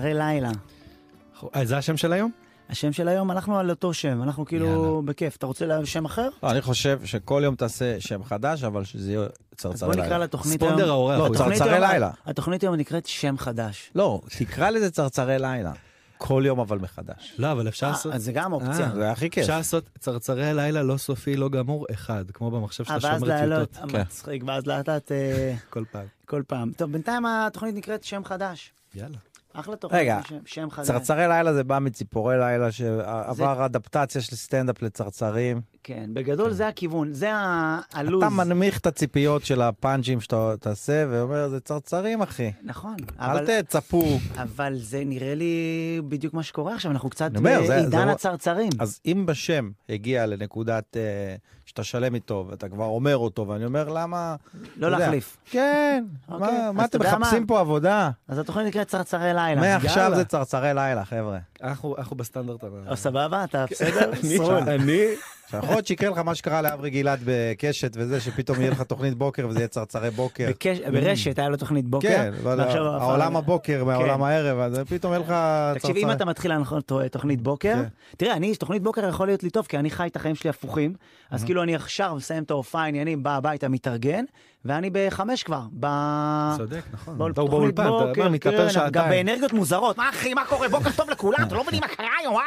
אחרי 0.00 0.14
לילה. 0.14 0.50
אה, 1.56 1.64
זה 1.64 1.76
השם 1.78 1.96
של 1.96 2.12
היום? 2.12 2.30
השם 2.70 2.92
של 2.92 3.08
היום, 3.08 3.30
הלכנו 3.30 3.58
על 3.58 3.70
אותו 3.70 3.94
שם, 3.94 4.22
אנחנו 4.22 4.44
כאילו 4.46 4.66
יאללה. 4.66 5.02
בכיף. 5.04 5.36
אתה 5.36 5.46
רוצה 5.46 5.66
שם 5.84 6.04
אחר? 6.04 6.28
לא, 6.42 6.50
אני 6.50 6.62
חושב 6.62 7.00
שכל 7.04 7.40
יום 7.44 7.54
תעשה 7.54 8.00
שם 8.00 8.24
חדש, 8.24 8.64
אבל 8.64 8.84
שזה 8.84 9.12
יהיה 9.12 9.22
אז 9.22 9.28
צרצרי 9.56 9.88
בוא 9.88 9.94
נקרא 9.94 10.04
לילה. 10.06 10.18
לתוכנית 10.24 10.62
היום... 10.62 10.72
ספונדר 10.72 10.90
האורח. 10.90 11.18
לא, 11.18 11.34
צרצרי 11.36 11.80
לילה. 11.80 12.10
התוכנית 12.26 12.62
היום 12.62 12.74
נקראת 12.74 13.06
שם 13.06 13.38
חדש. 13.38 13.90
לא, 13.94 14.20
תקרא 14.38 14.70
לזה 14.70 14.90
צרצרי 14.90 15.38
לילה. 15.38 15.72
כל 16.18 16.42
יום 16.46 16.60
אבל 16.60 16.78
מחדש. 16.78 17.34
לא, 17.38 17.52
אבל 17.52 17.68
אפשר 17.68 17.86
אה, 17.86 17.90
לעשות... 17.92 18.12
אז 18.14 18.24
זה 18.24 18.32
גם 18.32 18.52
אופציה. 18.52 18.86
אה, 18.86 18.94
זה 18.94 19.10
הכי 19.10 19.30
כיף. 19.30 19.42
אפשר 19.42 19.56
לעשות 19.56 19.90
צרצרי 19.98 20.54
לילה 20.54 20.82
לא 20.82 20.96
סופי, 20.96 21.36
לא 21.36 21.48
גמור, 21.48 21.86
אחד, 21.92 22.24
כמו 22.30 22.50
במחשב 22.50 22.84
שאתה 22.84 23.06
ואז 23.06 23.20
שומר 23.20 23.38
טיוטות. 23.38 23.90
כן. 23.90 24.00
מצחיק, 24.00 24.42
ואז 24.46 24.66
לאט 24.66 24.88
לאט 24.88 25.12
כל 25.70 25.84
פעם. 25.92 26.06
כל 26.26 26.42
פעם. 26.46 26.72
טוב, 26.76 26.92
בינתיים 26.92 27.26
התוכנית 27.26 27.74
נקראת 27.74 28.04
שם 28.04 28.24
חדש. 28.24 28.72
יאללה. 28.94 29.18
אחלה 29.54 29.76
תוכנית. 29.76 30.00
רגע, 30.00 30.20
שם- 30.46 30.70
חדש. 30.70 30.86
צרצרי 30.86 31.28
לילה 31.28 31.54
זה 31.54 31.64
בא 31.64 31.78
מציפורי 31.78 32.38
לילה 32.38 32.72
שעבר 32.72 33.64
אדפטציה 33.64 34.20
של 34.22 34.36
סטנדאפ 34.36 34.82
לצרצרים. 34.82 35.60
כן, 35.82 36.10
בגדול 36.12 36.50
זה 36.52 36.68
הכיוון, 36.68 37.12
זה 37.12 37.30
הלו"ז. 37.92 38.22
אתה 38.24 38.32
מנמיך 38.32 38.78
את 38.78 38.86
הציפיות 38.86 39.44
של 39.44 39.62
הפאנצ'ים 39.62 40.20
שאתה 40.20 40.54
תעשה 40.60 41.04
ואומר 41.10 41.48
זה 41.48 41.60
צרצרים 41.60 42.22
אחי. 42.22 42.50
נכון, 42.62 42.94
אבל- 43.18 43.50
אל 43.50 43.62
תצפו. 43.62 44.18
אבל 44.36 44.74
זה 44.76 45.02
נראה 45.06 45.34
לי 45.34 45.54
בדיוק 46.08 46.34
מה 46.34 46.42
שקורה 46.42 46.74
עכשיו, 46.74 46.90
אנחנו 46.90 47.10
קצת 47.10 47.30
זה- 47.34 47.40
בעידן 47.40 47.90
זה 47.90 48.02
הצרצרים. 48.12 48.70
אז 48.78 49.00
אם 49.06 49.26
בשם 49.26 49.70
הגיע 49.88 50.26
לנקודת 50.26 50.96
אה, 50.96 51.02
שאתה 51.74 51.84
שלם 51.84 52.14
איתו 52.14 52.46
ואתה 52.50 52.68
כבר 52.68 52.84
אומר 52.84 53.16
אותו 53.16 53.48
ואני 53.48 53.64
אומר 53.64 53.88
למה... 53.88 54.36
לא 54.76 54.90
להחליף. 54.90 55.36
כן, 55.50 56.04
אוקיי, 56.28 56.48
מה- 56.72 56.84
אתה 56.84 56.96
אתם 56.98 57.06
מחפשים 57.06 57.40
מה? 57.42 57.48
פה 57.48 57.60
עבודה? 57.60 58.10
אז 58.28 58.38
התוכנית 58.38 58.66
נקראת 58.66 58.88
צרצרי 58.88 59.34
לילה. 59.34 59.60
מעכשיו. 59.60 60.12
זה 60.16 60.24
צרצרי 60.24 60.74
לילה 60.74 61.04
חבר'ה. 61.04 61.38
אנחנו 61.62 61.96
אנחנו 61.98 62.16
בסטנדרט. 62.16 62.64
סבבה, 62.94 63.44
אתה 63.44 63.64
בסדר? 63.70 64.10
אני- 64.68 65.06
יכול 65.52 65.68
להיות 65.68 65.86
שיקרה 65.86 66.10
לך 66.10 66.18
מה 66.18 66.34
שקרה 66.34 66.62
לאברי 66.62 66.90
גלעד 66.90 67.20
בקשת 67.24 67.92
וזה, 67.96 68.20
שפתאום 68.20 68.60
יהיה 68.60 68.70
לך 68.70 68.82
תוכנית 68.82 69.14
בוקר 69.14 69.46
וזה 69.48 69.58
יהיה 69.58 69.68
צרצרי 69.68 70.10
בוקר. 70.10 70.48
בקש- 70.50 70.78
ברשת 70.92 71.38
היה 71.38 71.48
לו 71.48 71.56
תוכנית 71.56 71.84
בוקר. 71.88 72.08
כן, 72.08 72.32
הפך- 72.44 72.74
העולם 73.02 73.36
הבוקר 73.36 73.84
מהעולם 73.84 74.22
הערב, 74.22 74.58
אז 74.58 74.78
פתאום 74.88 75.12
יהיה 75.12 75.22
לך 75.22 75.34
תקשיב, 75.78 75.96
אם 75.96 76.02
צרצרי. 76.02 76.12
אתה 76.16 76.24
מתחיל 76.24 76.50
להנחות 76.50 76.92
תוכנית 77.10 77.40
בוקר, 77.42 77.74
כן. 77.74 77.88
תראה, 78.16 78.36
אני, 78.36 78.54
תוכנית 78.56 78.82
בוקר 78.82 79.08
יכול 79.08 79.26
להיות 79.26 79.42
לי 79.42 79.50
טוב, 79.50 79.66
כי 79.66 79.78
אני 79.78 79.90
חי 79.90 80.06
את 80.06 80.16
החיים 80.16 80.34
שלי 80.34 80.50
הפוכים, 80.50 80.94
אז 81.30 81.44
כאילו 81.44 81.62
אני 81.62 81.74
עכשיו 81.74 82.14
מסיים 82.16 82.42
את 82.42 82.50
ההופעה, 82.50 82.82
העניינים, 82.84 83.22
בא 83.22 83.36
הביתה, 83.36 83.68
מתארגן, 83.68 84.24
ואני 84.64 84.90
בחמש 84.92 85.42
כבר. 85.42 85.60
ב- 85.80 86.54
צודק, 86.56 86.80
נכון. 86.92 87.30
אתה 87.30 87.42
באולפן, 87.42 87.82
אתה 87.82 87.90
בוקר, 87.90 88.22
בא, 88.22 88.28
מתאפר 88.28 88.64
גם 88.64 88.70
שעתיים. 88.70 89.10
באנרגיות 89.10 89.52
מוזרות. 89.52 89.96
מה 89.98 90.08
אחי, 90.10 90.34
מה 90.34 90.44
קורה? 90.44 90.68
בוקר 90.68 90.90
טוב 90.96 91.10
לכולם, 91.10 91.38
אתם 91.42 91.54
לא 91.54 91.62
מבינים 91.62 91.80
מה 91.80 91.88
קרה 91.88 92.06
היום, 92.20 92.36
אה? 92.36 92.40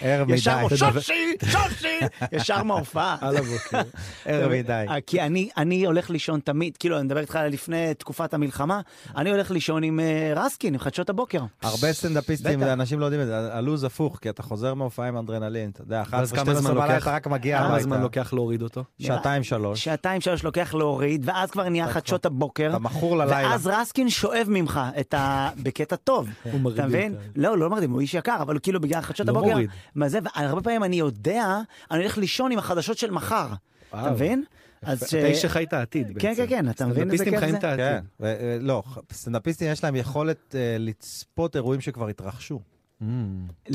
ערב 0.00 0.30
ישר 0.30 0.66
מדי, 0.66 0.76
שושי, 0.76 1.32
שושי, 1.44 1.98
ישר 2.32 2.62
מההופעה. 2.62 3.16
על 3.20 3.36
הבוקר. 3.36 3.80
ערב 4.24 4.52
מדי. 4.52 4.84
אה, 4.88 5.00
כי 5.00 5.20
אני, 5.56 5.86
הולך 5.86 6.10
לישון 6.10 6.40
תמיד, 6.40 6.76
כאילו, 6.76 6.96
אני 6.96 7.04
מדבר 7.04 7.20
איתך 7.20 7.38
לפני 7.50 7.94
תקופת 7.94 8.34
המלחמה, 8.34 8.80
אני 9.16 9.30
הולך 9.30 9.50
לישון 9.50 9.82
עם 9.82 10.00
אה, 10.00 10.32
רסקין, 10.36 10.74
עם 10.74 10.80
חדשות 10.80 11.10
הבוקר. 11.10 11.40
הרבה 11.62 11.92
סטנדאפיסטים. 11.92 12.62
אנשים 12.62 13.00
לא 13.00 13.04
יודעים 13.04 13.22
את 13.22 13.26
זה, 13.26 13.54
הלו"ז 13.54 13.84
הפוך, 13.84 14.18
כי 14.22 14.30
אתה 14.30 14.42
חוזר 14.42 14.74
מהופעה 14.74 15.08
עם 15.08 15.16
אדרנלין, 15.16 15.70
אתה 15.70 15.82
יודע, 15.82 16.02
ואז 16.10 16.32
11, 16.32 16.36
כמה 16.36 16.44
12 16.44 16.62
זמן 16.62 16.74
בלילה 16.80 16.94
לוקח? 16.94 17.02
אתה 17.02 17.14
רק 17.14 17.26
מגיע 17.26 17.58
כמה 17.58 17.80
זמן 17.80 17.92
הביתה. 17.92 18.02
לוקח 18.02 18.32
להוריד 18.32 18.62
אותו? 18.62 18.84
שעתיים 19.02 19.42
שלוש. 19.44 19.84
שעתיים 19.84 20.20
שלוש 20.20 20.44
לוקח 20.44 20.74
להוריד, 20.78 21.22
ואז 21.24 21.50
כבר 21.50 21.68
נהיה 21.68 21.88
חדשות 21.88 22.26
הבוקר. 22.26 22.70
אתה 22.70 22.78
מכור 22.78 23.16
ללילה. 23.16 23.48
ואז 23.50 23.66
רסקין 23.66 24.10
שואב 24.10 24.46
ממך 24.48 24.80
את 25.00 25.14
ה... 25.14 25.50
בקטע 25.62 25.96
טוב. 25.96 26.28
הוא 26.52 26.60
מרדים, 26.60 26.80
אתה 26.80 26.88
מבין? 26.88 27.14
כן. 27.14 27.40
לא, 27.40 27.58
לא 27.58 27.70
מרדים, 27.70 27.90
הוא 27.90 28.00
איש 28.00 28.14
יקר, 28.14 28.36
אבל 28.40 28.58
כאילו 28.58 28.80
בגלל 28.80 29.00
חדשות 29.00 29.26
לא 29.26 29.32
הבוקר... 29.32 29.48
מוריד. 29.48 29.70
מה 29.94 30.08
זה, 30.08 30.18
והרבה 30.22 30.60
פעמים 30.60 30.84
אני 30.84 30.96
יודע, 30.96 31.58
אני 31.90 32.00
הולך 32.00 32.18
לישון 32.18 32.52
עם 32.52 32.58
החדשות 32.58 32.98
של 32.98 33.10
מחר. 33.10 33.48
אתה. 33.90 34.10
מבין? 34.10 34.44
אז 34.82 35.08
ש... 35.10 35.14
אתה 35.14 35.26
איש 35.26 35.42
שחי 35.42 35.64
את 35.64 35.72
העתיד 35.72 36.06
בעצם. 36.14 36.20
כן, 36.20 36.34
כן, 36.36 36.46
כן, 36.48 36.70
אתה 36.70 36.86
מבין 36.86 37.10
איזה 37.10 37.24
סטנדאפיסטים 37.24 37.32
כיף 37.32 37.40
חיים 37.40 37.52
זה? 37.52 37.58
את 37.58 37.64
העתיד. 37.64 38.04
כן, 38.20 38.24
אה, 38.24 38.58
לא, 38.60 38.82
סטנדאפיסטים 39.12 39.68
יש 39.72 39.84
להם 39.84 39.96
יכולת 39.96 40.54
אה, 40.54 40.76
לצפות 40.78 41.56
אירועים 41.56 41.80
שכבר 41.80 42.08
התרחשו. 42.08 42.60
Mm. 43.02 43.04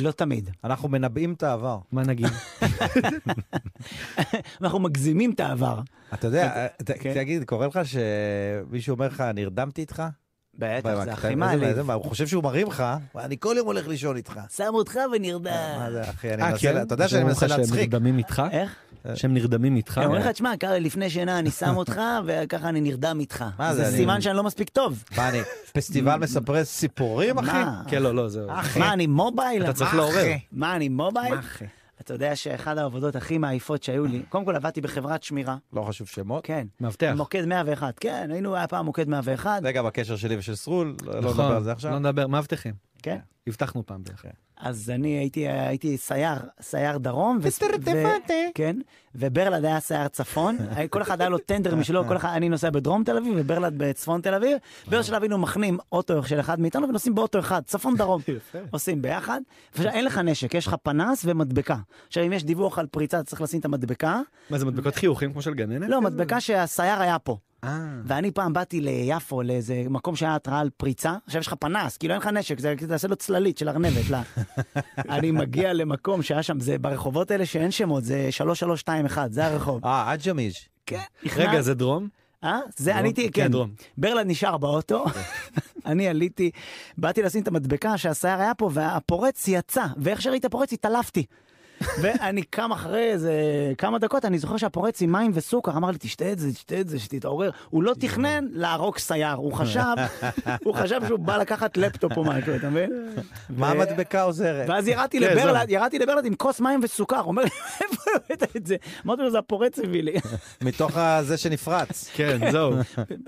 לא 0.01 0.11
תמיד. 0.11 0.49
אנחנו 0.63 0.89
מנבאים 0.89 1.33
את 1.33 1.43
העבר. 1.43 1.79
מה 1.91 2.03
נגיד? 2.03 2.27
אנחנו 4.61 4.79
מגזימים 4.79 5.31
את 5.31 5.39
העבר. 5.39 5.81
אתה 6.13 6.27
יודע, 6.27 6.67
כן. 6.99 7.13
תגיד, 7.13 7.43
קורה 7.43 7.67
לך 7.67 7.79
שמישהו 7.83 8.93
אומר 8.93 9.07
לך, 9.07 9.21
נרדמתי 9.21 9.81
איתך? 9.81 10.03
בטח, 10.59 10.85
מה, 10.89 11.05
זה 11.05 11.13
הכי 11.13 11.35
מעליב. 11.35 11.63
איזה- 11.63 11.83
מה, 11.83 11.93
הוא 11.93 12.03
חושב 12.03 12.27
שהוא 12.27 12.43
מרים 12.43 12.67
לך, 12.67 12.83
אני 13.19 13.35
כל 13.39 13.55
יום 13.57 13.67
הולך 13.67 13.87
לישון 13.87 14.15
איתך. 14.17 14.39
שם 14.55 14.69
אותך 14.73 14.95
מה 14.97 15.03
ונרדם. 15.15 15.89
זה, 15.91 16.09
אחי, 16.09 16.33
אני 16.33 16.41
אה, 16.43 16.49
מנסה, 16.49 16.61
כן? 16.73 16.81
אתה 16.81 16.93
יודע 16.93 17.07
שאני 17.07 17.23
מנסה 17.23 17.45
לך 17.45 17.51
שהם 17.51 17.59
להצחיק. 17.61 17.79
נרדמים 17.93 18.17
איתך? 18.17 18.41
איך? 18.51 18.75
שהם 19.15 19.33
נרדמים 19.33 19.75
איתך? 19.75 19.97
הם 19.97 20.03
אומרים 20.03 20.21
לך, 20.21 20.27
תשמע, 20.27 20.57
קרעי, 20.59 20.79
לפני 20.79 21.09
שינה 21.09 21.39
אני 21.39 21.51
שם 21.51 21.73
אותך, 21.77 22.01
וככה 22.25 22.69
אני 22.69 22.81
נרדם 22.81 23.17
איתך. 23.19 23.45
מה 23.59 23.75
זה 23.75 23.89
זה, 23.91 23.97
סימן 23.97 24.21
שאני 24.21 24.37
לא 24.37 24.43
מספיק 24.43 24.69
טוב. 24.69 25.03
מה, 25.17 25.29
אני 25.29 25.39
פסטיבל 25.73 26.15
מספרי 26.15 26.65
סיפורים, 26.65 27.37
אחי? 27.37 27.51
מה? 27.51 27.81
כן, 27.87 28.01
לא, 28.03 28.15
לא, 28.15 28.29
זהו. 28.29 28.47
מה, 28.79 28.93
אני 28.93 29.07
מובייל? 29.07 29.63
אתה 29.63 29.73
צריך 29.73 29.93
מה, 29.93 29.97
לעורר. 29.97 30.25
מה, 30.51 30.75
אני 30.75 30.89
מובייל? 30.89 31.35
אתה 32.01 32.13
יודע 32.13 32.35
שאחת 32.35 32.77
העבודות 32.77 33.15
הכי 33.15 33.37
מעייפות 33.37 33.83
שהיו 33.83 34.05
לי, 34.05 34.23
קודם 34.29 34.45
כל 34.45 34.55
עבדתי 34.55 34.81
בחברת 34.81 35.23
שמירה, 35.23 35.57
לא 35.73 35.81
חשוב 35.81 36.07
שמות. 36.07 36.45
כן. 36.45 36.67
מאבטח. 36.79 37.13
מוקד 37.17 37.45
101, 37.45 37.99
כן, 37.99 38.29
היינו, 38.31 38.55
היה 38.55 38.67
פעם 38.67 38.85
מוקד 38.85 39.07
101, 39.07 39.61
זה 39.63 39.71
גם 39.71 39.85
הקשר 39.85 40.15
שלי 40.15 40.37
ושל 40.37 40.55
סרול, 40.55 40.95
לא 41.03 41.13
לא 41.13 41.19
נכון, 41.19 41.31
נדבר 41.31 41.55
על 41.55 41.63
זה 41.63 41.69
לא 41.69 41.73
עכשיו. 41.73 41.99
נדבר, 41.99 42.27
מאבטחים. 42.27 42.73
כן. 43.03 43.17
אבטחנו 43.47 43.85
פעם 43.85 44.03
ביחד. 44.03 44.29
אז 44.63 44.89
אני 44.89 45.09
הייתי, 45.09 45.47
הייתי 45.49 45.97
סייר, 45.97 46.37
סייר 46.61 46.97
דרום, 46.97 47.39
ו- 47.41 47.41
כן, 48.55 48.75
וברטל 49.15 49.65
היה 49.65 49.79
סייר 49.79 50.07
צפון, 50.07 50.57
כל 50.89 51.01
אחד 51.01 51.21
היה 51.21 51.29
לו 51.29 51.37
טנדר 51.37 51.75
משלו, 51.75 52.07
כל 52.07 52.17
אחד, 52.17 52.29
אני 52.35 52.49
נוסע 52.49 52.69
בדרום 52.69 53.03
תל 53.03 53.17
אביב 53.17 53.33
וברטל 53.37 53.73
בצפון 53.77 54.21
תל 54.21 54.33
אביב, 54.33 54.57
באיזשהו 54.87 55.01
שלב 55.01 55.21
היינו 55.21 55.37
מחנים 55.37 55.77
אוטו 55.91 56.23
של 56.23 56.39
אחד 56.39 56.59
מאיתנו 56.59 56.89
ונוסעים 56.89 57.15
באוטו 57.15 57.39
אחד, 57.39 57.61
צפון 57.65 57.95
דרום. 57.97 58.21
עושים 58.71 59.01
ביחד, 59.01 59.41
אין 59.79 60.05
לך 60.05 60.17
נשק, 60.17 60.53
יש 60.53 60.67
לך 60.67 60.75
פנס 60.83 61.21
ומדבקה. 61.25 61.77
עכשיו 62.07 62.25
אם 62.25 62.33
יש 62.33 62.43
דיווח 62.43 62.79
על 62.79 62.87
פריצה, 62.87 63.19
אתה 63.19 63.29
צריך 63.29 63.41
לשים 63.41 63.59
את 63.59 63.65
המדבקה, 63.65 64.21
מה 64.49 64.57
זה, 64.57 64.65
מדבקות 64.65 64.95
חיוכים 64.95 65.31
כמו 65.31 65.41
של 65.41 65.53
גננת? 65.53 65.89
לא? 65.89 66.01
מדבקה 66.01 66.41
שהסייר 66.41 67.01
היה 67.01 67.19
פה. 67.19 67.37
אה. 67.63 67.79
ואני 68.05 68.31
פעם 68.31 68.53
באתי 68.53 68.81
ליפו, 68.81 69.41
לאיזה 69.41 69.83
מקום 69.89 70.15
שהיה 70.15 70.35
התראה 70.35 70.59
על 70.59 70.69
פריצה, 70.77 71.15
עכשיו 71.25 71.41
יש 71.41 71.47
לך 71.47 71.53
פנס, 71.53 71.97
כאילו 71.97 72.13
אין 72.13 72.21
לך 72.21 72.27
נשק, 72.27 72.59
זה 72.59 72.75
תעשה 72.87 73.07
לו 73.07 73.15
צללית 73.15 73.57
של 73.57 73.69
ארנבת, 73.69 74.09
לא. 74.09 74.17
אני 75.15 75.31
מגיע 75.31 75.73
למקום 75.73 76.21
שהיה 76.21 76.43
שם, 76.43 76.59
זה 76.59 76.77
ברחובות 76.77 77.31
האלה 77.31 77.45
שאין 77.45 77.71
שמות, 77.71 78.03
זה 78.03 78.27
3321, 78.31 79.31
זה 79.31 79.45
הרחוב. 79.45 79.85
אה, 79.85 80.11
עג'מיג'. 80.11 80.53
כן, 80.85 80.99
רגע, 81.35 81.61
זה 81.61 81.73
דרום? 81.73 82.07
אה? 82.43 82.59
זה? 82.77 82.95
עליתי, 82.95 83.31
כן, 83.31 83.43
כן. 83.43 83.51
דרום. 83.51 83.71
ברלד 83.97 84.27
נשאר 84.27 84.57
באוטו, 84.57 85.05
אני 85.85 86.07
עליתי, 86.07 86.51
באתי 86.97 87.21
לשים 87.21 87.41
את 87.41 87.47
המדבקה 87.47 87.97
שהסייר 87.97 88.39
היה 88.39 88.55
פה, 88.55 88.69
והפורץ 88.73 89.47
יצא, 89.47 89.85
ואיך 89.97 90.21
שראיתי 90.21 90.39
את 90.39 90.45
הפורץ 90.45 90.73
התעלפתי. 90.73 91.25
ואני 92.01 92.43
קם 92.43 92.71
אחרי 92.71 93.11
איזה 93.11 93.33
כמה 93.77 93.99
דקות, 93.99 94.25
אני 94.25 94.39
זוכר 94.39 94.57
שהפורץ 94.57 95.01
עם 95.01 95.11
מים 95.11 95.31
וסוכר, 95.33 95.71
אמר 95.71 95.91
לי, 95.91 95.97
תשתה 95.97 96.31
את 96.31 96.39
זה, 96.39 96.53
תשתה 96.53 96.79
את 96.79 96.89
זה, 96.89 96.99
שתתעורר. 96.99 97.49
הוא 97.69 97.83
לא 97.83 97.93
תכנן 97.99 98.45
להרוג 98.51 98.97
סייר, 98.97 99.33
הוא 99.33 99.53
חשב, 99.53 99.95
הוא 100.65 100.75
חשב 100.75 101.01
שהוא 101.07 101.19
בא 101.19 101.37
לקחת 101.37 101.77
לפטופ 101.77 102.17
או 102.17 102.23
משהו, 102.23 102.55
אתה 102.55 102.69
מבין? 102.69 102.91
מה 103.49 103.71
המדבקה 103.71 104.21
עוזרת? 104.21 104.69
ואז 104.69 104.87
ירדתי 104.87 105.19
כן, 105.19 105.37
לברלד, 105.37 105.69
ירדתי 105.69 105.99
לברלד 105.99 106.25
עם 106.25 106.35
כוס 106.35 106.59
מים 106.59 106.79
וסוכר, 106.83 107.19
הוא 107.19 107.27
אומר 107.27 107.43
לי, 107.43 107.49
איפה 107.81 108.11
הבאת 108.15 108.55
את 108.55 108.65
זה? 108.65 108.75
אמרתי 109.05 109.21
לו, 109.21 109.31
זה 109.31 109.39
הפורץ 109.39 109.79
הביא 109.79 110.03
לי. 110.03 110.13
מתוך 110.61 110.97
זה 111.21 111.37
שנפרץ. 111.37 112.09
כן, 112.13 112.51
זהו. 112.51 112.73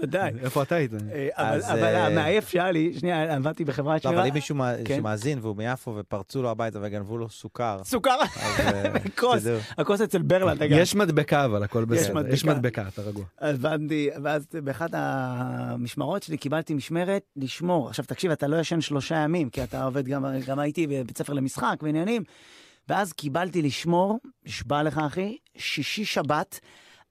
ודאי. 0.01 0.31
איפה 0.43 0.61
אתה 0.61 0.75
היית? 0.75 0.91
אה, 0.93 1.29
אבל 1.73 1.83
אה, 1.83 2.05
המעייף 2.05 2.49
שהיה 2.49 2.71
לי, 2.71 2.93
שנייה, 2.99 3.35
עבדתי 3.35 3.65
בחברת 3.65 3.95
לא, 3.95 3.99
שמירה, 3.99 4.21
אבל 4.21 4.29
אם 4.29 4.33
מישהו 4.33 4.57
כן. 4.85 4.95
שמאזין 4.95 5.39
והוא 5.41 5.55
מיפו 5.55 5.95
ופרצו 5.97 6.41
לו 6.41 6.49
הביתה 6.49 6.79
וגנבו 6.81 7.17
לו 7.17 7.29
סוכר, 7.29 7.77
סוכר, 7.83 8.17
כוס, 9.19 9.41
תדעו. 9.41 9.57
הכוס 9.77 10.01
אצל 10.01 10.21
אגב. 10.61 10.77
יש 10.77 10.95
מדבקה, 10.95 11.45
אבל 11.45 11.63
הכל 11.63 11.85
בסדר. 11.85 12.33
יש 12.33 12.45
מדבקה, 12.45 12.87
אתה 12.87 13.01
רגוע. 13.01 13.25
הבנתי, 13.41 14.09
ואז 14.23 14.47
באחת 14.63 14.89
המשמרות 14.93 16.23
שלי 16.23 16.37
קיבלתי 16.37 16.73
משמרת 16.73 17.23
לשמור. 17.35 17.89
עכשיו 17.89 18.05
תקשיב, 18.05 18.31
אתה 18.31 18.47
לא 18.47 18.57
ישן 18.57 18.81
שלושה 18.81 19.15
ימים, 19.15 19.49
כי 19.49 19.63
אתה 19.63 19.83
עובד 19.83 20.07
גם, 20.07 20.25
גם 20.47 20.59
הייתי 20.59 20.87
בבית 20.87 21.17
ספר 21.17 21.33
למשחק 21.33 21.75
ועניינים. 21.81 22.23
ואז 22.89 23.13
קיבלתי 23.13 23.61
לשמור, 23.61 24.19
נשבע 24.45 24.83
לך 24.83 24.97
אחי, 24.97 25.37
שישי 25.57 26.05
שבת, 26.05 26.59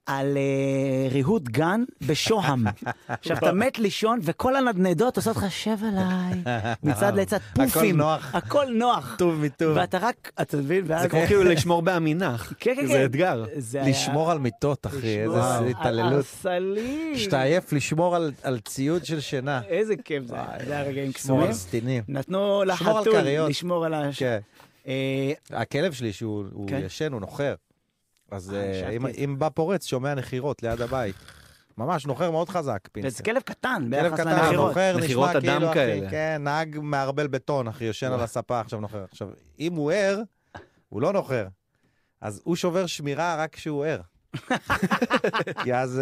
על 0.06 0.37
אה, 0.37 1.09
ריהוט 1.11 1.43
גן 1.49 1.85
בשוהם. 2.06 2.65
עכשיו, 3.09 3.37
אתה 3.37 3.53
מת 3.53 3.79
לישון, 3.79 4.19
וכל 4.23 4.56
הנדנדות 4.56 5.17
עושות 5.17 5.37
לך, 5.37 5.51
שב 5.53 5.77
עליי, 5.89 6.43
מצד 6.83 7.17
לצד, 7.17 7.39
הכל 7.53 7.67
פופים. 7.67 7.97
נוח. 7.97 8.35
הכל 8.35 8.67
נוח. 8.75 9.15
טוב 9.19 9.35
מטוב. 9.45 9.77
ואתה 9.77 9.99
רק, 9.99 10.31
אתה 10.43 10.56
מבין? 10.56 10.85
ואז... 10.87 11.03
זה 11.03 11.09
כמו 11.09 11.21
כאילו 11.27 11.45
לשמור 11.45 11.83
בעמינח. 11.83 12.53
כן, 12.61 12.75
כן, 12.77 12.87
זה 12.87 12.93
כן. 12.93 13.05
אתגר. 13.05 13.45
זה 13.56 13.83
לשמור 13.87 14.31
על 14.31 14.39
מיטות, 14.39 14.87
אחי, 14.87 15.19
איזה 15.23 15.45
על 15.45 15.67
התעללות. 15.67 16.21
הסלים. 16.21 17.15
כשאתה 17.17 17.43
עייף, 17.43 17.73
לשמור 17.73 18.17
על- 18.17 18.33
על 18.43 18.61
ציוד 18.61 19.05
של 19.05 19.21
שינה. 19.21 19.61
איזה 19.69 19.95
כיף 20.05 20.23
זה 20.27 20.35
זה 20.67 20.73
היה 20.73 20.83
רגעים 20.83 21.09
לשמור 21.09 21.12
קסומים. 21.15 21.47
על 21.47 21.53
סטינים. 21.53 22.03
נתנו 22.09 22.65
לחתול. 22.65 23.19
לשמור 23.49 23.85
על 23.85 23.95
הש... 23.95 24.19
כן. 24.19 24.39
אה, 24.89 25.33
הכלב 25.51 25.93
שלי, 25.93 26.12
שהוא 26.12 26.45
הוא 26.53 26.69
כן. 26.69 26.81
ישן, 26.87 27.12
הוא 27.12 27.21
נוחר. 27.21 27.55
אז 28.34 28.54
אה, 28.54 28.88
אה, 29.04 29.10
אם- 29.25 29.38
בא 29.38 29.48
פורץ, 29.48 29.86
שומע 29.86 30.14
נחירות 30.14 30.62
ליד 30.62 30.81
הבית. 30.81 31.14
ממש 31.78 32.06
נוחר 32.06 32.31
מאוד 32.31 32.48
חזק, 32.48 32.78
וזה 32.84 32.92
פינסר. 32.92 33.25
כלב 33.25 33.42
קטן 33.42 33.86
כלב 33.90 34.02
ביחס 34.02 34.20
קטן, 34.20 34.28
לנחירות. 34.28 34.69
נוחר, 34.69 34.96
נחירות 34.98 35.28
נשמע 35.28 35.38
אדם 35.40 35.56
כאילו, 35.56 35.66
אחי, 35.70 35.75
כאלה. 35.75 36.10
כן, 36.10 36.40
נהג 36.44 36.78
מערבל 36.82 37.26
בטון, 37.26 37.69
אחי, 37.69 37.84
יושן 37.84 38.12
על 38.12 38.20
הספה, 38.20 38.60
עכשיו 38.60 38.81
נוחר. 38.81 39.04
עכשיו, 39.10 39.28
אם 39.60 39.75
הוא 39.75 39.92
ער, 39.92 40.22
הוא 40.88 41.02
לא 41.02 41.12
נוחר. 41.12 41.46
אז 42.20 42.40
הוא 42.44 42.56
שובר 42.56 42.86
שמירה 42.86 43.36
רק 43.38 43.54
כשהוא 43.54 43.84
ער. 43.84 44.00
כי 45.62 45.75
אז 45.75 46.00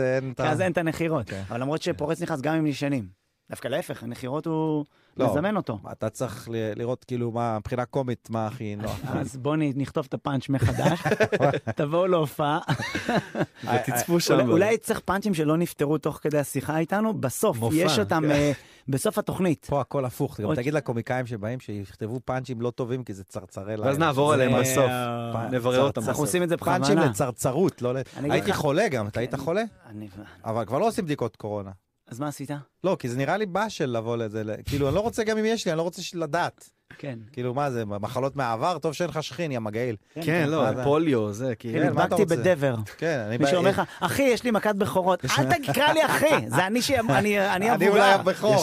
אין 0.61 0.73
את 0.73 0.79
הנחירות. 0.79 1.31
כן. 1.31 1.43
אבל 1.49 1.61
למרות 1.61 1.83
שפורץ 1.83 2.23
נכנס 2.23 2.41
גם 2.41 2.55
אם 2.55 2.67
ישנים. 2.67 3.22
דווקא 3.53 3.69
להפך, 3.69 4.03
הנחירות 4.03 4.47
הוא 4.47 4.85
לא. 5.17 5.31
מזמן 5.31 5.57
אותו. 5.57 5.79
אתה 5.93 6.09
צריך 6.11 6.49
ל- 6.53 6.73
לראות 6.79 7.05
כאילו 7.05 7.31
מה, 7.31 7.59
מבחינה 7.59 7.85
קומית, 7.85 8.29
מה 8.31 8.47
הכי 8.47 8.77
נוח. 8.83 9.01
אז 9.05 9.37
בואו 9.37 9.57
נ- 9.57 9.79
נכתוב 9.81 10.05
את 10.09 10.15
הפאנץ' 10.15 10.49
מחדש, 10.49 11.01
תבואו 11.77 12.07
להופעה. 12.07 12.59
ותצפו 13.65 14.21
שם. 14.21 14.35
אולי- 14.35 14.53
אולי 14.53 14.79
צריך 14.79 15.01
פאנצ'ים 15.01 15.35
שלא 15.35 15.57
נפתרו 15.57 15.99
תוך 15.99 16.19
כדי 16.23 16.39
השיחה 16.39 16.79
איתנו, 16.79 17.15
בסוף, 17.15 17.59
מופע. 17.59 17.75
יש 17.77 17.99
אותם 17.99 18.25
אה, 18.31 18.53
בסוף 18.89 19.19
התוכנית. 19.19 19.67
פה 19.71 19.81
הכל 19.81 20.05
הפוך, 20.05 20.41
גם 20.41 20.55
תגיד 20.55 20.75
לקומיקאים 20.75 21.27
שבאים 21.27 21.61
שיכתבו 21.61 22.21
פאנצ'ים 22.25 22.61
לא 22.61 22.71
טובים, 22.71 23.05
כי 23.05 23.15
זה 23.15 23.25
צרצרי 23.25 23.65
לילה. 23.77 23.87
ואז 23.87 23.99
נעבור 23.99 24.33
עליהם 24.33 24.61
בסוף. 24.61 24.79
אה, 24.89 25.49
נברר 25.51 25.81
אותם 25.83 26.01
אנחנו. 26.09 26.23
עושים 26.23 26.43
את 26.43 26.49
זה 26.49 26.57
פאנצ'ים 26.57 26.95
בכוונה. 26.95 27.11
לצרצרות, 27.11 27.83
לא 27.83 27.95
ל... 27.95 27.99
הייתי 28.17 28.53
חולה 28.53 28.89
גם, 28.89 29.07
אתה 29.09 29.21
היית 29.21 29.35
חולה? 29.35 29.63
אני- 29.87 30.09
אבל 30.45 30.65
כבר 30.65 30.79
לא 30.79 30.89
עושים 30.89 31.05
בדיקות 31.05 31.37
קורונה. 31.37 31.71
אז 32.13 32.21
מה 32.21 32.29
עשית? 32.29 32.51
לא, 32.85 32.97
כי 32.99 33.09
זה 33.09 33.17
נראה 33.17 33.37
לי 33.37 33.47
באשל 33.47 33.87
לבוא 33.87 34.17
לזה, 34.17 34.43
כאילו, 34.65 34.87
אני 34.89 34.95
לא 34.95 35.01
רוצה 35.01 35.25
גם 35.25 35.39
אם 35.39 35.45
יש 35.45 35.67
לי, 35.67 35.73
אני 35.73 35.79
לא 35.79 35.83
רוצה 35.83 36.03
לדעת. 36.15 36.71
כן. 36.99 37.19
כאילו, 37.33 37.55
מה 37.55 37.71
זה, 37.71 37.85
מחלות 37.85 38.37
מהעבר? 38.37 38.79
טוב 38.79 38.93
שאין 38.93 39.11
לך 39.11 39.23
שכין, 39.23 39.53
יא 39.53 39.59
מגעיל. 39.59 39.97
כן, 40.21 40.47
לא, 40.49 40.63
מה 40.63 40.75
זה? 40.75 40.85
פוליו, 40.85 41.33
זה 41.33 41.53
כן, 41.59 41.69
מה 41.69 41.73
כאילו. 41.73 41.85
אתה 41.93 42.03
נדבקתי 42.05 42.23
רוצה? 42.23 42.37
בדבר. 42.37 42.75
כן, 42.97 43.19
אני... 43.27 43.39
מישהו 43.39 43.57
אומר 43.57 43.71
לך, 43.71 43.83
אחי, 44.01 44.23
יש 44.23 44.45
לי 44.45 44.51
מכת 44.51 44.75
בכורות. 44.75 45.25
אל 45.39 45.53
תקרא 45.73 45.93
לי 45.93 46.07
אחי, 46.07 46.49
זה 46.49 46.67
אני 46.67 46.83
ש... 46.83 46.91
אני 46.91 47.09
אני 47.41 47.49
אני 47.55 47.71
הבוגר. 47.71 47.91
אולי 47.91 48.13
הבכור. 48.13 48.55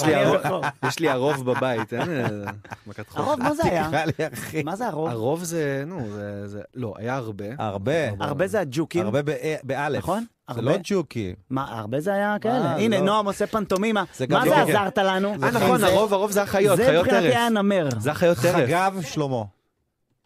יש 0.86 1.00
לי 1.00 1.10
הרוב- 1.10 1.46
בבית, 1.52 1.94
אין 1.94 2.02
אה, 2.02 2.52
מכת 2.88 3.10
חוף. 3.10 3.20
הרוב, 3.20 3.40
מה 3.40 3.54
זה 3.56 3.64
היה? 3.66 3.88
תקרא 3.88 4.06
לי 4.06 4.34
אחי. 4.34 4.64
מה 4.64 4.76
זה 4.76 4.88
הרוב? 4.88 5.10
הרוב 5.10 5.44
זה, 5.44 5.84
נו, 5.88 6.10
זה, 6.12 6.48
זה, 6.48 6.62
לא, 6.76 6.94
היה 6.98 7.16
הרבה. 7.16 7.46
הרבה. 7.60 8.10
הרבה 8.20 8.48
זה 8.48 8.60
הג'וקים, 8.60 9.06
הרבה 9.06 9.22
בא- 9.22 9.34
באלף. 9.64 9.98
נכון? 10.00 10.26
זה? 10.54 10.62
לא 10.62 10.74
ג'וקי. 10.84 11.34
מה, 11.50 11.80
הרבה 11.80 12.00
זה 12.00 12.14
היה 12.14 12.36
כאלה? 12.42 12.60
זה 12.64 12.70
הנה, 12.76 13.00
לא- 13.00 13.06
נועם 13.06 13.26
עושה 13.26 13.48
פנטומימה. 13.48 14.04
זה 14.18 14.26
מה 14.30 14.44
זה. 14.44 14.58
עזרת 14.62 14.98
לנו? 14.98 15.30
אה, 15.44 15.52
נכון, 15.52 15.80
זה- 15.80 15.88
הרוב, 15.88 16.14
הרוב 16.14 16.32
זה 16.32 16.42
החיות, 16.44 16.78
זה 16.78 16.86
חיות 16.86 17.06
מבחינתי 17.06 17.26
טרף. 17.28 17.36
היה 17.36 17.50
נמר. 17.50 17.90
זה 17.98 18.12
החיות 18.12 18.38
טרף. 18.38 18.56
חגב 18.70 19.02
שלמה. 19.02 19.44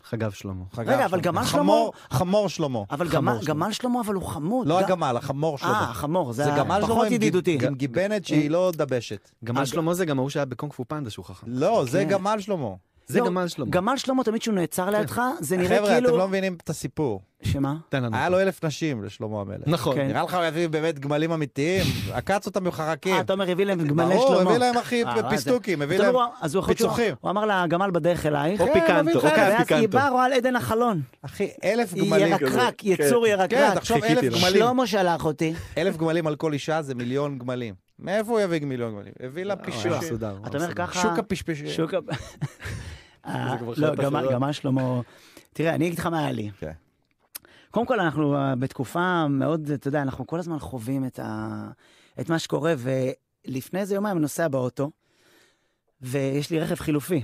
חגב 0.04 0.32
שלמה. 0.32 0.64
חגב 0.74 0.90
רגע, 0.90 1.06
אבל 1.06 1.22
שלמה. 1.22 1.22
גמל 1.42 1.44
חמור- 1.48 1.94
חמור 2.12 2.50
שלמה. 2.50 2.80
אבל 2.92 3.10
חמור 3.10 3.34
גמל- 3.34 3.42
שלמה. 3.44 3.74
שלמה, 3.74 4.00
אבל 4.02 4.14
הוא 4.16 4.24
חמוד. 4.24 4.68
לא 4.68 4.80
הגמל, 4.80 5.16
החמור 5.18 5.54
אה, 5.54 5.58
שלמה. 5.58 5.80
החמור, 5.92 6.34
זה 6.34 6.44
זה 6.44 6.50
גמל 6.58 6.76
שלמה 6.82 6.88
פחות 6.88 7.12
ידידותי. 7.12 7.58
עם 7.68 7.76
גיבנת 7.76 8.26
שהיא 8.26 8.50
לא 8.52 8.72
דבשת. 8.76 9.30
גמל 9.44 9.66
שלמה 9.66 9.94
זה 9.94 10.06
גם 10.06 10.20
ההוא 10.20 10.30
שהיה 10.30 10.46
בקונג 10.46 10.74
פו 10.74 10.86
פנדה 10.88 11.10
שהוא 11.10 11.26
חכם. 11.26 11.48
לא, 11.50 11.86
זה 11.90 12.04
כן. 12.04 12.10
גמל 12.10 12.36
שלמה. 12.40 12.68
זה 13.08 13.20
לא, 13.20 13.26
גמל 13.26 13.48
שלמה. 13.48 13.72
גמל 13.72 13.98
שלמה, 13.98 14.24
תמיד 14.24 14.42
כשהוא 14.42 14.56
נעצר 14.56 14.90
לידך, 14.90 15.22
זה 15.40 15.58
נראה 15.58 15.78
חבר'ה, 15.78 15.98
אתם 15.98 16.06
כאילו... 16.06 16.18
לא 16.18 16.28
מבינים 16.28 16.58
את 16.64 16.70
הסיפור. 16.70 17.22
שמה? 17.44 17.76
תן 17.90 18.04
לנו. 18.04 18.18
היה 18.18 18.30
לו 18.30 18.40
אלף 18.40 18.64
נשים 18.66 19.04
לשלמה 19.04 19.42
המלך. 19.42 19.64
נכון. 19.68 19.96
כן. 19.96 20.08
נראה 20.08 20.24
לך 20.24 20.34
הוא 20.34 20.44
יביא 20.44 20.68
באמת 20.68 21.00
גמלים 21.00 21.32
אמיתיים? 21.32 21.86
עקץ 22.14 22.46
אותם 22.46 22.64
בחרקים. 22.64 23.14
אה, 23.16 23.20
אתה 23.20 23.34
אומר, 23.34 23.50
הביא 23.52 23.66
להם 23.66 23.88
גמלי 23.88 24.16
ברור, 24.16 24.28
שלמה. 24.36 24.50
הביא 24.50 24.60
להם 24.60 24.78
אחי 24.78 25.04
אה, 25.04 25.30
פיסטוקים, 25.30 25.82
הביא 25.82 25.96
אתה 25.98 26.04
להם... 26.06 26.16
הוא 26.16 26.24
יכול 26.24 26.34
להיות 26.52 26.78
שהוא- 26.78 26.90
פיצוחים. 26.90 27.16
הוא 27.22 27.32
אמר 27.32 27.46
לגמל 27.66 27.92
בדרך 27.92 28.26
אלייך, 28.26 28.62
או 28.62 28.66
כן, 28.68 28.74
פיקנטו, 28.74 29.04
מביא 29.04 29.14
לך 29.16 29.24
או 29.26 29.30
קו 29.30 29.36
ואז 29.38 29.54
היא 29.54 29.58
פיקנטו. 29.66 29.88
באה, 29.98 30.10
רואה 30.10 30.26
על 30.26 30.34
עדן 30.34 30.56
החלון. 30.56 31.02
אחי, 31.22 31.50
אלף 31.64 31.94
גמלים. 31.94 32.28
ירקרק, 32.28 32.84
יצור 32.84 33.26
כן, 33.26 33.32
ירקרק. 33.32 33.74
תחשוב 33.74 34.02
חיכיתי 34.02 34.28
אלף. 34.28 34.42
גמלים. 34.42 34.58
שלמה 34.62 34.88
שלח 34.88 35.26
אותי. 35.26 35.54
אלף 35.78 35.98
גמלים 35.98 36.28
על 36.28 36.36
כל 36.36 36.54
אישה 36.54 36.82
זה 36.82 36.96
מיליון 36.96 37.38
גמלים. 37.40 37.74
מאיפה 38.00 38.32
הוא 38.32 38.40
יביא 38.40 38.66
מיליון 38.66 38.92
גמלים? 38.94 39.14
הביא 39.24 39.44
לה 39.44 39.56
פישושים. 39.56 39.92
מסודר. 39.92 40.36
אתה 40.48 40.58
אומר. 40.58 40.74
ככה... 40.74 41.02
שוק 41.02 41.20
הפשפשים. 41.20 41.68
אה, 43.26 43.56
לא. 43.78 43.96
גמל 44.32 44.52
שלמה... 44.52 45.02
תראה, 45.54 45.76
אני 45.76 45.88
אגיד 45.88 46.00
לך 46.00 46.06
מה 46.06 46.20
היה 46.20 46.32
לי. 46.32 46.52
כן. 46.60 46.72
קודם 47.72 47.86
כל, 47.86 48.00
אנחנו 48.00 48.36
אה, 48.36 48.56
בתקופה 48.56 49.28
מאוד, 49.28 49.72
אתה 49.72 49.88
יודע, 49.88 50.02
אנחנו 50.02 50.28
כל 50.28 50.40
הזמן 50.40 50.60
חווים 50.60 51.06
את, 51.06 51.20
ה... 51.20 51.68
את 52.20 52.30
מה 52.30 52.40
שקורה, 52.40 52.74
ולפני 52.78 53.80
איזה 53.80 53.96
יומיים 53.96 54.18
אני 54.18 54.22
נוסע 54.22 54.48
באוטו, 54.48 54.92
ויש 56.02 56.52
לי 56.52 56.60
רכב 56.60 56.76
חילופי. 56.76 57.24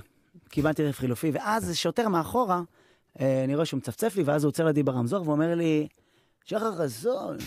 קיבלתי 0.50 0.84
רכב 0.84 1.00
חילופי, 1.00 1.32
ואז 1.34 1.76
שוטר 1.76 2.08
מאחורה, 2.08 2.62
אה, 3.20 3.44
אני 3.44 3.56
רואה 3.56 3.66
שהוא 3.66 3.78
מצפצף 3.78 4.16
לי, 4.16 4.24
ואז 4.24 4.44
הוא 4.44 4.50
עוצר 4.50 4.66
לידי 4.66 4.84
ברמזור 4.84 5.28
ואומר 5.28 5.56
לי, 5.56 5.88
שחר 6.46 6.76
חסון, 6.76 7.38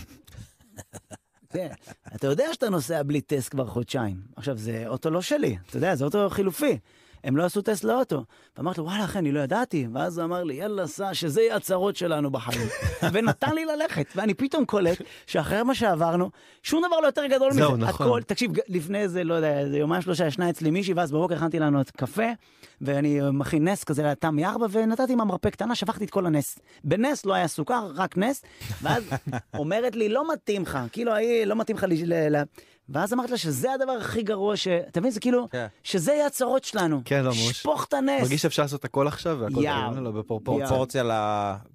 כן, 1.53 1.69
אתה 2.15 2.27
יודע 2.27 2.45
שאתה 2.53 2.69
נוסע 2.69 3.03
בלי 3.03 3.21
טסט 3.21 3.51
כבר 3.51 3.67
חודשיים. 3.67 4.21
עכשיו, 4.37 4.59
זה 4.59 4.85
אוטו 4.87 5.11
לא 5.11 5.23
שלי, 5.23 5.57
אתה 5.67 5.77
יודע, 5.77 5.95
זה 5.95 6.05
אוטו 6.05 6.31
חילופי. 6.31 6.79
הם 7.25 7.37
לא 7.37 7.45
עשו 7.45 7.63
טסט 7.63 7.85
לאוטו. 7.85 8.25
ואמרתי 8.57 8.81
לו, 8.81 8.87
וואלה, 8.87 9.05
אחי, 9.05 9.19
אני 9.19 9.33
לא 9.33 9.41
ידעתי. 9.41 9.87
ואז 9.95 10.19
הוא 10.19 10.25
אמר 10.25 10.45
לי, 10.45 10.55
יאללה, 10.55 10.87
סע, 10.87 11.15
שזה 11.15 11.41
יהיה 11.43 11.57
הצרות 11.57 11.97
שלנו 11.97 12.31
בחיים. 12.31 12.69
ונתן 13.13 13.55
לי 13.55 13.65
ללכת. 13.65 14.07
ואני 14.17 14.35
פתאום 14.35 14.65
קולט 14.65 14.99
שאחרי 15.27 15.63
מה 15.63 15.75
שעברנו, 15.75 16.31
שום 16.63 16.83
דבר 16.87 17.01
לא 17.01 17.07
יותר 17.07 17.27
גדול 17.27 17.49
מזה. 17.49 17.61
זהו, 17.61 17.77
נכון. 17.77 18.07
הכל, 18.07 18.23
תקשיב, 18.23 18.51
לפני 18.69 18.99
איזה, 18.99 19.25
לא 19.25 19.35
יודע, 19.35 19.59
איזה 19.59 19.79
יומיים 19.79 20.03
שלושה 20.03 20.27
ישנה 20.27 20.51
אצלי 20.51 20.71
מישהי, 20.71 20.95
ואז 20.95 21.13
בבוקר 21.13 21.35
הכנתי 21.35 21.59
לנו 21.59 21.81
את 21.81 21.91
קפה, 21.91 22.27
ואני 22.81 23.21
מכין 23.33 23.69
נס 23.69 23.85
כזה 23.85 24.03
לתמי 24.03 24.43
מארבע, 24.43 24.67
ונתתי 24.71 25.15
מהמרפא 25.15 25.51
קטנה, 25.51 25.75
שפכתי 25.75 26.05
את 26.05 26.11
כל 26.11 26.27
הנס. 26.27 26.59
בנס 26.85 27.27
לא 27.27 27.35
היה 27.35 27.49
סוכר, 27.49 27.91
רק 27.95 28.17
נס, 28.17 28.43
ואז 28.83 29.11
אומרת 29.59 29.97
לי, 29.97 30.09
לא 30.09 30.33
מתאים 30.33 30.63
לך, 30.63 30.79
כאילו, 30.93 31.13
לא 31.47 31.57
מתאים 31.57 31.77
לך 31.77 31.87
ל... 31.89 32.43
ואז 32.89 33.13
אמרתי 33.13 33.31
לה 33.31 33.39
שזה 33.39 33.73
הדבר 33.73 33.93
הכי 33.93 34.23
גרוע 34.23 34.57
ש... 34.57 34.69
אתה 34.69 35.01
מבין? 35.01 35.13
זה 35.13 35.21
כאילו, 35.21 35.49
כן. 35.51 35.67
שזה 35.85 36.13
יהיה 36.13 36.27
הצרות 36.27 36.65
שלנו. 36.65 37.01
כן, 37.05 37.25
לא, 37.25 37.31
ממש. 37.31 37.51
שפוך 37.61 37.85
את 37.85 37.93
הנס. 37.93 38.23
מרגיש 38.23 38.43
שאפשר 38.43 38.63
לעשות 38.63 38.85
הכל 38.85 39.09
עכשיו 39.09 39.39
והכל 39.41 39.65
יאו. 39.65 39.75
טוב, 39.95 39.99
לא, 39.99 40.11
בפרופורציה. 40.11 40.67
פרופורציה 40.67 41.03
ל... 41.03 41.11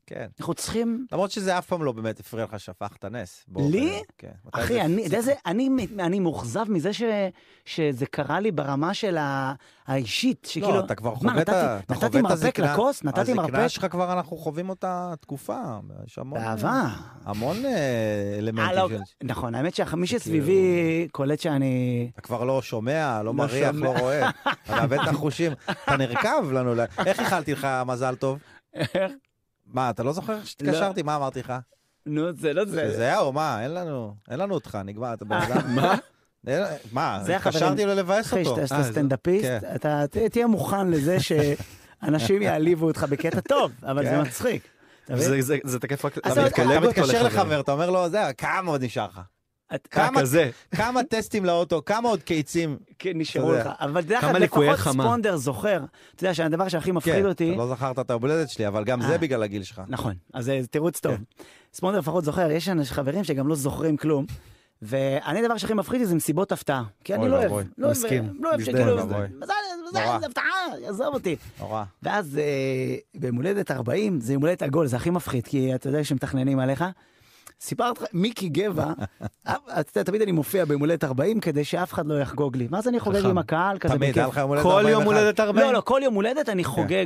כן. 0.08 0.28
אנחנו 0.40 0.54
צריכים... 0.54 1.06
למרות 1.12 1.32
שזה 1.32 1.58
אף 1.58 1.66
פעם 1.66 1.84
לא 1.84 1.92
באמת 1.92 2.20
הפריע 2.20 2.46
לך 2.46 2.60
שפכת 2.60 3.06
נס. 3.06 3.46
לי? 3.58 4.02
כן. 4.18 4.32
מתי 4.46 4.60
אחי, 4.62 4.74
זה 4.74 4.82
אני, 4.86 5.04
איזה, 5.16 5.34
אני, 5.46 5.70
אני 6.00 6.20
מאוכזב 6.20 6.66
מזה 6.72 6.94
ש, 6.94 7.02
שזה 7.66 8.06
קרה 8.06 8.40
לי 8.40 8.52
ברמה 8.52 8.94
של 8.94 9.18
ה, 9.18 9.54
האישית, 9.88 10.46
שכאילו... 10.46 10.72
לא, 10.72 10.80
אתה 10.80 10.96
כבר 10.96 11.16
חווה 11.16 11.42
את 11.42 11.50
ה... 11.50 11.80
נתתי, 11.90 12.22
מרפק 12.22 12.34
הזקנה- 12.34 12.74
לכוס? 12.74 13.04
נתתי 13.04 13.34
מרפק? 13.34 13.50
הזקנה 13.50 13.70
שלך 13.70 13.88
כבר, 13.92 14.14
אנחנו 14.14 14.38
חווים 14.38 14.70
אותה 14.70 15.14
תקופה. 15.22 15.60
יש 16.06 16.18
המון... 16.18 16.40
באהבה. 16.40 16.88
המון 17.26 17.66
אה, 17.66 17.72
אה, 17.72 18.38
אלמנטים 18.38 18.76
לא. 18.76 18.90
נכון, 19.24 19.56
האמת 19.56 19.76
שמי 19.76 20.08
שסביבי 20.08 21.08
קולט 21.12 21.40
שאני... 21.40 22.10
אתה 22.14 22.22
כבר 22.22 22.44
לא 22.44 22.62
שומע, 22.62 23.24
לא 23.24 23.34
מריח. 23.34 23.76
לא 23.76 24.00
רואה. 24.00 24.30
אתה 24.64 24.76
מאבד 24.76 24.98
את 25.04 25.08
החושים. 25.08 25.52
אתה 25.70 25.98
נרקב 25.98 26.52
לנו. 26.52 26.74
איך 27.06 27.20
איחלתי 27.20 27.52
לך 27.54 27.68
מזל 27.86 28.16
טוב? 28.16 28.40
מה, 29.74 29.90
אתה 29.90 30.04
לא 30.04 30.14
זוכר 30.14 30.44
שהתקשרתי? 30.44 31.04
מה 31.04 31.16
אמרתי 31.16 31.40
לך? 31.40 31.54
נו, 32.06 32.34
זה 32.34 32.54
לא 32.54 32.66
זה. 32.66 32.92
זהו, 32.98 33.32
מה, 33.34 33.64
אין 33.64 33.74
לנו, 33.74 34.16
אין 34.32 34.40
לנו 34.40 34.54
אותך, 34.54 34.78
נגמר, 34.86 35.14
אתה 35.14 35.26
בן 35.26 35.36
אדם. 35.42 35.76
מה? 35.76 35.96
מה, 36.92 37.20
זה. 37.26 37.36
התקשרתי 37.38 37.86
לו 37.86 37.96
לבאס 37.96 38.26
אחי, 38.28 38.40
אותו. 38.44 38.56
שאתה- 38.56 38.68
שאתה 38.68 38.78
אה, 38.78 38.84
זה- 38.84 38.92
סטנדאפיסט, 38.92 39.46
כן. 39.46 39.60
אתה 39.76 40.04
תהיה 40.32 40.48
מוכן 40.48 40.88
לזה 40.88 41.18
שאנשים 41.20 42.42
יעליבו 42.42 42.86
אותך 42.88 43.04
בקטע 43.10 43.40
טוב, 43.40 43.72
אבל 43.84 44.04
זה 44.04 44.10
כן. 44.10 44.22
מצחיק. 44.22 44.68
זה- 45.16 45.42
זה- 45.42 45.58
זה 45.64 45.80
תקף 45.80 46.06
רק... 46.06 46.18
אתה 46.18 46.30
מתקשר. 46.82 47.24
לחבר, 47.24 47.60
אתה 47.60 47.72
אומר 47.72 47.90
לו, 47.90 48.10
זהו, 48.10 48.24
כמה 48.38 48.72
עוד 48.72 48.84
נשאר 48.84 49.08
לך? 49.08 49.22
כמה- 49.92 50.22
כזה. 50.22 50.50
כמה 50.76 51.04
טסטים 51.04 51.46
לאוטו, 51.46 51.82
כמה 51.86 52.10
עוד 52.10 52.22
קיצים? 52.22 52.78
כן, 53.00 53.12
נשארו 53.16 53.52
לך. 53.52 53.70
אבל 53.80 54.02
דרך 54.02 54.24
אגב, 54.24 54.36
לפחות 54.36 54.66
חמה. 54.78 55.04
ספונדר 55.04 55.38
זוכר. 55.38 55.80
אתה 56.16 56.24
יודע 56.24 56.34
שהדבר 56.34 56.68
שהכי 56.70 56.92
מפחיד 56.92 57.14
כן, 57.14 57.26
אותי... 57.26 57.50
אתה 57.50 57.58
לא 57.58 57.68
זכרת 57.68 58.00
את 58.00 58.10
ההולדת 58.10 58.50
שלי, 58.50 58.68
אבל 58.68 58.84
גם 58.84 59.02
אה. 59.02 59.08
זה 59.08 59.18
בגלל 59.18 59.44
הגיל 59.44 59.64
שלך. 59.64 59.82
נכון, 59.88 60.14
אז 60.34 60.46
זה 60.46 60.62
תירוץ 60.72 61.00
טוב. 61.00 61.16
כן. 61.16 61.22
ספונדר 61.74 62.00
לפחות 62.00 62.24
זוכר, 62.24 62.52
יש 62.52 62.70
אנשים 62.70 62.96
חברים 62.96 63.24
שגם 63.24 63.48
לא 63.48 63.56
זוכרים 63.56 63.98
כלום. 63.98 64.26
ואני, 64.82 65.40
הדבר 65.40 65.58
שהכי 65.58 65.74
מפחיד 65.74 65.96
אותי 66.02 66.06
זה 66.06 66.16
מסיבות 66.16 66.52
הפתעה. 66.52 66.84
כי 67.04 67.16
אני 67.16 67.30
לא 67.30 67.46
אוהב. 67.46 67.68
לא 67.78 67.90
מסכים. 67.92 68.34
לא 68.40 68.50
אוהב 68.50 68.60
מזדהה, 68.62 68.82
שכאילו. 68.82 69.06
מזל, 69.06 69.28
מזל. 69.88 70.20
זה 70.20 70.26
הפתעה, 70.26 70.44
עזוב 70.88 71.14
אותי. 71.14 71.36
נורא. 71.60 71.84
ואז 72.04 72.38
אה, 72.38 72.96
ביום 73.16 73.36
הולדת 73.36 73.72
40, 73.72 74.22
זה 74.22 74.34
יום 74.34 74.42
הולדת 74.42 74.62
עגול, 74.62 74.88
זה 74.88 74.96
הכי 74.96 75.10
מפחיד, 75.10 75.46
כי 75.48 75.76
אתה 75.76 75.90
יודע 75.90 76.04
שמתכננים 76.04 76.60
עליך. 76.60 76.84
סיפרת, 77.62 78.14
מיקי 78.14 78.50
גבע, 78.50 78.94
אתה 79.80 80.04
תמיד 80.04 80.22
אני 80.22 80.32
מופיע 80.32 80.66
ביום 80.66 80.82
הולדת 80.82 81.04
40 81.04 81.40
כדי 81.40 81.64
שאף 81.64 81.94
אחד 81.94 82.06
לא 82.08 82.22
יחגוג 82.22 82.58
לי. 82.58 82.68
ואז 82.72 82.88
אני 82.88 83.00
חוגג. 83.00 83.26
עם 83.26 83.38
הקהל 83.38 83.78
כזה 83.78 83.94
תמיד, 83.94 84.10
בכיף. 84.10 84.18
היה 84.18 84.28
לך 84.28 84.38
יום 84.38 84.50
הולדת 84.50 84.64
כל 84.64 84.72
41. 84.72 84.92
יום 84.92 85.04
הולדת 85.04 85.40
40? 85.40 85.66
לא, 85.66 85.74
לא, 85.74 85.82
כל 85.82 86.02
יום 86.04 86.14
הולדת 86.14 86.50
אני 86.50 86.64
חוגג. 86.64 87.06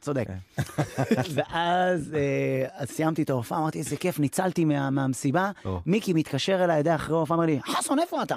צודק. 0.00 0.26
ואז 1.34 2.14
אה, 2.14 2.66
אז 2.76 2.88
סיימתי 2.88 3.22
את 3.22 3.30
ההופעה, 3.30 3.58
אמרתי, 3.58 3.78
איזה 3.78 3.96
כיף, 3.96 4.18
ניצלתי 4.18 4.64
מה- 4.64 4.90
מהמסיבה. 4.90 5.50
מיקי 5.86 6.12
מתקשר 6.12 6.64
אליי 6.64 6.82
די 6.82 6.94
אחרי 6.94 7.16
ההופעה, 7.16 7.36
אומר 7.36 7.46
לי, 7.46 7.60
חסון, 7.66 7.98
איפה 7.98 8.22
אתה? 8.22 8.36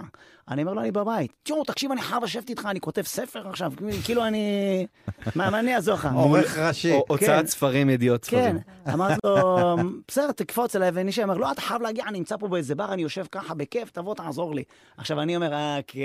אני 0.49 0.61
אומר 0.61 0.73
לו, 0.73 0.81
אני 0.81 0.91
בבית. 0.91 1.31
תשמעו, 1.43 1.63
תקשיב, 1.63 1.91
אני 1.91 2.01
חייב 2.01 2.23
לשבת 2.23 2.49
איתך, 2.49 2.65
אני 2.69 2.79
כותב 2.79 3.01
ספר 3.01 3.47
עכשיו, 3.49 3.71
כאילו 4.03 4.25
אני... 4.25 4.87
מה, 5.35 5.49
מה 5.49 5.59
אני 5.59 5.75
אעזור 5.75 5.93
לך? 5.95 6.07
עורך 6.13 6.57
ראשי. 6.57 6.99
הוצאת 7.07 7.27
כן. 7.41 7.45
ספרים, 7.47 7.89
ידיעות 7.89 8.25
כן, 8.25 8.27
ספרים. 8.27 8.93
אמרתי 8.93 9.19
לו, 9.23 9.75
בסדר, 10.07 10.31
תקפוץ 10.31 10.75
אליי 10.75 10.91
ונשאר. 10.93 11.23
אומר, 11.23 11.37
לא, 11.37 11.51
אתה 11.51 11.61
חייב 11.61 11.81
להגיע, 11.81 12.03
אני 12.07 12.17
נמצא 12.17 12.37
פה 12.37 12.47
באיזה 12.47 12.75
בר, 12.75 12.93
אני 12.93 13.01
יושב 13.01 13.25
ככה 13.31 13.53
בכיף, 13.53 13.91
תבוא, 13.91 14.15
תעזור 14.15 14.55
לי. 14.55 14.63
עכשיו, 14.97 15.21
אני 15.21 15.35
אומר, 15.35 15.53
אה, 15.53 15.79
כן, 15.87 15.99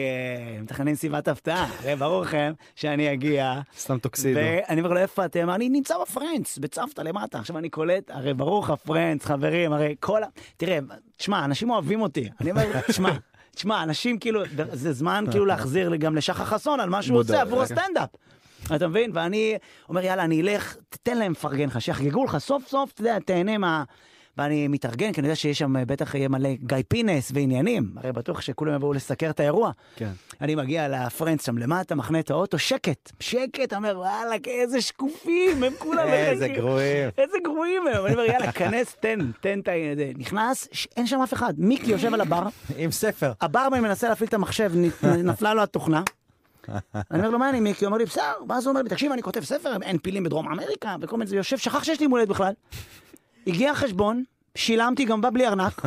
מתכננים 0.63 0.95
מסיבת 0.95 1.29
הפתעה, 1.29 1.69
ברור 1.99 2.23
לכם 2.23 2.53
שאני 2.75 3.13
אגיע. 3.13 3.61
סתם 3.79 3.99
טוקסידו. 3.99 4.41
ואני 4.41 4.81
אומר 4.81 4.93
לו, 4.93 4.99
איפה 5.01 5.25
אתם? 5.25 5.48
אני 5.55 5.69
נמצא 5.69 5.99
בפרנץ, 6.03 6.59
בצוותא 6.59 7.03
למטה. 7.03 7.39
עכשיו 7.39 7.59
אני 7.59 7.69
קולט, 7.69 8.11
הרי 8.11 8.35
ברור 8.35 8.63
לך, 8.63 8.71
פרנץ, 8.71 9.25
חברים, 9.25 9.73
הרי 9.73 9.95
כל 10.01 10.23
ה... 10.23 10.27
תראה, 10.57 10.79
תשמע, 11.17 11.45
אנשים 11.45 11.71
אוהבים 11.71 12.01
אותי. 12.01 12.29
אני 12.41 12.51
אומר, 12.51 12.65
תשמע, 12.89 13.11
תשמע, 13.55 13.83
אנשים 13.83 14.19
כאילו, 14.19 14.43
זה 14.73 14.93
זמן 14.93 15.25
כאילו 15.31 15.47
להחזיר 15.47 15.97
גם 15.97 16.17
לשחר 16.17 16.45
חסון 16.45 16.81
על 16.81 16.91
מה 16.91 17.03
שהוא 17.03 17.19
עושה 17.19 17.41
עבור 17.41 17.67
כן. 17.67 17.75
הסטנדאפ. 17.75 18.09
אתה 18.77 18.89
מבין? 18.89 19.11
ואני 19.15 19.57
אומר, 19.89 20.05
יאללה, 20.05 20.25
אני 20.25 20.41
אלך, 20.41 20.77
תתן 20.89 21.19
להם 21.19 21.33
לפרגן 21.33 21.67
לך, 21.67 21.81
שיחגגו 21.81 22.25
לך, 22.25 22.39
סוף 22.39 22.69
סוף, 22.69 22.93
אתה 22.93 23.01
יודע, 23.01 23.19
תהנה 23.19 23.59
מה... 23.59 23.85
ואני 24.39 24.69
מתארגן, 24.69 25.13
כי 25.13 25.21
אני 25.21 25.29
יודע 25.29 25.37
שיש 25.37 25.59
שם, 25.59 25.75
בטח 25.87 26.15
יהיה 26.15 26.29
מלא 26.29 26.49
גיא 26.63 26.77
פינס 26.89 27.31
ועניינים. 27.35 27.93
הרי 27.97 28.13
בטוח 28.13 28.41
שכולם 28.41 28.75
יבואו 28.75 28.93
לסקר 28.93 29.31
את 29.31 29.41
האירוע. 29.41 29.71
כן. 29.97 30.11
אני 30.41 30.55
מגיע 30.55 30.89
לפרנץ 30.89 31.47
שם 31.47 31.59
למטה, 31.59 31.95
מחנה 31.95 32.21
את 32.21 32.31
האוטו, 32.31 32.59
שקט, 32.59 33.13
שקט, 33.21 33.73
אומר, 33.75 33.95
וואלה, 33.99 34.37
איזה 34.47 34.81
שקופים, 34.81 35.65
הם 35.65 35.73
כולם 35.79 36.09
איזה 36.13 36.45
מחכים. 36.47 36.61
גרועים. 36.63 37.11
איזה 37.19 37.37
גרועים 37.45 37.87
הם. 37.87 38.07
אני 38.07 38.15
אומר, 38.15 38.25
יאללה, 38.25 38.53
כנס, 38.59 38.97
תן, 39.01 39.31
תן 39.41 39.61
את 39.61 39.69
ה... 39.69 39.73
זה." 39.97 40.13
נכנס, 40.17 40.69
אין 40.97 41.07
שם 41.07 41.21
אף 41.23 41.35
אחד. 41.35 41.55
מיקי 41.59 41.91
יושב 41.91 42.15
על 42.15 42.21
הבר, 42.21 42.43
עם 42.77 42.91
ספר. 42.91 43.33
הברמן 43.41 43.81
מנסה 43.81 44.09
להפעיל 44.09 44.29
את 44.29 44.35
המחשב, 44.35 44.73
נפלה 45.25 45.55
לו 45.55 45.63
התוכנה. 45.63 46.03
אני 46.95 47.19
אומר 47.19 47.31
לו, 47.31 47.39
מה 47.39 47.51
אני 47.51 47.61
מיקי? 47.61 47.85
הוא 47.85 47.87
אומר 47.87 47.99
לי, 47.99 48.05
בסדר. 48.05 48.23
ואז 48.49 48.65
הוא 48.67 48.71
אומר 48.71 48.83
לי, 48.83 48.89
תקשיב, 48.89 49.13
אני 49.13 49.23
כותב 49.23 49.45
ספר, 49.45 49.77
אין 49.83 49.99
פילים 49.99 50.25
בדרום 50.25 50.49
אמריקה, 50.53 50.97
וכל 51.01 51.17
מיני 51.17 51.29
זה, 51.31 51.37
יושב, 51.37 51.59
שכח 51.59 51.85
שיש 51.85 51.99
לי 51.99 52.05
יום 52.05 52.13
הולדת 52.13 52.29
בכלל. 52.29 52.53
הגיע 53.47 53.71
החשבון, 53.71 54.25
שילמתי 54.55 55.05
גם 55.05 55.21
בא 55.21 55.31
בלי 55.31 55.47
ארנק. 55.47 55.83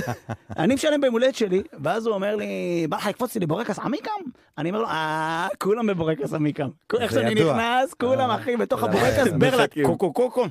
אני 0.58 0.74
משלם 0.74 1.00
ביום 1.00 1.12
הולדת 1.14 1.34
שלי, 1.34 1.62
ואז 1.82 2.06
הוא 2.06 2.14
אומר 2.14 2.36
לי, 2.36 2.86
בא 2.88 2.96
לך 2.96 3.06
לקפוץ 3.06 3.34
לי 3.34 3.40
לבורקס 3.40 3.78
עמיקם? 3.78 4.10
אני 4.58 4.68
אומר 4.68 4.80
לו, 4.80 4.86
אה, 4.88 5.48
כולם 5.58 5.86
בבורקס 5.86 6.32
עמיקם. 6.32 6.68
איך 7.00 7.12
שאני. 7.12 7.34
נכנס, 7.34 7.94
כולם 7.94 8.30
אה, 8.30 8.34
אחי 8.34 8.56
בתוך 8.56 8.80
כולם 8.80 8.92
הבורקס, 8.92 9.18
מחכים. 9.18 9.38
ברלק, 9.38 9.74
קוקו 9.82 10.12
קוקו. 10.12 10.44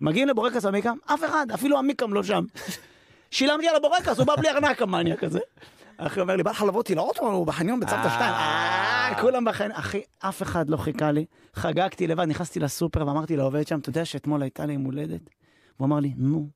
מגיעים 0.00 0.28
לבורקס 0.28 0.64
עמיקם, 0.64 0.96
אף 1.06 1.24
אחד, 1.24 1.46
אפילו 1.54 1.78
עמיקם 1.78 2.14
לא 2.14 2.22
שם. 2.22 2.44
שילמתי 3.30 3.68
על 3.68 3.76
הבורקס, 3.76 4.18
הוא 4.18 4.26
בא 4.26 4.36
בלי 4.36 4.48
ארנק 4.48 4.82
המניאק 4.82 5.24
הזה. 5.24 5.40
אחי 5.98 6.20
אומר 6.20 6.36
לי, 6.36 6.42
בא 6.42 6.50
לך 6.50 6.62
לבוא 6.62 6.78
אותי 6.78 6.94
לאוטו, 6.94 7.32
הוא 7.32 7.46
בחניון 7.46 7.80
בצוותא 7.80 8.06
אה. 8.06 8.10
שתיים. 8.10 8.34
אה, 8.34 9.20
כולם 9.20 9.44
בחניון. 9.44 9.72
אחי, 9.72 10.00
אף 10.18 10.42
אחד 10.42 10.70
לא 10.70 10.76
חיכה 10.76 11.12
לי. 11.12 11.24
חגגתי 11.54 12.06
לבד, 12.06 12.24
נכנסתי 12.24 12.60
לסופר 12.60 13.06
ואמרתי 13.06 13.36
לעובד 13.36 13.66
שם, 13.66 13.78
אתה 13.78 13.88
יודע 13.88 14.04
שאתמול 14.04 14.42
הייתה 14.42 14.66
לי 14.66 14.72
יום 14.72 14.84
הולדת? 14.84 15.30
הוא 15.76 15.86
אמר 15.86 16.00
לי, 16.00 16.14
נו. 16.16 16.48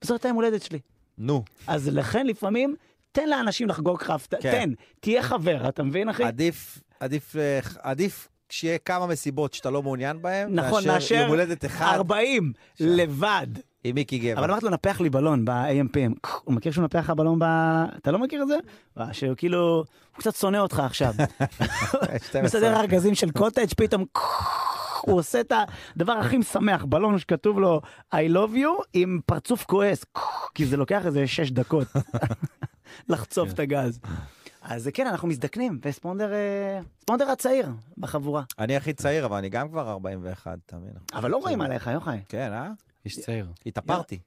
זאת 0.00 0.10
הייתה 0.10 0.28
יום 0.28 0.36
הולדת 0.36 0.62
שלי. 0.62 0.78
נו, 1.18 1.44
אז 1.66 1.88
לכן 1.88 2.26
לפעמים, 2.26 2.76
תן 3.12 3.28
לאנשים 3.28 3.68
לחגוג 3.68 4.02
לך, 4.02 4.12
כן. 4.30 4.38
תן, 4.40 4.72
תהיה 5.00 5.22
חבר, 5.22 5.68
אתה 5.68 5.82
מבין 5.82 6.08
אחי? 6.08 6.24
עדיף, 6.24 6.78
עדיף, 7.00 7.36
עדיף 7.78 8.28
שיהיה 8.50 8.78
כמה 8.78 9.06
מסיבות 9.06 9.54
שאתה 9.54 9.70
לא 9.70 9.82
מעוניין 9.82 10.22
בהן, 10.22 10.54
נכון, 10.54 10.72
מאשר 10.72 10.92
מאשר 10.92 11.14
יום 11.14 11.28
הולדת 11.28 11.64
אחד 11.64 11.92
40, 11.94 12.52
לבד. 12.80 13.46
עם 13.84 13.94
מיקי 13.94 14.18
גבע. 14.18 14.40
אבל 14.40 14.50
אמרתי 14.50 14.64
לו, 14.64 14.70
נפח 14.70 15.00
לי 15.00 15.10
בלון 15.10 15.44
ב-AMPM. 15.44 16.28
הוא 16.44 16.54
מכיר 16.54 16.72
שהוא 16.72 16.84
נפח 16.84 16.98
לך 16.98 17.10
בלון 17.10 17.38
ב... 17.38 17.44
אתה 17.96 18.10
לא 18.10 18.18
מכיר 18.18 18.42
את 18.42 18.48
זה? 18.48 18.56
שהוא 19.12 19.34
כאילו, 19.36 19.58
הוא 19.68 20.18
קצת 20.18 20.34
שונא 20.36 20.56
אותך 20.56 20.82
עכשיו. 20.86 21.14
12. 22.28 22.42
מסדר 22.42 22.80
ארגזים 22.80 23.14
של 23.14 23.30
קוטג', 23.30 23.66
פתאום 23.76 24.04
הוא 25.00 25.18
עושה 25.18 25.40
את 25.40 25.52
הדבר 25.96 26.12
הכי 26.12 26.38
משמח, 26.38 26.84
בלון 26.84 27.18
שכתוב 27.18 27.58
לו 27.58 27.80
I 28.14 28.32
love 28.32 28.54
you 28.54 28.82
עם 28.92 29.20
פרצוף 29.26 29.64
כועס, 29.64 30.04
כי 30.54 30.66
זה 30.66 30.76
לוקח 30.76 31.06
איזה 31.06 31.26
שש 31.26 31.50
דקות 31.50 31.86
לחצוף 33.08 33.50
את 33.52 33.58
הגז. 33.58 34.00
אז 34.62 34.90
כן, 34.94 35.06
אנחנו 35.06 35.28
מזדקנים, 35.28 35.78
וספונדר 35.82 36.32
אה, 36.32 36.80
ספונדר 37.00 37.30
הצעיר 37.30 37.68
בחבורה. 37.98 38.42
אני 38.58 38.76
הכי 38.76 38.92
צעיר, 38.92 39.26
אבל 39.26 39.36
אני 39.36 39.48
גם 39.48 39.68
כבר 39.68 39.90
41, 39.90 40.58
אתה 40.66 40.76
מבין? 40.76 40.92
אבל 41.14 41.30
לא 41.30 41.36
רואים 41.36 41.60
עליך, 41.60 41.86
יוחאי. 41.86 42.18
כן, 42.28 42.52
אה? 42.52 42.68
איש 43.04 43.18
צעיר. 43.18 43.46
התאפרתי. 43.66 44.18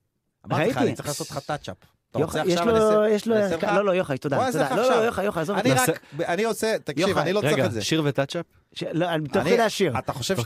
אמרתי 0.46 0.70
לך. 0.70 0.78
אני 0.78 0.94
צריך 0.94 1.08
לעשות 1.08 1.32
לך 1.32 1.40
טאצ'אפ. 1.40 1.78
יש? 2.16 3.28
לו, 3.28 3.36
לך? 3.36 3.64
לא, 3.64 3.86
לא, 3.86 3.92
יוחאי, 3.92 4.18
תודה, 4.18 4.50
לא, 4.56 4.76
לא. 4.76 5.06
יוחאי, 5.06 5.26
יוחאי, 5.26 5.42
עזוב 5.42 5.58
אני. 5.58 5.72
רק, 5.72 5.90
אני 6.20 6.44
עושה, 6.44 6.76
תקשיב, 6.84 7.18
אני 7.18 7.34
לא 7.34 7.42
צריך 7.42 7.54
רגע, 7.54 7.66
את 7.66 7.72
זה. 7.72 7.82
שיר 7.82 8.02
וטאצ'אפ? 8.06 8.46
לא, 8.92 9.10
אני 9.10 9.28
תוך 9.28 9.44
כדי 9.44 9.62
השיר, 9.62 10.00
אתה 10.00 10.14
חושב 10.14 10.38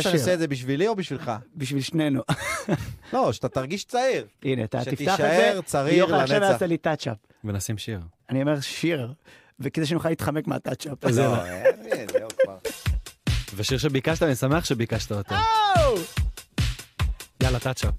שאני. 0.00 0.14
אעשה 0.14 0.34
את 0.34 0.38
זה 0.38 0.48
בשבילי 0.48 0.88
או 0.88 0.96
בשבילך? 0.96 1.32
בשביל 1.56 1.82
שנינו. 1.82 2.22
לא, 3.12 3.32
שאתה 3.32 3.48
תרגיש 3.48 3.84
צעיר. 3.84 4.26
הנה, 4.44 4.64
אתה 4.64 4.78
תפתח 4.78 4.92
את 4.92 4.94
שתישאר 4.94 5.16
זה, 5.56 5.62
צעיר 5.64 5.94
יוחאי 5.94 6.20
עכשיו 6.20 6.40
לנצח. 6.40 6.52
יעשה 6.52 6.66
לי 6.66 6.76
טאצ'אפ. 6.76 7.16
ונשים 7.44 7.78
שיר. 7.78 8.00
אני 8.30 8.42
אומר 8.42 8.60
שיר, 8.60 9.12
וכדי 9.60 9.86
שנוכל 9.86 10.08
להתחמק 10.08 10.46
מהטאצ'אפ. 10.46 11.04
לא, 11.04 11.12
זהו 11.12 11.34
כבר. 12.42 12.56
ושיר 13.56 13.78
שביקשת, 13.78 14.22
אני 14.22 14.34
שמח 14.34 14.64
שביקשת 14.64 15.12
אותו. 15.12 15.34
יאללה, 17.46 17.58
טאצ'אפ. 17.58 17.94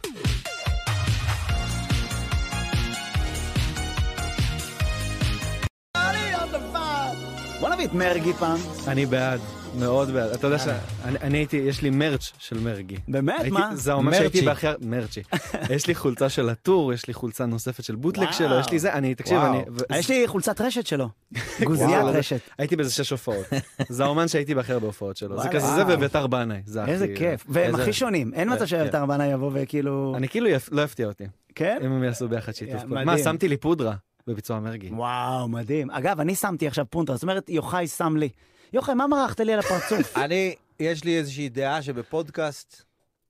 בוא 7.60 7.70
נביא 7.70 7.86
את 7.86 7.94
מרגי 7.94 8.34
פעם. 8.34 8.58
אני 8.88 9.06
בעד, 9.06 9.40
מאוד 9.76 10.10
בעד. 10.10 10.32
אתה 10.32 10.48
יודע 10.48 10.60
שאני 10.60 11.18
אני 11.22 11.38
הייתי, 11.38 11.58
יש 11.58 11.82
לי 11.82 11.90
מרץ' 11.90 12.32
של 12.40 12.60
מרגי. 12.60 12.98
באמת? 13.08 13.46
מה? 13.52 13.76
זה 13.76 13.92
האומן 13.92 14.14
שהייתי. 14.14 14.42
בהכי... 14.42 14.68
מרצ'י. 14.82 15.22
יש 15.76 15.88
לי 15.88 15.96
חולצה 15.96 16.30
של 16.30 16.50
הטור, 16.50 16.94
יש 16.94 17.08
לי 17.08 17.14
חולצה 17.14 17.46
נוספת 17.46 17.84
של 17.84 17.96
וואו. 17.96 18.34
שלו, 18.34 18.60
יש 18.60 18.72
לי 18.72 18.80
זה, 18.80 18.94
אני, 18.94 19.16
תקשיב. 19.16 19.38
אני... 19.38 19.58
ו- 19.58 19.96
יש 19.96 20.10
לי 20.10 20.28
חולצת 20.28 20.62
רשת 20.62 20.88
שלו. 20.88 21.10
גוזיית 21.64 22.04
רשת. 22.04 22.40
הייתי 22.58 22.76
באיזה 22.76 22.92
שש 22.92 23.12
הופעות. 23.12 23.46
זה 23.90 24.04
האומן 24.04 24.28
שהייתי 24.28 24.56
בהכי 24.56 24.74
הרבה 24.74 24.88
הופעות 24.88 25.18
שלו. 25.18 25.42
זה. 25.42 25.50
כזה 25.50 25.68
זה 25.68 25.84
וביתר 25.88 26.28
בנאי. 26.28 26.62
איזה 26.88 27.08
כיף. 27.18 27.46
והם 27.50 27.76
הכי 27.76 27.94
שונים. 27.94 28.34
אין 28.34 28.50
מצב 28.50 28.60
כן. 28.60 28.68
שאביתר 28.68 29.06
בנה 29.06 29.28
יבוא 29.28 29.52
וכאילו... 29.54 30.14
אני 30.18 30.28
כאילו 30.30 30.48
לא 30.72 30.82
יפתיע 30.82 31.08
אותי, 31.08 31.26
כן? 31.56 31.78
אם 31.86 31.92
הם 31.92 32.04
יעשו 32.04 32.28
ביחד 32.28 32.52
שיתוף 32.52 32.82
יא, 32.82 32.88
פעולה. 32.88 33.06
מה, 33.06 33.18
שמתי 33.18 33.48
לי 33.48 33.58
פודרה 33.58 33.96
בביצוע 34.28 34.60
מרגי. 34.60 34.90
וואו, 34.90 35.48
מדהים. 35.48 35.92
אגב, 35.92 36.20
אני 36.20 36.36
שמתי 36.36 36.68
עכשיו 36.68 36.86
פונטרה, 36.90 37.16
זאת 37.16 37.24
אומרת, 37.24 37.50
יוחאי 37.50 37.88
שם 37.88 38.18
לי. 38.18 38.30
יוחאי, 38.74 38.94
מה 38.94 39.08
מרחת 39.08 39.40
לי 39.40 39.54
על 39.54 39.60
הפרצוף? 39.60 40.18
אני, 40.18 40.56
יש 40.80 41.04
לי 41.04 41.18
איזושהי 41.18 41.50
דעה 41.50 41.82
שבפודקאסט, 41.82 42.84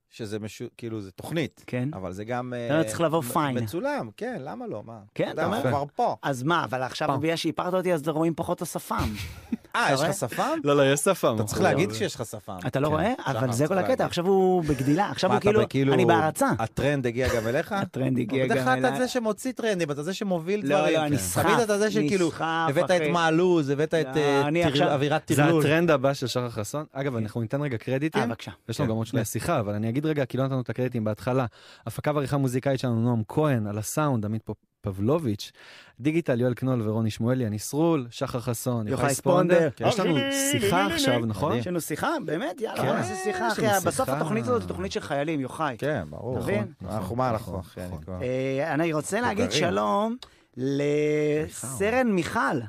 שזה 0.09 0.39
משו, 0.39 0.65
כאילו, 0.77 1.01
זה 1.01 1.11
תוכנית, 1.11 1.63
כן. 1.67 1.89
אבל 1.93 2.11
זה 2.13 2.23
גם... 2.25 2.53
לא, 2.69 2.73
אה, 2.75 2.83
צריך 2.83 3.01
לבוא 3.01 3.19
מ- 3.19 3.21
פיין. 3.21 3.57
מצולם, 3.63 4.09
כן, 4.17 4.41
למה 4.45 4.67
לא? 4.67 4.83
מה? 4.85 4.99
כן, 5.15 5.29
אתה 5.33 5.45
אומר? 5.45 5.61
כבר 5.61 5.83
פה. 5.95 6.15
אז 6.23 6.43
מה, 6.43 6.63
אבל 6.63 6.83
עכשיו. 6.83 7.17
בגלל 7.21 7.35
שהפרת 7.35 7.73
אותי, 7.73 7.93
אז 7.93 8.07
רואים 8.07 8.33
פחות 8.35 8.57
את 8.57 8.61
השפם. 8.61 8.95
אה, 9.75 9.93
יש? 9.93 10.01
לך 10.01 10.13
שפם? 10.13 10.57
לא, 10.63 10.77
לא, 10.77 10.93
יש 10.93 10.99
שפם. 10.99 11.35
אתה 11.35 11.43
צריך 11.43 11.61
להגיד 11.61 11.93
שיש 11.93 12.15
לך 12.15 12.25
שפם. 12.25 12.57
אתה 12.67 12.79
לא 12.79 12.87
כן. 12.87 12.93
רואה? 12.93 13.13
אבל 13.25 13.51
זה 13.51 13.67
כל 13.67 13.77
הקטע. 13.77 14.05
עכשיו 14.05 14.27
הוא 14.27 14.63
בגדילה, 14.63 15.09
עכשיו 15.09 15.31
הוא 15.33 15.39
כאילו, 15.69 15.93
אני 15.93 16.05
בהערצה. 16.05 16.49
הטרנד 16.59 17.07
הגיע 17.07 17.27
גם 17.35 17.47
אליך? 17.47 17.71
הטרנד 17.71 18.19
הגיע 18.19 18.45
בדרך 18.45 18.57
גם 18.57 18.63
כלל 18.65 18.79
אתה 18.79 18.87
אליי. 18.87 18.99
זה 18.99 19.07
שמוציא 19.07 19.51
טרנדים, 19.51 19.91
אתה 19.91 20.03
זה 20.03 20.13
שמוביל 20.13 20.59
לא, 20.63 20.77
דברים. 20.79 20.93
לא, 20.95 21.05
אני 21.05 21.15
נסחף, 21.15 21.43
תמיד 21.43 21.59
אתה 21.59 21.77
זה 21.77 21.91
שכאילו, 21.91 22.31
הבאת 22.39 22.91
את. 22.91 23.01
מעלוז, 23.11 23.69
הבאת 23.69 23.93
את 23.93 24.05
לא, 24.15 24.21
אה, 24.21 24.47
אני 24.47 24.61
טרל- 24.63 24.71
עכשיו- 24.71 24.87
אווירת 24.91 25.21
זה 25.29 25.35
טרלול. 25.35 25.61
הטרנד 25.61 25.91
הבא 25.91 26.13
של 26.13 26.27
שחר 26.27 26.49
חסון. 26.49 26.85
אגב, 26.93 27.15
אנחנו 27.15 27.41
ניתן 27.41 27.61
רגע 27.61 27.73
אה, 27.73 27.77
קרדיטים. 27.77 28.23
בבקשה. 28.29 28.51
יש 28.69 28.79
לנו 28.79 28.87
כן. 28.87 28.91
גם 28.91 28.97
עוד 28.97 29.07
שנייה 29.07 29.25
שיחה, 29.25 29.59
אבל 29.59 29.73
אני 29.73 29.89
אגיד 29.97 30.05
רגע, 30.05 30.25
כי 30.25 30.37
לא 30.37 30.43
נתנו 30.45 30.61
את 30.61 30.69
הקרדיטים 30.69 31.03
בהתחלה. 31.03 31.45
הפקה 31.85 32.11
ועריכה 32.15 32.37
מוזיקאית 32.37 32.79
שלנו, 32.79 32.95
נועם 33.01 33.21
כהן, 33.27 33.67
על 33.67 33.77
הסאונד, 33.77 34.25
עמית 34.25 34.41
פופ- 34.43 34.65
פבלוביץ', 34.81 35.51
דיגיטל, 35.99 36.41
יואל 36.41 36.53
קנול 36.53 36.89
ורוני 36.89 37.09
שמואלי, 37.11 37.47
אני 37.47 37.59
סרול, 37.59 38.07
שחר 38.11 38.39
חסון, 38.39 38.87
יוחאי 38.87 39.13
ספונדר. 39.13 39.69
יש 39.79 39.99
לנו 39.99 40.15
שיחה 40.51 40.85
עכשיו, 40.85 41.19
נכון? 41.19 41.55
יש 41.57 41.67
לנו 41.67 41.81
שיחה? 41.81 42.09
באמת? 42.25 42.61
יאללה, 42.61 42.81
כן, 42.81 42.87
בוא 42.87 42.95
נעשה 42.95 43.15
שיחה, 43.15 43.47
אחי. 43.47 43.61
בסוף. 43.85 44.09
התוכנית 44.09 44.43
הזאת 44.43 44.61
היא 44.61 44.67
תוכנית 44.67 44.91
של 44.91 44.99
חיילים, 44.99 45.39
יוחאי. 45.39 45.75
כן, 45.79 46.03
ברור. 46.09 46.37
אתה 46.37 46.43
מבין? 46.43 46.67
נכון. 46.81 46.97
אנחנו 46.97 47.15
מה 47.15 47.29
אנחנו, 47.29 47.59
אחי? 47.59 47.79
אני 47.81 47.87
נכון. 47.87 48.03
כבר... 48.03 48.21
אה, 48.21 48.73
אני 48.73 48.93
רוצה 48.93 49.21
להגיד. 49.21 49.51
שלום 49.51 50.17
לסרן 50.57 52.07
מיכל. 52.11 52.59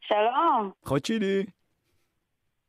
שלום. 0.00 0.70
אחות 0.86 1.04
שלי. 1.04 1.44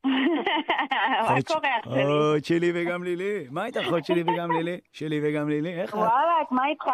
מה 1.29 1.41
קורה, 1.47 1.77
אח 1.79 1.93
שלי? 1.93 2.03
אחות 2.03 2.45
שלי 2.45 2.71
וגם 2.75 3.03
לילי. 3.03 3.47
מה 3.51 3.65
איתך, 3.65 3.79
אחות 3.87 4.05
שלי 4.05 4.21
וגם 4.21 4.51
לילי? 4.51 4.77
שלי 4.93 5.19
וגם 5.23 5.49
לילי, 5.49 5.81
איך 5.81 5.89
את? 5.89 5.95
וואלכ, 5.95 6.51
מה 6.51 6.67
איתך? 6.67 6.85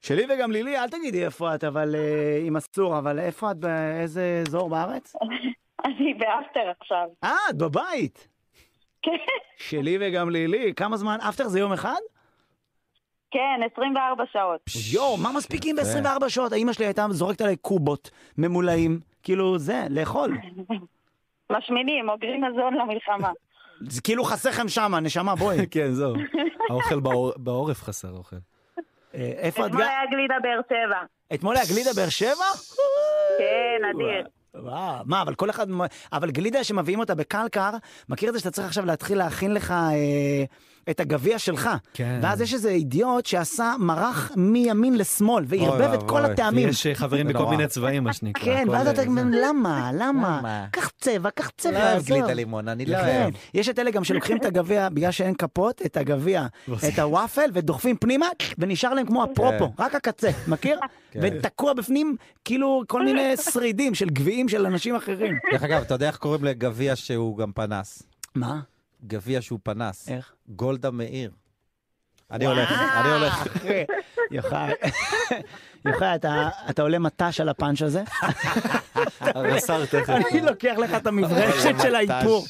שלי 0.00 0.22
וגם 0.28 0.52
לילי, 0.52 0.78
אל 0.78 0.88
תגידי 0.88 1.24
איפה 1.24 1.54
את, 1.54 1.64
אבל 1.64 1.94
אה, 1.94 2.38
עם 2.46 2.56
אסור, 2.56 2.98
אבל 2.98 3.18
איפה 3.18 3.50
את, 3.50 3.56
באיזה 3.56 4.42
אזור 4.46 4.70
בארץ? 4.70 5.16
אני 5.84 6.14
באפטר 6.14 6.72
עכשיו. 6.80 7.06
אה, 7.24 7.36
את 7.50 7.56
בבית. 7.56 8.28
כן, 9.02 9.10
שלי 9.56 9.98
וגם 10.00 10.30
לילי. 10.30 10.74
כמה 10.74 10.96
זמן? 10.96 11.18
אפטר 11.28 11.48
זה 11.48 11.58
יום 11.58 11.72
אחד? 11.72 12.00
כן, 13.30 13.60
24 13.72 14.24
שעות. 14.32 14.60
יואו, 14.92 15.16
מה 15.16 15.32
מספיקים 15.32 15.76
ב-24 15.76 16.28
שעות? 16.28 16.52
האמא 16.52 16.72
שלי 16.72 16.84
הייתה 16.84 17.06
זורקת 17.10 17.40
עליי 17.40 17.56
קובות 17.56 18.10
ממולאים. 18.38 19.00
כאילו, 19.22 19.58
זה, 19.58 19.86
לאכול. 19.90 20.36
משמינים, 21.50 22.08
אוגרים 22.08 22.44
מזון 22.44 22.74
למלחמה. 22.74 23.30
זה 23.88 24.00
כאילו 24.02 24.24
חסר 24.24 24.48
לכם 24.50 24.68
שמה, 24.68 25.00
נשמה, 25.00 25.34
בואי. 25.34 25.66
כן, 25.70 25.92
זהו. 25.92 26.14
האוכל 26.70 27.00
בעור- 27.00 27.32
בעורף 27.36 27.82
חסר 27.82 28.10
אוכל. 28.10 28.36
אה, 29.14 29.32
איפה 29.36 29.60
את 29.66 29.70
אתמול 29.70 29.82
גר? 29.82 29.88
היה 29.88 30.00
גלידה 30.10 30.34
באר 30.42 30.60
שבע. 30.68 30.98
אתמול 31.34 31.56
היה 31.56 31.64
גלידה 31.72 31.90
באר 31.96 32.08
שבע? 32.08 32.44
כן, 33.38 33.82
אדיר. 33.94 34.26
וואו, 34.54 35.02
מה, 35.06 35.22
אבל 35.22 35.34
כל 35.34 35.50
אחד... 35.50 35.66
אבל 36.12 36.30
גלידה 36.30 36.64
שמביאים 36.64 36.98
אותה 37.00 37.14
בקלקר, 37.14 37.70
מכיר 38.08 38.28
את 38.28 38.34
זה 38.34 38.40
שאתה 38.40 38.50
צריך 38.50 38.66
עכשיו 38.68 38.84
להתחיל 38.84 39.18
להכין 39.18 39.54
לך 39.54 39.70
אה, 39.70 40.44
את 40.90 41.00
הגביע 41.00 41.38
שלך. 41.38 41.70
כן. 41.94 42.20
ואז 42.22 42.40
יש 42.40 42.54
איזה 42.54 42.70
אידיוט 42.70 43.26
שעשה 43.26 43.74
מרח 43.78 44.30
מימין 44.36 44.98
לשמאל, 44.98 45.44
וערבב 45.48 45.92
את 45.92 46.02
כל. 46.02 46.24
הטעמים. 46.24 46.68
יש 46.68 46.86
אה, 46.86 46.94
חברים 46.94 47.28
בכל. 47.28 47.46
מיני 47.46 47.66
צבעים, 47.66 48.04
מה 48.04 48.12
שנקרא. 48.12 48.44
כן, 48.44 48.68
ואז 48.70 48.88
אתה. 48.88 49.02
אומר, 49.02 49.22
למה? 49.42 49.90
למה? 49.94 50.66
קח 50.72 50.90
צבע, 51.00 51.30
קח 51.30 51.50
צבע, 51.58 51.72
לא 51.72 51.92
אוהב. 51.92 52.04
גלידה 52.04 52.32
לימון, 52.32 52.68
אני 52.68 52.86
לא 52.86 52.96
כן, 52.96 53.22
אוהב. 53.22 53.34
יש 53.54 53.68
את 53.68 53.78
אלה 53.78 53.90
גם 53.90 54.04
שלוקחים 54.04 54.36
את 54.36 54.44
הגביע, 54.44 54.88
בגלל 54.88 55.10
שאין 55.10 55.34
כפות, 55.34 55.82
את 55.86 55.96
הגביע, 55.96 56.46
את 56.88 56.98
הוואפל, 56.98 57.50
ודוחפים 57.52 57.96
פנימה, 57.96 58.26
ונשאר 58.58 58.94
להם 58.94 59.06
כמו 59.06 59.24
אפרופו, 59.24 59.72
רק 59.78 59.94
הקצה, 59.94 60.30
מכיר? 60.48 60.78
כן. 61.12 61.20
ותקוע 61.22 61.72
בפנים, 61.72 62.16
כאילו, 62.44 62.82
כל 62.88 63.04
מיני 63.04 63.36
שרידים 63.36 63.94
של 63.94 64.08
גביעים 64.08 64.48
של 64.48 64.66
אנשים 64.66 64.96
אחרים. 64.96 65.38
דרך 65.52 65.62
אגב, 65.62 65.82
אתה 65.82 65.94
יודע 65.94 66.06
איך 66.06 66.16
קוראים 66.16 66.44
לגביע 66.44 66.96
שהוא 66.96 67.38
גם 67.38 67.52
פנס? 67.52 68.02
מה? 68.34 68.60
גביע 69.04 69.42
שהוא 69.42 69.58
פנס. 69.62 70.08
איך? 70.08 70.34
גולדה 70.48 70.90
מאיר. 70.90 71.32
אני 72.32 72.46
הולך, 72.46 72.72
אני 73.00 73.10
הולך. 73.12 73.46
יוחאי, 74.30 74.72
יוחאי, 75.86 76.14
אתה- 76.14 76.48
אתה 76.70 76.82
עולה 76.82 76.98
מטש 76.98 77.40
על 77.40 77.48
הפאנץ' 77.48 77.82
הזה? 77.82 78.02
הרס"ר 79.20 79.84
תכף. 79.86 80.10
אני 80.10 80.40
לוקח 80.40 80.74
לך 80.78 80.94
את 80.96 81.06
המברשת 81.06 81.74
של 81.82 81.94
האיפור. 81.94 82.44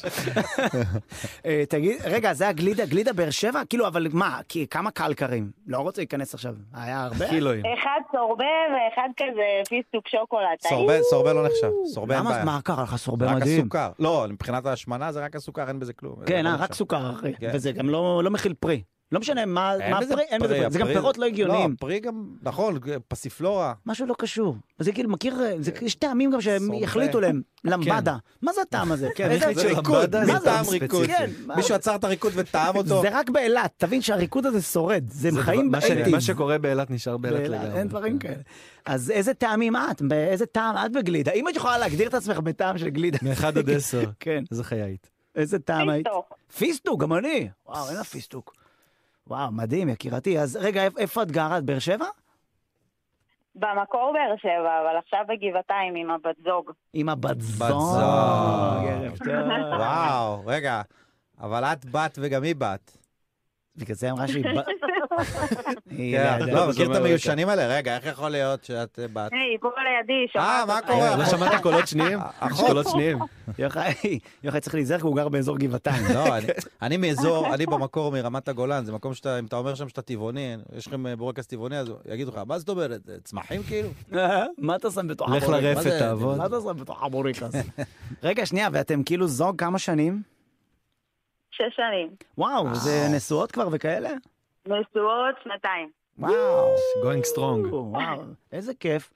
אה, 1.45 1.63
תגיד, 1.69 1.97
רגע, 2.03 2.33
זה 2.33 2.47
הגלידה, 2.47 2.85
גלידה 2.85 3.13
באר 3.13 3.29
שבע? 3.29 3.61
כאילו, 3.69 3.87
אבל 3.87 4.07
מה, 4.13 4.39
כמה 4.71 4.91
קלקרים? 4.91 5.51
לא 5.67 5.77
רוצה 5.77 6.01
להיכנס 6.01 6.33
עכשיו, 6.33 6.53
היה 6.73 7.03
הרבה? 7.03 7.29
קילואים. 7.29 7.63
אחד 7.79 7.99
סורבה 8.11 8.43
ואחד 8.73 9.09
כזה 9.17 9.41
פיסטוק 9.69 10.07
שוקולד. 10.07 10.57
סורבה, 11.09 11.33
לא 11.33 11.45
נחשב. 11.45 11.69
סורבה 11.93 12.15
אין 12.17 12.23
בעיה. 12.23 12.45
מה 12.45 12.59
קרה 12.63 12.83
לך 12.83 12.95
סורבה 12.95 13.25
רק 13.25 13.35
מדהים? 13.35 13.59
הסוכר. 13.61 13.89
לא, 13.99 14.25
מבחינת 14.29 14.65
ההשמנה 14.65 15.11
זה 15.11 15.23
רק 15.25 15.35
הסוכר, 15.35 15.67
אין 15.67 15.79
בזה 15.79 15.93
כלום. 15.93 16.15
כן, 16.25 16.43
זה 16.43 16.49
אה, 16.49 16.57
לא 16.57 16.63
רק. 16.63 16.73
סוכר, 16.73 17.11
אחי. 17.11 17.33
כן. 17.39 17.51
וזה 17.53 17.71
גם 17.71 17.89
לא 17.89 18.21
לא 18.23 18.31
מכיל 18.31 18.53
פרי. 18.59 18.81
לא 19.11 19.19
משנה 19.19 19.45
מה 19.45 19.73
אין 19.75 19.91
מה 19.91 19.99
בזה 20.01 20.13
הפרי, 20.13 20.23
אין 20.29 20.41
בזה 20.41 20.55
פרי. 20.55 20.71
זה 20.71 20.79
גם 20.79 20.87
פירות 20.87 21.17
לא 21.17 21.25
הגיוניים. 21.25 21.69
לא, 21.71 21.75
פרי 21.79 21.99
גם, 21.99 22.25
נכון, 22.41 22.79
פסיפלורה. 23.07 23.73
משהו 23.85 24.05
לא 24.05 24.15
קשור. 24.17 24.55
זה 24.79 24.91
כאילו, 24.91 25.09
מכיר, 25.09 25.35
זה- 25.59 25.71
יש 25.81 25.95
טעמים 25.95 26.31
גם 26.31 26.41
שהם. 26.41 26.73
יחליטו 26.73 27.21
להם, 27.21 27.41
למבדה. 27.63 28.17
מה 28.41 28.53
זה 28.53 28.61
הטעם 28.61 28.91
הזה? 28.91 29.09
כן, 29.15 29.31
איזה- 29.31 29.43
החליט 29.43 29.57
זה 29.57 29.63
שלמבדה 29.63 29.79
ריקוד, 29.99 30.11
זה 30.15 30.25
זה 30.25 30.33
מה 30.33 30.39
זה? 30.39 30.45
טעם. 30.45 30.65
ריקוד. 30.69 31.05
כן, 31.07 31.31
מישהו 31.47 31.67
זה? 31.67 31.75
עצר 31.75 31.95
את 31.95 32.03
הריקוד 32.03 32.31
וטעם 32.35 32.75
אותו. 32.75 33.01
זה 33.01 33.09
רק 33.11 33.29
באילת, 33.29 33.73
תבין 33.77 34.01
שהריקוד 34.01 34.45
הזה 34.45 34.61
שורד, 34.61 35.03
זה 35.09 35.27
הם 35.29 35.37
חיים 35.37 35.71
ב 35.71 35.75
eighties. 35.75 36.13
מה 36.13 36.21
שקורה 36.21 36.57
באילת 36.57 36.91
נשאר 36.91 37.17
באילת 37.17 37.39
באילת, 37.39 37.61
לגמרי. 37.61 37.79
אין 37.79 37.87
דברים 37.87 38.19
כאלה. 38.19 38.35
אז 38.85 39.11
איזה 39.11 39.33
טעמים 39.33 39.75
את? 39.75 40.01
באיזה 40.01 40.45
טעם 40.45 40.75
את 40.85 40.91
בגלידה? 40.91 41.31
אם 41.31 41.49
את 41.49 41.55
יכולה 41.55 41.77
להגדיר 41.77 42.07
את 42.09 42.13
עצמך 42.13 42.39
בטעם 42.39 42.77
של 42.77 42.89
גלידה. 42.89 43.17
מאחד 43.29 43.57
עד 43.57 43.69
עשר. 43.69 44.03
כן. 44.19 44.43
איזה 44.51 44.63
חיה 44.63 44.85
היית? 44.85 45.09
איזה 45.35 45.59
טעם 45.59 45.89
היית? 45.89 46.07
פיסטוק. 46.07 46.37
פיסטוק, 46.57 47.01
גם 47.01 47.13
אני. 47.13 47.49
וואו, 47.67 47.87
אין 47.89 47.97
לה 47.97 48.03
פיסטוק. 48.03 48.53
וואו, 49.27 49.51
מדהים, 49.51 49.89
יקירתי. 49.89 50.39
אז 50.39 50.55
רגע, 50.61 50.83
איפ- 50.83 50.97
איפה 50.97 51.21
את 51.23 51.31
גרה? 51.31 51.57
את 51.57 51.63
באר 51.63 51.79
שבע? 51.79 52.05
במקור 53.55 54.13
באר 54.13 54.35
שבע, 54.37 54.81
אבל 54.81 54.97
עכשיו 54.97 55.19
בגבעתיים 55.29 55.95
עם 55.95 56.11
הבת 56.11 56.35
זוג. 56.43 56.71
עם 56.93 57.09
הבת 57.09 57.41
זוג. 57.41 57.67
זוג. 57.69 57.99
ערב 58.87 59.17
טוב. 59.17 59.79
וואו, 59.79 60.45
רגע. 60.45 60.81
אבל 61.41 61.63
את 61.63 61.85
בת 61.85 62.17
וגם 62.21 62.43
היא 62.43 62.55
בת. 62.57 62.97
בגלל 63.75 63.95
זה 63.95 64.11
אמרה 64.11 64.27
שהיא... 64.27 64.45
בת-. 64.57 64.65
לא, 66.51 66.69
מכיר 66.69 66.91
את 66.91 66.95
המיושנים 66.95 67.49
האלה? 67.49 67.67
רגע, 67.77 67.95
איך 67.95 68.05
יכול 68.05 68.29
להיות 68.29 68.63
שאת 68.63 68.99
אה, 68.99 69.05
בת? 69.13 69.31
היי, 69.33 69.57
פה 69.61 69.69
לידי, 69.77 70.27
שומעת 70.33 70.47
אה, 70.59 70.65
מה. 70.65 70.79
קורה? 70.87 71.09
אה, 71.11 71.15
לא 71.17 71.25
שמעת 71.25 71.61
קולות 71.61 71.87
שניים? 71.87 72.19
יש 72.19 72.25
אחות. 72.39 72.67
קולות 72.67 72.87
שניים. 72.89 73.17
יוחאי, 73.59 74.19
יוחאי 74.43 74.59
צריך 74.61 74.75
להיזהר 74.75 74.97
כי 74.99 75.03
הוא 75.03 75.15
גר 75.15 75.29
באזור 75.29 75.57
גבעתיים. 75.57 76.03
לא, 76.13 76.23
אני- 76.81 76.97
מאזור, 76.97 77.53
אני 77.53 77.65
במקור 77.65 78.11
מרמת 78.11 78.47
הגולן, 78.47 78.85
זה 78.85 78.91
מקום 78.91 79.13
שאתה, 79.13 79.39
אם 79.39 79.45
אתה 79.45 79.55
אומר 79.55 79.75
שם 79.75 79.89
שאתה 79.89 80.01
טבעוני, 80.01 80.55
יש 80.75 80.87
לכם 80.87 81.07
אה, 81.07 81.15
בורקס 81.15 81.47
טבעוני, 81.47 81.77
אז 81.77 81.91
יגידו 82.05 82.31
לך, 82.31 82.41
מה 82.47 82.59
זאת 82.59 82.69
אומרת, 82.69 83.01
צמחים 83.23 83.63
כאילו? 83.63 83.89
מה 84.57 84.75
אתה 84.75 84.91
שם 84.91 85.07
בתוך 85.07 85.29
לך 85.29 85.43
הבורקס? 85.43 85.61
מה 85.63 85.69
לרפת? 85.71 85.99
תעבוד. 85.99 86.37
מה 86.37 86.45
אתה 86.45 86.55
שם 86.61 86.77
בתוך 86.77 87.03
הבורקס? 87.03 87.43
רגע, 88.23 88.45
שנייה, 88.45 88.69
ואתם 88.71 89.03
כאילו 89.03 89.27
זוג 89.27 89.59
כמה 89.59 89.79
שנים? 89.79 90.21
שש 91.51 91.75
שנים. 91.75 92.09
וואו, 92.37 92.75
זה 92.75 93.07
נשואות 93.15 93.51
כבר 93.51 93.67
וכאלה? 93.71 94.09
נשואות 94.67 95.35
שנתיים. 95.43 95.89
וואו. 96.19 96.75
going 97.03 97.35
strong. 97.35 97.73
וואו, 97.73 98.21
איזה 98.51 98.73
כיף. 98.73 99.13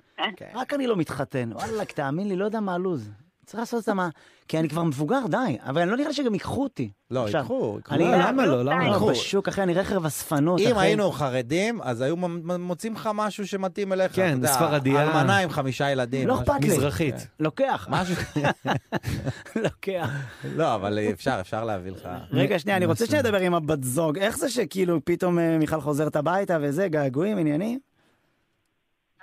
רק 0.53 0.73
אני 0.73 0.87
לא 0.87 0.95
מתחתן. 0.95 1.49
וואלכ, 1.53 1.91
תאמין 1.91 2.27
לי, 2.27 2.35
לא 2.35 2.45
יודע 2.45 2.59
מה 2.59 2.73
הלו"ז. 2.73 3.11
צריך 3.47 3.59
לעשות 3.59 3.83
את 3.83 3.89
מה... 3.89 4.09
כי 4.47 4.59
אני 4.59 4.69
כבר 4.69 4.83
מבוגר, 4.83 5.19
די. 5.29 5.37
אבל 5.65 5.81
אני 5.81 5.91
לא 5.91 5.97
נראה 5.97 6.13
שגם 6.13 6.33
ייקחו 6.33 6.63
אותי. 6.63 6.89
לא, 7.11 7.27
ייקחו, 7.29 7.73
ייקחו. 7.75 7.95
אני- 7.95 8.03
לא, 8.03 8.15
למה 8.17 8.45
לא? 8.45 8.65
למה 8.65 8.81
אני 8.81 8.89
לא? 8.91 9.09
בשוק, 9.11 9.47
אחי, 9.47 9.63
אני 9.63 9.73
רכב 9.73 10.05
אספנות, 10.05 10.59
אם. 10.59 10.77
היינו 10.77 11.11
חרדים, 11.11 11.81
אז 11.81 12.01
היו 12.01 12.15
מוצאים 12.59 12.93
לך 12.93 13.09
משהו 13.13 13.47
שמתאים 13.47 13.93
אליך. 13.93 14.15
כן, 14.15 14.39
ספרדיה. 14.47 15.03
אלמנה 15.03 15.37
עם 15.37 15.49
חמישה 15.49 15.91
ילדים. 15.91 16.27
לא 16.27 16.35
אכפת 16.39 16.53
לי. 16.61 16.67
מזרחית. 16.67 17.15
לוקח, 17.39 17.87
משהו, 17.91 18.15
לוקח. 19.63 20.09
לא, 20.55 20.75
אבל 20.75 20.99
אפשר, 21.13 21.37
אפשר 21.41 21.63
להביא 21.63 21.91
לך. 21.91 22.09
רגע, 22.31 22.59
שנייה, 22.59 22.77
אני 22.77 22.85
רוצה. 22.85 23.05
שנדבר 23.05 23.37
עם 23.39 23.53
הבת 23.53 23.83
זוג. 23.83 24.17
איך 24.17 24.37
זה 24.37 24.49
שכאילו 24.49 24.99
פתאום 25.05 25.39
אה, 25.39 25.57
מיכל 25.57 25.81
חוזרת 25.81 26.15
הביתה 26.15 26.57
וזה, 26.61 26.87
געגועים, 26.87 27.37
עניינים? 27.37 27.79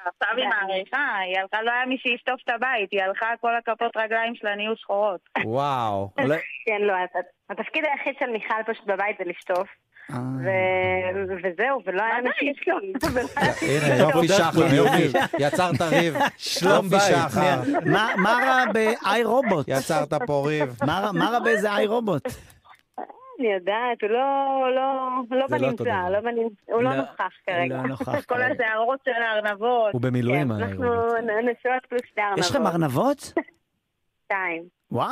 עכשיו 0.07 0.29
היא 0.37 0.47
מעריכה, 0.49 1.17
היא 1.25 1.39
הלכה, 1.41 1.63
לא 1.63 1.71
היה 1.71 1.87
מי 1.87 1.99
שישטוף 1.99 2.41
את 2.45 2.51
הבית, 2.55 2.91
היא 2.93 3.03
הלכה, 3.03 3.27
כל 3.41 3.57
הכפות 3.57 3.97
רגליים 3.97 4.35
שלה 4.35 4.57
נהיו 4.57 4.77
שחורות. 4.77 5.21
וואו. 5.45 6.11
כן, 6.67 6.81
לא, 6.81 6.93
הת- 6.93 7.27
התפקיד 7.51 7.85
היחיד 7.85 8.15
של 8.21 8.27
מיכל 8.31 8.73
פשוט 8.73 8.87
בבית 8.87 9.17
זה 9.19 9.25
לשטוף, 9.31 9.69
אה, 10.11 10.17
וזהו, 11.45 11.81
ולא 11.87 12.03
היה 12.03 12.21
מי 12.23 12.31
שישטוף. 12.39 13.13
הנה, 13.63 13.97
יופי 13.97 14.29
שחר, 14.29 14.75
יופי. 14.75 15.19
יצרת 15.39 15.81
ריב. 15.83 16.15
שלום 16.37 16.89
בית. 16.89 17.01
שחר. 17.01 17.61
מה 18.17 18.39
רע 18.47 18.73
באיי 18.73 19.25
רובוט? 19.25 19.67
יצרת 19.69 20.13
פה 20.27 20.45
ריב. 20.47 20.77
מה 20.87 21.01
רע- 21.01 21.13
מה 21.13 21.31
רע 21.31 21.39
באיזה 21.39 21.73
איי 21.73 21.87
רובוט? 21.87 22.23
אני 23.45 23.53
יודעת, 23.53 24.03
הוא 24.03 24.11
לא, 24.11 24.27
לא, 24.77 25.09
לא 25.31 25.47
זה 25.49 25.59
לא 25.59 25.69
בנמצא. 25.69 26.09
לא 26.11 26.21
בנמצא, 26.21 26.73
הוא 26.73 26.83
לא 26.83 26.91
לא- 26.91 26.97
נוכח 26.97 27.29
כרגע. 27.47 27.77
לא 27.77 27.83
נוכח 27.83 28.05
כל 28.29 28.35
כרגע. 28.35 28.47
השערות 28.65 28.99
של 29.05 29.11
הארנבות. 29.23 29.93
הוא 29.93 30.01
במילואים, 30.01 30.49
כן, 30.49 30.63
האיירובוט. 30.63 30.85
אנחנו 30.85 31.29
נשואות 31.43 31.87
פלוס 31.89 32.03
שתי 32.07 32.21
ארנבות. 32.21 32.39
יש 32.39 32.51
לכם 32.51 32.67
ארנבות? 32.67 33.33
שתיים. 34.25 34.63
וואו. 34.93 35.11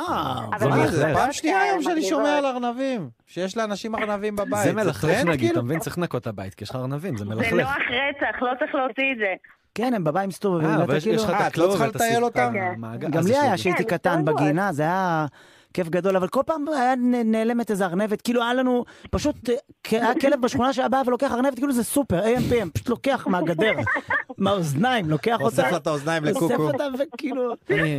אבל 0.53 0.87
זה? 0.87 1.13
פעם 1.13 1.31
שנייה 1.31 1.61
היום 1.61 1.81
שאני. 1.81 2.01
שומע 2.01 2.37
על 2.37 2.45
ארנבים. 2.45 3.09
שיש 3.27 3.57
לאנשים 3.57 3.95
ארנבים 3.95 4.35
בבית. 4.35 4.63
זה 4.63 4.73
מלכלך 4.73 5.23
נגיד, 5.25 5.39
כאילו? 5.39 5.53
אתה 5.53 5.61
מבין? 5.61 5.79
צריך 5.79 5.97
לנקות 5.97 6.21
את 6.21 6.27
הבית, 6.27 6.53
כי 6.53 6.63
יש 6.63 6.69
לך 6.69 6.75
ארנבים, 6.75 7.17
זה 7.17 7.25
זה 7.25 7.29
מלכלך. 7.35 7.53
נוח 7.67 7.75
רצח, 7.77 8.41
לא 8.41 8.51
צריך 8.59 8.75
להוציא 8.75 9.11
את 9.13 9.17
זה. 9.17 9.33
כן, 9.75 9.93
הם 9.93 10.03
בבית 10.03 10.27
מסתובבים, 10.27 10.67
אה, 10.69 10.73
ואתה 10.73 10.83
אבל 10.83 10.97
יש 10.97 11.03
כאילו... 11.03 11.15
יש 11.17 11.23
לך 11.23 11.29
אה, 11.29 11.35
את 11.35 11.41
לא 11.41 11.47
הכלוב 11.47 11.69
צריכה 11.69 11.85
ואת 11.85 11.95
לטייל 11.95 12.23
אותם? 12.23 12.53
גם 12.99 13.23
לי 13.27 13.37
היה 13.37 13.51
לי- 13.51 13.57
שהייתי 13.57 13.83
כן, 13.83 13.89
קטן. 13.97 14.25
בגינה, 14.25 14.71
זה 14.71 14.83
היה 14.83 15.25
כיף 15.73 15.89
גדול, 15.89 16.15
אבל 16.15 16.27
כל 16.27 16.41
פעם 16.45 16.65
היה 16.67 16.95
נעלמת 17.25 17.71
איזה 17.71 17.85
ארנבת, 17.85 18.21
כאילו 18.21 18.43
היה 18.43 18.53
לנו, 18.53 18.85
פשוט 19.11 19.49
אה, 19.49 19.55
היה 19.91 20.13
כלב 20.21 20.41
בשכונה 20.41 20.73
שהיה 20.73 20.89
בא 20.89 21.01
ולוקח 21.05 21.31
ארנבת, 21.31 21.55
כאילו 21.55 21.73
זה 21.73 21.83
סופר, 21.83 22.21
AMPM, 22.23 22.69
פשוט 22.73 22.89
לוקח 22.89 23.27
מהגדר, 23.27 23.73
מהאוזניים, 24.37 25.09
לוקח 25.09 25.33
אותה, 25.33 25.43
אוסף 25.45 25.71
לה 25.71 25.77
את 25.77 25.87
האוזניים 25.87 26.23
אוסף 26.27 26.41
לקוקו. 26.41 26.63
אותה 26.63 26.83
וכאילו... 26.99 27.53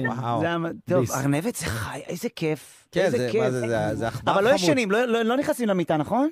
וואו. 0.06 0.42
טוב. 0.90 1.04
ארנבת 1.12 1.54
זה 1.56 1.66
חי, 1.66 2.00
איזה 2.06 2.28
כיף. 2.36 2.88
כן, 2.92 3.10
זה. 3.10 3.30
מה 3.38 3.50
זה, 3.50 3.66
זה- 3.94 4.08
עכבר 4.08 4.32
אבל 4.32 4.44
לא 4.44 4.48
חמוד. 4.48 4.60
ישנים, 4.60 4.90
לא- 4.90 5.04
לא 5.04 5.22
לא 5.22 5.36
נכנסים 5.36 5.68
למיטה, 5.68 5.96
נכון? 5.96 6.28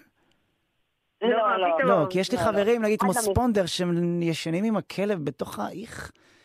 לא, 1.23 1.29
לא. 1.29 1.89
לא, 1.89 2.07
כי 2.11 2.21
יש 2.21 2.33
לי 2.33 2.39
לא. 2.39 2.43
חברים, 2.43 2.83
נגיד 2.83 3.01
כמו 3.01 3.09
אל 3.11 3.15
תמיד. 3.15 3.25
ספונדר, 3.31 3.67
שהם 3.67 4.23
ישנים 4.23 4.65
עם 4.65 4.77
הכלב 4.77 5.25
בתוך 5.25 5.59
ה... 5.59 5.67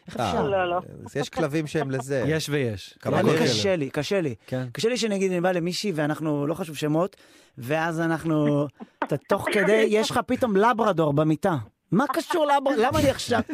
איך, 0.08 0.15
אפשר? 0.15 0.48
לא, 0.48 0.70
לא. 0.70 0.80
יש 1.15 1.30
כלבים 1.30 1.67
שהם 1.67 1.91
לזה. 1.91 2.24
יש 2.28 2.50
ויש. 2.50 2.98
קשה 3.39 3.76
לי, 3.76 3.89
קשה 3.89 4.22
לי. 4.22 4.36
כן. 4.48 4.65
קשה 4.72 4.89
לי 4.89 4.98
שנגיד 4.98 5.32
אני 5.32 5.41
בא 5.41 5.52
למישהי 5.52 5.91
ואנחנו, 5.96 6.48
לא 6.48 6.54
חשוב 6.54 6.76
שמות, 6.76 7.15
ואז 7.58 8.00
אנחנו, 8.02 8.67
תוך 9.28 9.48
כדי, 9.54 9.86
יש 9.89 10.12
לך 10.12 10.20
פתאום 10.28 10.56
לברדור 10.58 11.13
במיטה. 11.13 11.56
מה 11.91 12.06
קשור 12.13 12.46
לברדור? 12.46 12.84
למה 12.88 13.00
אני 13.00 13.10
עכשיו... 13.10 13.39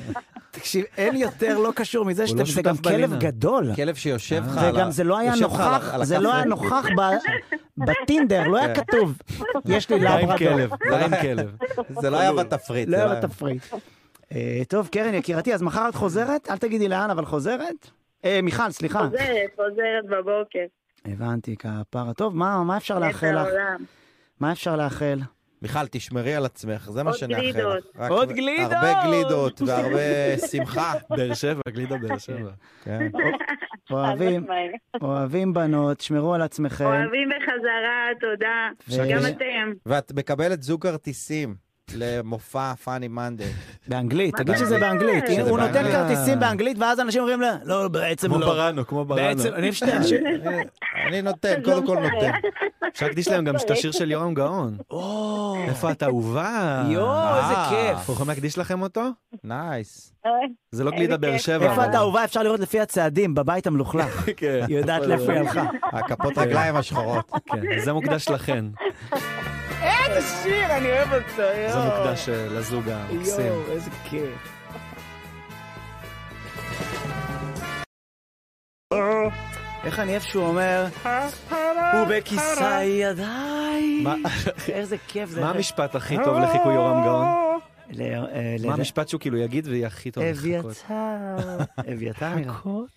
תקשיב, 0.52 0.86
אין 0.98 1.16
יותר 1.16 1.58
לא 1.60 1.72
קשור 1.76 2.06
מזה 2.06 2.24
הוא 2.24 2.28
שאתה, 2.30 2.40
לא 2.44 2.46
זה 2.46 2.62
גם 2.62 2.78
כלב. 2.78 3.20
גדול. 3.20 3.76
כלב 3.76 3.96
שיושב 3.96 4.44
לך 4.48 4.58
על 4.58 4.66
ה... 4.66 4.74
וגם 4.74 4.92
זה 4.92 5.04
לא 5.04 5.18
היה 5.18 5.36
נוכח, 5.36 6.04
זה 6.04 6.20
לא 6.20 6.34
היה. 6.34 6.46
נוכח 6.46 6.86
ב- 6.98 7.18
בטינדר, 7.78 8.48
לא 8.48 8.58
היה 8.58 8.76
כתוב. 8.76 9.18
יש 9.66 9.90
לי 9.90 10.00
די 10.00 10.08
עם 10.08 10.20
לברדור. 10.20 10.38
כלב, 10.38 10.70
די 10.90 10.96
עם 11.06 11.12
כלב. 11.22 11.56
זה 12.02 12.10
לא 12.10 12.18
היה 12.20 12.34
בתפריט. 12.34 12.90
לא 12.90 12.98
היה 12.98 13.16
בתפריט. 13.16 13.64
אה, 14.36 14.62
טוב, 14.68 14.88
קרן 14.88 15.14
יקירתי, 15.14 15.54
אז 15.54 15.62
מחר 15.62 15.90
את 15.90 15.96
חוזרת? 15.96 16.50
אל 16.50 16.58
תגידי 16.58 16.88
לאן, 16.88 17.10
אבל 17.10 17.26
חוזרת? 17.26 17.90
אה, 18.26 18.40
מיכל, 18.44 18.72
סליחה. 18.72 19.00
חוזרת, 19.00 19.52
חוזרת 19.56 20.06
בבוקר. 20.10 20.66
הבנתי, 21.06 21.56
כפרה. 21.56 22.14
טוב, 22.14 22.36
מה 22.36 22.64
מה 22.64 22.78
אפשר 22.78 23.00
לאחל 23.00 23.42
לך? 23.42 23.48
מה 24.40 24.52
אפשר 24.52 24.76
לאחל? 24.76 25.20
מיכל, 25.62 25.88
תשמרי 25.92 26.36
על 26.36 26.46
עצמך, 26.46 26.90
זה 26.92 27.04
מה 27.04 27.14
שנאחל 27.14 27.62
לך. 27.96 28.10
עוד 28.10 28.32
גלידות! 28.32 28.72
הרבה 28.72 28.94
גלידות 29.06 29.62
והרבה 29.62 30.38
שמחה. 30.52 30.94
באר 31.10 31.34
שבע, 31.34 31.62
גלידה 31.70 31.98
באר 31.98 32.18
שבע. 32.18 32.52
כן. 32.84 33.00
אוהבים. 33.92 34.46
אוהבים 35.02 35.54
בנות, 35.54 36.02
שמרו 36.02 36.34
על 36.34 36.42
עצמכם. 36.42 36.86
אוהבים 36.86 37.30
בחזרה, 37.30 38.08
תודה. 38.20 38.70
גם 39.14 39.22
אתם. 39.36 39.72
ואת 39.86 40.12
מקבלת 40.12 40.64
זוג 40.64 40.82
כרטיסים 40.82 41.56
למופע 41.96 42.74
פאני 42.76 43.08
מנדי. 43.08 43.44
באנגלית, 43.88 44.36
תגיד. 44.36 44.58
שזה 44.58 44.80
באנגלית. 44.80 45.24
הוא 45.30 45.60
נותן 45.60 45.74
באנגלית. 45.74 45.96
כרטיסים 45.96 46.40
באנגלית, 46.40 46.78
ואז 46.80 47.00
אנשים 47.00 47.22
אומרים 47.22 47.42
לה, 47.42 47.56
לא, 47.64 47.88
בעצם 47.88 48.28
כמו 48.28 48.40
לא. 48.40 48.46
בראנו, 48.46 48.88
כמו 48.88 49.06
בראנו. 49.06 49.38
בעצם, 49.38 49.54
אני 51.08 51.22
נותן, 51.22 51.62
קודם 51.64 51.88
כל 51.88 51.98
נותן. 52.00 52.32
אפשר 52.88 53.06
להקדיש 53.06 53.28
להם 53.28 53.44
גם 53.46 53.56
את 53.56 53.72
השיר 53.72 53.92
של 53.92 54.12
יורם 54.12 54.34
גאון. 54.34 54.78
או, 54.92 55.56
איפה 55.68 55.92
את 55.92 56.04
אהובה? 56.04 56.84
יואו, 56.90 57.36
איזה. 57.38 57.54
כיף. 57.70 57.98
אנחנו 57.98 58.14
יכולים 58.14 58.30
להקדיש 58.30 58.58
לכם 58.58 58.82
אותו? 58.82 59.02
נייס. 59.44 60.14
זה 60.72 60.84
לא 60.84 60.92
גלידה 60.92 61.18
באר. 61.18 61.38
שבע. 61.38 61.70
איפה 61.72 61.86
את 61.86 61.96
אהובה? 61.96 62.24
אפשר 62.24 62.44
לראות 62.44 62.60
לפי 62.60 62.80
הצעדים, 62.80 63.36
בבית 63.36 63.68
המלוכלך. 63.68 64.26
כן. 64.38 64.66
היא 64.68 64.78
יודעת 64.78 65.02
לאיפה 65.02 65.32
היא 65.32 65.40
הלכה. 65.40 65.66
הכפות 65.84 66.38
רגליים 66.38 66.76
השחורות. 66.76 67.32
כן, 67.46 67.80
זה 67.84 67.94
מוקדש 67.94 68.30
לכן. 68.30 68.66
איזה 69.84 70.28
שיר, 70.44 70.78
אני 70.78 70.92
אוהב 70.92 71.14
אותו, 71.14 71.42
יואו. 71.42 71.72
זה 71.72 71.80
מוקדש 71.80 72.30
אה, 72.30 72.48
לזוג 72.48 72.90
המקסים. 72.90 73.46
יואו, 73.46 73.72
איזה 73.72 73.90
כיף. 74.10 74.50
איך 79.84 80.00
אני 80.00 80.12
אוהב 80.12 80.22
שהוא 80.22 80.46
אומר, 80.48 80.86
הוא 81.94 82.08
בכיסא 82.10 82.84
ידיי. 82.84 84.02
מה- 84.04 84.16
איזה 84.70 84.96
כיף 85.08 85.30
זה. 85.30 85.42
מה 85.42 85.50
המשפט 85.50 85.96
הכי 85.96 86.16
טוב 86.26 86.38
לחיקוי 86.40 86.74
יורם 86.74 87.04
גאון? 87.04 87.28
אה, 88.02 88.56
מה 88.68 88.74
המשפט 88.74 89.08
שהוא 89.10 89.22
כאילו 89.22 89.38
יגיד 89.38 89.68
ויהיה 89.68 89.88
הכי 89.88 90.12
טוב 90.12 90.24
לחכות? 90.24 90.84
אביתר. 90.92 91.94
אביתר. 91.94 92.36
לחכות. 92.36 92.90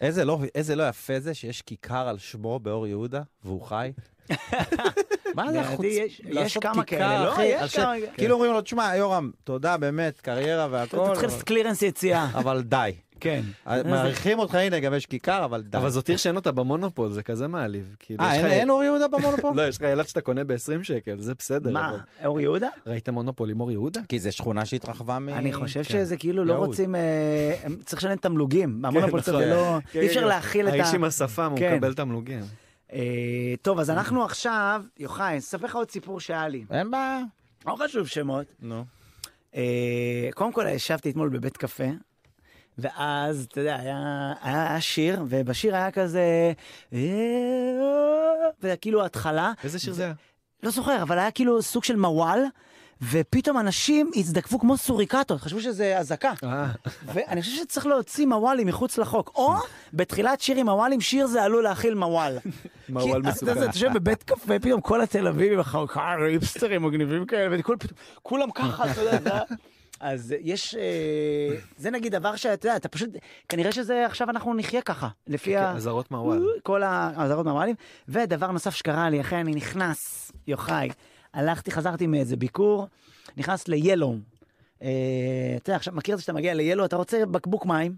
איזה 0.00 0.24
לא- 0.24 0.40
איזה 0.54 0.76
לא 0.76 0.88
יפה 0.88 1.20
זה 1.20 1.34
שיש 1.34 1.62
כיכר 1.62 2.08
על 2.08 2.18
שמו 2.18 2.58
באור 2.58 2.86
יהודה, 2.86 3.22
והוא 3.44 3.62
חי. 3.62 3.92
מה 5.36 5.52
זה 5.52 5.60
החוץ... 5.60 5.86
יש- 6.24 6.58
כמה 6.58 6.84
כאלה, 6.84 7.24
לא? 7.24 7.32
אחי, 7.32 7.50
ש- 7.68 7.76
כמה- 7.76 7.92
כאילו 8.16 8.34
אומרים 8.34 8.52
לו, 8.52 8.60
תשמע, 8.60 8.96
יורם, 8.96 9.30
תודה, 9.44 9.76
באמת, 9.76 10.20
קריירה 10.20 10.64
אתה 10.66 10.72
והכל, 10.72 11.06
צריך 11.12 11.22
לעשות 11.24 11.42
קלירנס 11.42 11.82
יציאה. 11.82 12.28
אבל 12.40 12.62
די. 12.62 12.92
כן. 13.20 13.42
מעריכים 13.84 14.38
אותך, 14.38 14.54
הנה, 14.54 14.80
גם 14.80 14.94
יש 14.94 15.06
כיכר, 15.06 15.44
אבל 15.44 15.62
די. 15.62 15.78
אבל 15.78 15.90
זאת 15.90 16.08
עיר 16.08 16.16
שאין 16.16 16.36
אותה 16.36 16.52
במונופול, 16.52 17.10
זה 17.10 17.22
כזה 17.22 17.48
מעליב. 17.48 17.96
כאילו, 17.98 18.24
אה, 18.24 18.46
אין- 18.46 18.70
אור 18.70 18.84
יהודה 18.84 19.08
במונופול? 19.08 19.56
לא, 19.60 19.68
יש 19.68 19.76
לך 19.76 19.82
ילד 19.82 20.06
שאתה 20.08 20.20
קונה 20.20 20.44
ב-20 20.44 20.56
שקל, 20.84 21.16
זה 21.18 21.32
בסדר. 21.38 21.70
מה, 21.70 21.96
אור 22.24 22.40
יהודה? 22.40 22.68
ראית 22.86 23.08
מונופול 23.08 23.50
עם 23.50 23.60
אור 23.60 23.70
יהודה? 23.70 24.00
כי 24.08 24.18
זו 24.18 24.32
שכונה 24.32 24.64
שהתרחבה 24.64 25.18
מ... 25.18 25.28
אני 25.28 25.52
חושב 25.52 25.82
כן. 25.82 25.88
שזה 25.88 26.16
כאילו 26.16 26.44
לא. 26.44 26.54
רוצים, 26.54 26.94
אה, 26.94 27.00
צריך 27.84 28.02
לשלם 28.04 28.16
תמלוגים. 28.16 28.84
המונופול 28.84 29.20
נכון. 29.20 29.38
זה 29.38 29.46
לא, 29.46 29.78
כן, 29.92 30.00
אי 30.00 30.06
אפשר 30.06 30.20
כן. 30.20 30.26
להכיל 30.26 30.68
את 30.68 30.72
ה... 30.72 30.76
האיש 30.76 30.94
עם 30.94 31.04
השפם, 31.04 31.50
הוא 31.50 31.58
כן. 31.58 31.74
מקבל 31.74 31.94
תמלוגים. 31.94 32.40
אה, 32.92 33.54
טוב, 33.62 33.78
אז 33.78 33.90
אנחנו 33.90 34.24
עכשיו, 34.24 34.82
יוחאי, 34.98 35.38
אספר 35.38 35.66
לך 35.66 35.76
עוד 35.76 35.90
סיפור 35.90 36.20
שהיה 36.20 36.48
לי. 36.48 36.64
אין 36.70 36.90
בעיה. 36.90 37.20
לא 37.66 37.76
חשוב 37.84 38.06
שמות. 38.06 38.46
נו. 38.60 38.84
אה, 39.54 40.28
קודם 40.34 40.52
כל, 40.52 40.66
ישבתי 40.68 41.10
אתמול 41.10 41.28
בבית 41.28 41.56
קפה, 41.56 41.84
ואז, 42.78 43.46
אתה 43.50 43.60
יודע, 43.60 43.76
היה, 43.76 44.32
היה, 44.42 44.70
היה 44.70 44.80
שיר, 44.80 45.22
ובשיר 45.28 45.74
היה 45.74 45.90
כזה... 45.90 46.52
אה, 46.92 46.98
וכאילו 48.62 49.04
התחלה, 49.04 49.52
איזה 49.64 49.78
שיר 49.78 49.92
זה 49.92 50.04
היה? 50.04 50.14
לא 50.62 50.70
זוכר, 50.70 51.02
אבל 51.02 51.18
היה 51.18 51.30
כאילו 51.30 51.62
סוג 51.62 51.84
של 51.84 51.96
מוואל, 51.96 52.40
ופתאום 53.10 53.58
אנשים 53.58 54.10
הזדקפו 54.16 54.58
כמו 54.58 54.76
סוריקטות, 54.76 55.40
חשבו 55.40 55.60
שזה 55.60 55.98
אזעקה. 55.98 56.32
אה, 56.44 56.66
ואני 57.04 57.42
חושב 57.42 57.56
שצריך 57.56 57.86
להוציא 57.86 58.26
מוואלים 58.26 58.66
מחוץ 58.66 58.98
לחוק. 58.98 59.32
או 59.34 59.54
בתחילת 59.92 60.40
שיר 60.40 60.56
עם 60.56 60.68
מוואלים, 60.68 61.00
שיר 61.00 61.26
זה 61.26 61.42
עלול 61.42 61.62
להכיל 61.62 61.94
מוואל. 61.94 62.38
מוואל 62.88 63.22
מסוכן. 63.22 63.52
אתה 63.52 63.64
יושב 63.64 63.92
בבית 63.94 64.22
קפה, 64.22 64.58
פתאום 64.58 64.80
כל 64.80 65.00
התל 65.00 65.26
אביבים, 65.26 65.58
היפסטרים 66.26 66.82
מגניבים 66.82 67.26
כאלה, 67.26 67.56
וכולם 68.22 68.50
ככה, 68.50 68.90
אתה 68.90 69.00
יודע, 69.00 69.40
אז 70.00 70.34
יש, 70.40 70.74
אה, 70.74 71.56
זה 71.76 71.90
נגיד 71.90 72.14
דבר 72.14 72.36
שאתה 72.36 72.68
יודע, 72.68 72.76
אתה 72.76 72.88
פשוט, 72.88 73.10
כנראה 73.48 73.72
שזה 73.72 74.06
עכשיו 74.06 74.30
אנחנו 74.30 74.54
נחיה 74.54 74.82
ככה, 74.82 75.08
לפי 75.26 75.56
ה... 75.56 75.72
אזהרות. 75.72 76.62
כל 76.62 76.82
האזהרות 76.82 77.46
מהמועלים. 77.46 77.74
ודבר 78.08 78.50
נוסף 78.50 78.74
שקרה 78.74 79.10
לי, 79.10 79.20
אחרי 79.20 79.40
אני 79.40 79.54
נכנס, 79.54 80.32
יוחאי, 80.46 80.88
הלכתי, 81.34 81.70
חזרתי 81.70 82.06
מאיזה 82.06 82.36
ביקור, 82.36 82.86
נכנס 83.36 83.68
ל-Yellow. 83.68 84.14
אה, 84.82 84.88
אתה 85.56 85.70
יודע, 85.70 85.76
עכשיו, 85.76 85.94
מכיר 85.94 86.14
את 86.14 86.18
זה 86.18 86.22
שאתה 86.22 86.32
מגיע 86.32 86.54
ל-Yellow, 86.54 86.84
אתה 86.84 86.96
רוצה 86.96 87.26
בקבוק 87.26 87.66
מים, 87.66 87.96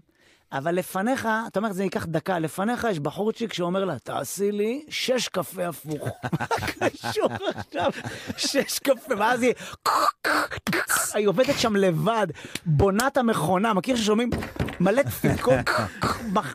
אבל 0.51 0.75
לפניך, 0.75 1.27
אתה 1.47 1.59
אומר, 1.59 1.71
זה 1.71 1.83
ייקח 1.83 2.05
דקה, 2.05 2.39
לפניך 2.39 2.87
יש 2.91 2.99
בחורצ'יק 2.99 3.53
שאומר 3.53 3.85
לה, 3.85 3.99
תעשי 3.99 4.51
לי 4.51 4.85
שש 4.89 5.27
קפה 5.27 5.67
הפוך. 5.67 6.09
קשור 6.79 7.29
עכשיו, 7.55 7.91
שש 8.37 8.79
קפה, 8.79 9.15
ואז 9.17 9.41
היא... 9.41 9.53
היא 11.13 11.27
עובדת 11.27 11.59
שם 11.59 11.75
לבד, 11.75 12.27
בונה 12.65 13.07
את 13.07 13.17
המכונה, 13.17 13.73
מכיר 13.73 13.95
ששומעים 13.95 14.29
מלא 14.79 15.01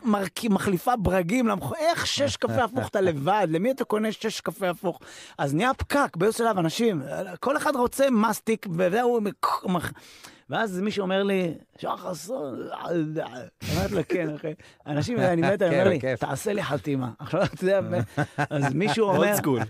מרכ- 0.03 0.49
מחליפה 0.49 0.95
ברגים, 0.95 1.49
איך 1.79 2.07
שש 2.07 2.35
קפה 2.37 2.63
הפוך 2.63 2.87
אתה 2.87 3.01
לבד? 3.01 3.47
למי 3.49 3.71
אתה 3.71 3.83
קונה 3.83 4.11
שש 4.11 4.41
קפה 4.41 4.69
הפוך? 4.69 4.99
אז 5.37 5.53
נהיה 5.53 5.73
פקק 5.73 6.17
באיזשהו 6.17 6.45
שלב, 6.45 6.57
אנשים, 6.57 7.01
כל 7.39 7.57
אחד 7.57 7.75
רוצה 7.75 8.09
מסטיק, 8.09 8.65
וזהו, 8.77 9.19
ואז 10.49 10.79
מישהו 10.79 11.01
אומר 11.01 11.23
לי, 11.23 11.53
שחר 11.77 12.13
סון, 12.15 12.59
אמרתי 13.75 13.95
לו, 13.95 14.01
כן, 14.09 14.35
אחי. 14.35 14.53
אנשים, 14.87 15.19
אני 15.19 15.41
מת, 15.41 15.61
אני 15.61 15.75
אומר 15.79 15.89
לי. 15.89 15.99
תעשה 16.19 16.53
לי 16.53 16.63
חתימה. 16.63 17.09
עכשיו, 17.19 17.43
אתה 17.43 17.63
יודע, 17.63 17.79
אז 18.49 18.73
מישהו 18.73 19.05
אומר. 19.07 19.19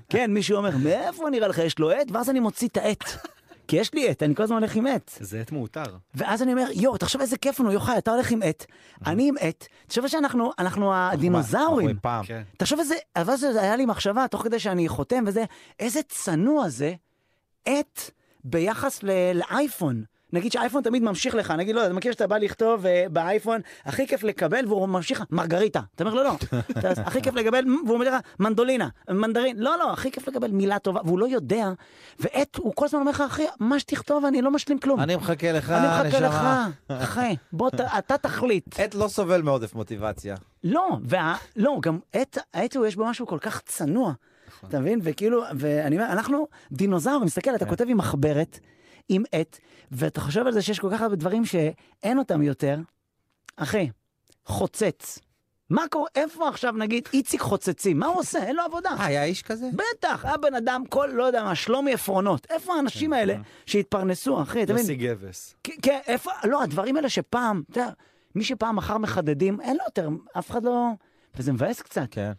כן, 0.09 0.33
מישהו 0.33 0.57
אומר, 0.57 0.77
מאיפה 0.77 1.29
נראה 1.31 1.47
לך 1.47 1.57
יש 1.57 1.79
לו 1.79 1.91
עט? 1.91 2.11
ואז 2.11 2.29
אני 2.29 2.39
מוציא 2.39 2.67
את 2.67 2.77
העט. 2.77 3.03
כי 3.71 3.77
יש 3.77 3.93
לי 3.93 4.09
עט, 4.09 4.23
אני 4.23 4.35
כל 4.35 4.43
הזמן 4.43 4.57
הולך 4.57 4.75
עם 4.75 4.87
עט. 4.87 5.11
זה 5.19 5.41
עט 5.41 5.51
מאותר. 5.51 5.83
ואז 6.15 6.43
אני 6.43 6.51
אומר, 6.53 6.65
יואו, 6.73 6.97
תחשוב 6.97 7.21
איזה 7.21 7.37
כיף 7.37 7.59
לנו, 7.59 7.71
יוחאי, 7.71 7.97
אתה 7.97 8.11
הולך 8.11 8.31
עם 8.31 8.41
עט, 8.43 8.65
אני 9.05 9.27
עם 9.27 9.35
עט, 9.39 9.67
תחשוב 9.87 10.07
שאנחנו 10.07 10.51
אנחנו 10.59 10.93
הדינוזאורים. 10.95 11.87
תחשוב 12.57 12.79
איזה, 12.79 12.95
אבל 13.15 13.35
זה 13.35 13.61
היה 13.61 13.75
לי 13.75 13.85
מחשבה, 13.85 14.27
תוך 14.27 14.43
כדי 14.43 14.59
שאני 14.59 14.87
חותם 14.89 15.23
וזה, 15.27 15.45
איזה 15.79 15.99
צנוע 16.07 16.69
זה, 16.69 16.93
עט 17.65 17.99
ביחס 18.43 19.03
ל- 19.03 19.31
לאייפון. 19.33 20.03
נגיד 20.33 20.51
שאייפון 20.51 20.83
תמיד 20.83 21.03
ממשיך 21.03 21.35
לך, 21.35 21.51
נגיד, 21.51 21.75
לא, 21.75 21.85
אתה 21.85 21.93
מכיר 21.93 22.11
שאתה 22.11 22.27
בא 22.27 22.37
לכתוב 22.37 22.85
uh, 22.85 23.09
באייפון, 23.09 23.61
הכי 23.85 24.07
כיף 24.07 24.23
לקבל, 24.23 24.65
והוא 24.67 24.87
ממשיך, 24.87 25.23
מרגריטה. 25.31 25.81
אתה 25.95 26.03
אומר 26.03 26.13
לו, 26.13 26.23
לא, 26.23 26.35
אתה, 26.71 26.91
הכי 27.07 27.21
כיף 27.21 27.35
לקבל, 27.35 27.65
והוא 27.85 27.93
אומר 27.93 28.09
לך, 28.09 28.15
מנדולינה, 28.39 28.89
מנדרין, 29.09 29.59
לא, 29.59 29.77
לא, 29.79 29.93
הכי 29.93 30.11
כיף 30.11 30.27
לקבל 30.27 30.51
מילה 30.51 30.79
טובה, 30.79 30.99
והוא 31.05 31.19
לא 31.19 31.27
יודע, 31.27 31.69
ועט, 32.19 32.55
הוא 32.55 32.73
כל 32.75 32.85
הזמן 32.85 32.99
אומר 32.99 33.11
לך, 33.11 33.21
אחי, 33.21 33.45
מה 33.59 33.79
שתכתוב, 33.79 34.25
אני 34.25 34.41
לא 34.41 34.51
משלים 34.51 34.79
כלום. 34.79 34.99
אני 34.99 35.15
מחכה 35.15 35.51
לך, 35.51 35.69
אני 35.69 35.87
מחכה 35.87 36.19
לך. 36.19 36.41
אחי, 36.87 37.35
בוא, 37.53 37.69
אתה 37.97 38.17
תחליט. 38.17 38.79
עט 38.79 38.95
לא 38.95 39.07
סובל 39.07 39.41
מעודף 39.41 39.75
מוטיבציה. 39.75 40.35
לא. 40.63 40.97
לא, 41.55 41.77
גם 41.81 41.99
עט, 42.13 42.37
העט 42.53 42.75
הוא, 42.75 42.85
יש 42.85 42.95
בו 42.95 43.05
משהו 43.05 43.27
כל 43.27 43.37
כך 43.41 43.61
צנוע. 43.65 44.13
אתה 44.67 44.79
מבין? 44.79 44.99
וכאילו, 45.03 45.43
ואני 45.55 45.97
אומר, 45.97 46.11
אנחנו 46.11 46.47
דינוזאור, 46.71 47.25
מסתכל, 47.25 47.55
אתה 47.55 47.65
כותב 47.65 47.85
עם 47.87 47.97
מחברת, 47.97 48.59
עם 49.09 49.23
עט, 49.31 49.57
ואתה 49.91 50.21
חושב 50.21 50.47
על 50.47 50.53
זה 50.53 50.61
שיש 50.61 50.79
כל 50.79 50.89
כך 50.91 51.01
הרבה 51.01 51.15
דברים 51.15 51.45
שאין 51.45 52.17
אותם 52.17 52.41
יותר. 52.41 52.79
אחי, 53.57 53.89
חוצץ. 54.45 55.19
מה 55.69 55.83
קורה, 55.91 56.09
איפה 56.15 56.49
עכשיו 56.49 56.71
נגיד 56.71 57.07
איציק 57.13 57.41
חוצצים, 57.41 57.99
מה 57.99 58.05
הוא 58.05 58.19
עושה? 58.19 58.43
אין 58.43 58.55
לו 58.55 58.63
עבודה. 58.63 58.89
אה, 58.89 59.05
היה 59.05 59.23
איש 59.23 59.41
כזה? 59.41 59.69
בטח, 59.73 60.25
היה 60.25 60.37
בן 60.37 60.55
אדם, 60.55 60.83
כל, 60.89 61.09
לא 61.13 61.23
יודע 61.23 61.43
מה, 61.43 61.55
שלומי 61.55 61.93
עפרונות. 61.93 62.47
איפה 62.49 62.73
האנשים 62.75 63.13
האלה 63.13 63.35
שהתפרנסו, 63.65 64.41
אחי? 64.41 64.65
יוסי 64.69 64.95
גבס. 64.95 65.55
כן, 65.63 65.73
כן, 65.81 65.99
איפה, 66.07 66.31
לא, 66.43 66.63
הדברים 66.63 66.95
האלה 66.95 67.09
שפעם, 67.09 67.63
אתה 67.71 67.79
יודע, 67.79 67.91
מי 68.35 68.43
שפעם 68.43 68.75
מכר 68.75 68.97
מחדדים, 68.97 69.61
אין 69.61 69.77
לו 69.77 69.83
יותר, 69.85 70.09
אף 70.39 70.51
אחד 70.51 70.63
לא... 70.63 70.87
וזה 71.35 71.53
מבאס 71.53 71.81
קצת. 71.81 72.07
כן. 72.11 72.31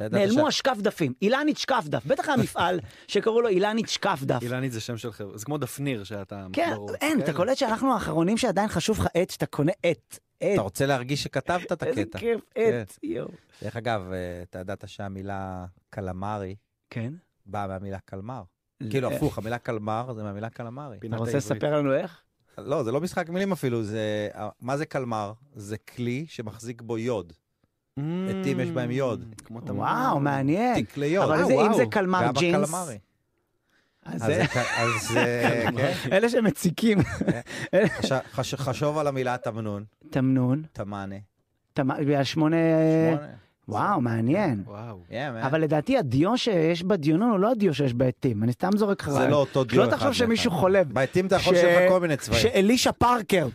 נעלמו 0.00 0.44
ש- 0.44 0.48
השקף 0.54 0.76
דפים, 0.80 1.12
אילנית 1.22 1.56
שקף 1.58 1.84
דף, 1.86 2.06
בטח 2.06 2.28
היה 2.28 2.36
מפעל 2.36 2.80
שקראו 3.08 3.40
לו 3.40 3.48
אילנית 3.48 3.88
שקף 3.88 4.18
דף. 4.22 4.38
אילנית 4.42 4.72
זה 4.72 4.80
שם 4.80 4.96
של 4.96 5.12
חבר'ה, 5.12 5.38
זה 5.38 5.44
כמו 5.44 5.58
דפניר 5.58 6.04
שאתה... 6.04 6.46
כן, 6.52 6.70
ברור. 6.74 6.94
אין, 7.00 7.18
אתה 7.18 7.26
כאלה. 7.26 7.36
קולט 7.36 7.56
שאנחנו 7.56 7.94
האחרונים 7.94 8.36
שעדיין 8.38 8.68
חשוב 8.68 9.00
לך 9.00 9.06
עט, 9.14 9.30
שאתה 9.30 9.46
קונה 9.46 9.72
עט. 9.82 10.18
עט. 10.40 10.48
אתה 10.54 10.60
רוצה 10.62 10.86
להרגיש 10.86 11.22
שכתבת 11.22 11.72
את 11.72 11.82
איזה 11.82 12.00
הקטע. 12.00 12.18
כיף, 12.18 12.40
כן. 12.54 12.80
עט, 12.82 12.98
יואו. 13.02 13.28
דרך 13.62 13.76
אגב, 13.76 14.12
אה, 14.12 14.42
אתה 14.42 14.58
ידעת 14.58 14.84
שהמילה 14.86 15.64
קלמרי 15.90 16.56
כן? 16.90 17.12
באה 17.46 17.66
מהמילה 17.66 17.98
קלמר. 18.04 18.42
כאילו, 18.90 19.10
אה, 19.10 19.16
הפוך, 19.16 19.38
המילה 19.38 19.58
קלמר 19.58 20.12
זה 20.16 20.22
מהמילה 20.22 20.50
קלמרי. 20.50 20.98
אתה 21.08 21.16
רוצה. 21.16 21.36
לספר 21.36 21.76
לנו 21.78 21.94
איך? 21.94 22.22
לא, 22.58 22.82
זה 22.82 22.92
לא 22.92 23.00
משחק 23.00 23.28
מילים 23.28 23.52
אפילו, 23.52 23.82
זה... 23.82 24.28
מה 24.60 24.76
זה 24.76 24.86
קלמר? 24.86 25.32
זה 25.54 25.76
כלי 25.78 26.26
שמחזיק 26.28 26.82
בו 26.82 26.98
יוד. 26.98 27.32
עטים 28.00 28.60
יש 28.60 28.70
בהם 28.70 28.90
יוד. 28.90 29.34
תמר. 29.64 29.76
וואו, 29.76 30.20
מעניין. 30.20 30.74
תיק 30.74 30.96
ליוד. 30.96 31.24
אבל 31.30 31.38
אה, 31.44 31.66
אם. 31.66 31.72
זה 31.76 31.84
קלמר 31.90 32.30
ג'ינס. 32.38 32.74
אז 34.04 34.22
זה- 34.22 34.44
אה, 35.16 35.64
כן. 35.76 35.92
אלה 36.12 36.28
שמציקים. 36.28 36.98
חש- 38.32 38.54
חשוב 38.56 38.98
על 38.98 39.06
המילה 39.06 39.36
תמנון, 39.36 39.84
תמנון, 40.10 40.62
תמאנה. 40.72 41.16
תמ- 41.80 42.00
בגלל 42.00 42.24
שמונה... 42.24 42.56
וואו, 43.68 44.00
מעניין. 44.00 44.62
וואו. 44.66 45.00
Yeah, 45.08 45.12
man. 45.12 45.46
אבל 45.46 45.60
לדעתי 45.60 45.98
הדיו 45.98 46.38
שיש 46.38 46.82
בדיונון 46.82 47.30
הוא 47.30 47.38
לא 47.38 47.50
הדיו 47.50 47.74
שיש 47.74 47.94
בעטים, 47.94 48.42
אני 48.42 48.52
סתם 48.52 48.70
זורק 48.76 49.02
לך. 49.02 49.10
זה 49.10 49.26
לא 49.26 49.36
אותו 49.36 49.64
דיו 49.64 49.74
שלא 49.74 49.88
אחד 49.88 49.96
תחשוב 49.96 50.12
שמישהו. 50.12 50.50
חולב. 50.50 50.92
בעטים 50.92 51.26
אתה 51.26 51.36
יכול 51.36 51.54
לך 51.54 51.62
כל 51.88 52.00
מיני 52.00 52.16
צבעים. 52.16 52.42
שאלישע 52.42 52.92
פארקר. 52.92 53.48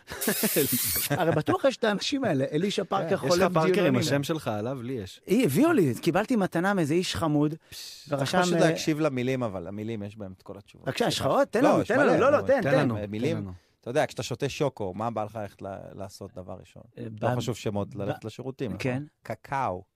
הרי 1.19 1.31
בטוח 1.31 1.65
יש 1.65 1.77
את 1.77 1.83
האנשים 1.83 2.23
האלה, 2.23 2.45
אלישע 2.51 2.83
פארקר 2.83 3.17
כן, 3.17 3.25
יש 3.25 3.31
חולב 3.31 3.57
לך 3.57 3.63
פארקר 3.63 3.85
עם. 3.85 3.95
השם 3.95 4.23
שלך 4.23 4.47
עליו? 4.47 4.81
לי 4.81 4.93
יש. 4.93 5.21
היא 5.27 5.45
הביאו 5.45 5.71
לי, 5.73 5.93
קיבלתי 6.01 6.35
מתנה 6.35 6.73
מאיזה 6.73 6.93
איש 6.93 7.15
חמוד, 7.15 7.55
צריך 7.69 8.19
ורשם... 8.19 8.41
פשוט 8.41 8.53
אה, 8.53 8.59
להקשיב 8.59 8.99
למילים, 8.99 9.43
אבל 9.43 9.67
המילים 9.67 10.03
יש 10.03 10.17
בהם 10.17 10.33
את 10.37 10.41
כל 10.41 10.57
התשובות. 10.57 10.87
בבקשה, 10.87 11.07
יש 11.07 11.19
לך 11.19 11.25
עוד? 11.25 11.47
תן 11.47 11.63
לא, 11.63 11.69
לנו, 11.69 11.81
יש 11.81 11.87
תן 11.87 11.99
לנו, 12.07 12.19
לא, 12.21 12.31
לא, 12.31 12.41
תן, 12.41 12.61
תן. 12.61 12.79
לנו. 12.79 12.97
מילים. 13.09 13.47
אתה 13.81 13.89
יודע, 13.89 14.05
כשאתה 14.07 14.23
שותה 14.23 14.49
שוקו, 14.49 14.93
מה 14.93 15.11
בא 15.11 15.23
לך 15.23 15.35
ללכת 15.35 15.61
ל- 15.61 15.67
לעשות 15.93 16.31
דבר 16.35 16.55
ראשון? 16.59 16.83
אה, 16.97 17.03
לא 17.21 17.35
חשוב 17.35 17.55
שמות, 17.55 17.95
ללכת 17.95 18.25
לשירותים. 18.25 18.77
כן. 18.77 18.91
נכון? 18.93 19.05
קקאו. 19.23 19.90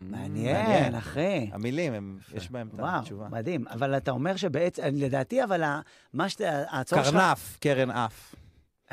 מעניין. 0.00 0.94
אחי. 0.94 1.50
המילים, 1.52 1.92
הם- 1.92 2.18
יש 2.34 2.50
בהם 2.50 2.68
את 2.74 2.80
וואו, 2.80 2.98
התשובה. 2.98 3.26
מדהים. 3.30 3.64
אבל 3.68 3.96
אתה 3.96 4.10
אומר 4.10 4.36
שבעצם, 4.36 4.82
לדעתי, 4.94 5.44
אבל 5.44 5.62
מה 6.12 6.28
שאתה, 6.28 6.62
הצורך 6.70 7.04
שלך... 7.04 7.14
קרנף, 7.14 7.56
קרן 7.60 7.90
אף. 7.90 8.34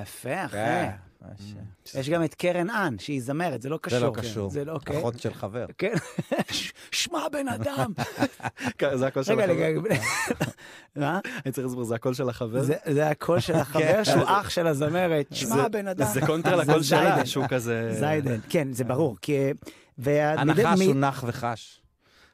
יפה, 0.01 0.45
אחי. 0.45 0.57
כן. 0.57 0.89
יש 1.95 2.09
גם 2.09 2.23
את 2.23 2.33
קרן 2.35 2.69
אן, 2.69 2.95
שהיא 2.99 3.21
זמרת, 3.21 3.61
זה 3.61 3.69
לא 3.69 3.79
קשור. 3.81 3.99
זה 3.99 4.05
לא 4.05 4.11
קשור. 4.15 4.49
זה 4.49 4.65
לא, 4.65 4.79
כן. 4.85 4.97
אחות 4.97 5.19
של 5.19 5.33
חבר. 5.33 5.65
כן. 5.77 5.93
שמע, 6.91 7.29
בן 7.31 7.47
אדם. 7.47 7.91
זה 8.93 9.07
הקול 9.07 9.23
של 9.23 9.39
החבר. 9.39 9.67
מה? 10.95 11.19
אני 11.45 11.51
צריך 11.51 11.67
להסביר, 11.67 11.83
זה 11.83 11.95
הקול 11.95 12.13
של 12.13 12.29
החבר? 12.29 12.61
זה- 12.63 13.09
הקול 13.09 13.39
של 13.39 13.55
החבר 13.55 14.03
שהוא 14.03 14.23
אח 14.25 14.49
של 14.49 14.67
הזמרת. 14.67 15.25
שמע, 15.31 15.67
בן 15.67 15.87
אדם. 15.87 16.07
זה 16.13 16.21
קונטר 16.25 16.55
לקול 16.55 16.83
שלה. 16.83 17.25
שהוא 17.25 17.45
כזה... 17.49 17.93
זיידן, 17.99 18.39
כן, 18.49 18.73
זה 18.73 18.83
ברור. 18.83 19.17
כי... 19.21 19.37
הנחש 20.05 20.81
הוא 20.81 20.95
נח 20.95 21.23
וחש. 21.27 21.81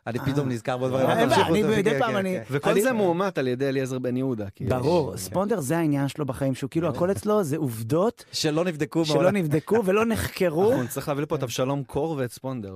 אני 0.07 0.19
אה. 0.19 0.25
פתאום 0.25 0.49
נזכר 0.49 0.77
בדברים. 0.77 1.05
אה, 1.07 1.13
אבל 1.13 1.23
תמשיכו, 1.29 1.49
אני 1.53 1.61
תמשיכו, 1.63 1.79
מדי 1.79 1.89
כן, 1.91 1.99
פעם 1.99 2.09
כן, 2.11 2.15
אני- 2.17 2.37
כן. 2.37 2.43
וכל 2.51 2.69
אני- 2.69 2.81
זה 2.81 2.91
מאומת 2.93 3.37
על 3.37 3.47
ידי 3.47 3.69
אליעזר 3.69 3.99
בן 3.99 4.17
יהודה. 4.17 4.45
ברור, 4.61 5.17
ספונדר 5.17 5.59
זה 5.59 5.77
העניין 5.77 6.07
שלו 6.07 6.25
בחיים, 6.25 6.55
שהוא 6.55 6.69
כאילו 6.69 6.89
הכל 6.89 7.11
אצלו 7.11 7.43
זה 7.43 7.57
עובדות 7.57 8.25
שלא 8.31 8.65
נבדקו 8.65 9.05
שלא 9.05 9.15
מעולם. 9.15 9.35
נבדקו 9.35 9.81
ולא 9.85 10.05
נחקרו. 10.05 10.69
אנחנו 10.69 10.83
נצטרך 10.83 11.07
להביא 11.07 11.23
לפה 11.23 11.35
את 11.35 11.43
אבשלום 11.43 11.83
קור 11.83 12.15
ואת 12.17 12.31
ספונדר. 12.31 12.75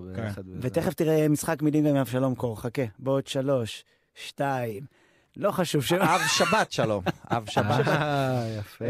ותכף 0.62 0.94
תראה 0.94 1.28
משחק 1.30 1.62
מילים 1.62 1.84
גם 1.84 1.90
עם 1.90 1.96
אבשלום 1.96 2.36
קור, 2.36 2.62
חכה, 2.62 2.82
בעוד 3.00 3.28
שלוש, 3.28 3.84
שתיים, 4.16 4.84
לא 5.38 5.52
חשוב 5.52 5.84
ש... 5.84 5.94
אב 5.94 6.22
שבת 6.28 6.72
שלום. 6.72 7.04
אב 7.32 7.46
שבת. 7.50 7.88
אה, 7.88 8.56
יפה. 8.60 8.86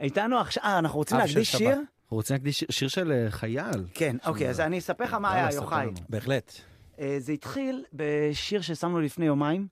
איתנו 0.00 0.38
עכשיו, 0.38 0.62
אנחנו 0.66 0.98
רוצים 0.98 1.18
להקדיש. 1.18 1.56
שיר? 1.56 1.78
אנחנו 2.04 2.16
רוצים 2.16 2.34
להקדיש 2.34 2.58
שיר- 2.58 2.68
שיר 2.70 2.88
של 2.88 3.12
אה, 3.12 3.30
חייל. 3.30 3.84
כן, 3.94 4.16
אוקיי, 4.26 4.48
אז 4.50 4.60
אני 4.60 4.78
אספר 4.78 5.04
לך 5.04 5.14
מה 5.14 5.28
יאללה, 5.28 5.48
היה, 5.48 5.54
יוחאי. 5.56 5.86
בהחלט. 6.08 6.52
אה, 7.00 7.16
זה 7.18 7.32
התחיל 7.32 7.84
בשיר 7.92 8.60
ששמנו 8.60 9.00
לפני 9.00 9.26
יומיים, 9.26 9.66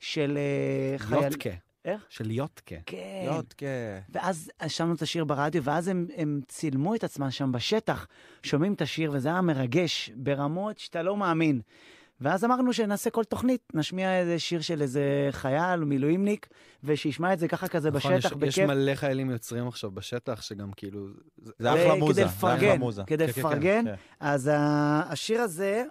של 0.00 0.38
אה, 0.38 0.98
חייל... 0.98 1.22
יוטקה. 1.22 1.50
איך? 1.84 2.02
של 2.08 2.30
יוטקה. 2.30 2.74
כן. 2.86 3.22
יודקה. 3.24 3.66
ואז 4.08 4.50
שמנו 4.68 4.94
את 4.94 5.02
השיר 5.02 5.24
ברדיו, 5.24 5.64
ואז 5.64 5.88
הם, 5.88 6.06
הם 6.16 6.40
צילמו 6.48 6.94
את 6.94 7.04
עצמם 7.04 7.30
שם 7.30 7.52
בשטח, 7.52 8.06
שומעים 8.42 8.72
את 8.72 8.82
השיר, 8.82 9.10
וזה 9.14 9.28
היה 9.28 9.40
מרגש 9.40 10.10
ברמות 10.16 10.78
שאתה 10.78 11.02
לא 11.02 11.16
מאמין. 11.16 11.60
ואז 12.20 12.44
אמרנו 12.44 12.72
שנעשה 12.72 13.10
כל 13.10 13.24
תוכנית, 13.24 13.60
נשמיע 13.74 14.18
איזה 14.20 14.38
שיר 14.38 14.60
של 14.60 14.82
איזה 14.82 15.02
חייל 15.30 15.80
מילואימניק, 15.84 16.46
ושישמע 16.84 17.32
את 17.32 17.38
זה 17.38 17.48
ככה 17.48 17.68
כזה 17.68 17.90
נכון, 17.90 18.14
בשטח, 18.16 18.30
יש- 18.30 18.48
יש 18.48 18.58
בכיף. 18.58 18.68
מלא 18.70 18.94
חיילים 18.94 19.30
יוצרים 19.30 19.68
עכשיו 19.68 19.90
בשטח, 19.90 20.42
שגם 20.42 20.70
כאילו... 20.76 21.06
זה- 21.42 21.52
זה 21.58 21.72
אחלה 21.72 21.94
מוזה. 21.94 22.14
זה 22.14 22.26
אחלה 22.26 22.54
לפרגן, 22.54 22.78
מוזה. 22.78 23.02
כדי 23.06 23.26
כן, 23.26 23.32
כן, 23.32 23.40
לפרגן. 23.40 23.84
כן. 23.84 23.94
אז 24.20 24.46
ה- 24.52 25.02
השיר 25.08 25.40
הזה 25.40 25.84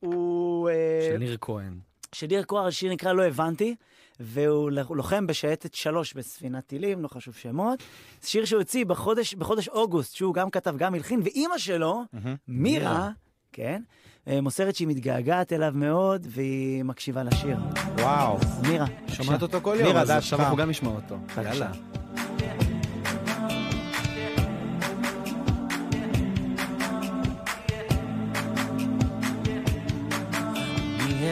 הוא... 0.00 0.68
אה, 0.70 1.08
של 1.12 1.18
ניר 1.18 1.36
כהן. 1.40 1.78
של 2.12 2.26
ניר 2.26 2.42
קוהר, 2.42 2.66
השיר 2.66 2.92
נקרא 2.92 3.12
לא 3.12 3.22
הבנתי, 3.24 3.74
והוא 4.20 4.70
לוחם 4.90 5.26
בשייטת 5.26 5.74
שלוש 5.74 6.12
בספינת 6.14 6.66
טילים, 6.66 7.02
לא 7.02 7.08
חשוב 7.08 7.34
שמות. 7.34 7.82
שיר 8.22 8.44
שהוא 8.44 8.58
הוציא 8.58 8.84
בחודש, 8.84 9.34
בחודש 9.34 9.68
אוגוסט, 9.68 10.14
שהוא 10.14 10.34
גם 10.34 10.50
כתב, 10.50 10.74
גם 10.76 10.94
הלחין, 10.94 11.20
ואימא 11.24 11.58
שלו, 11.58 12.02
מירה, 12.48 13.10
כן, 13.52 13.82
אה, 13.82 14.03
מוסרת 14.26 14.76
שהיא 14.76 14.88
מתגעגעת 14.88 15.52
אליו 15.52 15.72
מאוד, 15.74 16.26
והיא 16.30 16.84
מקשיבה 16.84 17.22
לשיר. 17.22 17.56
וואו. 17.98 18.38
מירה, 18.68 18.86
שומעת 19.08 19.42
אותו 19.42 19.58
כל 19.62 19.76
יום, 19.80 19.96
אז 19.96 20.10
עכשיו. 20.10 20.40
אנחנו 20.40 20.56
גם 20.56 20.70
נשמע 20.70 20.90
אותו. 20.90 21.16
יאללה. 21.44 21.70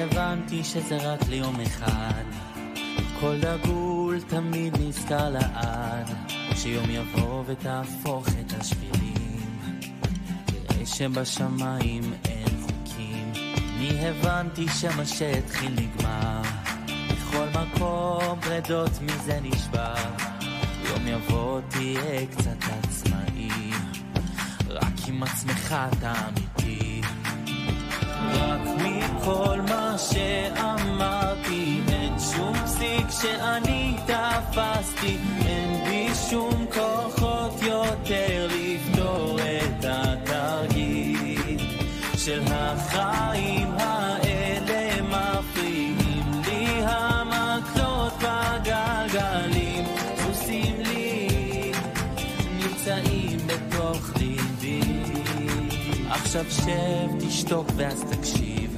הבנתי 0.02 0.64
שזה 0.64 1.12
רק 1.12 1.20
ליום 1.28 1.60
אחד 1.60 2.22
כל 3.20 3.34
דגול 3.40 4.20
תמיד 4.20 4.76
נזכר 4.80 5.30
לעד 5.30 6.10
שיום 6.54 6.90
יבוא 6.90 7.44
ותהפוך 7.46 8.28
את 8.28 8.52
השבילים 8.60 9.70
תראה 10.46 10.86
שבשמיים 10.86 12.02
אין 12.24 12.41
אני 13.82 14.08
הבנתי 14.08 14.66
שמה 14.68 15.04
שהתחיל 15.04 15.72
נגמר. 15.72 16.42
בכל 17.10 17.46
מקום 17.60 18.40
פרדות 18.40 18.90
מזה 19.02 19.38
נשבר. 19.42 19.94
יום 20.84 21.06
יבוא 21.06 21.60
תהיה 21.68 22.26
קצת 22.26 22.56
עצמאי. 22.70 23.48
רק 24.68 24.92
עם 25.08 25.22
עצמך 25.22 25.76
אתה 25.92 26.12
אמיתי. 26.28 27.00
רק 28.32 28.60
מכל 28.76 29.60
מה 29.68 29.94
שאמרתי, 29.98 31.80
אין 31.88 32.14
שום 32.18 32.54
פסיק 32.64 33.06
שאני 33.10 33.96
תפסתי, 34.06 35.16
אין 35.46 35.84
בי 35.84 36.08
שום 36.30 36.66
כוחות 36.74 37.62
יותר 37.62 38.48
לפתור 38.50 39.38
את 39.40 39.84
התרגיל 39.88 41.58
של 42.24 42.42
החיים 42.50 43.61
עכשיו 56.34 56.50
שב, 56.50 57.28
תשתוק 57.28 57.66
ואז 57.76 58.04
תקשיב. 58.10 58.76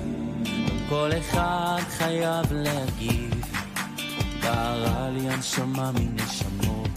כל 0.89 1.11
אחד 1.19 1.81
חייב 1.89 2.47
להגיב. 2.51 3.45
בערה 4.43 5.09
לי 5.11 5.31
הנשמה 5.31 5.91
מנשמות. 5.93 6.89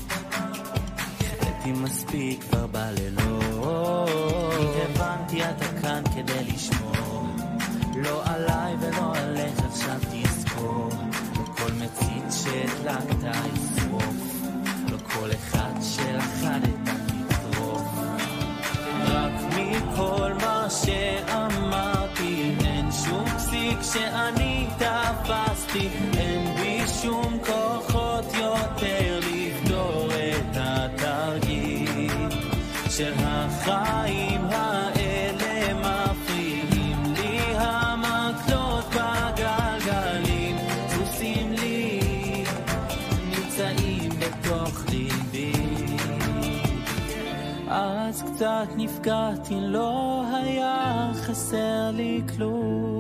החלטתי 0.90 1.72
מספיק 1.72 2.44
כבר 2.44 2.68
בלילות. 2.68 4.10
הבנתי 4.84 5.44
אתה 5.44 5.82
כאן 5.82 6.04
כדי 6.16 6.44
לשמור. 6.54 7.28
לא 7.96 8.22
עליי 8.26 8.76
ולא 8.80 9.16
עליך 9.16 9.60
עכשיו 9.70 10.00
תזכור. 10.12 10.90
לא 11.36 11.44
כל 11.58 11.72
מצית 11.74 12.24
שהדלקת 12.32 13.36
ישרוף. 13.54 14.16
לא 14.92 14.98
כל 15.14 15.30
אחד 15.32 15.74
שלכדת 15.82 16.77
כשאני 23.92 24.68
תפסתי, 24.78 25.90
אין 26.18 26.56
בי 26.56 26.82
שום 27.02 27.38
כוחות 27.46 28.26
יותר 28.34 29.20
לפתור 29.20 30.10
את 30.12 30.58
התרגיל 30.58 32.12
של 32.90 33.14
החיים 33.18 34.42
האלה. 34.42 34.98
אז 47.70 48.24
קצת 48.24 48.68
נפגעתי, 48.76 49.56
לא 49.60 50.24
היה 50.34 51.12
חסר 51.14 51.92
לי 51.94 52.22
כלום, 52.36 52.97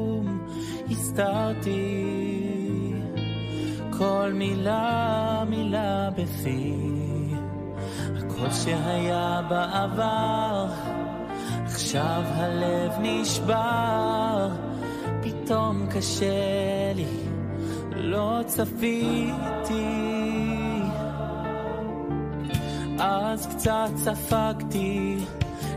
הסתרתי 1.19 2.43
כל 3.97 4.31
מילה, 4.33 5.43
מילה 5.49 6.09
בפי. 6.17 6.73
הכל 8.17 8.51
שהיה 8.51 9.41
בעבר, 9.49 10.67
עכשיו 11.65 12.23
הלב 12.25 12.91
נשבר, 13.01 14.49
פתאום 15.21 15.87
קשה 15.89 16.93
לי, 16.95 17.17
לא 17.91 18.39
צפיתי. 18.45 20.11
אז 22.99 23.47
קצת 23.47 23.89
ספגתי, 23.95 25.17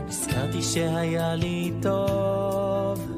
נזכרתי 0.07 0.61
שהיה 0.61 1.35
לי 1.35 1.71
טוב, 1.81 3.11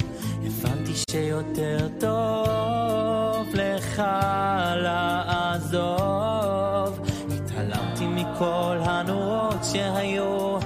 שיותר 0.95 1.87
טוב 1.99 3.47
לך 3.53 4.03
לעזוב. 4.75 5.93
התעלמתי 7.31 8.07
מכל 8.07 8.77
הנורות 8.81 9.63
שהיו, 9.63 10.57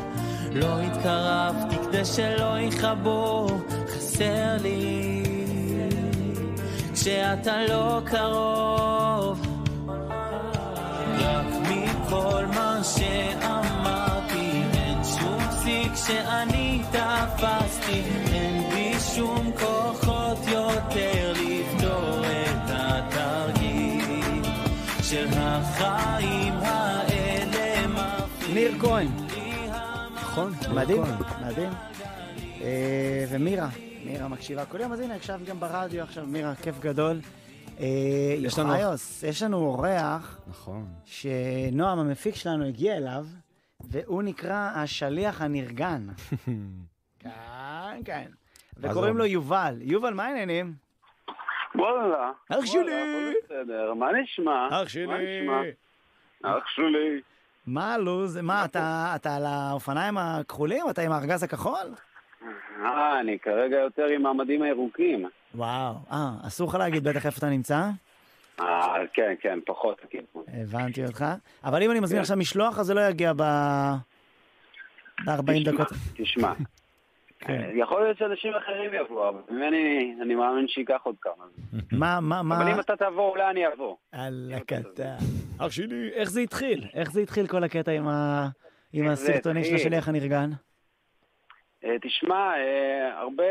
לא 0.52 0.80
התקרבתי 0.80 1.76
כדי 1.84 2.06
שלא 2.06 2.60
יכבו, 2.60 3.48
חסר 3.88 4.58
לי 4.64 5.24
כשאתה 6.94 7.66
לא 7.70 8.02
קרוב. 8.06 9.42
רק 11.20 11.46
מכל 11.62 12.46
מה 12.46 12.80
שאמרתי, 12.84 14.62
אין 14.74 15.04
שום 15.04 15.40
פסיק 15.50 15.92
שאני 15.96 16.82
תפסתי, 16.92 18.02
כהן, 28.82 29.08
נכון? 30.16 30.52
מדהים. 30.76 31.02
מדהים. 31.48 31.70
אה, 32.62 33.26
ומירה, 33.32 33.68
מירה 34.06 34.28
מקשיבה 34.28 34.66
כל 34.66 34.80
יום, 34.82 34.94
אז 34.94 35.00
הנה, 35.00 35.16
הקשבת 35.16 35.46
גם 35.46 35.60
ברדיו 35.60 36.04
עכשיו, 36.04 36.26
מירה, 36.26 36.56
כיף 36.56 36.80
גדול. 36.80 37.18
אה, 37.80 37.86
יש 38.38 38.60
לנו- 38.60 38.70
יוחאיוס, 38.74 39.24
יש 39.24 39.44
לנו 39.44 39.58
אורח 39.58 40.42
נכון. 40.48 40.86
שנועם 41.06 42.00
המפיק 42.00 42.36
שלנו 42.36 42.66
הגיע 42.66 42.98
אליו, 42.98 43.26
והוא 43.80 44.24
נקרא 44.24 44.72
השליח 44.76 45.42
הנרגן. 45.42 46.08
כן, 47.20 47.30
כן. 48.06 48.26
וקוראים 48.78 49.18
לו 49.18 49.26
יובל. 49.26 49.76
יובל, 49.82 50.14
מה 50.14 50.26
העניינים? 50.26 50.74
וואלה. 51.76 52.32
אח 52.50 52.66
שלי. 52.66 53.34
בסדר, 53.46 53.94
מה 53.94 54.06
נשמע? 54.22 54.68
אח 54.72 54.88
שלי. 54.90 55.06
אח 56.44 56.64
שלי. 56.68 57.22
מה 57.68 57.94
הלו"ז? 57.94 58.38
מה, 58.38 58.66
אתה 58.66 59.12
אתה 59.16 59.36
על 59.36 59.46
האופניים 59.46 60.18
הכחולים? 60.18 60.90
אתה 60.90 61.02
עם 61.02 61.12
הארגז 61.12 61.44
הכחול? 61.44 61.88
אה, 62.84 63.20
אני 63.20 63.40
כרגע 63.40 63.78
יותר 63.78 64.06
עם 64.06 64.26
המדים 64.26 64.62
הירוקים. 64.62 65.26
וואו. 65.56 65.94
אה, 66.12 66.30
אסור 66.48 66.70
לך 66.70 66.76
להגיד 66.76 67.04
בטח 67.04 67.26
איפה 67.26 67.38
אתה 67.38 67.50
נמצא? 67.50 67.90
אה, 68.60 68.96
כן, 69.14 69.34
כן, 69.40 69.60
פחות 69.66 70.02
הכיוון. 70.04 70.44
הבנתי 70.48 71.06
אותך. 71.06 71.26
אבל 71.64 71.84
אם 71.84 71.92
אני 71.92 72.00
מזמין 72.00 72.18
כן. 72.18 72.22
עכשיו 72.22 72.38
משלוח, 72.38 72.80
אז 72.80 72.86
זה 72.86 72.94
לא 72.94 73.02
יגיע 73.02 73.34
ב... 73.34 73.42
ב-40 75.26 75.42
תשמע, 75.42 75.72
דקות. 75.72 75.88
תשמע. 76.18 76.54
כן. 77.40 77.62
אה, 77.62 77.72
יכול 77.74 78.04
להיות 78.04 78.18
שאנשים 78.18 78.54
אחרים 78.54 78.94
יבואו, 78.94 79.30
אבל 79.30 79.40
ממני 79.50 80.16
אני 80.22 80.36
מאמין 80.36 80.68
שייקח 80.68 81.00
עוד 81.04 81.16
כמה. 81.22 81.44
מה, 81.92 82.20
מה, 82.22 82.44
מה... 82.44 82.58
אבל 82.58 82.72
אם 82.72 82.80
אתה 82.80 82.96
תבוא, 82.96 83.30
אולי 83.30 83.50
אני 83.50 83.68
אבוא. 83.68 83.96
אללה 84.14 84.60
קטע. 84.60 85.16
אח 85.60 85.72
שלי, 85.72 86.10
איך 86.14 86.30
זה 86.30 86.42
התחיל? 86.42 86.84
איך 86.94 87.12
זה 87.12 87.22
התחיל 87.22 87.48
כל 87.48 87.64
הקטע 87.64 87.92
עם 87.92 88.08
ה- 88.08 88.48
עם 88.94 89.06
איך 89.06 89.14
זה 89.14 89.32
הסרטונים 89.32 89.64
של 89.64 89.70
התחיל? 89.74 89.88
השליח 89.88 90.08
הנרגן? 90.10 90.50
אה, 91.84 91.96
תשמע, 92.02 92.54
אה, 92.58 93.20
הרבה... 93.20 93.44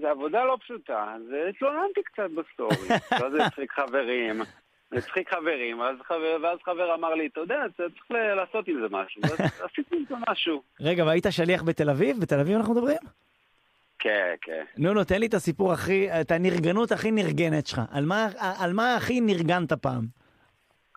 זה 0.00 0.10
עבודה 0.10 0.44
לא 0.44 0.56
פשוטה, 0.60 1.14
אז 1.16 1.22
אה, 1.34 1.48
התלוננתי 1.48 2.00
קצת 2.04 2.30
בסטורי. 2.36 2.88
ואז 3.20 3.32
זה 3.32 3.46
הצחיק 3.46 3.72
חברים. 3.72 4.42
זה 4.90 4.98
הצחיק 4.98 5.34
חברים, 5.34 5.78
ואז 5.80 5.96
חבר, 6.04 6.36
ואז 6.42 6.58
חבר 6.64 6.94
אמר 6.94 7.14
לי, 7.14 7.26
אתה 7.26 7.40
יודע, 7.40 7.62
צריך 7.76 8.10
לעשות 8.36 8.68
עם 8.68 8.80
זה 8.80 8.86
משהו. 8.90 9.22
עשיתי 9.70 9.96
עם 9.96 10.04
זה 10.08 10.14
משהו. 10.30 10.62
רגע, 10.80 11.04
והיית 11.04 11.26
שליח 11.30 11.62
בתל 11.62 11.90
אביב? 11.90 12.20
בתל 12.20 12.40
אביב 12.40 12.56
אנחנו 12.56 12.74
מדברים? 12.74 12.98
כן, 13.98 14.34
כן. 14.42 14.64
נו, 14.78 14.94
נו, 14.94 15.04
תן 15.04 15.20
לי 15.20 15.26
את 15.26 15.34
הסיפור 15.34 15.72
הכי, 15.72 16.20
את 16.20 16.30
הנרגנות 16.30 16.92
הכי 16.92 17.10
נרגנת 17.10 17.66
שלך. 17.66 17.80
על 17.92 18.04
מה, 18.04 18.28
על 18.58 18.72
מה 18.72 18.94
הכי 18.96 19.20
נרגנת 19.20 19.72
פעם? 19.72 20.21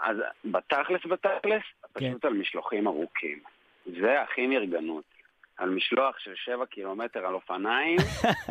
אז 0.06 0.18
בתכלס, 0.46 1.02
בתכלס, 1.06 1.64
כן. 1.96 2.10
פשוט 2.10 2.26
על 2.26 2.34
משלוחים 2.34 2.88
ארוכים. 2.88 3.40
זה 3.86 4.22
הכי 4.22 4.48
נרגנות. 4.48 5.04
על 5.58 5.70
משלוח 5.70 6.20
של 6.20 6.32
7 6.36 6.66
קילומטר 6.66 7.26
על 7.26 7.34
אופניים, 7.34 7.98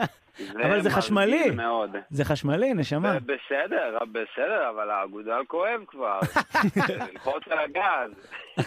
אבל 0.64 0.80
זה 0.80 0.90
חשמלי. 0.90 1.50
מאוד. 1.50 1.96
זה 2.10 2.24
חשמלי, 2.24 2.74
נשמה. 2.74 3.18
בסדר, 3.20 3.98
בסדר, 4.12 4.70
אבל 4.70 4.90
האגודל 4.90 5.44
כואב 5.46 5.80
כבר. 5.86 6.20
ללחוץ 7.12 7.42
על 7.50 7.58
הגז. 7.58 8.10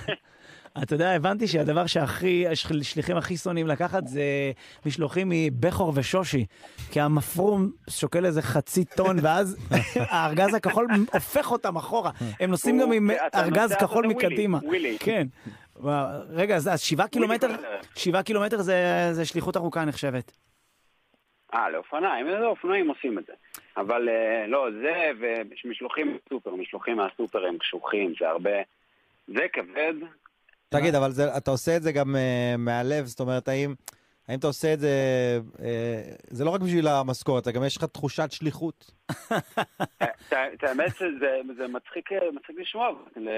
אתה 0.83 0.95
יודע, 0.95 1.11
הבנתי 1.11 1.47
שהדבר 1.47 1.85
שהכי, 1.85 2.47
השליחים 2.47 3.17
הכי 3.17 3.37
שונאים 3.37 3.67
לקחת 3.67 4.07
זה 4.07 4.21
משלוחים 4.85 5.27
מבכור 5.31 5.91
ושושי. 5.95 6.45
כי 6.91 7.01
המפרום 7.01 7.71
שוקל 7.89 8.25
איזה 8.25 8.41
חצי 8.41 8.85
טון, 8.85 9.17
ואז 9.21 9.57
הארגז 10.11 10.53
הכחול 10.53 10.87
הופך 11.13 11.51
אותם 11.51 11.75
אחורה. 11.75 12.11
הם 12.39 12.49
נוסעים 12.49 12.79
גם 12.79 12.91
עם 12.91 13.09
ארגז 13.35 13.75
כחול 13.79 14.07
מקדימה. 14.07 14.59
כן. 14.99 15.27
רגע, 16.29 16.55
אז 16.55 16.81
שבעה 16.81 17.07
קילומטר. 17.07 17.47
שבעה 17.95 18.23
קילומטר 18.23 18.61
זה 19.11 19.25
שליחות 19.25 19.57
ארוכה 19.57 19.85
נחשבת. 19.85 20.31
אה, 21.53 21.69
לאופניים, 21.69 22.27
זה 22.39 22.45
אופנועים 22.45 22.87
עושים 22.87 23.19
את 23.19 23.25
זה. 23.25 23.33
אבל 23.77 24.09
אה, 24.09 24.47
לא, 24.47 24.67
זה 24.81 25.11
ומשלוחים 25.19 26.13
מהסופר, 26.13 26.55
משלוחים 26.55 26.97
מהסופר 26.97 27.45
הם 27.45 27.57
קשוחים, 27.57 28.13
זה 28.19 28.29
הרבה... 28.29 28.51
זה 29.27 29.45
כבד. 29.53 29.93
תגיד, 30.69 30.95
אבל 30.95 31.11
זה, 31.11 31.37
אתה 31.37 31.51
עושה 31.51 31.77
את 31.77 31.83
זה 31.83 31.91
גם 31.91 32.15
uh, 32.15 32.57
מהלב, 32.57 33.05
זאת 33.05 33.19
אומרת, 33.19 33.47
האם, 33.47 33.75
האם 34.27 34.39
אתה 34.39 34.47
עושה 34.47 34.73
את 34.73 34.79
זה, 34.79 34.89
uh, 35.55 35.59
זה 36.27 36.45
לא 36.45 36.49
רק 36.49 36.61
בשביל 36.61 36.87
המשכורת, 36.87 37.47
גם 37.47 37.63
יש 37.63 37.77
לך 37.77 37.83
תחושת 37.83 38.31
שליחות. 38.31 38.91
את 40.53 40.63
האמת 40.63 40.95
שזה 40.95 41.39
זה 41.57 41.67
מצחיק 41.67 42.11
אה, 42.11 42.31
מצחיק 42.33 42.55
לשמוע, 42.59 42.89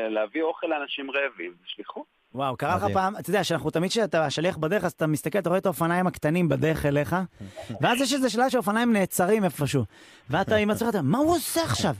להביא 0.09 0.41
אוכל 0.41 0.67
לאנשים 0.67 1.11
רעבים, 1.11 1.51
זה 1.51 1.65
שליחות. 1.65 2.18
וואו, 2.35 2.57
קרה 2.57 2.75
לך. 2.75 2.83
פעם, 2.93 3.17
אתה 3.17 3.29
יודע, 3.29 3.43
שאנחנו 3.43 3.69
תמיד 3.69 3.89
כשאתה 3.91 4.29
שליח 4.29 4.57
בדרך, 4.57 4.83
אז 4.83 4.91
אתה 4.91 5.07
מסתכל, 5.07 5.39
אתה 5.39 5.49
רואה 5.49 5.59
את 5.59 5.65
האופניים 5.65 6.07
הקטנים 6.07 6.49
בדרך 6.49 6.85
אליך, 6.85 7.15
ואז 7.81 8.01
יש 8.01 8.13
איזה 8.13 8.29
שלב 8.29 8.49
שהאופניים 8.49 8.93
נעצרים 8.93 9.43
איפשהו, 9.43 9.83
ואתה 10.29 10.55
עם 10.55 10.69
עצמך, 10.69 10.89
אתה, 10.89 11.01
מה 11.01 11.17
הוא 11.17 11.35
עושה 11.35 11.63
עכשיו? 11.63 11.95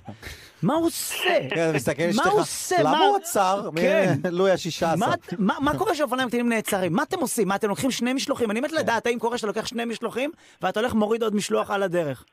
מה 0.61 0.73
הוא 0.73 0.85
עושה? 0.85 1.15
כן, 1.55 1.71
מסתכל 1.75 2.03
מה 2.15 2.23
הוא 2.25 2.39
עושה? 2.41 2.75
למה 2.79 2.91
מה- 2.91 2.99
הוא 2.99 3.17
עצר? 3.17 3.69
כן. 3.81 4.13
לואי 4.31 4.51
השישה 4.51 4.91
עשר. 4.93 5.05
מה 5.37 5.77
קורה 5.77 5.93
כשאופניים 5.93 6.29
קטנים 6.29 6.49
נעצרים? 6.49 6.93
מה 6.93 7.03
אתם 7.03 7.19
עושים? 7.19 7.47
מה, 7.47 7.55
אתם 7.55 7.69
לוקחים 7.69 7.91
שני 7.91 8.13
משלוחים? 8.13 8.51
אני 8.51 8.59
מת 8.61 8.71
לדעת 8.71 9.05
האם 9.05 9.19
קורה 9.19 9.37
שאתה 9.37 9.47
לוקח 9.47 9.65
שני 9.65 9.85
משלוחים, 9.85 10.31
ואתה 10.61 10.79
הולך 10.79 10.93
מוריד 10.93 11.23
עוד 11.23 11.35
משלוח 11.35 11.71
על 11.71 11.83
הדרך. 11.83 12.25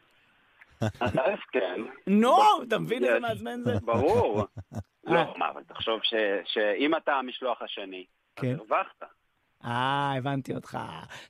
אז 1.00 1.38
כן, 1.52 1.80
נו, 2.06 2.36
אתה 2.68 2.78
מבין 2.78 3.04
איזה. 3.04 3.20
מעצבן 3.20 3.62
זה? 3.64 3.74
ברור. 3.84 4.40
אה. 4.74 4.78
לא, 5.04 5.34
מה, 5.38 5.50
אבל 5.50 5.62
תחשוב 5.62 6.00
שאם 6.44 6.96
אתה 6.96 7.12
המשלוח 7.12 7.62
השני, 7.62 8.04
אז 8.36 8.42
כן. 8.42 8.56
הרווחת. 8.58 9.02
אה, 9.64 10.12
הבנתי 10.18 10.54
אותך. 10.54 10.78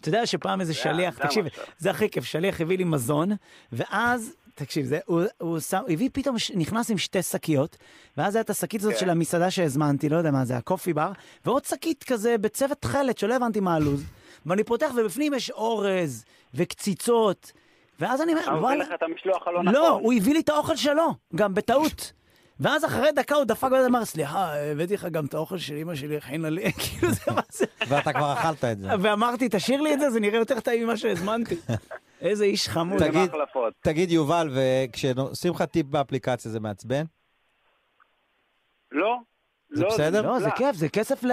אתה 0.00 0.08
יודע 0.08 0.26
שפעם 0.26 0.60
איזה 0.60 0.72
זה- 0.72 0.78
שליח, 0.78 1.18
תקשיב. 1.18 1.46
זה 1.78 1.90
הכי 1.90 2.10
כיף, 2.10 2.24
שליח 2.24 2.60
הביא 2.60 2.78
לי 2.78 2.84
מזון, 2.84 3.28
ואז, 3.72 4.36
תקשיב, 4.54 4.84
זה, 4.86 4.98
הוא, 5.06 5.22
הוא 5.38 5.60
שם, 5.60 5.82
הביא 5.88 6.10
פתאום, 6.12 6.36
נכנס 6.54 6.90
עם 6.90 6.98
שתי 6.98 7.22
שקיות, 7.22 7.76
ואז 8.16 8.36
הייתה 8.36 8.52
את 8.52 8.56
השקית 8.56 8.80
הזאת 8.80 8.92
כן. 8.94 9.00
של 9.00 9.10
המסעדה 9.10 9.50
שהזמנתי, 9.50 10.08
לא 10.08 10.16
יודע 10.16 10.30
מה 10.30 10.44
זה, 10.44 10.56
הקופי 10.56 10.92
בר, 10.92 11.12
ועוד 11.44 11.64
שקית 11.64 12.04
כזה 12.04 12.38
בצבע 12.38 12.74
תכלת, 12.74 13.18
שלא 13.18 13.34
הבנתי 13.36 13.60
מה 13.60 13.74
הלו"ז, 13.74 14.04
ואני 14.46 14.64
פותח, 14.64 14.90
ובפנים 14.96 15.34
יש 15.34 15.50
אורז, 15.50 16.24
וקציצות, 16.54 17.52
ואז 18.00 18.22
אני 18.22 18.32
אומר, 18.32 18.60
וואלה, 18.62 18.84
לך 18.84 18.92
את 18.94 19.02
המשלוח 19.02 19.48
הלא 19.48 19.62
נכון. 19.62 19.74
לא, 19.74 19.88
הוא 19.88 20.12
הביא 20.14 20.32
לי 20.34 20.40
את 20.40 20.48
האוכל 20.48 20.76
שלו, 20.76 21.14
גם 21.34 21.54
בטעות. 21.54 22.12
ואז 22.60 22.84
אחרי 22.84 23.12
דקה 23.12 23.34
הוא 23.34 23.44
דפק 23.44 23.68
ואמר, 23.72 24.04
סליחה, 24.04 24.54
הבאתי 24.56 24.94
לך 24.94 25.04
גם 25.04 25.24
את 25.26 25.34
האוכל 25.34 25.58
של 25.58 25.74
אמא 25.76 25.94
שלי, 25.94 26.16
הכינה 26.16 26.50
לי, 26.50 26.72
כאילו 26.82 27.12
זה 27.12 27.20
מה 27.34 27.40
זה. 27.52 27.64
ואתה 27.88 28.12
כבר 28.12 28.32
אכלת 28.32 28.64
את 28.64 28.78
זה. 28.78 28.88
ואמרתי, 29.00 29.48
תשאיר 29.50 29.80
לי 29.80 29.94
את 29.94 30.00
זה, 30.00 30.10
זה 30.10 30.20
נראה 30.20 30.38
יותר 30.38 30.60
טעים 30.60 30.84
ממה 30.86 30.96
שהזמנתי. 30.96 31.54
איזה 32.20 32.44
איש 32.44 32.68
חמוד. 32.68 32.98
תגיד-. 32.98 33.30
תגיד, 33.80 34.10
יובל, 34.10 34.50
וכשעושים 34.54 35.52
לך 35.52 35.62
טיפ 35.62 35.86
באפליקציה 35.86 36.50
זה 36.50 36.60
מעצבן? 36.60 37.04
לא. 38.92 39.16
זה 39.70 39.82
לא, 39.82 39.88
בסדר? 39.88 40.22
לא, 40.22 40.38
זה. 40.40 40.50
כיף, 40.50 40.76
זה 40.76 40.88
כסף 40.88 41.24
ל... 41.24 41.30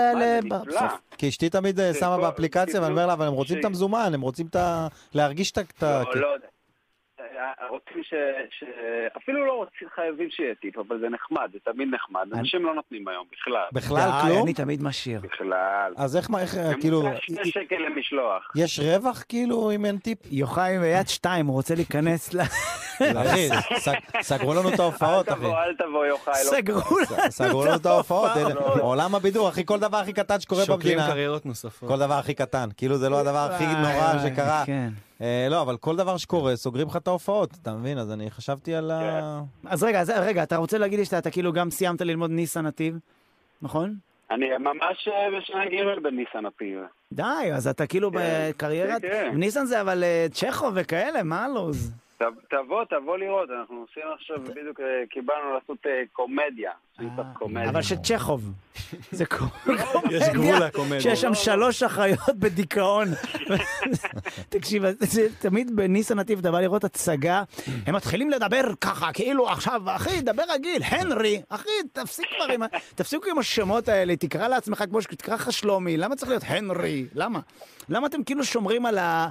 כי 1.18 1.30
אשתי 1.30 1.49
תמיד 1.49 1.80
אה, 1.80 1.93
שמה 1.93 2.16
כל- 2.16 2.22
באפליקציה, 2.22 2.82
ואני 2.82 2.91
אומר 2.91 3.07
לה, 3.07 3.14
אבל 3.14 3.28
הם 3.28 3.34
רוצים 3.34 3.55
ש- 3.57 3.59
את 3.59 3.66
המזומן, 3.66 4.11
הם 4.14 4.22
רוצים 4.22 4.47
את 4.47 4.55
ה... 4.55 4.88
להרגיש 5.14 5.51
את 5.51 5.57
ה... 5.57 5.61
את 5.61 5.84
ה- 5.84 6.03
לא, 6.16 6.22
לא 6.22 6.28
יודע. 6.28 6.47
רוצים 7.69 8.03
ש... 8.03 8.13
ש... 8.59 8.63
אפילו 9.17 9.45
לא 9.45 9.53
רוצים, 9.53 9.88
חייבים 9.95 10.29
שיהיה 10.31 10.55
טיפ, 10.61 10.77
אבל 10.77 10.99
זה 10.99 11.09
נחמד, 11.09 11.49
זה 11.53 11.59
תמיד 11.63 11.88
נחמד. 11.93 12.27
אנשים 12.39 12.65
לא 12.65 12.73
נותנים 12.75 13.07
היום 13.07 13.25
בכלל. 13.31 13.63
בכלל 13.73 14.09
די, 14.21 14.27
כלום? 14.27 14.43
אני 14.43 14.53
תמיד 14.53 14.84
משאיר. 14.84 15.21
בכלל. 15.23 15.93
אז 15.97 16.17
איך, 16.17 16.27
איך, 16.39 16.57
כאילו, 16.81 17.03
שני 17.19 17.45
שקל 17.51 17.75
למשלוח. 17.75 18.51
יש 18.55 18.79
רווח 18.79 19.23
כאילו 19.29 19.71
אם 19.71 19.86
אין 19.86 19.97
טיפ? 19.97 20.17
יוחאי 20.31 20.79
ביד 20.79 21.07
שתיים, 21.07 21.45
הוא 21.45 21.55
רוצה 21.55 21.75
להיכנס 21.75 22.34
ל... 22.34 22.41
אחי, 23.01 23.49
סג- 23.86 24.21
סגרו 24.21 24.53
לנו 24.53 24.69
את 24.73 24.79
ההופעות, 24.79 25.27
אל 25.29 25.34
אחי. 25.34 25.41
תבוא, 25.41 25.57
אל 25.63 25.75
תבוא, 25.75 26.05
יוחאי. 26.05 26.34
לא- 26.45 27.29
סגרו 27.29 27.65
לנו 27.65 27.75
את 27.75 27.86
ההופעות, 27.86 28.31
עולם 28.79 29.15
הבידור, 29.15 29.49
אחי, 29.49 29.65
כל 29.65 29.79
דבר 29.79 29.97
הכי 29.97 30.13
קטן 30.13 30.39
שקורה 30.39 30.65
שוקלים 30.65 30.79
במדינה. 30.97 31.07
קריירות 31.13 31.45
נוספות. 31.45 31.89
כל 31.89 31.99
דבר 31.99 32.13
הכי 32.13 32.34
קטן, 32.34 32.69
כאילו 32.77 32.97
זה 32.97 33.09
לא 33.09 33.19
הדבר 33.19 33.49
הכי 33.51 33.65
נורא 33.65 34.13
שקרה. 34.29 34.63
כן. 35.24 35.28
אה, 35.28 35.47
לא, 35.49 35.61
אבל 35.61 35.78
כל 35.78 35.95
דבר 35.95 36.17
שקורה, 36.17 36.55
סוגרים 36.55 36.88
לך 36.88 36.95
את 36.95 37.07
ההופעות, 37.07 37.49
אתה 37.61 37.74
מבין? 37.74 37.97
אז 37.97 38.11
אני 38.11 38.32
חשבתי 38.32 38.76
על 38.76 38.91
ה... 38.91 39.41
אז 39.65 39.84
רגע, 39.84 40.01
אז 40.01 40.09
רגע, 40.09 40.43
אתה 40.43 40.57
רוצה 40.57 40.78
להגיד 40.78 40.99
לי 40.99 41.05
שאתה 41.05 41.17
אתה 41.17 41.32
כאילו 41.32 41.53
גם 41.53 41.71
סיימת 41.71 42.01
ללמוד 42.01 42.32
ניסן 42.32 42.65
נתיב, 42.65 42.97
נכון? 43.61 43.95
אני 44.32 44.45
ממש 44.59 45.07
אה, 45.07 45.39
בשנה 45.39 45.65
ג' 45.65 46.03
בניסן 46.03 46.45
הפיל. 46.45 46.80
די, 47.11 47.24
אז 47.53 47.67
אתה 47.67 47.88
כאילו 47.88 48.11
כן, 48.11 48.17
בקריירת... 48.49 49.01
כן, 49.01 49.09
כן. 49.32 49.38
ניסן 49.38 49.65
זה 49.65 49.82
אבל 49.82 50.03
אה, 50.03 50.28
צ'כו 50.32 50.69
וכאלה, 50.76 51.24
מה 51.24 51.45
הלו"ז? 51.45 51.91
ת- 52.32 52.53
תבוא, 52.53 52.84
תבוא 52.89 53.17
לראות, 53.17 53.49
אנחנו 53.59 53.86
עושים 53.89 54.03
עכשיו, 54.19 54.38
בדיוק 54.43 54.80
אה, 54.80 54.86
קיבלנו 55.09 55.53
לעשות 55.53 55.78
אה, 55.86 55.91
קומדיה. 56.13 56.71
עושים 56.97 57.09
קצת 57.13 57.24
קומדיה. 57.34 57.69
אבל 57.69 57.82
שצ'כוב. 57.82 58.51
זה 59.11 59.26
קו- 59.26 59.45
יש 60.11 60.24
גבול 60.34 60.55
לקומדיה. 60.55 61.01
שיש 61.01 61.21
שם 61.21 61.34
שלוש 61.34 61.84
אחיות 61.84 62.19
בדיכאון. 62.39 63.07
תקשיב, 64.49 64.84
זה 64.99 65.28
תמיד 65.39 65.76
בניסן 65.76 66.19
נתיב 66.19 66.39
אתה 66.39 66.51
בא 66.51 66.59
לראות 66.61 66.84
הצגה, 66.84 67.43
הם 67.88 67.95
מתחילים 67.95 68.30
לדבר 68.30 68.61
ככה, 68.82 69.13
כאילו 69.13 69.49
עכשיו, 69.49 69.82
אחי, 69.86 70.21
דבר 70.21 70.43
רגיל, 70.53 70.82
הנרי, 70.86 71.41
אחי, 71.49 71.69
תפסיק 71.93 72.26
כבר 72.36 72.53
עם. 72.53 72.61
תפסיקו 72.95 73.30
עם 73.30 73.38
השמות 73.39 73.88
האלה, 73.88 74.15
תקרא 74.15 74.47
לעצמך 74.47 74.84
כמו 74.89 75.01
ש... 75.01 75.05
תקרא 75.05 75.36
לך 75.36 75.51
שלומי, 75.53 75.97
למה 75.97 76.15
צריך 76.15 76.30
להיות 76.30 76.43
הנרי? 76.47 77.05
למה? 77.15 77.39
למה 77.89 78.07
אתם 78.07 78.24
כאילו 78.24 78.43
שומרים 78.43 78.86
על 78.86 78.97
ה... 78.97 79.28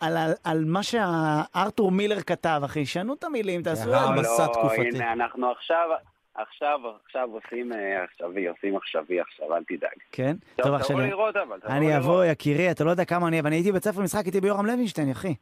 על, 0.00 0.16
ה... 0.16 0.26
על 0.44 0.64
מה 0.64 0.82
שארתור 0.82 1.90
מילר 1.90 2.20
כתב, 2.20 2.60
אחי, 2.64 2.86
שנו 2.86 3.14
את 3.14 3.24
המילים, 3.24 3.62
תעשו... 3.62 3.94
אה, 3.94 4.04
אבל 4.04 4.20
מסע 4.20 4.46
לא, 4.46 4.52
תקופתי. 4.52 4.88
הנה, 4.88 5.12
אנחנו 5.12 5.50
עכשיו, 5.50 5.88
עכשיו, 6.34 6.80
עכשיו 7.06 7.28
עושים 7.32 7.72
אה, 7.72 8.04
עכשווי, 8.04 8.46
עושים 8.48 8.76
עכשווי 8.76 9.20
עכשיו, 9.20 9.56
אל 9.56 9.62
תדאג. 9.64 9.90
כן? 10.12 10.36
טוב, 10.56 10.56
טוב, 10.56 10.66
תבוא 10.66 10.76
עכשיו... 10.76 10.98
לראות 10.98 11.36
אבל, 11.36 11.60
תבוא 11.60 11.72
אני. 11.72 11.96
אבוא, 11.96 12.24
יקירי, 12.24 12.70
אתה 12.70 12.84
לא 12.84 12.90
יודע 12.90 13.04
כמה 13.04 13.28
אני... 13.28 13.40
ואני 13.40 13.56
הייתי 13.56 13.70
בבית 13.70 13.84
ספר 13.84 14.00
משחק, 14.02 14.24
הייתי 14.24 14.40
ביורם 14.40 14.66
לוינשטיין, 14.66 15.10
אחי. 15.10 15.34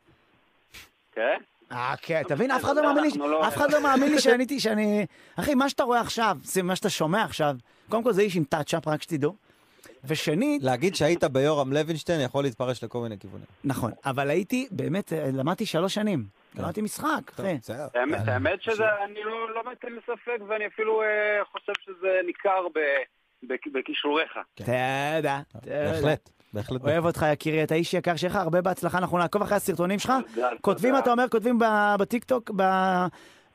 כן? 1.12 1.36
אה, 1.72 1.94
כן, 2.02 2.22
אתה 2.26 2.34
מבין? 2.34 2.50
אף 2.50 2.64
אחד 2.64 2.76
לא 2.76 2.82
מאמין 2.82 3.04
לי, 3.04 3.18
לא- 3.18 3.48
אף 3.48 3.56
אחד 3.56 3.72
לא 3.72 3.82
מאמין 3.82 4.12
לי 4.12 4.20
שאני. 4.60 5.06
אחי, 5.38 5.54
מה 5.54 5.68
שאתה 5.68 5.82
רואה 5.82 6.00
עכשיו, 6.00 6.36
מה 6.62 6.76
שאתה 6.76 6.90
שומע 6.90 7.24
עכשיו, 7.24 7.56
קודם 7.88 8.02
כל 8.02 8.12
זה 8.12 8.22
איש 8.22 8.36
עם 8.36 8.44
טאצ'אפ, 8.44 8.88
רק 8.88 9.02
שתדעו. 9.02 9.43
ושנית, 10.06 10.62
להגיד 10.62 10.94
שהיית 10.94 11.24
ביורם 11.24 11.72
לוינשטיין 11.72 12.20
יכול 12.20 12.44
להתפרש 12.44 12.84
לכל 12.84 12.98
מיני 13.00 13.18
כיוונים. 13.18 13.46
נכון, 13.64 13.92
אבל 14.04 14.30
הייתי, 14.30 14.68
באמת, 14.70 15.12
אה, 15.12 15.30
למדתי 15.32 15.66
שלוש 15.66 15.94
שנים. 15.94 16.24
למדתי 16.54 16.82
משחק, 16.82 17.30
אחי. 17.34 17.58
האמת- 17.94 18.62
שזה, 18.62 18.84
אני 19.04 19.20
לא 19.24 19.54
לא 19.54 19.62
מטיל 19.72 19.98
ספק, 20.02 20.38
ואני 20.48 20.66
אפילו 20.66 21.02
אה, 21.02 21.06
חושב 21.52 21.72
שזה 21.84 22.20
ניכר 22.26 22.68
ב- 22.74 23.02
ב- 23.52 23.78
בכישוריך. 23.78 24.38
תודה. 24.54 25.40
בהחלט, 25.66 26.30
בהחלט. 26.52 26.80
אוהב 26.82 27.04
אותך, 27.06 27.26
יקירי, 27.32 27.62
אתה 27.64 27.74
איש 27.74 27.94
יקר, 27.94 28.16
שיהיה 28.16 28.30
לך 28.30 28.36
הרבה 28.36 28.60
בהצלחה, 28.60 28.98
אנחנו 28.98 29.18
נעקוב 29.18 29.42
אחרי 29.42 29.56
הסרטונים 29.56 29.98
שלך. 29.98 30.12
כותבים. 30.60 30.98
אתה 30.98 31.12
אומר, 31.12 31.28
כותבים 31.28 31.58
ב- 31.58 31.94
בטיקטוק 31.98 32.50
ב- 32.56 33.06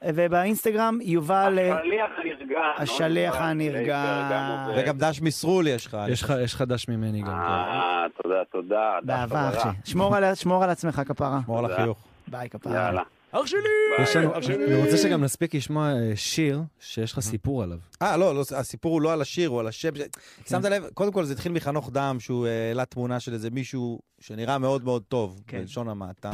ובאינסטגרם, 0.05 0.99
יובל... 1.01 1.59
אה, 1.59 1.79
השליח 1.79 2.11
הנרגן. 2.17 2.55
השליח 2.77 3.33
עוד 3.33 3.43
הנרגן. 3.43 4.27
גם 4.31 4.65
עובד. 4.67 4.81
וגם 4.83 4.97
דש 4.97 5.21
מסרול 5.21 5.67
יש 5.67 5.85
לך. 5.85 5.97
יש 6.09 6.23
לך- 6.23 6.33
חדש 6.47 6.87
ממני 6.87 7.21
גם. 7.21 7.27
כן. 7.27 7.33
אה, 7.33 8.05
תודה, 8.23 8.35
תודה. 8.51 8.99
באהבה. 9.03 9.49
אחי. 9.49 9.69
שמור 9.85 10.15
על- 10.15 10.23
עצמך, 10.63 11.01
כפרה. 11.07 11.39
שמור 11.45 11.59
על. 11.59 11.71
החיוך. 11.71 11.97
ביי, 12.27 12.49
כפרה. 12.49 12.73
יאללה. 12.75 13.01
אח 13.31 13.45
שלי! 13.45 13.59
יש 14.01 14.15
לנו-. 14.15 14.33
אני 14.35 14.81
רוצה 14.85 14.97
שגם 14.97 15.23
נספיק 15.23 15.55
לשמוע 15.55 15.91
אה, 15.93 16.11
שיר 16.15 16.61
שיש 16.79 17.13
לך 17.13 17.19
סיפור 17.19 17.63
עליו. 17.63 17.77
אה, 18.01 18.17
לא, 18.17 18.35
לא, 18.35 18.43
הסיפור 18.57 18.93
הוא 18.93 19.01
לא 19.01 19.13
על 19.13 19.21
השיר, 19.21 19.49
הוא 19.49 19.59
על 19.59 19.67
השם. 19.67 19.95
ש- 19.95 20.01
שמת 20.49 20.65
לב, 20.65 20.83
קודם 20.93 21.11
כל 21.11 21.23
זה 21.23 21.33
התחיל 21.33 21.51
מחנוך 21.51 21.89
דם, 21.93 22.17
שהוא 22.19 22.47
אה, 22.47 22.67
העלה 22.67 22.85
תמונה 22.85 23.19
של 23.19 23.33
איזה 23.33 23.49
מישהו 23.49 23.99
שנראה 24.19 24.57
מאוד 24.57 24.83
מאוד 24.83 25.03
טוב, 25.07 25.41
כן. 25.47 25.59
בלשון 25.59 25.89
המעטה. 25.89 26.31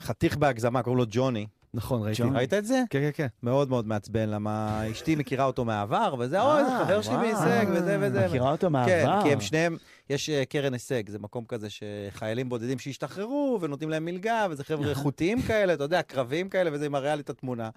חתיך 0.00 0.36
בהגזמה, 0.36 0.82
קוראים 0.82 0.98
לו 0.98 1.04
ג'וני. 1.10 1.46
נכון, 1.74 2.02
ראיתי. 2.02 2.22
ג'ון. 2.22 2.36
ראית 2.36 2.54
את 2.54 2.64
זה? 2.66 2.82
כן, 2.90 2.98
כן, 3.00 3.10
כן. 3.14 3.26
מאוד 3.42 3.68
מאוד 3.68 3.86
מעצבן, 3.86 4.28
למה 4.28 4.82
אשתי 4.90 5.16
מכירה 5.16 5.44
אותו 5.44 5.64
מהעבר, 5.64 6.14
וזה, 6.18 6.42
אוי, 6.42 6.64
זה 6.64 6.70
חבר 6.84 7.02
שלי 7.02 7.14
אה, 7.14 7.20
בהישג, 7.20 7.66
וזה 7.72 7.96
וזה. 8.00 8.26
מכירה 8.28 8.52
אותו 8.52 8.66
כן, 8.66 8.72
מהעבר. 8.72 9.22
כי 9.22 9.32
הם 9.32 9.40
שניהם, 9.40 9.76
יש 10.10 10.30
אה, 10.30 10.44
קרן 10.44 10.72
הישג, 10.72 11.10
זה 11.10 11.18
מקום 11.18 11.44
כזה 11.48 11.66
שחיילים 11.70 12.48
בודדים 12.48 12.78
שהשתחררו 12.78 13.58
ונותנים 13.60 13.90
להם 13.90 14.04
מלגה, 14.04 14.46
וזה 14.50 14.64
חבר'ה 14.64 14.88
איכותיים 14.90 15.42
כאלה, 15.42 15.74
אתה 15.74 15.84
יודע, 15.84 16.02
קרביים 16.02 16.48
כאלה, 16.48 16.70
וזה 16.72 16.88
מראה 16.88 17.14
לי 17.14 17.22
את 17.22 17.30
התמונה. 17.30 17.70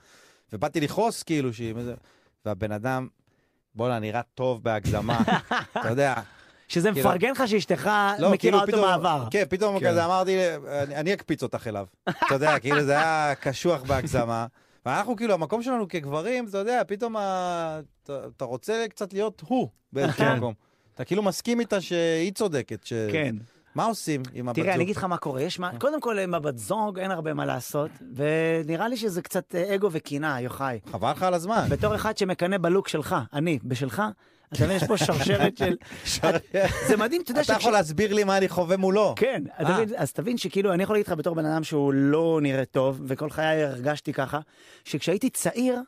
ובאתי 0.53 0.81
לכעוס 0.81 1.23
כאילו, 1.23 1.53
שהיא... 1.53 1.73
וזה- 1.75 1.95
והבן 2.45 2.71
אדם, 2.71 3.07
בואנה, 3.75 3.99
נראה 3.99 4.21
טוב 4.35 4.63
בהגזמה, 4.63 5.19
אתה 5.79 5.89
יודע. 5.89 6.13
שזה 6.67 6.91
כאילו- 6.93 7.09
מפרגן 7.09 7.31
לך 7.31 7.43
שאשתך 7.47 7.89
לא, 8.19 8.31
מכירה 8.31 8.37
כאילו 8.37 8.57
אותו 8.59 8.71
פתאום, 8.71 8.85
מהעבר. 8.85 9.27
כן, 9.31 9.43
פתאום 9.49 9.79
כן. 9.79 9.89
כזה 9.89 10.05
אמרתי, 10.05 10.37
אני, 10.95 11.13
אקפיץ 11.13 11.43
אותך 11.43 11.67
אליו. 11.67 11.85
אתה 12.09 12.35
יודע, 12.35 12.59
כאילו 12.59 12.83
זה 12.83 12.91
היה 12.91 13.35
קשוח 13.35 13.81
בהגזמה. 13.83 14.45
ואנחנו 14.85 15.15
כאילו, 15.15 15.33
המקום 15.33 15.63
שלנו 15.63 15.87
כגברים, 15.87 16.45
אתה 16.49 16.57
יודע, 16.57 16.81
פתאום. 16.87 17.15
אתה, 18.05 18.45
רוצה 18.45 18.85
קצת 18.89 19.13
להיות 19.13 19.41
הוא 19.47 19.67
באיזשהו 19.93 20.17
כן. 20.17 20.37
מקום. 20.37 20.53
אתה 20.95 21.05
כאילו 21.05 21.23
מסכים 21.23 21.59
איתה 21.59 21.81
שהיא 21.81 22.33
צודקת. 22.33 22.85
כן. 23.11 23.35
מה 23.75 23.85
עושים 23.85 24.23
עם 24.33 24.49
הבת 24.49 24.55
תראה, 24.55 24.67
זוג? 24.67 24.75
אני 24.75 24.83
אגיד 24.83 24.95
לך 24.95 25.03
מה 25.03 25.17
קורה. 25.17 25.41
יש 25.41 25.59
מה... 25.59 25.71
קודם 25.79 26.01
כל, 26.01 26.19
עם 26.19 26.33
הבת 26.33 26.57
זוג 26.57 26.99
אין 26.99 27.11
הרבה 27.11 27.33
מה 27.33 27.45
לעשות, 27.45 27.91
ונראה 28.15 28.87
לי 28.87 28.97
שזה 28.97 29.21
קצת 29.21 29.55
אה, 29.55 29.75
אגו 29.75 29.89
וקנאה, 29.91 30.41
יוחאי. 30.41 30.79
חבל 30.91 31.11
לך 31.11 31.23
על 31.23 31.33
הזמן. 31.33 31.65
בתור 31.69 31.95
אחד 31.95 32.17
שמקנא 32.17 32.57
בלוק 32.57 32.87
שלך, 32.87 33.15
אני, 33.33 33.59
בשלך, 33.63 34.01
אתה 34.53 34.63
מבין, 34.65 34.77
יש 34.77 34.83
פה 34.83 34.97
שרשרת 34.97 35.57
של... 35.57 35.75
זה 36.87 36.97
מדהים, 36.97 37.21
אתה 37.21 37.31
יודע 37.31 37.41
אתה 37.41 37.53
יכול 37.53 37.71
להסביר 37.71 38.13
לי 38.13 38.23
מה 38.23 38.37
אני 38.37 38.49
חווה 38.49 38.77
מולו. 38.77 39.13
כן, 39.15 39.43
אה. 39.59 39.83
אז 39.95 40.13
תבין 40.13 40.37
שכאילו, 40.37 40.73
אני 40.73 40.83
יכול 40.83 40.95
להגיד 40.95 41.07
לך 41.07 41.13
בתור 41.13 41.35
בן 41.35 41.45
אדם 41.45 41.63
שהוא 41.63 41.93
לא 41.93 42.39
נראה 42.41 42.65
טוב, 42.65 43.01
וכל 43.07 43.29
חיי 43.29 43.63
הרגשתי 43.63 44.13
ככה, 44.13 44.39
שכשהייתי 44.83 45.29
צעיר, 45.29 45.79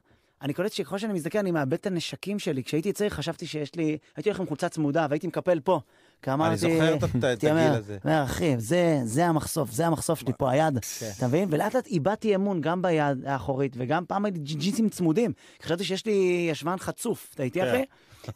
אני 0.41 0.53
קולט 0.53 0.71
שככל 0.71 0.97
שאני 0.97 1.13
מזדקן, 1.13 1.39
אני 1.39 1.51
מאבד 1.51 1.73
את 1.73 1.87
הנשקים 1.87 2.39
שלי. 2.39 2.63
כשהייתי 2.63 2.93
צעיר 2.93 3.09
חשבתי 3.09 3.47
שיש 3.47 3.75
לי, 3.75 3.97
הייתי 4.15 4.29
הולך 4.29 4.39
עם 4.39 4.45
חולצה 4.45 4.69
צמודה, 4.69 5.07
והייתי 5.09 5.27
מקפל 5.27 5.59
פה. 5.59 5.79
כי 6.21 6.33
אמרתי... 6.33 6.57
זוכר 6.57 6.95
את 6.95 7.25
הגיל 7.43 7.51
הזה. 7.57 7.97
אומר, 8.05 8.23
אחי, 8.23 8.55
זה, 8.57 8.99
זה 9.03 9.25
המחשוף, 9.25 9.71
זה 9.71 9.87
המחשוף 9.87 10.19
שלי 10.19 10.31
פה, 10.37 10.51
היד. 10.51 10.79
כן. 10.99 11.11
אתה 11.17 11.27
מבין? 11.27 11.47
ולאט 11.51 11.75
לאט 11.75 11.87
איבדתי 11.87 12.35
אמון 12.35 12.61
גם 12.61 12.81
ביד 12.81 13.25
האחורית, 13.25 13.73
וגם 13.77 14.05
פעם 14.05 14.25
הייתי 14.25 14.39
ג'- 14.39 14.59
ג'ינסים 14.59 14.89
צמודים. 14.89 15.31
חשבתי 15.63 15.83
שיש 15.83 16.05
לי 16.05 16.47
ישבן 16.51 16.77
חצוף, 16.77 17.31
אתה 17.35 17.43
איתי 17.43 17.59
כן. 17.61 17.67
אחי? 17.67 17.83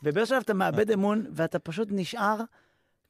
ובאיזשהו 0.03 0.35
שלב 0.35 0.43
אתה 0.43 0.53
מאבד 0.53 0.91
אמון, 0.91 1.25
ואתה 1.31 1.59
פשוט 1.59 1.87
נשאר 1.91 2.37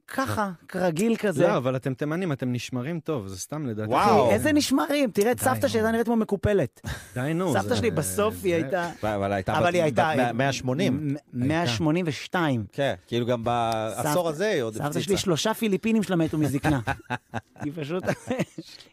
ככה, 0.08 0.52
כרגיל 0.68 1.16
כזה. 1.16 1.48
לא, 1.48 1.58
אבל 1.58 1.76
אתם 1.76 1.94
תימנים, 1.94 2.32
אתם 2.32 2.54
נשמרים 2.54 3.00
טוב, 3.00 3.28
זה 3.28 3.38
סתם 3.40 3.66
לדעתי. 3.66 3.90
וואו. 3.90 4.32
איזה 4.32 4.52
נשמרים, 4.52 5.12
תראה 5.12 5.32
את 5.32 5.40
סבתא. 5.40 5.68
שהייתה 5.68 5.92
נראית 5.92 6.06
כמו 6.06 6.16
מקופלת. 6.16 6.82
די, 7.14 7.34
נו. 7.34 7.54
סבתא 7.54 7.76
שלי 7.76 7.92
בסוף 7.92 8.36
היא 8.44 8.54
הייתה... 8.54 8.90
אבל 9.04 9.34
הייתה 9.34 9.58
אבל 9.58 9.74
היא 9.74 9.84
הייתה... 9.84 10.12
בת 10.18 10.32
180. 10.34 11.14
מ- 11.34 11.48
182. 11.48 12.66
כן, 12.72 12.94
כאילו 13.08 13.26
גם 13.26 13.44
בעשור 13.44 14.30
הזה 14.30 14.48
היא 14.50 14.62
עוד 14.62 14.76
סבתא. 14.76 15.00
שלי, 15.00 15.18
שלושה 15.18 15.54
פיליפינים 15.54 16.04
שלה 16.04 16.16
מתו 16.16 16.38
מזקנה. 16.38 16.80
היא 17.64 17.74
פשוט 17.76 18.04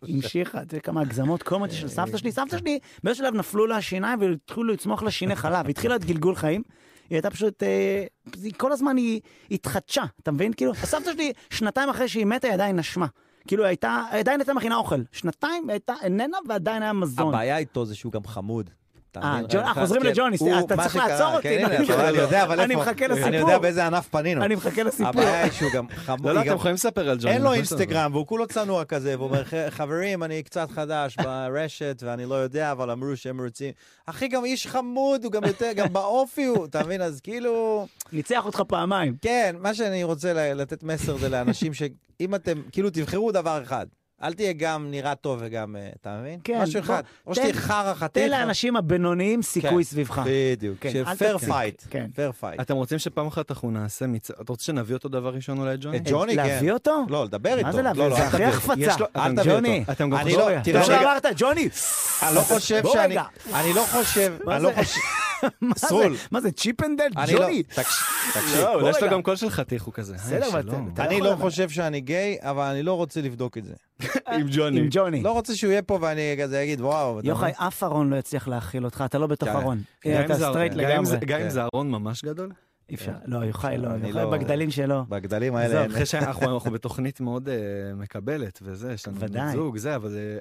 המשיכה, 0.03 0.59
יודע 0.61 0.79
כמה 0.79 1.01
הגזמות 1.01 1.43
קומיות 1.43 1.71
של 1.73 1.89
סבתא 1.89 2.17
שלי. 2.17 2.33
סבתא 2.33 2.59
שלי, 2.59 2.79
באיזשהו 3.05 3.27
שלב 3.27 3.35
נפלו 3.35 3.67
לה 3.67 3.77
השיניים 3.77 4.21
והתחילו 4.21 4.65
לצמוח 4.65 5.03
לה 5.03 5.11
שיני 5.11 5.37
חלב. 5.37 5.69
התחילה 5.69 5.97
את 5.97 6.05
גלגול 6.05 6.35
חיים. 6.35 6.63
היא 7.11 7.17
הייתה 7.17 7.31
פשוט, 7.31 7.63
אה, 7.63 8.05
היא- 8.43 8.53
כל 8.57 8.73
הזמן 8.73 8.97
היא 8.97 9.21
התחדשה, 9.51 10.03
אתה 10.23 10.33
מבין? 10.33 10.53
כאילו, 10.53 10.73
הסבתא 10.73 11.13
שלי, 11.13 11.33
שנתיים 11.51 11.89
אחרי 11.89 12.09
שהיא 12.09 12.27
מתה, 12.27 12.47
היא 12.47 12.55
עדיין 12.55 12.77
נשמה. 12.79 13.07
כאילו 13.49 13.63
היא 13.63 13.69
הייתה, 13.69 14.03
עדיין 14.11 14.41
הייתה 14.41 14.55
מכינה 14.55 14.77
אוכל. 14.77 15.03
שנתיים 15.13 15.71
הייתה 15.71 15.95
איננה 16.03 16.39
ועדיין 16.49 16.83
היה 16.83 16.93
מזון. 16.93 17.29
הבעיה 17.29 17.59
איתו 17.59 17.85
זה 17.87 17.95
שהוא 17.95 18.13
גם 18.13 18.25
חמוד. 18.27 18.71
אתה 19.19 19.59
אה? 19.59 19.69
אה, 19.69 19.75
חוזרים 19.75 20.03
כן, 20.03 20.09
לג'וני, 20.09 20.37
אתה 20.65 20.77
צריך 20.77 20.97
לעצור 20.97 21.35
אותי, 21.35 21.43
כן, 21.43 21.65
אני 21.65 22.75
מחכה- 22.77 23.07
לסיפור. 23.09 23.29
אני 23.29 23.37
יודע 23.37 23.59
באיזה 23.59 23.87
ענף 23.87 24.09
פנינו. 24.09 24.45
אני 24.45 24.55
מחכה 24.55 24.83
לסיפור. 24.83 25.09
הבעיה 25.09 25.43
היא 25.45 25.53
שהוא 25.53 25.71
גם 25.75 25.87
חמוד. 25.89 26.27
לא, 26.27 26.33
לא, 26.35 26.41
אתם 26.41 26.55
יכולים 26.55 26.75
לספר 26.75 27.11
על 27.11 27.17
ג'וני. 27.21 27.35
אין 27.35 27.43
לו 27.43 27.53
אינסטגרם, 27.53 28.11
והוא 28.15 28.27
כולו 28.27 28.47
צנוע 28.47 28.85
כזה, 28.85 29.15
והוא 29.19 29.29
אומר, 29.29 29.45
"ח- 29.45 29.55
חברים, 29.71 30.23
אני 30.23 30.43
קצת 30.43 30.71
חדש 30.71 31.17
ברשת, 31.17 32.03
ואני 32.07 32.27
לא 32.27 32.35
יודע, 32.35 32.73
אבל 32.73 32.91
אמרו 32.91 33.17
שהם 33.17 33.41
רוצים... 33.41 33.73
אחי, 34.07 34.29
גם 34.29 34.45
איש 34.45 34.67
חמוד, 34.67 35.25
הוא 35.25 35.33
גם 35.33 35.45
יותר, 35.45 35.73
גם 35.77 35.93
באופי 35.93 36.45
הוא, 36.45 36.65
אתה 36.67 36.83
מבין? 36.85 37.03
אז 37.03 37.21
כאילו... 37.21 37.87
ניצח 38.13 38.47
אותך 38.47 38.63
פעמיים. 38.69 39.17
כן, 39.23 39.57
מה 39.59 39.75
שאני 39.75 40.05
רוצה 40.05 40.33
ל- 40.33 40.61
לתת 40.61 40.83
מסר 40.83 41.17
זה 41.17 41.29
לאנשים 41.29 41.75
שאם 41.75 42.35
אתם, 42.35 42.63
כאילו, 42.73 42.91
תבחרו 42.91 43.33
דבר 43.33 43.63
אחד. 43.63 43.87
אל 44.23 44.33
תהיה 44.33 44.53
גם 44.53 44.87
נראה 44.91 45.15
טוב 45.15 45.39
וגם, 45.43 45.77
אה, 45.77 45.89
אתה 46.01 46.19
מבין? 46.21 46.39
כן, 46.45 46.61
משהו 46.63 46.73
בוא, 46.83 46.95
אחד. 46.95 47.03
או 47.27 47.35
שתהיה 47.35 47.53
חרא 47.55 47.95
חתיך. 47.95 48.25
תן 48.25 48.31
לאנשים 48.31 48.77
הבינוניים 48.77 49.43
סיכוי 49.43 49.71
כן. 49.85 49.91
סביבך. 49.91 50.23
בדיוק. 50.27 50.79
Fair. 51.19 51.39
Fight. 51.39 51.83
כן. 51.91 52.07
Fair 52.15 52.33
fight. 52.33 52.61
אתם 52.61 52.75
רוצים 52.75 52.99
שפעם 52.99 53.27
אחת 53.27 53.51
אנחנו 53.51 53.71
נעשה 53.71 54.07
מצעד? 54.07 54.37
אתה 54.41 54.53
רוצה 54.53 54.65
שנביא 54.65 54.95
אותו 54.95 55.09
דבר 55.09 55.35
ראשון 55.35 55.59
אולי, 55.59 55.77
ג'וני? 55.81 55.97
את 55.97 56.03
ג'וני, 56.11 56.37
כן. 56.37 56.47
להביא 56.47 56.73
אותו? 56.73 57.05
לא, 57.09 57.25
לדבר 57.25 57.55
איתו. 57.59 57.67
מה 57.67 57.73
זה 57.73 57.83
להביא? 57.83 58.03
לא, 58.03 58.11
לא, 58.11 58.17
זה 58.17 58.27
הכי. 58.27 58.45
החפצה. 58.45 58.95
אל 59.17 59.33
תביא 59.37 59.53
ג'וני, 59.53 59.79
אותו. 59.81 59.93
אתם 59.93 60.11
גם 60.11 60.17
אני 60.17 60.25
חושבים- 60.25 60.39
לא, 60.41 60.53
אתה 60.61 60.63
תראה, 60.87 61.03
אמרת, 61.03 61.27
ג'וני, 61.37 61.69
אני 62.23 62.35
לא 62.35 62.41
חושב 62.41 62.81
בוא 62.83 62.93
שאני... 62.93 63.15
רגע. 63.15 63.23
אני 63.55 63.73
לא 63.73 63.85
חושב... 63.93 64.37
מה 65.43 65.49
אני 65.61 65.69
לא 65.69 65.75
זה? 65.77 65.87
חושב... 65.87 66.27
מה 66.31 66.41
זה? 66.41 66.51
צ'יפנדל? 66.53 67.05
אני 67.17 67.33
לא... 67.33 67.39
ג'וני? 67.41 67.63
תקש- 67.63 68.03
תקשיב. 68.35 68.61
לא, 68.61 68.91
יש 68.91 68.97
לו 68.97 69.07
רגע. 69.07 69.13
גם 69.13 69.23
קול 69.23 69.37
של 69.37 69.51
חתיך, 69.51 69.83
הוא 69.83 69.95
כזה. 69.95 70.15
בסדר, 70.15 70.49
אבל 70.49 70.63
אני 70.99 71.21
לא. 71.21 71.37
חושב 71.41 71.69
שאני 71.69 72.01
גיי, 72.01 72.37
אבל 72.41 72.65
אני 72.65 72.83
לא 72.83 72.93
רוצה 72.95 73.21
לבדוק 73.21 73.59
את 73.59 73.65
זה. 73.65 73.75
עם 74.37 74.47
ג'וני. 74.51 74.81
עם 74.81 74.87
ג'וני. 74.91 75.23
לא 75.23 75.33
רוצה 75.33 75.57
שהוא 75.57 75.71
יהיה 75.71 75.83
פה 75.83 75.99
ואני 76.03 76.37
כזה 76.43 76.63
אגיד, 76.63 76.81
וואו. 76.81 77.21
יוחאי? 77.25 77.53
אף 77.57 77.83
ארון 77.83 78.11
לא 78.11 78.17
יצליח 78.17 78.49
להכיל 78.49 78.85
אותך, 78.85 79.03
אתה 79.07 79.19
לא 79.19 79.27
בתוך 79.27 79.49
כן. 79.49 79.57
ארון. 79.57 79.83
אתה 80.01 80.35
סטרייט 80.35 80.75
לגמרי. 80.75 81.17
גם 81.27 81.39
אם 81.39 81.45
כן. 81.45 81.51
זה 81.51 81.63
ארון 81.75 81.91
ממש 81.91 82.25
גדול. 82.25 82.51
אי 82.91 82.95
אפשר. 82.95 83.13
לא, 83.27 83.39
יוחאי 83.39 83.79
לא, 83.79 83.89
יוחאי 83.89 84.13
לא- 84.13 84.31
בגדלים 84.31 84.71
שלו. 84.71 85.05
בגדלים 85.09 85.55
האלה. 85.57 85.87
אחרי 85.87 86.07
שאנחנו 86.07 86.55
אנחנו 86.55 86.71
בתוכנית 86.71 87.21
מאוד 87.21 87.49
אה, 87.49 87.55
מקבלת 87.95 88.59
וזה, 88.63 88.93
יש 88.93 89.09
לנו 89.09 89.19
זוג, 89.53 89.77
זה, 89.77 89.97
אבל 89.97 90.11
זה... 90.11 90.39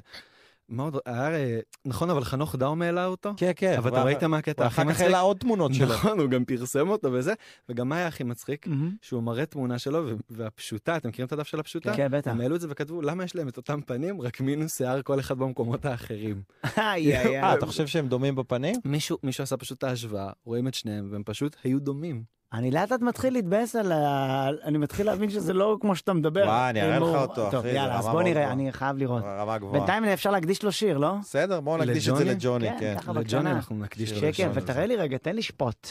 מה 0.69 0.83
עוד? 0.83 0.97
היה... 1.05 1.31
אה, 1.31 1.59
נכון, 1.85 2.09
אבל 2.09 2.23
חנוך 2.23 2.55
דאום 2.55 2.81
העלה 2.81 3.05
אותו? 3.05 3.33
כן, 3.37 3.51
כן. 3.55 3.77
אבל 3.77 3.89
אתה 3.89 4.03
ראית 4.03 4.23
מה 4.23 4.37
הקטע 4.37 4.65
הכי 4.65 4.81
ואחר 4.81 4.83
כך 4.83 4.89
מצחיק? 4.89 5.05
העלה 5.05 5.19
עוד 5.19 5.37
תמונות 5.37 5.73
שלו. 5.73 5.87
נכון, 5.87 6.19
הוא 6.19 6.29
גם 6.29 6.45
פרסם 6.45 6.89
אותו 6.89 7.13
וזה, 7.13 7.33
וגם 7.69 7.89
מה 7.89 7.97
היה 7.97 8.07
הכי 8.07 8.23
מצחיק? 8.23 8.67
שהוא 9.01 9.23
מראה 9.23 9.45
תמונה 9.45 9.79
שלו, 9.79 10.09
והפשוטה, 10.29 10.97
אתם 10.97 11.09
מכירים 11.09 11.27
את 11.27 11.33
הדף 11.33 11.47
של 11.47 11.59
הפשוטה? 11.59 11.95
כן, 11.95 12.07
בטח. 12.11 12.31
הם 12.31 12.41
העלו 12.41 12.55
את 12.55 12.61
זה 12.61 12.67
וכתבו, 12.69 13.01
למה 13.01 13.23
יש 13.23 13.35
להם 13.35 13.47
את 13.47 13.57
אותם 13.57 13.81
פנים, 13.81 14.21
רק 14.21 14.41
מינוס 14.41 14.77
שיער 14.77 15.01
כל 15.01 15.19
אחד 15.19 15.37
במקומות 15.37 15.85
האחרים. 15.85 16.41
אה. 16.77 17.53
אתה 17.53 17.65
חושב 17.65 17.87
שהם 17.87 18.07
דומים 18.07 18.35
בפנים? 18.35 18.75
מישהו 18.85 19.17
מישהו 19.23 19.43
עשה 19.43 19.57
פשוט 19.57 19.77
את 19.77 19.83
ההשוואה, 19.83 20.29
רואים 20.45 20.67
את 20.67 20.73
שניהם, 20.73 21.07
והם 21.11 21.23
פשוט 21.25 21.55
היו 21.63 21.79
דומים. 21.79 22.35
אני 22.55 22.71
לאט 22.71 22.91
לאט 22.91 23.01
מתחיל 23.01 23.33
להתבאס 23.33 23.75
על 23.75 23.91
ה... 23.91 24.47
אני 24.63 24.77
מתחיל 24.77 25.05
להבין 25.05 25.29
שזה 25.29 25.53
לא 25.53 25.77
כמו 25.81 25.95
שאתה 25.95 26.13
מדבר. 26.13 26.43
וואי, 26.45 26.69
אני 26.69 26.81
אראה 26.81 26.99
לך 26.99 27.03
אותו, 27.03 27.35
טוב, 27.35 27.55
אחי, 27.55 27.61
זה 27.61 27.69
יאללה, 27.69 27.99
אז 27.99 28.05
בוא 28.07 28.23
נראה. 28.23 28.51
אני 28.51 28.71
חייב 28.71 28.97
לראות. 28.97 29.23
רמה 29.25 29.57
גבוהה. 29.57 29.73
בינתיים 29.73 30.05
אפשר 30.05 30.31
להקדיש 30.31 30.63
לו 30.63 30.71
שיר, 30.71 30.97
לא? 30.97 31.13
בסדר, 31.21 31.61
בואו 31.61 31.77
נקדיש 31.77 32.09
את 32.09 32.15
זה 32.15 32.23
לג'וני? 32.25 32.69
כן, 32.79 32.95
כן. 33.05 33.11
לג'וני. 33.15 33.51
אנחנו 33.51 33.75
נקדיש 33.75 34.11
לו 34.11 34.17
שקר, 34.17 34.29
לשון 34.29 34.49
הזה. 34.49 34.59
ותראה 34.63 34.85
לי 34.85 34.95
רגע, 34.95 35.17
תן 35.17 35.35
לי 35.35 35.41
שפוט. 35.41 35.87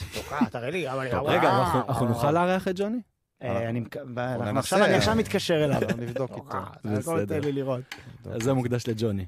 תראה 0.50 0.70
לי, 0.70 0.90
אבל... 0.90 1.10
טוב, 1.10 1.26
רגע, 1.26 1.58
אנחנו- 1.58 1.80
אנחנו 1.88 2.06
נוכל 2.06 2.30
לארח 2.30 2.68
את 2.68 2.74
ג'וני? 2.78 2.98
אה, 3.42 3.68
אני. 3.68 3.84
עכשיו- 4.58 4.84
אני 4.84 4.94
עכשיו 4.94 5.14
מתקשר 5.14 5.64
אליו. 5.64 5.80
נבדוק 5.98 6.30
איתו. 6.30 6.58
בסדר. 6.84 7.24
תן 7.40 7.44
לי 7.44 7.52
לראות. 7.52 7.80
אז 8.30 8.42
זה 8.42 8.52
מוקדש 8.52 8.88
לג'וני. 8.88 9.26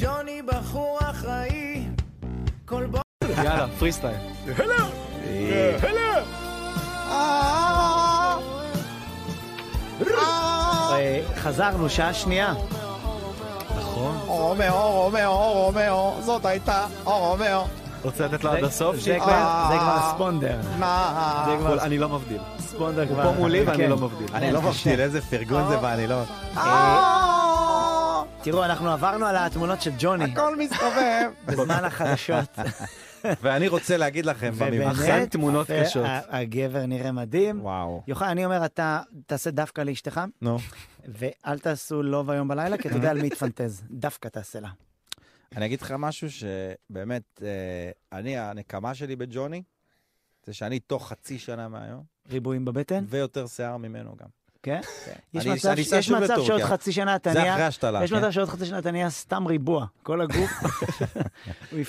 ג'וני 0.00 0.42
בחור 0.42 0.98
אחראי, 1.00 1.86
כל 2.64 2.86
בו... 2.86 2.98
יאללה, 3.44 3.66
פרי 3.78 3.92
סטייל. 3.92 4.16
אה, 5.52 5.76
חזרנו, 11.36 11.88
שעה 11.88 12.14
שנייה. 12.14 12.54
נכון. 13.76 14.18
רומאו, 14.26 14.92
רומאו, 14.92 15.52
רומאו, 15.52 16.14
זאת 16.20 16.44
הייתה 16.44 16.86
רומאו. 17.04 17.66
רוצה 18.02 18.26
לתת 18.26 18.44
לו 18.44 18.50
עד 18.50 18.64
הסוף? 18.64 18.96
זה 18.96 19.18
כבר 19.20 19.98
ספונדר. 20.14 20.60
אני 21.82 21.98
לא 21.98 22.08
מבדיל. 22.08 22.40
ספונדר 22.58 23.06
כבר. 23.06 23.22
פה 23.22 23.32
מולי 23.32 23.62
ואני 23.62 23.78
כן. 23.78 23.90
לא 23.90 23.96
מבדיל. 23.96 24.26
אני 24.34 24.52
לא 24.52 24.62
מבדיל, 24.62 25.00
איזה 25.00 25.20
פרגון 25.20 25.68
זה 25.68 25.78
ואני 25.82 26.06
לא... 26.06 26.22
תראו, 28.42 28.64
אנחנו 28.64 28.90
עברנו 28.90 29.26
על 29.26 29.36
התמונות 29.36 29.82
של 29.82 29.90
ג'וני 29.98 30.32
הכל 30.32 30.56
מסתובב. 30.56 31.30
בזמן 31.46 31.84
החדשות. 31.84 32.58
ואני 33.42 33.68
רוצה 33.68 33.96
להגיד 33.96 34.26
לכם. 34.26 34.52
אכן 34.90 35.26
תמונות 35.26 35.66
קשות. 35.70 36.06
הגבר 36.28 36.86
נראה 36.86 37.12
מדהים. 37.12 37.60
וואו. 37.60 38.02
יוחאי, 38.06 38.28
אני 38.28 38.44
אומר, 38.44 38.64
אתה 38.64 39.02
תעשה 39.26 39.50
דווקא 39.50 39.80
לאשתך, 39.80 40.20
נו. 40.42 40.58
ואל 41.08 41.58
תעשו 41.58 42.02
לוב 42.02 42.30
היום 42.30 42.48
בלילה, 42.48 42.78
כי 42.78 42.88
אתה 42.88 42.96
יודע 42.96 43.10
על 43.10 43.22
מי 43.22 43.30
תפנטז. 43.30 43.82
דווקא 43.90 44.28
תעשה 44.28 44.60
לה. 44.60 44.68
אני 45.56 45.66
אגיד 45.66 45.82
לך 45.82 45.94
משהו 45.98 46.28
שבאמת, 46.30 47.40
אה, 47.42 47.90
אני, 48.18 48.38
הנקמה 48.38 48.94
שלי 48.94 49.16
בג'וני, 49.16 49.62
זה 50.46 50.54
שאני 50.54 50.80
תוך 50.80 51.08
חצי 51.08 51.38
שנה 51.38 51.68
מהיום, 51.68 52.02
ריבועים 52.30 52.64
בבטן, 52.64 53.04
ויותר 53.08 53.46
שיער 53.46 53.76
ממנו 53.76 54.16
גם. 54.16 54.28
כן? 54.64 54.80
כן. 55.04 55.12
יש 55.34 55.46
מצב 55.46 55.74
יש 55.78 56.06
שעוד. 56.46 56.62
חצי 56.62 56.92
שנה 56.92 57.16
אתה 57.16 57.32
זה 57.32 57.38
אחרי 57.38 57.50
נהיה... 57.50 57.66
השתלה. 57.66 58.04
יש? 58.04 58.12
מצב 58.12 58.30
שעוד 58.30 58.48
חצי 58.48 58.66
שנה 58.66 58.78
אתה 58.78 58.90
נהיה 58.90 59.10
סתם 59.10 59.46
ריבוע, 59.46 59.86
כל 60.02 60.20
הגוף. 60.20 60.50
הוא 61.70 61.80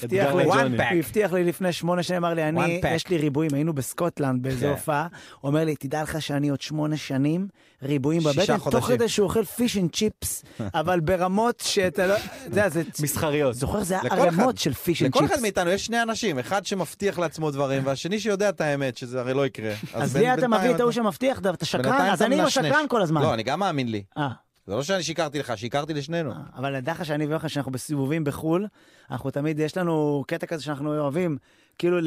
הבטיח 0.99 1.33
לי, 1.33 1.43
לפני 1.43 1.73
שמונה 1.73 2.03
שנים, 2.03 2.25
אמר 2.25 2.33
לי, 2.33 2.49
אני. 2.49 2.81
יש 2.95 3.07
לי 3.07 3.17
ריבועים, 3.17 3.51
היינו 3.53 3.73
בסקוטלנד 3.73 4.43
באיזו 4.43 4.65
כן. 4.65 4.71
הופעה, 4.71 5.07
הוא 5.41 5.49
אומר 5.49 5.65
לי, 5.65 5.75
תדע 5.75 6.03
לך 6.03 6.21
שאני 6.21 6.49
עוד 6.49 6.61
שמונה 6.61 6.97
שנים, 6.97 7.47
ריבועים 7.83 8.23
בבטן, 8.23 8.57
תוך. 8.71 8.87
כדי 8.87 9.09
שהוא 9.09 9.23
אוכל 9.23 9.45
fish 9.45 9.77
and 9.77 9.95
chips, 9.95 10.43
אבל 10.73 10.99
ברמות 10.99 11.59
שאתה 11.59 12.07
לא... 12.07 12.17
אתה 12.17 12.25
יודע, 12.45 12.69
זה... 12.69 12.83
מסחריות. 13.01 13.55
זוכר, 13.55 13.83
זה 13.83 14.01
היה 14.01 14.11
ערימות 14.11 14.55
אחד. 14.55 14.57
של 14.57 14.73
fish 14.73 15.01
and 15.01 15.09
לכל 15.09 15.19
אחד 15.19 15.27
chips. 15.27 15.41
מאיתנו 15.41 15.69
יש 15.69 15.85
שני 15.85 16.01
אנשים, 16.01 16.39
אחד 16.39 16.65
שמבטיח 16.65 17.19
לעצמו 17.19 17.51
דברים, 17.51 17.85
והשני 17.85 18.19
שיודע 18.19 18.49
את 18.49 18.61
האמת, 18.61 18.97
שזה 18.97 19.19
הרי 19.19 19.33
לא 19.33 19.45
יקרה. 19.45 19.73
אז 19.93 20.17
לי 20.17 20.33
אתה 20.33 20.47
מביא 20.47 20.75
את 20.75 20.79
ההוא 20.79 20.91
שמבטיח, 20.91 21.39
אתה 21.39 21.65
שקרן, 21.65 22.09
אז 22.11 22.21
אני 22.21 22.37
לא. 22.37 22.49
שקרן 22.49 22.85
כל 22.89 23.01
הזמן. 23.01 23.21
לא, 23.21 23.33
אני 23.33 23.43
גם 23.43 23.59
מאמין 23.59 23.91
לי. 23.91 24.03
אה. 24.17 24.29
זה 24.67 24.75
לא 24.75 24.83
שאני 24.83 25.03
שיקרתי 25.03 25.39
לך, 25.39 25.57
שיקרתי 25.57 25.93
לשנינו. 25.93 26.31
אבל 26.55 26.77
נדע 26.77 26.91
לך 26.91 27.05
שאני 27.05 27.25
ויוחנן, 27.25 27.49
שאנחנו 27.49 27.71
בסיבובים 27.71 28.23
בחו"ל, 28.23 28.67
אנחנו 29.11 29.31
תמיד, 29.31 29.59
יש 29.59 29.77
לנו 29.77 30.23
קטע 30.27 30.45
כזה 30.45 30.63
שאנחנו 30.63 30.99
אוהבים, 30.99 31.37
כאילו 31.79 31.97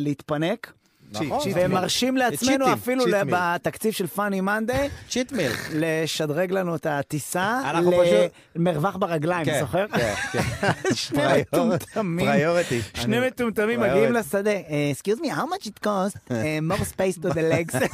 להתפנק, 0.00 0.72
נכון. 1.10 1.38
ומרשים 1.54 2.16
לעצמנו 2.16 2.38
צ'יטים, 2.66 2.72
אפילו. 2.72 3.04
בתקציב 3.30 3.92
של 3.92 4.06
פאני 4.06 4.40
מנדיי, 4.40 4.88
צ'יט 5.08 5.32
מיל. 5.32 5.52
לשדרג 5.74 6.52
לנו 6.52 6.76
את 6.76 6.86
הטיסה 6.86 7.60
למרווח 8.56 8.96
ברגליים, 8.96 9.44
כן, 9.44 9.60
זוכר? 9.60 9.86
כן, 9.88 10.14
כן. 10.32 10.40
שני 10.94 11.22
מטומטמים, 11.40 12.26
פריוריטי. 12.26 12.80
שני 12.94 13.26
מטומטמים. 13.26 13.80
מגיעים 13.80 14.12
לשדה, 14.12 14.50
"אה, 14.50 14.92
excuse 14.94 15.20
me, 15.20 15.26
how 15.26 15.64
much 15.64 15.66
it 15.66 15.86
cost? 15.86 16.18
אה, 16.30 16.58
more 16.70 16.82
space 16.82 17.18
to 17.22 17.32
the 17.32 17.42
legs. 17.52 17.76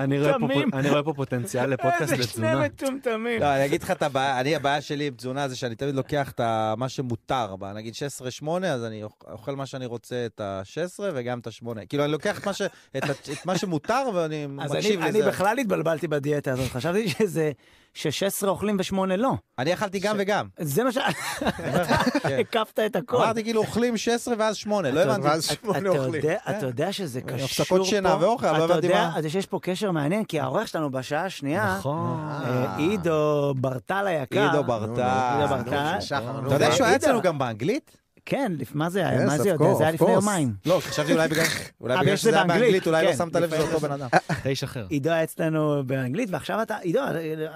אני 0.00 0.18
רואה 0.20 0.32
פה- 0.32 0.38
מטומטמים. 0.38 0.68
אני 0.74 0.90
רואה 0.90 1.02
פה 1.02 1.12
פוטנציאל 1.16 1.66
לפודקאסט 1.70 2.02
איזה 2.12 2.16
שני 2.16 2.22
לתזונה. 2.46 2.64
מטומטמים. 2.66 3.40
לא, 3.40 3.54
אני 3.56 3.64
אגיד 3.64 3.82
לך 3.82 3.90
את 3.90 4.02
הבעיה, 4.02 4.40
אני, 4.40 4.56
הבעיה 4.56 4.80
שלי 4.80 5.06
עם 5.06 5.14
תזונה 5.14 5.48
זה 5.48 5.56
שאני 5.56 5.74
תמיד 5.74 5.94
לוקח 5.94 6.30
את 6.30 6.40
מה 6.76 6.88
שמותר, 6.88 7.54
נגיד 7.74 7.94
16-8, 8.42 8.66
אז 8.66 8.84
אני 8.84 9.02
אוכ- 9.04 9.24
אוכל 9.30 9.56
מה 9.56 9.66
שאני 9.66 9.86
רוצה, 9.86 10.26
את 10.26 10.40
ה-16 10.40 10.99
וגם 11.14 11.38
את 11.38 11.46
ה-8. 11.46 11.86
כאילו, 11.88 12.04
אני 12.04 12.12
לוקח 12.12 12.38
את 12.38 12.46
מה 12.46 12.52
ש- 12.52 12.62
את 12.96 13.04
ה- 13.04 13.32
את 13.32 13.46
מה 13.46 13.58
שמותר 13.58 14.02
ואני 14.14 14.44
אז 14.60 14.70
אני, 14.72 14.78
מקשיב 14.78 15.00
אני 15.02 15.18
לזה. 15.20 15.28
בכלל 15.28 15.58
התבלבלתי 15.58 16.08
בדיאטה 16.08 16.52
הזאת, 16.52 16.70
חשבתי 16.70 17.08
שזה 17.08 17.52
ש-16 17.94 18.46
אוכלים 18.48 18.76
ו-8 18.78 18.96
לא. 19.18 19.32
אני 19.58 19.74
אכלתי 19.74 19.98
גם 19.98 20.16
וגם. 20.18 20.46
זה 20.60 20.84
מה 20.84 20.92
ש... 20.92 20.98
כן. 22.22 22.36
הקפת 22.40 22.78
את 22.86 22.96
הכל. 22.96 23.16
אמרתי 23.16 23.42
כאילו 23.42 23.60
אוכלים 23.60 23.96
16 23.96 24.34
ואז 24.38 24.56
8, 24.56 24.90
לא 24.90 25.02
אתה- 25.02 25.10
הבנתי. 25.12 25.28
ואז 25.28 25.44
אתה- 25.44 25.54
שמונה 25.54 25.78
אתה 25.78 25.88
אוכלים. 25.88 26.14
יודע- 26.14 26.36
כן. 26.46 26.56
אתה 26.58 26.66
יודע 26.66 26.92
שזה 26.92 27.20
קשור 27.20 27.38
פה... 27.38 27.44
הפסקות 27.44 27.84
שינה 27.86 28.16
ואוכל, 28.20 28.46
לא 28.52 28.56
אתה 28.56 28.64
הבנתי 28.64 28.86
יודע 28.86 28.98
מה. 29.08 29.18
אז 29.18 29.24
שיש 29.28 29.46
פה 29.46 29.58
קשר 29.62 29.90
מעניין, 29.90 30.24
כי 30.24 30.40
העורך 30.40 30.68
שלנו 30.68 30.90
בשעה 30.90 31.24
השנייה, 31.24 31.76
נכון. 31.78 32.28
אה, 32.30 32.76
עידו 32.76 33.54
ברטל 33.56 34.06
היקר, 34.06 34.40
עידו 34.40 34.56
עידו 34.56 34.64
ברטל. 34.66 35.46
ברטל, 35.48 36.00
שחר, 36.00 36.40
נו. 36.40 36.46
אתה 36.46 36.54
יודע 36.54 36.72
שהוא 36.72 36.84
היה 36.86 36.94
עידו. 36.94 37.06
אצלנו 37.06 37.22
גם 37.22 37.38
באנגלית? 37.38 37.96
כן, 38.26 38.52
מה 38.74 38.90
זה 38.90 39.08
היה? 39.08 39.26
מה 39.26 39.38
זה 39.38 39.48
יודע? 39.48 39.74
זה 39.74 39.82
היה 39.82 39.92
לפני. 39.92 40.10
יומיים. 40.10 40.54
לא, 40.66 40.80
חשבתי 40.80 41.12
אולי 41.12 41.28
בגלל 41.28 41.44
אולי 41.80 42.10
אה, 42.10 42.16
שזה 42.16 42.34
היה 42.36 42.44
באנגלית. 42.44 42.86
אולי 42.86 43.04
לא 43.04 43.10
כן, 43.10 43.16
שמת 43.16 43.36
לב 43.36 43.50
שזה 43.50 43.62
אותו 43.62 43.80
בן 43.80 43.92
אדם. 43.92 44.08
תשע 44.44 44.66
אחר. 44.66 44.86
עידו 44.88 45.10
היה 45.10 45.24
אצלנו 45.24 45.82
באנגלית, 45.86 46.28
ועכשיו 46.32 46.62
אתה, 46.62 46.76
עידו, 46.76 47.00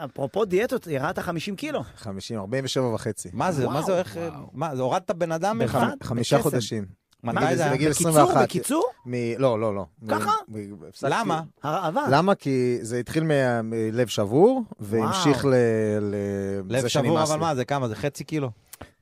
אפרופו 0.04 0.44
דיאטות, 0.44 0.86
ירדת 0.86 1.18
50 1.18 1.56
קילו. 1.56 1.82
50, 1.96 2.38
47 2.38 2.86
וחצי. 2.94 3.28
מה 3.32 3.52
זה, 3.52 3.68
מה 3.68 3.82
זה, 3.82 3.98
איך, 3.98 4.18
מה, 4.52 4.76
זה 4.76 4.82
הורדת 4.82 5.10
בן 5.10 5.32
אדם? 5.32 5.58
בבת? 5.58 6.02
חמישה. 6.02 6.38
חודשים. 6.42 6.84
מתי 7.24 7.56
זה 7.56 7.62
היה? 7.64 7.72
בגיל 7.72 7.90
בקיצור, 7.90 8.10
21. 8.10 8.42
בקיצור? 8.42 8.84
מ- 9.06 9.38
לא, 9.38 9.60
לא, 9.60 9.74
לא. 9.74 9.84
ככה? 10.08 10.32
למה? 11.02 11.42
הרעבה. 11.62 12.02
למה? 12.10 12.34
כי 12.34 12.78
זה 12.82 12.98
התחיל 12.98 13.24
מלב 13.62 14.06
שבור, 14.06 14.62
והמשיך 14.80 15.44
ל... 15.44 15.54
לב 16.68 16.88
שבור, 16.88 17.22
אבל. 17.22 17.36
מה, 17.38 17.54
זה 17.54 17.64
כמה? 17.64 17.88
זה 17.88 17.96
חצי 17.96 18.24
קילו? 18.24 18.50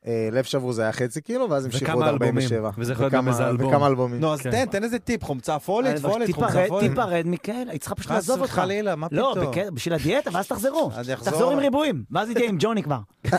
אה, 0.07 0.29
לב 0.33 0.45
שבור 0.45 0.73
זה 0.73 0.83
היה 0.83 0.93
חצי 0.93 1.21
קילו, 1.21 1.51
ואז 1.51 1.65
המשיכו 1.65 1.93
עוד 1.93 2.03
אלבומים. 2.03 2.29
47. 2.39 2.71
וזה 2.79 2.93
יכול 2.93 3.05
להיות 3.05 3.13
גם 3.13 3.29
איזה 3.29 3.49
אלבום. 3.49 3.69
וכמה 3.69 3.87
אלבומים. 3.87 4.21
נו, 4.21 4.33
אז 4.33 4.41
כן. 4.41 4.51
תן, 4.51 4.65
תן 4.67 4.85
איזה 4.85 4.99
טיפ, 4.99 5.25
חומצה 5.25 5.59
פולית, 5.59 5.97
אבל 5.97 6.11
פולית, 6.11 6.35
חומצה 6.35 6.65
פולית. 6.69 6.91
תיפרד 6.91 7.23
מכאלה, 7.27 7.73
היא 7.73 7.81
צריכה 7.81 7.95
פשוט 7.95 8.07
חס 8.11 8.15
לעזוב 8.15 8.41
אותך. 8.41 8.53
וחלילה, 8.53 8.97
מה 8.97 9.07
לא, 9.11 9.35
פתאום? 9.37 9.51
בק- 9.51 9.71
בשביל 9.73 9.95
הדיאטה, 9.95 10.31
ואז 10.33 10.47
תחזרו. 10.49 10.91
תחזור 11.25 11.53
עם 11.53 11.59
ריבועים, 11.59 12.05
ואז 12.11 12.29
היא 12.29 12.37
תהיה 12.37 12.49
עם 12.49 12.57
ג'וני 12.61 12.83
כבר. 12.83 12.99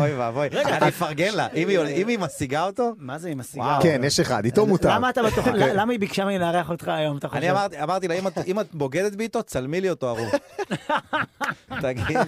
אוי 0.00 0.14
ואבוי. 0.16 0.48
אני 0.48 0.88
אפרגן 0.88 1.34
לה, 1.34 1.46
אם 1.54 1.68
היא- 1.68 1.78
אם 2.02 2.08
היא 2.08 2.18
משיגה 2.18 2.66
אותו... 2.66 2.92
מה 2.98 3.18
זה 3.18 3.32
הסיגר? 3.40 3.64
וואו. 3.64 3.82
כן, 3.82 4.00
יש 4.04 4.20
אחד, 4.20 4.44
איתו 4.44 4.66
מותר. 4.66 4.94
למה 4.94 5.10
אתה 5.10 5.22
בטוח, 5.22 5.46
למה 5.48 5.92
היא 5.92 6.00
ביקשה 6.00 6.24
ממני 6.24 6.38
לארח 6.38 6.70
אותך 6.70 6.88
היום, 6.88 7.16
אתה 7.16 7.28
חושב? 7.28 7.40
אני 7.40 7.50
אמרתי, 7.50 7.82
אמרתי 7.82 8.08
לה, 8.08 8.14
אם 8.46 8.60
את- 8.60 8.74
בוגדת 8.74 9.14
בי 9.14 9.24
איתו, 9.24 9.42
צלמי 9.42 9.80
לי 9.80 9.90
אותו 9.90 10.08
ערוב. 10.08 10.28
תגיד, 11.82 12.18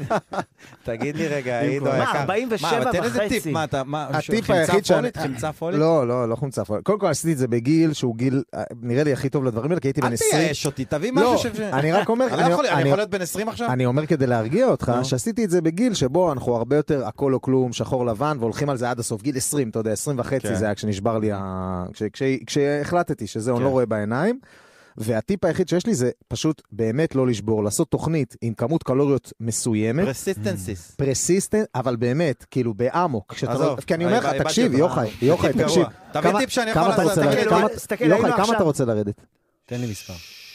תגיד 0.83 1.17
לי 1.17 1.29
רגע, 1.29 1.61
עידו 1.61 1.93
היקר. 1.93 2.19
47 2.19 2.71
מה, 2.71 2.83
אבל 2.83 2.91
תן 2.99 3.05
איזה. 3.05 3.27
טיפ, 3.29 3.47
מה 3.47 3.65
אתה, 3.65 3.85
מה, 3.85 4.07
הטיפ 4.11 4.51
היחיד 4.51 4.85
שאני... 4.85 5.09
חמצה 5.23 5.53
פולית? 5.53 5.81
לא, 5.81 6.09
לא, 6.09 6.29
לא 6.29 6.37
חומצה 6.37 6.65
פולית. 6.65 6.85
קודם 6.85 6.99
כל 6.99 7.07
עשיתי 7.07 7.33
את 7.33 7.39
זה 7.39 7.49
בגיל 7.49 7.93
שהוא 7.93 8.17
גיל, 8.17 8.43
אה, 8.55 8.63
נראה 8.83 9.05
לי 9.05 9.13
הכי 9.13 9.29
טוב 9.29 9.45
לדברים 9.45 9.71
האלה, 9.71 9.81
כי 9.81 9.89
הייתי 9.89 10.01
בן 10.01 10.07
אל 10.09 10.13
20. 10.13 10.31
תייאש 10.33 10.67
אותי, 10.67 10.85
תביא 10.85 11.13
לא, 11.15 11.35
משהו 11.35 11.51
ש... 11.55 11.61
אני 11.61 11.93
רק 11.93 12.09
אומר, 12.09 12.27
אני 12.35 12.49
לא 12.49 12.53
יכול- 12.53 12.67
אני 12.67 12.83
יכול 12.89 12.99
להיות 12.99 13.11
בן 13.11 13.21
20 13.23 13.49
עכשיו? 13.49 13.69
אני 13.73 13.87
אומר 13.87 14.07
כדי 14.07 14.27
להרגיע 14.27 14.67
אותך. 14.67 14.93
שעשיתי 15.03 15.45
את 15.45 15.51
זה 15.51 15.61
בגיל 15.61 15.95
שבו 15.95 16.33
אנחנו 16.33 16.55
הרבה 16.57 16.77
יותר 16.77 17.07
הכל 17.07 17.35
או 17.35 17.41
כלום, 17.43 17.73
שחור 17.73 18.07
לבן, 18.07 18.37
והולכים 18.41 18.69
על 18.71 18.77
זה 18.77 18.91
עד 18.91 18.99
הסוף. 18.99 19.23
גיל 19.23 19.37
20, 19.37 19.69
אתה 19.69 19.79
יודע, 19.79 19.93
20 19.93 20.19
וחצי 20.19 20.49
כן. 20.49 20.55
זה 20.55 20.65
היה 20.65 20.75
כשנשבר 20.75 21.19
לי, 21.19 21.31
ה- 21.35 21.85
כש- 21.93 22.03
כש- 22.13 22.23
כשהחלטתי 22.47 23.27
שזהו, 23.27 23.55
אני 23.57 23.61
כן. 23.61 23.65
לא 23.65 23.71
רואה 23.71 23.87
בעיניים. 23.87 24.39
והטיפ 24.97 25.45
היחיד 25.45 25.69
שיש 25.69 25.87
לי 25.87 25.95
זה 25.95 26.11
פשוט 26.29 26.63
באמת 26.73 27.15
לא 27.15 27.27
לשבור, 27.27 27.65
לעשות 27.65 27.91
תוכנית 27.91 28.37
עם 28.41 28.55
כמות 28.55 28.83
קלוריות 28.83 29.33
מסוימת, 29.41 30.05
persistence. 30.05 30.91
Persistent, 30.91 31.67
אבל 31.75 31.97
באמת, 31.97 32.45
כאילו 32.51 32.75
באמוק. 32.75 33.35
עזוב, 33.49 33.81
כי 33.81 33.95
אני 33.95 34.05
אומר 34.05 34.19
לך, 34.19 34.27
תקשיב. 34.27 34.75
יוחאי, 34.75 35.11
יוחאי, 35.23 35.53
תקשיב. 35.53 35.87
תביא 36.13 36.31
טיפ 36.39 36.51
שאני 36.51 36.71
יכול 36.71 36.83
לעשות. 36.83 37.25
יוחאי, 38.01 38.33
כמה 38.37 38.57
אתה 38.57 38.63
רוצה 38.65 38.85
לרדת? 38.85 39.21
תן 39.67 39.81
לי 39.81 39.91
מספר. 39.91 40.15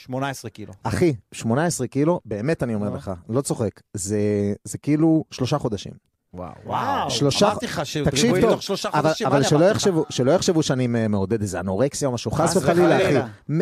18 0.09 0.51
קילו. 0.51 0.73
אחי, 0.83 1.13
18 1.31 1.87
קילו, 1.87 2.19
באמת 2.25 2.63
אני 2.63 2.75
אומר. 2.75 2.89
לך, 2.95 3.11
לא 3.29 3.41
צוחק, 3.41 3.81
זה 3.93 4.77
כאילו 4.81 5.23
שלושה 5.31 5.57
חודשים. 5.57 6.08
וואו. 6.33 6.49
וואו. 6.65 7.09
שלושה... 7.09 7.45
אמרתי 7.47 7.65
לך 7.65 7.79
תקשיב 7.79 8.15
שריבוי 8.15 8.41
טוב, 8.41 8.51
תוך 8.51 8.63
שלושה 8.63 8.89
אבל, 8.93 9.01
חודשים. 9.09 9.27
אבל 9.27 9.37
מה 9.37 9.43
שלא? 9.43 9.65
יחשבו, 9.65 10.05
שלא 10.09 10.31
יחשבו 10.31 10.63
שאני 10.63 10.87
מ- 10.87 11.11
מעודד 11.11 11.41
איזה 11.41 11.59
אנורקסיה 11.59 12.07
או 12.07 12.13
משהו, 12.13 12.31
חס 12.31 12.57
וחלילה, 12.57 12.97
אחי. 12.97 13.17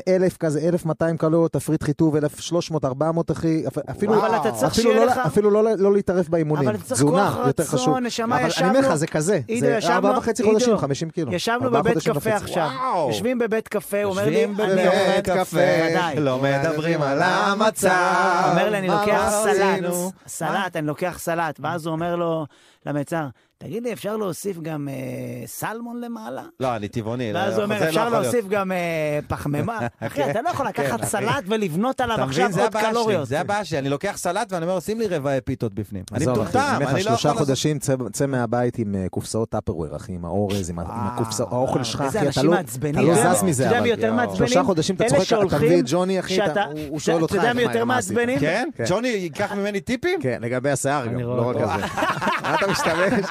אלף 0.08 0.38
כזה, 0.38 0.60
1,200 0.68 1.18
קלוריות, 1.18 1.54
תפריט 1.54 1.84
חיטוב, 1.84 2.16
1,300, 2.16 2.86
400, 2.86 3.32
אחי. 3.32 3.64
אפ- 3.68 3.90
אפילו, 3.90 4.20
אבל 4.26 4.36
אתה 4.36 4.52
צריך 4.52 4.76
שיהיה 4.76 4.96
לא, 4.96 5.06
לך... 5.06 5.18
אפילו 5.18 5.52
לא, 5.52 5.64
לא 5.78 5.94
להתערף 5.94 6.30
באימונים. 6.30 6.68
אבל 6.68 6.76
אתה 6.78 6.84
צריך 6.84 7.00
תזונה, 7.02 7.32
כוח 7.36 7.48
יותר 7.48 7.64
רצון, 7.64 7.80
חשוב. 7.80 7.98
נשמה, 7.98 8.40
אבל 8.40 8.48
ישבנו- 8.48 8.70
אני 8.70 8.78
אומר 8.78 8.90
לך, 8.90 8.96
זה 8.96 9.08
כזה. 9.08 9.40
זה 9.60 9.76
ישבנו- 9.78 9.96
ארבעה 9.96 10.18
וחצי 10.18 10.44
חודשים, 10.44 10.78
50 10.78 11.10
קילו. 11.10 11.34
ישבנו 11.34 11.72
בבית 11.72 11.98
קפה 11.98 12.12
וחצי. 12.16 12.30
עכשיו. 12.32 12.70
יושבים 13.08 13.40
בבית 13.40 13.68
קפה, 13.68 14.04
הוא 14.04 14.12
אומר 14.12 14.26
לי, 14.26 14.32
יושבים 14.38 14.62
אני 14.62 14.82
בבית. 14.84 15.30
קפה. 15.30 15.60
לא 16.18 16.40
מדברים 16.42 17.02
על 17.02 17.22
המצב. 17.22 17.90
אומר 18.52 18.70
לי, 18.70 18.78
אני 18.78 18.88
לוקח? 18.88 19.30
סלט, 19.44 19.92
סלט, 20.28 20.76
אני 20.76 20.88
לוקח 20.88 21.16
סלט. 21.20 21.60
ואז 21.64 21.86
הוא 21.86 21.92
אומר 21.92 22.16
לו, 22.16 22.46
למצר, 22.88 23.28
תגיד 23.60 23.84
לי, 23.84 23.94
אפשר 23.94 24.18
להוסיף 24.18 24.58
גם 24.62 24.88
אה, 24.92 24.94
סלמון 25.48 26.02
למעלה? 26.02 26.42
לא, 26.60 26.76
אני 26.76 26.88
טבעוני. 26.88 27.32
ואז 27.34 27.52
לא, 27.52 27.56
הוא 27.56 27.64
אומר, 27.64 27.78
זה 27.80 27.84
לא 27.84 27.90
אפשר 27.90 28.10
להיות. 28.10 28.24
להוסיף 28.24 28.46
גם 28.48 28.72
אה, 28.72 29.20
פחמימה? 29.28 29.80
אחי, 30.00 30.32
אתה 30.32 30.42
לא 30.42 30.50
יכול 30.50 30.68
לקחת 30.68 31.00
כן, 31.02 31.06
סלט 31.06 31.44
ולבנות 31.48 32.02
עליו 32.02 32.16
אתה 32.16 32.24
עכשיו 32.24 32.44
מבין, 32.44 32.52
זה 32.56 32.62
עוד 32.62 32.68
הבעיה 32.68 32.84
שלי, 32.86 32.94
קלוריות. 32.94 33.28
זה 33.28 33.40
הבעיה 33.40 33.66
שלי, 33.66 33.80
אני 33.80 33.90
לוקח 33.90 34.14
סלט 34.18 34.52
ואני 34.52 34.66
אומר, 34.66 34.80
שים 34.80 35.00
לי 35.00 35.08
רבעי 35.08 35.42
פיתות 35.42 35.74
בפנים. 35.74 36.04
אני 36.14 36.26
מטומטם, 36.28 36.60
אני 36.78 36.86
אומר 36.86 36.94
לא 36.94 37.00
שלושה 37.00 37.14
יכול 37.14 37.32
לעשות... 37.32 37.38
חודשים, 37.48 37.80
צא- 37.80 38.26
מהבית 38.28 38.78
עם 38.80 38.96
אה, 38.96 39.06
קופסאות 39.10 39.50
טאפרוויר, 39.50 39.96
אחי, 39.96 40.14
עם 40.14 40.26
האורז, 40.26 40.70
עם 40.70 40.80
האוכל 41.40 41.84
שלך, 41.84 42.02
אחי, 42.02 42.30
אתה 42.30 42.44
לא. 42.44 42.54
אתה 42.90 43.02
לא 43.02 43.14
אתה 43.14 43.34
זז 43.36 43.44
מזה, 43.44 43.64
יודע 43.64 43.82
מי 44.12 44.24
אבל. 44.24 44.36
שלושה 44.36 44.64
חודשים 44.64 44.96
אתה 44.96 45.06
צוחק, 45.08 45.24
אתה 45.48 45.58
מביא 45.58 45.80
את 45.80 45.84
ג'וני, 45.88 46.20
אחי, 46.20 46.46
אתה- 46.46 46.64
הוא 46.90 47.00
שואל 47.00 47.22
אותך, 47.22 47.34
אתה 47.34 47.42
יודע 47.42 47.50
איך, 47.50 47.58
מי 47.58 47.66
מה- 47.66 47.72
יותר? 47.72 47.86
מעצבנים? 47.86 48.40
כן? 48.40 48.70
כן. 48.76 48.84
ג'וני 48.88 49.08
ייקח 49.08 49.52
ממני 49.52 49.80
טיפים? 49.82 50.20
כן, 50.22 50.38
לגבי 50.42 50.70
השיער 50.70 51.06
גם, 51.08 51.20
לא 51.20 51.50
רק. 51.50 51.56
על 51.56 51.68
זה. 51.82 51.86
מה 52.44 52.56
אתה 52.56 52.68
משתמש? 52.68 53.26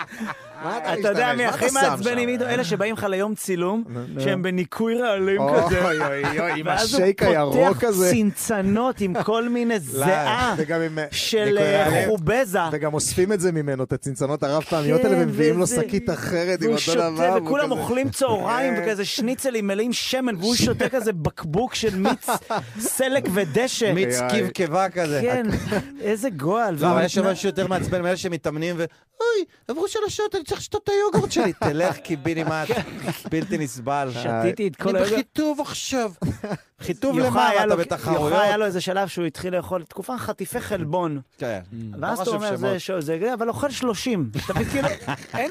אתה 0.63 1.09
יודע? 1.09 1.33
מי 1.37 1.47
הכי 1.47 1.67
מעצבנים? 1.73 2.29
עידו? 2.29 2.45
אלה 2.45 2.65
שבאים 2.65 2.95
לך 2.95 3.05
ליום 3.05 3.35
צילום. 3.35 3.85
שהם 4.19 4.43
בניקוי 4.43 5.01
רעלים 5.01 5.41
אוי 5.41 5.63
כזה. 5.67 5.85
אוי 5.85 6.01
אוי, 6.41 6.61
עם 6.61 6.67
ואז 6.67 6.95
הוא 6.95 7.01
השייק 7.01 7.23
הירוק 7.23 7.55
פותח 7.55 7.85
הזה. 7.85 8.11
צנצנות 8.11 9.01
עם 9.01 9.23
כל 9.23 9.49
מיני 9.49 9.81
זיעה 9.97 10.55
עם... 10.69 10.99
של 11.11 11.59
אה, 11.61 11.89
רעלים. 11.89 12.09
חובזה. 12.09 12.59
וגם 12.73 12.95
אוספים 12.95 13.33
את 13.33 13.41
זה 13.41 13.53
ממנו, 13.53 13.85
את 13.85 13.93
הצנצנות 13.93 14.43
הרב 14.43 14.63
פעמיות 14.63 15.01
כן, 15.01 15.07
האלה, 15.07 15.23
ומביאים 15.23 15.59
לו 15.59 15.67
שקית 15.67 16.11
אחרת 16.11 16.63
עם 16.63 16.71
אותו 16.73 16.95
דבר. 16.95 17.39
וכולם 17.45 17.71
אוכלים 17.71 18.11
צהריים 18.11 18.77
כן. 18.77 18.83
וכזה 18.83 19.05
שניצלים 19.05 19.67
מלאים 19.67 19.93
שמן, 19.93 20.37
והוא 20.37 20.55
שותה 20.55 20.89
כזה 20.89 21.13
בקבוק 21.13 21.75
של 21.75 21.99
מיץ 21.99 22.27
סלק 22.79 23.29
ודשא. 23.35 23.93
מיץ 23.93 24.19
קיבה 24.55 24.89
כזה. 24.89 25.21
כן, 25.23 25.47
איזה 26.01 26.31
גועל. 26.31 26.77
לא, 26.81 26.91
אבל 26.93 27.05
יש 27.05 27.19
משהו 27.19 27.49
יותר 27.49 27.67
מעצבן 27.67 28.03
מאלה 28.03 28.17
שמתאמנים 28.17 28.75
ו... 28.79 28.85
אוי, 29.21 29.45
עברו 29.69 29.89
שלוש 29.89 30.17
שעות, 30.17 30.35
אני 30.35 30.45
צריך 30.45 30.61
לשתות 30.61 30.83
את 30.85 30.89
היוגורט 30.89 31.33
שלי. 31.33 31.53
תלך 31.61 31.97
קיבינימט, 31.97 32.69
בלתי 33.31 33.59
נסבל. 33.59 34.11
שתיתי 34.15 34.69
את 34.69 34.77
כל 34.77 34.89
אני 34.89 34.99
היוגורט. 34.99 35.13
בחיטוב 35.13 35.61
עכשיו. 35.61 36.13
חיטוב? 36.81 37.19
היה 37.19 37.57
אתה 37.59 37.67
לו- 37.67 37.77
בתחרויות? 37.77 38.31
יוחאי 38.33 38.47
היה 38.47 38.57
לו 38.57 38.65
איזה 38.65 38.81
שלב 38.81 39.09
שהוא 39.09 39.25
התחיל 39.27 39.57
לאכול 39.57 39.83
תקופה 39.85 40.19
חטיפי 40.19 40.61
חלבון. 40.61 41.21
כן. 41.39 41.61
ואז 42.01 42.19
לא 42.19 42.23
אתה 42.23 42.31
אומר, 42.31 42.57
זה 42.57 42.77
זה 43.01 43.31
אבל 43.35 43.49
אוכל 43.49 43.71
30. 43.71 44.31
אתה 44.45 44.55
מבין, 44.55 44.69
כאילו, 44.69 44.89
אין... 45.35 45.51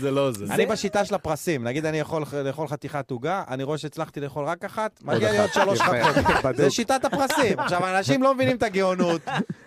זה 0.00 0.10
לא 0.10 0.32
זה. 0.32 0.44
אני 0.50 0.66
בשיטה 0.66 1.04
של 1.04 1.14
הפרסים, 1.14 1.64
נגיד 1.64 1.86
אני 1.86 1.98
יכול 1.98 2.22
לאכול 2.44 2.68
חתיכת 2.68 3.10
עוגה, 3.10 3.42
אני 3.48 3.62
רואה 3.62 3.78
שהצלחתי 3.78 4.20
לאכול 4.20 4.44
רק 4.44 4.64
אחת, 4.64 5.00
מגיע 5.04 5.30
לי 5.32 5.38
עוד 5.38 5.52
שלוש. 5.52 5.78
בדיוק. 5.80 6.56
זה 6.56 6.70
שיטת 6.70 7.04
הפרסים. 7.04 7.58
עכשיו, 7.60 7.96
אנשים 7.98 8.22
לא 8.22 8.34
מבינים 8.34 8.56
את 8.56 8.62
הגאונות, 8.62 9.20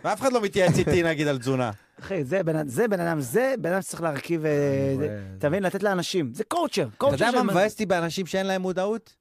ואף 0.03 0.21
אחד 0.21 0.33
לא 0.33 0.41
מתייעץ 0.41 0.77
איתי 0.77 1.03
נגיד 1.03 1.27
על 1.27 1.37
תזונה. 1.37 1.71
אחי, 1.99 2.23
זה 2.23 2.43
בן 2.43 2.67
זה 2.67 2.87
בן 2.87 2.99
אדם, 2.99 3.21
זה 3.21 3.55
בן 3.59 3.71
אדם 3.71 3.81
שצריך 3.81 4.01
להרכיב, 4.03 4.45
אה, 4.45 4.95
אתה 5.37 5.49
מבין? 5.49 5.63
לתת 5.63 5.83
לאנשים. 5.83 6.33
זה 6.33 6.43
קואוצ'ר. 6.43 6.81
אתה 6.87 6.97
קואוצ'ר 6.97 7.25
יודע 7.25 7.43
מה 7.43 7.51
מבאס 7.51 7.71
אותי 7.71 7.85
באנשים 7.85 8.25
שאין 8.25 8.45
להם 8.45 8.61
מודעות? 8.61 9.15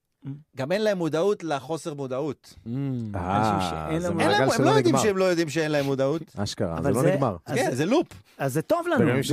גם 0.57 0.73
אין 0.73 0.83
להם 0.83 0.99
מודעות 0.99 1.45
לחוסר 1.45 1.95
מודעות. 1.95 2.55
אה, 2.67 2.71
אנשים 3.37 3.71
שאין 3.71 4.03
להם- 4.03 4.17
מעגל 4.17 4.53
הם 4.59 4.65
לא 4.65 4.71
יודעים. 4.71 4.97
שהם 4.99 5.17
לא 5.17 5.25
יודעים 5.25 5.49
שאין 5.49 5.71
להם 5.73 5.85
מודעות. 5.85 6.23
אשכרה, 6.37 6.75
זה 6.83 6.89
אבל 6.89 6.93
לא 6.93 7.03
נגמר. 7.03 7.37
כן, 7.55 7.71
זה- 7.75 7.87
לופ. 7.87 8.07
אז 8.39 8.53
זה 8.53 8.63
טוב 8.63 8.87
לנו. 8.89 9.09
יוחאי, 9.09 9.25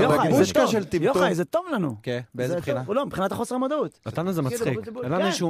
זה 0.43 0.53
טוב. 0.53 0.71
של 0.71 0.83
טמטום. 0.85 1.07
יוחאי, 1.07 1.35
זה 1.35 1.45
טוב 1.45 1.65
לנו. 1.73 1.95
כן, 2.03 2.19
באיזה 2.35 2.53
זה 2.53 2.59
בחינה? 2.59 2.83
לא, 2.87 3.05
מבחינת 3.05 3.31
החוסר 3.31 3.55
המודעות. 3.55 3.99
אותנו 4.05 4.31
זה 4.33 4.41
מצחיק. 4.41 4.61
כאילו, 4.83 5.01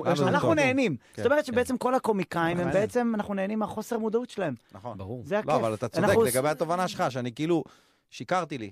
כן, 0.04 0.24
אנחנו. 0.28 0.54
נהנים. 0.54 0.96
כן, 1.14 1.24
זאת 1.24 1.32
אומרת. 1.32 1.46
שבעצם 1.46 1.78
כל 1.78 1.96
הקומיקאים 1.96 2.58
הם 2.58 2.66
מעניין. 2.66 2.74
בעצם, 2.82 3.12
אנחנו 3.16 3.34
נהנים 3.34 3.60
מהחוסר 3.60 3.98
מודעות 3.98 4.30
שלהם. 4.30 4.54
נכון. 4.72 4.98
ברור. 4.98 5.24
זה 5.26 5.40
הכיף. 5.40 5.50
לא, 5.50 5.56
אבל 5.56 5.74
אתה 5.74 5.88
צודק 5.88 6.08
לגבי 6.28 6.50
התובנה 6.50 6.88
שלך, 6.88 7.04
שאני 7.10 7.32
כאילו, 7.32 7.64
שיקרתי 8.10 8.58
לי. 8.58 8.72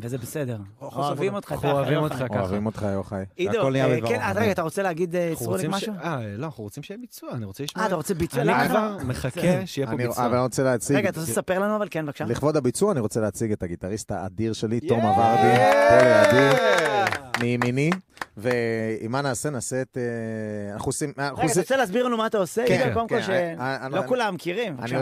וזה 0.00 0.18
בסדר. 0.18 0.58
אוהבים. 0.82 1.34
אותך 1.34 1.48
ככה. 1.48 1.72
אוהבים. 1.72 1.98
אותך 1.98 2.14
ככה. 2.14 2.40
אוהבים 2.40 2.66
אותך, 2.66 2.86
יוחאי. 2.92 3.24
עידו, 3.36 3.68
אה. 3.68 4.08
כן, 4.08 4.20
אז 4.22 4.36
רגע, 4.36 4.52
אתה 4.52 4.62
רוצה 4.62 4.82
להגיד 4.82 5.16
אה, 5.16 5.32
צרוליק 5.38 5.66
רוצים 5.66 5.72
ש- 5.72 5.74
משהו? 5.74 5.92
אה, 6.04 6.20
לא, 6.36 6.46
אנחנו 6.46 6.64
רוצים 6.64 6.82
שיהיה 6.82 6.98
ביצוע, 7.00 7.30
אני 7.32 7.44
רוצה 7.44 7.62
לשמוע. 7.64 7.82
אה, 7.82 7.88
אתה 7.88 7.96
רוצה 7.96 8.14
ביצוע? 8.14 8.42
אני? 8.42 8.68
כבר 8.68 8.96
מחכה 9.04 9.40
שיהיה 9.66 9.86
פה 9.86 9.92
אני 9.92 10.06
ביצוע. 10.06 10.26
אבל 10.26 10.34
אני 10.34 10.42
רוצה 10.42 10.62
להציג, 10.62 10.96
רגע, 10.96 11.08
אתה 11.08 11.20
רוצה 11.20 11.32
לספר 11.32 11.58
לנו 11.58 11.76
אבל? 11.76 11.88
כן, 11.90 12.06
בבקשה. 12.06 12.24
לכבוד 12.24 12.56
הביצוע 12.56 12.92
אני 12.92 13.00
רוצה 13.00 13.20
להציג 13.20 13.52
את 13.52 13.62
הגיטריסט 13.62 14.10
האדיר 14.10 14.52
שלי, 14.52 14.80
תום 14.80 15.00
אברדי, 15.00 15.56
פה 15.88 15.96
לידי, 15.96 17.27
מימיני, 17.42 17.90
ועם 18.36 19.12
מה 19.12 19.22
נעשה? 19.22 19.50
נעשה 19.50 19.82
את... 19.82 19.98
אה, 19.98 20.72
אנחנו 20.72 20.88
עושים... 20.88 21.12
אנחנו 21.18 21.42
רגע, 21.42 21.52
אתה 21.52 21.60
רוצה 21.60 21.76
להסביר 21.76 22.04
לנו 22.06 22.16
מה 22.16 22.26
אתה 22.26 22.38
עושה? 22.38 22.64
כן, 22.68 22.80
עידו, 22.80 22.94
קודם 22.94 23.08
כן, 23.08 23.16
כל, 23.20 23.22
שלא 23.22 23.98
אני- 23.98 24.08
כולם 24.08 24.34
מכירים. 24.34 24.76
אני. 24.80 24.96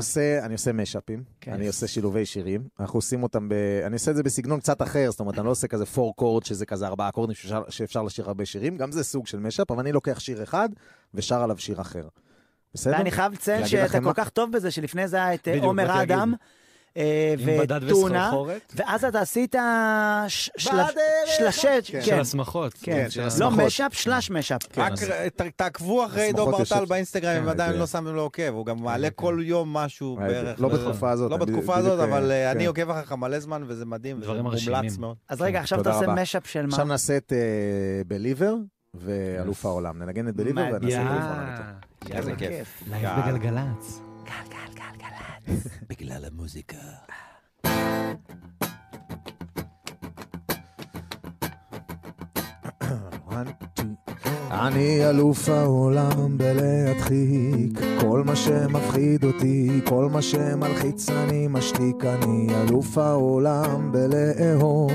עושה, 0.52 0.72
משאפים, 0.72 1.22
כן. 1.40 1.52
אני 1.52 1.66
עושה 1.66 1.86
שילובי 1.86 2.26
שירים, 2.26 2.62
אנחנו 2.80 2.98
עושים 2.98 3.22
אותם 3.22 3.48
ב... 3.48 3.54
אני 3.86 3.94
עושה 3.94 4.10
את 4.10 4.16
זה 4.16 4.22
בסגנון 4.22 4.60
קצת 4.60 4.82
אחר, 4.82 5.10
זאת 5.10 5.20
אומרת, 5.20 5.38
אני 5.38 5.46
לא 5.46 5.50
עושה 5.50 5.68
כזה 5.68 5.86
פור 5.86 6.16
קורד, 6.16 6.44
שזה 6.44 6.66
כזה 6.66 6.86
ארבעה 6.86 7.08
אקורדים 7.08 7.36
שאפשר, 7.68 8.02
לשיר 8.02 8.26
הרבה 8.26 8.44
שירים, 8.44 8.76
גם 8.76 8.92
זה 8.92 9.04
סוג 9.04 9.26
של 9.26 9.38
משאפ, 9.38 9.70
אבל 9.70 9.80
אני 9.80 9.92
לוקח 9.92 10.18
שיר 10.18 10.42
אחד 10.42 10.68
ושר 11.14 11.42
עליו 11.42 11.58
שיר 11.58 11.80
אחר. 11.80 12.08
בסדר? 12.74 12.94
ואני 12.98 13.10
חייב 13.10 13.32
לציין 13.32 13.66
שאתה 13.66 14.00
כל? 14.00 14.12
כך 14.14 14.28
טוב 14.28 14.52
בזה, 14.52 14.70
שלפני 14.70 15.08
זה 15.08 15.16
היה 15.16 15.34
את 15.34 15.48
אה, 15.48 15.58
עומר. 15.62 16.02
אדם, 16.02 16.32
אה, 16.32 16.38
וטונה, 17.44 18.18
וסחרחורת? 18.26 18.72
ואז 18.76 19.04
אתה 19.04 19.20
עשית. 19.20 19.54
שלשת, 20.28 20.94
כן. 21.86 22.02
של 22.02 22.10
כן, 22.10 22.18
השמחות. 22.20 22.74
כן, 22.82 22.92
כן, 22.92 23.10
של 23.10 23.44
לא. 23.44 23.50
משאפ, 23.50 23.94
שלש 23.94 24.30
משאפ. 24.30 24.78
רק 24.78 24.92
תעקבו 25.56 26.04
אחרי 26.06 26.22
עידו 26.22 26.46
ברטל 26.46 26.84
באינסטגרם, 26.84 27.36
אם 27.36 27.42
כן, 27.42 27.48
עדיין 27.48 27.72
כן. 27.72 27.78
לא 27.78 27.86
שמתם 27.86 28.14
לו 28.14 28.22
עוקב, 28.22 28.48
הוא 28.48 28.66
גם 28.66 28.82
מעלה 28.82 29.10
כל 29.10 29.38
יום 29.42 29.72
משהו 29.72 30.16
ראיתי. 30.16 30.34
בערך. 30.34 30.60
לא 30.60 30.68
בתקופה 30.68 31.10
הזאת, 31.10 31.30
לא 31.30 31.36
בתקופה 31.36 31.76
הזאת, 31.76 32.00
אבל 32.00 32.30
אה, 32.30 32.46
אה, 32.46 32.50
אני 32.50 32.60
כן. 32.60 32.66
עוקב 32.66 32.90
אחריך 32.90 33.12
מלא 33.12 33.38
זמן, 33.38 33.62
וזה 33.66 33.86
מדהים, 33.86 34.16
וזה 34.16 34.24
דברים 34.26 34.42
מומלץ 34.42 34.68
מרשימים. 34.68 35.00
מאוד. 35.00 35.16
אז 35.28 35.40
רגע, 35.42 35.60
עכשיו 35.60 35.80
אתה 35.80 35.92
עושה. 35.94 36.06
משאפ 36.06 36.46
של 36.46 36.62
מה? 36.62 36.68
עכשיו 36.68 36.84
נעשה 36.84 37.16
את 37.16 37.32
Believer 38.06 38.54
ואלוף 38.94 39.66
העולם. 39.66 39.98
ננגן 39.98 40.28
את 40.28 40.36
Believer 40.36 40.68
ונעשה 40.72 41.02
את. 41.02 41.60
איתו. 42.04 42.18
איזה 42.18 42.32
כיף. 42.36 42.82
לייב 42.90 44.05
גל. 44.26 44.56
בגלגלצ. 44.74 45.66
בגלל 45.90 46.24
המוזיקה. 46.24 46.76
One, 53.28 53.50
two. 53.76 54.05
אני 54.50 55.08
אלוף 55.08 55.48
העולם 55.48 56.38
בלהדחיק. 56.38 57.80
כל 58.00 58.22
מה 58.26 58.36
שמפחיד 58.36 59.24
אותי, 59.24 59.80
כל 59.84 60.08
מה 60.12 60.22
שמלחיץ 60.22 61.10
אני 61.10 61.48
משתיק. 61.50 62.04
אני 62.04 62.46
אלוף 62.62 62.98
העולם 62.98 63.92
בלאהוב 63.92 64.92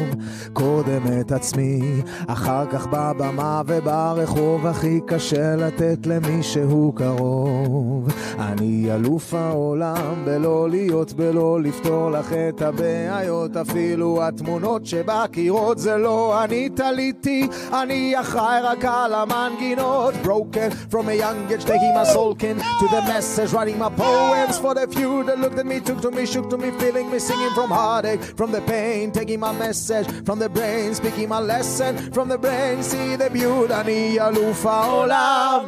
קודם 0.53 1.01
את 1.21 1.31
עצמי, 1.31 2.01
אחר 2.27 2.65
כך 2.71 2.87
בבמה 2.87 3.61
וברחוב. 3.65 4.67
הכי 4.67 4.99
קשה 5.07 5.55
לתת 5.55 5.97
למישהו 6.05 6.93
קרוב. 6.95 8.07
אני 8.39 8.87
אלוף 8.93 9.33
העולם 9.33 10.25
בלא 10.25 10.69
להיות, 10.69 11.13
בלא 11.13 11.59
לפתור 11.61 12.11
לך 12.11 12.33
את 12.33 12.61
הבעיות. 12.61 13.57
אפילו 13.57 14.23
התמונות 14.23 14.85
שבקירות 14.85 15.79
זה 15.79 15.97
לא 15.97 16.43
אני 16.43 16.69
תליתי, 16.69 17.47
אני 17.73 18.19
אחראי 18.19 18.61
רק 18.63 18.85
על 18.85 19.13
המנגינות 19.40 20.14
broken 20.26 20.70
from 20.92 21.04
a 21.08 21.14
young 21.24 21.38
age 21.52 21.64
taking 21.72 21.94
my 21.98 22.06
soul 22.14 22.34
kin 22.42 22.56
to 22.80 22.86
the 22.94 23.02
message 23.12 23.50
writing 23.54 23.78
my 23.84 23.90
poems 24.04 24.56
for 24.62 24.72
the 24.78 24.86
few 24.96 25.12
that 25.26 25.38
looked 25.42 25.58
at 25.62 25.66
me 25.72 25.78
took 25.88 26.00
to 26.04 26.10
me 26.16 26.24
shook 26.32 26.46
to 26.52 26.58
me 26.62 26.70
feeling 26.80 27.06
me 27.12 27.18
singing 27.28 27.54
from 27.58 27.70
heartache 27.80 28.22
from 28.40 28.50
the 28.56 28.62
pain 28.72 29.04
taking 29.18 29.40
my 29.46 29.52
message 29.64 30.06
from 30.26 30.38
the 30.44 30.50
brain 30.56 30.88
speaking 31.00 31.28
my 31.34 31.40
lesson 31.52 31.92
from 32.16 32.26
the 32.32 32.38
brain 32.44 32.76
see 32.90 33.08
the 33.22 33.28
beauty 33.38 33.72
אני 33.80 34.18
אלוף 34.20 34.66
העולם 34.66 35.60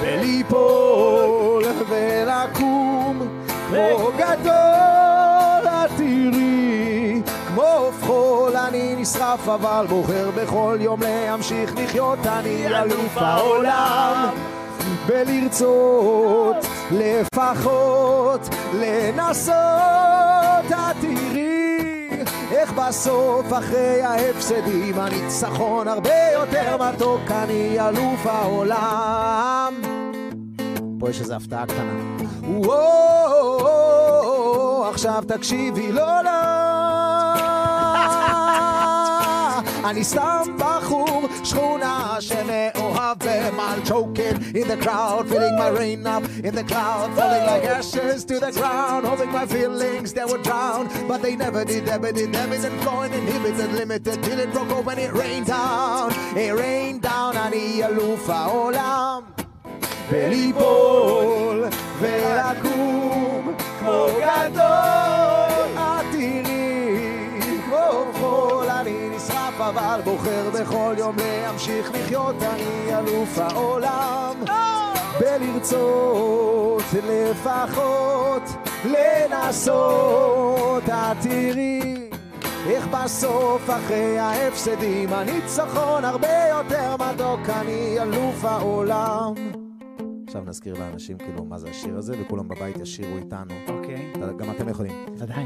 וליפול 0.00 1.64
ולקום 1.88 3.28
כמו 3.68 4.10
גדול 4.18 5.66
עתירי 5.66 6.41
פחול 8.33 8.55
אני 8.55 8.95
נשרף 8.95 9.49
אבל 9.49 9.85
בוחר 9.89 10.31
בכל 10.35 10.77
יום 10.81 11.01
להמשיך 11.01 11.73
לחיות 11.77 12.19
אני 12.25 12.67
אלוף 12.67 13.17
העולם 13.17 14.29
ולרצות 15.07 16.55
לפחות 16.91 18.49
לנסות 18.73 19.53
את 20.71 20.95
תראי 21.01 22.23
איך 22.51 22.73
בסוף 22.73 23.53
אחרי 23.53 24.01
ההפסדים 24.01 24.99
הניצחון 24.99 25.87
הרבה 25.87 26.31
יותר 26.33 26.77
מתוק 26.77 27.21
אני 27.31 27.77
אלוף 27.79 28.25
העולם 28.25 29.73
פה 30.99 31.09
יש 31.09 31.19
איזו 31.21 31.33
הפתעה 31.33 31.65
קטנה. 31.65 31.93
וואו, 32.65 33.69
עכשיו 34.89 35.23
תקשיבי, 35.27 35.91
לא, 35.91 36.23
לא. 36.23 36.62
אני 39.84 40.04
סתם 40.04 40.42
בחור 40.58 41.28
שכונה 41.44 42.16
שמאוהב 42.20 43.16
במעל 43.24 43.80
choking 43.84 44.36
in 44.54 44.68
the 44.68 44.76
crowd, 44.84 45.26
feeling 45.28 45.56
my 45.56 45.68
rain 45.68 46.06
up 46.06 46.22
in 46.44 46.54
the 46.54 46.64
cloud, 46.64 47.08
falling 47.16 47.44
like 47.50 47.64
ashes 47.64 48.24
to 48.24 48.38
the 48.38 48.52
ground, 48.58 49.06
hoping 49.06 49.32
my 49.32 49.46
feelings 49.46 50.12
they 50.12 50.26
would 50.30 50.42
drown, 50.42 50.82
but 51.08 51.22
they 51.22 51.34
never 51.44 51.64
did, 51.64 51.84
never 51.86 52.10
did, 52.12 52.30
never 52.30 52.56
did, 52.64 52.72
flowing 52.82 53.12
inhibited, 53.20 53.70
limited, 53.80 54.22
till 54.24 54.38
it 54.44 54.52
broke 54.52 54.72
open, 54.78 54.98
it 54.98 55.12
rained 55.22 55.46
down, 55.46 56.12
it 56.36 56.52
rained 56.62 57.02
down, 57.02 57.36
אני 57.36 57.84
אלוף 57.84 58.30
העולם. 58.30 59.22
וליפול 60.10 61.64
ולקום 62.00 63.54
כמו 63.80 64.06
גדול 64.20 65.11
אבל 69.69 70.01
בוחר 70.03 70.49
בכל 70.49 70.95
יום 70.97 71.15
להמשיך 71.17 71.91
לחיות 71.93 72.35
אני 72.43 72.97
אלוף 72.97 73.37
העולם. 73.37 74.35
בלרצות 75.19 76.83
לפחות 76.93 78.43
לנסות. 78.85 80.83
את 80.89 81.17
תראי 81.21 82.09
איך 82.67 82.87
בסוף 82.87 83.69
אחרי 83.69 84.19
ההפסדים 84.19 85.13
הניצחון 85.13 86.05
הרבה 86.05 86.47
יותר 86.49 86.95
מתוק. 86.95 87.49
אני 87.49 87.97
אלוף 88.01 88.45
העולם 88.45 89.33
עכשיו 90.33 90.49
נזכיר 90.49 90.75
לאנשים 90.79 91.17
כאילו 91.17 91.45
מה 91.45 91.59
זה 91.59 91.69
השיר 91.69 91.97
הזה, 91.97 92.15
וכולם 92.21 92.47
בבית 92.47 92.77
ישירו 92.77 93.17
איתנו. 93.17 93.53
אוקיי, 93.67 94.13
גם 94.37 94.51
אתם 94.51 94.69
יכולים. 94.69 95.05
ודאי. 95.17 95.43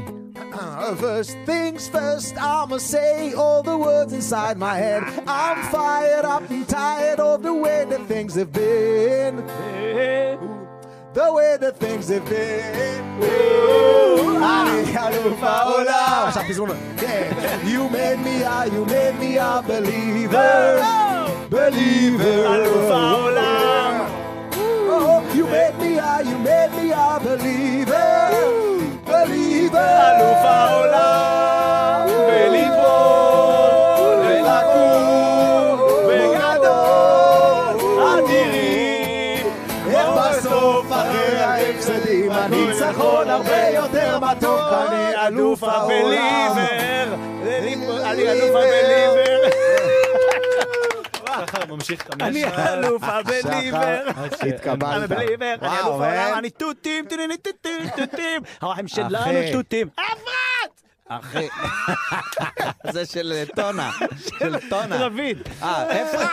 First 1.00 1.36
things 1.46 1.88
first, 1.88 2.34
I'ma 2.36 2.78
say 2.78 3.34
all 3.34 3.62
the 3.62 3.78
words 3.86 4.12
inside 4.14 4.56
my 4.56 4.76
head. 4.84 5.02
I'm 5.26 5.58
fired 5.76 6.24
up 6.34 6.42
and 6.50 6.66
tired 6.80 7.20
of 7.20 7.42
the 7.48 7.54
way 7.64 7.80
that 7.90 8.02
things 8.12 8.32
have 8.40 8.52
been. 8.62 9.34
The 11.20 11.28
way 11.38 11.52
that 11.62 11.74
things 11.84 12.04
have 12.14 12.26
been. 12.34 13.04
אני 14.40 14.98
אלוף 14.98 15.42
העולם. 15.42 16.28
עכשיו. 16.28 16.42
כן. 16.96 17.30
You 17.64 17.82
made 17.96 18.20
me 18.26 18.36
a, 18.42 18.58
you 18.74 18.82
made 18.96 19.16
me 19.22 19.32
a 19.38 19.62
believer. 19.68 20.82
believer. 21.50 22.40
אלוף 22.54 22.90
העולם. 22.90 23.87
Oh, 25.48 25.50
made 25.50 25.78
me 25.80 25.96
a, 25.96 26.22
you 26.28 26.38
made 26.38 26.72
me 26.76 26.90
a 26.92 27.18
believer. 27.24 28.30
believer. 29.06 29.78
אלוף 29.78 30.44
העולם. 30.44 32.06
בליפול 32.28 34.16
ולקום 34.24 35.78
בגדול 36.08 37.76
אדירי. 38.18 39.42
איך 39.90 40.08
בסוף 40.08 40.86
אחרי 40.92 41.38
ההפסדים 41.38 42.32
הניצחון 42.32 43.28
הרבה 43.30 43.68
יותר 43.74 44.18
מתוק 44.18 44.60
אני 44.88 45.26
אלוף 45.26 45.62
הבליבר. 45.62 47.14
אני 48.04 48.22
אלוף 48.30 48.50
הבליבר. 48.56 49.27
ככה 51.46 51.66
ממשיך 51.66 52.06
את 52.06 52.22
אני 52.22 52.44
אלוף 52.44 53.02
הבליבר. 53.02 54.02
התקבלת. 54.48 55.12
אני 55.12 55.26
אלוף 55.52 55.62
העולם. 55.62 56.34
אני 56.38 56.50
תותים, 56.50 57.04
טוטים, 57.36 57.88
טוטים. 57.96 58.42
החיים 58.62 58.88
שלנו. 58.88 59.16
תותים. 59.52 59.88
אחי, 61.08 61.48
זה 62.92 63.06
של 63.06 63.32
אה, 63.32 63.44
טונה, 63.56 63.90
של 64.38 64.56
טונה. 64.70 64.96
רביד. 65.06 65.38
אה, 65.62 66.02
אפרת. 66.02 66.30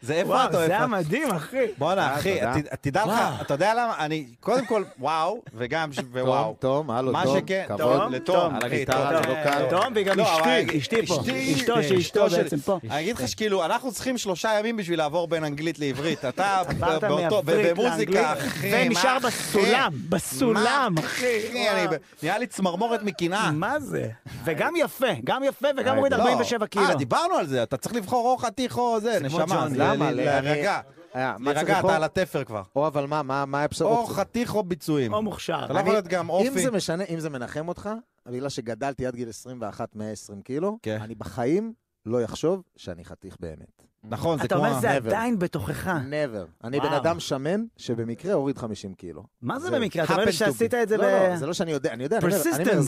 זה 0.00 0.14
אפרת 0.14 0.26
וואו, 0.26 0.46
או 0.46 0.52
זה 0.52 0.64
היה 0.66 0.76
אפרת? 0.76 0.88
מדהים, 0.90 1.30
אחי. 1.30 1.56
בואנה, 1.78 2.14
אחי, 2.14 2.34
תודה. 2.40 2.54
ת- 2.60 2.74
תדע 2.80 3.04
לך, 3.06 3.12
אתה 3.40 3.54
יודע 3.54 3.74
למה? 3.74 3.94
אני, 3.98 4.26
קודם 4.40 4.66
כל, 4.66 4.84
וואו, 4.98 5.42
וגם, 5.54 5.90
ווואו. 6.12 6.56
תום, 6.58 6.90
הלו, 6.90 7.12
מה 7.12 7.22
תום, 7.24 7.38
שכן, 7.38 7.64
כבוד. 7.68 7.78
תום, 7.80 8.12
לתום, 8.12 8.36
תום, 8.36 8.54
אחי, 8.56 8.66
על 8.66 8.72
הגיטרה. 8.72 9.20
זה 9.22 9.28
לא 9.28 9.34
קל. 9.44 9.66
תום 9.70 9.92
וגם 9.96 10.16
לא, 10.18 10.38
אבל 10.40 10.50
אשתי, 10.60 10.78
אשתי 10.78 11.06
פה. 11.06 11.20
אשתי, 11.20 11.54
אשתו 11.54 11.82
שאשתו. 11.82 12.26
בעצם 12.30 12.58
פה. 12.58 12.78
אני 12.90 13.00
אגיד 13.00 13.16
לך 13.18 13.28
שכאילו, 13.28 13.64
אנחנו 13.64 13.92
צריכים 13.92 14.18
שלושה 14.18 14.58
ימים 14.58 14.76
בשביל 14.76 14.98
לעבור 14.98 15.28
בין 15.28 15.44
אנגלית 15.44 15.78
לעברית. 15.78 16.24
אתה 16.24 16.62
באותו, 16.78 17.18
מעברית 17.36 17.66
במוזיקה, 17.76 18.12
לאנגלית, 18.12 18.48
אחי, 18.48 18.70
מה 18.70 18.76
ונשאר 18.86 19.18
אחי? 19.18 19.28
בסולם, 19.58 19.92
בסולם, 20.08 20.92
מה, 20.94 21.00
אחי. 21.00 21.38
אחי, 21.48 21.86
נהיה 22.22 22.38
לי 22.38 22.46
צמרמורת 22.46 23.02
מקנאה. 23.02 23.50
מה 23.50 23.80
זה? 23.80 23.95
וגם 24.44 24.74
יפה, 24.76 25.06
גם 25.24 25.44
יפה 25.44 25.68
וגם 25.76 25.96
מוריד 25.96 26.12
לא. 26.12 26.18
47 26.22 26.66
קילו. 26.66 26.84
אה, 26.84 26.94
דיברנו 26.94 27.34
על 27.34 27.46
זה, 27.46 27.62
אתה 27.62 27.76
צריך 27.76 27.94
לבחור 27.94 28.32
או 28.32 28.38
חתיך 28.38 28.78
או 28.78 29.00
זה, 29.00 29.18
נשמה. 29.20 29.66
למה? 29.76 30.10
להירגע. 30.10 30.80
אה, 31.14 31.36
להירגע? 31.40 31.80
אתה 31.80 31.96
על 31.96 32.04
התפר 32.04 32.44
כבר. 32.44 32.62
או 32.76 32.86
אבל 32.86 33.06
מה, 33.06 33.46
מה, 33.46 33.62
האפשרות? 33.62 33.98
או 33.98 34.06
חתיך 34.06 34.54
או 34.54 34.62
ביצועים. 34.62 35.14
או 35.14 35.22
מוכשר. 35.22 35.64
אתה 35.64 35.72
לא 35.72 35.78
יכול 35.78 35.92
להיות 35.92 36.06
גם 36.08 36.24
אם 36.24 36.30
אופי. 36.30 36.62
זה 36.62 36.70
משנה, 36.70 37.04
אם 37.04 37.20
זה 37.20 37.30
מנחם 37.30 37.68
אותך, 37.68 37.90
בגלל 38.26 38.48
שגדלתי 38.48 39.06
עד 39.06 39.14
גיל 39.16 39.28
21 39.28 39.96
120 39.96 40.42
קילו, 40.42 40.78
כן. 40.82 40.98
אני 41.00 41.14
בחיים 41.14 41.72
לא 42.06 42.22
יחשוב 42.22 42.62
שאני 42.76 43.04
חתיך 43.04 43.36
באמת. 43.40 43.82
נכון, 44.10 44.38
זה 44.38 44.44
אתה 44.44 44.54
כמו... 44.54 44.66
אומר, 44.66 44.80
זה 44.80 44.88
never. 44.90 45.06
עדיין 45.06 45.38
בתוכך. 45.38 45.86
never. 45.86 46.64
אני. 46.64 46.80
בן 46.80 46.92
אדם 46.92 47.20
שמן 47.20 47.64
שבמקרה 47.76 48.32
הוריד 48.34 48.58
50 48.58 48.94
קילו. 48.94 49.22
מה 49.42 49.58
זה. 49.58 49.70
במקרה? 49.70 50.04
אתה 50.04 50.12
אומר 50.12 50.24
לי 50.24 50.32
שעשית. 50.32 50.74
את 50.74 50.88
זה 50.88 50.98
ב... 50.98 51.00
לא, 51.00 51.28
לא, 51.28 51.36
זה 51.36 51.46
לא 51.46 51.52
שאני 51.52 51.72
יודע, 51.72 51.92
אני 51.92 52.02
יודע, 52.04 52.18
אני 52.18 52.24
אומר, 52.26 52.36
אני 52.54 52.64
Persistence. 52.64 52.80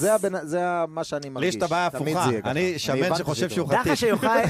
זה 0.43 0.59
מה 0.89 1.05
שאני 1.05 1.21
לי 1.25 1.31
מרגיש. 1.31 1.49
יש 1.49 1.57
את 1.57 1.63
הבעיה 1.63 1.91
ככה. 1.91 2.51
אני 2.51 2.79
שמן 2.79 3.15
שחושב 3.15 3.49
שהוא 3.49 3.69
טוב. 3.69 3.85
דע 3.85 3.93
לך 3.93 3.97
שיוחאי, 3.97 4.45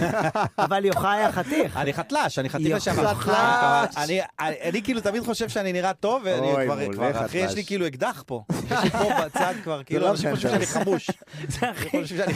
אבל 0.58 0.84
יוחאי 0.84 1.16
היה 1.18 1.32
חתיך. 1.32 1.76
אני 1.76 1.92
חתל"ש, 1.92 2.38
אני 2.38 2.48
חתיך 2.48 2.76
לשעבר. 2.76 3.14
חתל"ש. 3.14 3.96
אני- 3.96 4.20
אני 4.40 4.54
אני 4.62 4.82
כאילו 4.82 5.00
תמיד 5.00 5.22
חושב 5.24 5.48
שאני 5.48 5.72
נראה 5.72 5.92
טוב, 5.92 6.22
ואני 6.24 6.48
כבר, 6.66 7.10
אחי, 7.10 7.14
חתל"ש. 7.18 7.34
יש 7.34 7.54
לי 7.54 7.64
כאילו 7.64 7.86
אקדח 7.86 8.22
פה. 8.26 8.42
יש 8.64 8.84
לי 8.84 8.90
פה 8.90 9.04
בצד 9.24 9.54
כבר, 9.64 9.82
כאילו, 9.82 10.00
לא 10.00 10.10
אנשים 10.10 10.30
חושבים 10.34 10.54
משנה. 10.54 10.66
שאני 10.66 10.84
חמוש. 10.84 11.10
זה 11.60 11.70
הכי... 11.70 11.88
חושב 12.02 12.16
שאתה 12.16 12.30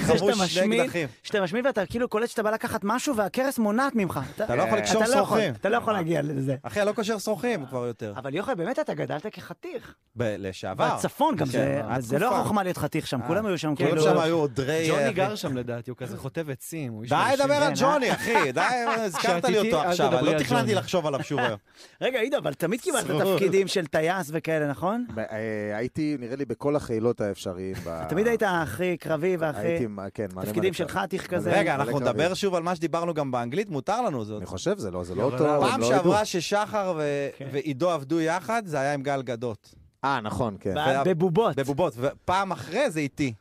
אקדחים. 0.82 1.08
שאתה 1.22 1.40
משמיד 1.40 1.66
ואתה 1.66 1.86
כאילו 1.86 2.08
קולט 2.08 2.28
שאתה 2.28 2.42
בא 2.42 2.50
לקחת 2.50 2.80
משהו 2.84 3.16
והכרס 3.16 3.58
מונעת 3.58 3.94
ממך. 3.94 4.20
אתה 4.36 4.54
לא 4.54 4.62
יכול 4.62 4.78
אתה 4.78 4.86
לקשור 4.86 5.02
לא 5.02 5.06
שרוכים. 5.06 5.54
אתה 5.54 5.68
לא 5.68 5.76
יכול 5.76 5.92
להגיע 5.92 6.22
לזה. 6.22 6.56
אחי, 6.62 6.80
אני 6.80 6.86
לא 6.88 6.92
קושר 6.92 7.18
שרוכים 7.18 7.66
כבר 7.66 7.86
יותר. 7.86 8.12
אבל 8.16 8.34
יוחאי, 8.34 8.54
באמת 8.54 8.78
אתה 8.78 8.94
גדלת 8.94 9.26
כחתיך. 9.26 9.94
לשעבר. 10.16 10.96
בצפון 10.96 11.36
גם 11.36 11.46
כן, 11.46 12.00
זה, 12.00 12.18
לא. 12.18 12.42
חוכמה 12.42 12.62
להיות 12.62 12.76
חתיך 12.76 13.06
שם, 13.06 13.20
כולם 13.26 13.46
היו 13.46 13.58
שם 13.58 13.74
כולם 13.76 13.88
כאילו... 13.88 14.02
שם 14.02 14.18
היו 14.18 14.36
עודרי... 14.36 14.88
ג'וני 14.88 15.04
אה, 15.04 15.12
גר 15.12 15.34
שם 15.34 15.56
לדעתי, 15.56 15.90
הוא 15.90 15.96
כזה 15.96 16.16
חוטב 16.16 16.50
עצים. 16.50 17.02
די. 17.08 17.16
לדבר 17.34 17.54
על 17.54 17.74
כן, 17.74 17.80
ג'וני, 17.80 18.12
אחי, 18.12 18.52
די, 18.52 18.60
הזכרת 18.98 19.44
לי 19.44 19.58
אותו 19.58 19.80
עכשיו, 19.82 20.12
לא 20.12 20.30
על 20.30 20.38
תכננתי. 20.42 20.74
לחשוב 20.74 21.06
עליו 21.06 21.22
שוב 21.22 21.38
היום. 21.38 21.58
רגע, 22.02 22.18
עידו, 22.20 22.38
אבל 22.38 22.54
תמיד 22.54 22.80
קיבלת. 22.80 23.06
תפקידים 23.06 23.68
של 23.68 23.86
טייס 23.86 24.30
וכאלה, 24.32 24.66
נכון? 24.68 25.06
אה, 25.18 25.76
הייתי, 25.76 26.16
נראה 26.20 26.36
לי, 26.36 26.44
בכל 26.44 26.76
החילות 26.76 27.20
האפשריים. 27.20 27.74
תמיד 28.08 28.26
היית 28.26 28.42
הכי 28.46 28.96
קרבי 28.96 29.36
והכי... 29.36 29.58
הייתי, 29.60 29.86
מה- 29.86 30.10
כן, 30.14 30.26
מלא 30.34 30.44
תפקידים 30.44 30.62
מלא 30.62 30.72
של 30.72 30.84
קרב. 30.84 31.02
חתיך 31.02 31.26
כזה. 31.26 31.52
רגע, 31.52 31.74
אנחנו. 31.74 32.00
נדבר 32.00 32.34
שוב 32.34 32.54
על 32.54 32.62
מה 32.62 32.76
שדיברנו 32.76 33.14
גם 33.14 33.30
באנגלית, 33.30 33.70
מותר 33.70 34.02
לנו 34.02 34.11
זאת. 34.24 34.38
אני 34.38 34.46
חושב, 34.46 34.78
זה 34.78 34.90
לא, 34.90 35.04
זה 35.04 35.14
לא 35.14 35.22
אותו, 35.22 35.38
פעם 35.60 35.80
לא. 35.80 35.88
שעברה 35.88 36.24
ששחר 36.24 36.98
כן. 37.38 37.46
ועידו 37.52 37.90
עבדו 37.90 38.20
יחד, 38.20 38.62
זה 38.66 38.80
היה 38.80 38.94
עם 38.94 39.02
גל 39.02 39.22
גדות. 39.22 39.74
אה, 40.04 40.20
נכון, 40.20 40.56
כן. 40.60 40.74
בבובות. 41.04 41.56
בבובות, 41.56 41.94
ופעם 41.96 42.52
אחרי 42.52 42.90
זה 42.90 43.00
איתי. 43.00 43.32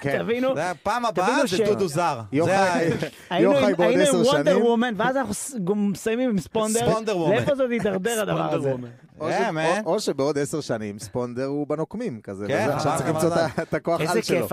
כן. 0.00 0.18
תבינו, 0.22 0.48
פעם 0.82 1.04
הבאה 1.06 1.46
זה 1.46 1.64
דודו 1.64 1.88
זר. 1.88 2.20
יוחאי- 2.32 2.50
זה 2.50 3.06
ה- 3.06 3.34
היינו 3.34 3.52
יוחאי 3.52 3.70
עם- 3.70 3.76
בעוד 3.76 3.88
היינו 3.88 4.02
עם 4.02 4.20
עשר 4.20 4.30
וונדר 4.34 4.52
שנים. 4.52 4.64
וומן, 4.66 4.94
ואז 4.96 5.16
אנחנו 5.16 5.34
מסיימים 5.74 6.30
עם 6.30 6.38
ספונדר. 6.38 6.90
ספונדר 6.90 7.16
וומן. 7.18 7.34
לאיפה 7.36 7.54
זה 7.54 7.64
יידרדר 7.70 8.22
הדבר 8.22 8.54
הזה? 8.54 8.72
וומן. 9.20 9.64
או 9.64 9.66
Yeah, 9.66 9.78
ש- 9.78 9.78
man. 9.80 9.84
או- 9.86 9.92
או 9.94 10.00
שבעוד 10.00 10.38
עשר 10.38 10.60
שנים 10.60 10.98
ספונדר 10.98 11.44
הוא 11.44 11.66
בנוקמים 11.66 12.20
כזה. 12.20 12.46
כן, 12.48 12.64
וזה, 12.64 12.74
עכשיו 12.76 12.92
צריך 12.96 13.08
למצוא. 13.08 13.30
את 13.62 13.74
הכוח 13.74 14.00
על 14.00 14.22
שלו. 14.22 14.46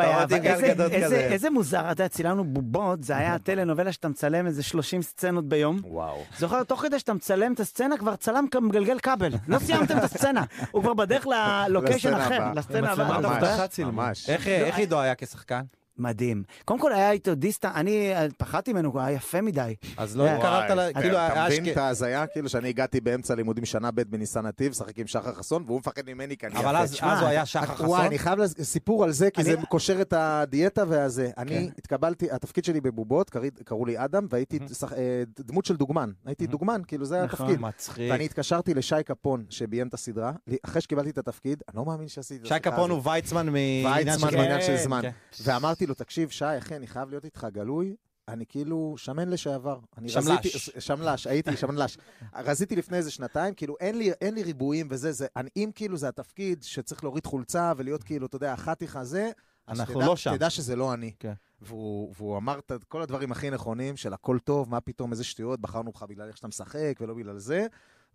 איזה- 1.32 1.50
מוזר, 1.50 1.80
אתה 1.80 2.04
יודע, 2.04 2.08
צילמנו 2.08 2.44
בובות, 2.44 3.04
זה 3.04 3.18
היה 3.18 3.40
טלנובלה 3.40 3.92
שאתה 3.92 4.08
מצלם 4.08 4.48
איזה 4.48 4.64
30 4.64 5.02
סצנות 5.02 5.46
ביום. 5.50 5.80
וואו. 5.84 6.24
זוכר, 6.40 6.64
תוך 6.64 6.82
כדי 6.82 7.00
שאתה 7.00 7.14
מצלם 7.14 7.54
את 7.54 7.60
הסצנה, 7.60 7.98
כבר 7.98 8.16
צלם 8.16 8.46
מגלגל 8.62 9.00
כבל. 9.00 9.32
לא 9.48 9.60
סיימתם 9.60 9.98
את 9.98 10.04
הסצנה. 10.04 10.44
הוא 10.72 10.82
כבר 10.82 10.94
בדרך 10.94 11.28
ללוקיישן 11.28 12.14
אחר. 12.14 12.52
לסצנה 12.56 12.92
הבאה. 12.92 14.12
איך 14.48 14.78
עידו 14.78 15.00
היה 15.00 15.16
כשחקן? 15.16 15.62
מדהים. 15.98 16.44
קודם 16.66 16.80
כל 16.80 16.94
היה 16.94 17.12
איתו 17.12 17.36
דיסטה, 17.36 17.72
אני 17.76 18.16
אה, 18.16 18.28
פחדתי 18.38 18.74
ממנו, 18.74 18.90
הוא 18.90 19.02
היה 19.02 19.12
יפה 19.16 19.42
מדי. 19.42 19.76
אז 19.98 20.18
לא 20.18 20.24
וואי, 20.24 20.42
קראת 20.42 20.70
לה, 20.70 20.90
אתה- 20.90 21.02
כאילו, 21.02 21.16
אתה 21.18 21.34
היה 21.34 21.46
מבין 21.60 21.72
את 21.72 21.78
ההזיה? 21.78 22.28
כאילו 22.28 22.50
שאני 22.50 22.70
הגעתי 22.70 23.02
באמצע 23.02 23.36
לימודים 23.36 23.66
שנה 23.66 23.92
ב' 23.92 24.02
בניסן 24.02 24.46
נתיב, 24.46 24.70
משחק 24.72 25.00
עם 25.00 25.08
שחר 25.08 25.34
חסון, 25.34 25.64
והוא 25.66 25.80
מפחד 25.80 26.02
ממני 26.08 26.38
כי 26.38 26.46
אני 26.46 26.60
יפה. 26.60 26.64
אבל 26.70 26.76
אז 26.76 26.94
הוא 27.02 27.28
היה 27.28 27.46
שחר 27.46 27.64
וואי, 27.74 27.76
חסון? 27.76 28.06
אני 28.06 28.20
חייב 28.20 28.40
סיפור 28.62 29.04
על 29.04 29.12
זה, 29.12 29.32
כי 29.32 29.44
זה 29.44 29.56
קושר 29.70 30.02
את 30.02 30.14
הדיאטה 30.18 30.84
והזה. 30.88 31.30
אני 31.38 31.50
כן. 31.50 31.66
התקבלתי, 31.78 32.32
התפקיד 32.32 32.66
שלי 32.66 32.82
בבובות, 32.82 33.32
קראו 33.66 33.86
לי 33.86 34.04
אדם, 34.06 34.28
והייתי 34.30 34.60
אה, 34.98 35.24
דמות 35.40 35.66
של 35.66 35.76
דוגמן. 35.76 36.12
הייתי 36.26 36.48
דוגמן, 36.48 36.82
כאילו 36.88 37.06
זה 37.06 37.24
נכון. 37.26 37.46
התפקיד. 37.46 37.62
מצחיק. 37.62 38.12
ואני 38.12 38.26
התקשרתי 38.26 38.74
לשי 38.74 38.96
קפון, 39.06 39.46
שביים 39.50 39.88
את 39.88 39.94
הסדרה, 39.94 40.32
אחרי 40.66 40.82
שקיבלתי 40.82 41.10
את 41.10 41.18
התפקיד, 41.18 41.64
אני 41.70 41.78
לא 41.78 41.86
מאמין 41.86 42.08
שעשיתי 42.08 42.42
את 42.42 42.46
שי 42.46 42.54
השיחה 42.54 42.72
קפון 42.72 42.92
הזאת. 42.92 43.06
הוא 43.06 43.12
ויצמן 43.14 43.46
מעניין 43.50 44.08
ויצמן 44.08 44.30
של 44.32 44.38
בעניין 44.38 44.62
של 44.62 44.68
כן, 44.78 44.84
זמן. 44.84 45.02
כן. 45.02 45.10
ואמרתי 45.44 45.87
לו, 45.88 45.94
תקשיב, 45.94 46.30
שי, 46.30 46.46
אחי, 46.58 46.76
אני 46.76 46.88
חייב 46.88 47.10
להיות 47.10 47.26
איתך 47.26 47.48
גלוי. 47.52 47.96
אני 48.28 48.46
כאילו 48.46 48.96
שמן 48.98 49.30
לשעבר. 49.30 49.80
אני 49.98 50.10
שמל"ש. 50.10 50.28
רזיתי, 50.28 50.50
שמל"ש, 50.80 51.28
הייתי 51.28 51.58
שמל"ש. 51.58 51.98
רזיתי 52.36 52.76
לפני 52.76 52.98
איזה 52.98 53.12
שנתיים, 53.12 53.54
כאילו 53.54 53.76
אין 53.80 53.98
לי, 53.98 54.12
אין 54.22 54.34
לי 54.34 54.44
ריבועים 54.44 54.88
וזה, 54.92 55.12
זה, 55.12 55.28
אני, 55.36 55.50
אם 55.56 55.70
כאילו 55.76 55.98
זה 55.98 56.08
התפקיד 56.08 56.64
שצריך 56.64 57.04
להוריד 57.04 57.26
חולצה 57.26 57.74
ולהיות 57.78 58.04
כאילו, 58.04 58.26
אתה 58.26 58.36
יודע, 58.36 58.54
החתיכה 58.54 59.04
זה, 59.04 59.32
אז 59.68 59.80
אנחנו 59.80 59.96
תדע, 59.96 60.06
לא 60.06 60.16
שם. 60.16 60.36
תדע 60.36 60.50
שזה 60.50 60.76
לא 60.76 60.94
אני. 60.94 61.12
כן. 61.20 61.34
והוא, 61.62 62.14
והוא 62.18 62.38
אמר 62.38 62.60
את 62.60 62.72
כל 62.88 63.02
הדברים 63.02 63.32
הכי 63.32 63.50
נכונים 63.50 63.98
של 63.98 64.14
הכל 64.14 64.40
טוב, 64.40 64.70
מה 64.70 64.82
פתאום, 64.82 65.12
איזה 65.12 65.24
שטויות, 65.24 65.60
בחרנו 65.60 65.92
בך 65.92 66.04
בגלל 66.04 66.28
איך 66.28 66.38
שאתה 66.38 66.48
משחק 66.48 66.98
ולא 67.02 67.14
בגלל 67.14 67.38
זה. 67.38 67.68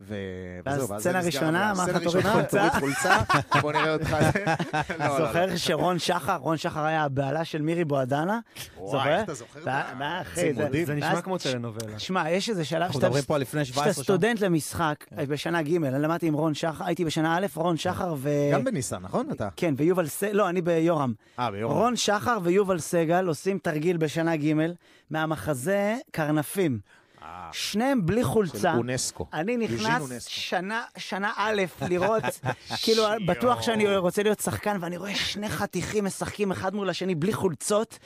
וזהו, 0.07 0.89
ואז 0.89 1.01
סצנה 1.03 1.23
זה 1.23 1.29
נסגר 1.29 1.41
ראשונה, 1.41 1.71
המוח. 1.71 1.79
אמרת, 1.89 1.89
סצנה 1.91 2.01
תוריד 2.05 2.17
ראשונה, 2.27 2.33
חולצה. 2.35 2.69
תוריד 2.81 2.95
חולצה, 2.95 3.19
בוא 3.61 3.73
נראה 3.73 3.93
אותך. 3.93 4.11
לא, 4.13 4.19
לא, 4.99 5.19
לא. 5.19 5.27
זוכר 5.27 5.57
שרון 5.57 5.99
שחר, 5.99 6.37
רון 6.37 6.57
שחר 6.57 6.85
היה 6.85 7.05
הבעלה 7.05 7.45
של 7.45 7.63
מירי 7.63 7.85
בועדנה? 7.85 8.41
וואי, 8.77 9.09
איך 9.15 9.25
אתה 9.25 9.35
זוכר 9.35 9.61
זה- 10.85 10.95
נשמע 10.95 11.21
כמו 11.23 11.39
טלנובלה. 11.39 11.99
שמע, 11.99 12.31
יש 12.31 12.49
איזה 12.49 12.65
שלב 12.65 12.83
אנחנו 12.83 12.95
שאתה 12.95 13.07
מדברים 13.07 13.25
פה 13.25 13.35
על 13.35 13.41
לפני 13.41 13.65
שאתה 13.65 13.75
17 13.75 13.95
שנה. 13.95 14.05
סטודנט 14.05 14.41
למשחק, 14.41 15.05
בשנה 15.29 15.63
ג', 15.63 15.85
אני 15.85 16.03
למדתי 16.03 16.27
עם 16.27 16.35
רון 16.35 16.55
שחר, 16.55 16.85
הייתי 16.85 17.05
בשנה 17.05 17.39
א', 17.39 17.47
רון 17.55 17.77
שחר 17.77 18.15
ו... 18.19 18.31
גם 18.53 18.65
בניסן, 18.65 18.99
נכון 19.03 19.27
אתה? 19.31 19.49
כן, 19.57 19.75
ויובל 19.77 20.07
סגל, 20.07 20.33
לא, 20.33 20.49
אני 20.49 20.63
ביורם. 20.63 21.13
אה, 21.39 21.51
ביום. 21.51 21.73
רון 21.73 21.97
שחר 21.97 22.39
ויובל 22.43 22.79
סגל 22.79 23.27
עושים 23.27 23.59
תרגיל 23.59 23.97
בשנה 23.97 24.37
ג' 24.37 24.53
מהמחזה 25.11 25.97
קרנפים. 26.11 26.79
שניהם 27.53 28.07
בלי 28.07 28.21
של 28.23 28.27
חולצה. 28.29 28.75
אונסקו. 28.75 29.27
אני 29.33 29.57
נכנס. 29.57 30.27
שנה, 30.27 30.85
שנה 30.97 31.33
א' 31.37 31.63
לראות, 31.89 32.23
כאילו 32.83 33.05
בטוח 33.27 33.63
שאני 33.63 33.97
רוצה 33.97 34.23
להיות 34.23 34.41
שחקן, 34.41 34.77
ואני 34.81 34.97
רואה 34.97 35.15
שני 35.15 35.49
חתיכים 35.49 36.05
משחקים 36.05 36.51
אחד 36.53 36.75
מול 36.75 36.91
השני 36.91 37.15
בלי 37.15 37.33
חולצות, 37.33 37.99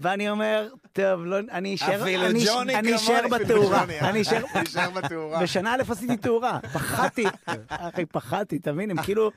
ואני 0.00 0.30
אומר, 0.30 0.68
טוב, 0.92 1.24
לא, 1.24 1.36
אני 1.50 1.74
אשאר, 1.74 2.02
אני, 2.02 2.74
אני 2.78 2.96
אשאר. 2.96 3.28
בתאורה, 3.30 3.84
אה? 3.90 4.08
אני 4.10 4.22
אשאר, 4.22 4.90
בתאורה. 4.94 5.42
בשנה 5.42 5.74
א' 5.74 5.82
עשיתי 5.92 6.16
תאורה, 6.16 6.58
פחדתי, 6.72 7.24
אחי, 7.68 8.06
פחדתי, 8.06 8.56
אתה 8.56 8.72
מבין, 8.72 8.90
הם 8.90 9.02
כאילו... 9.02 9.30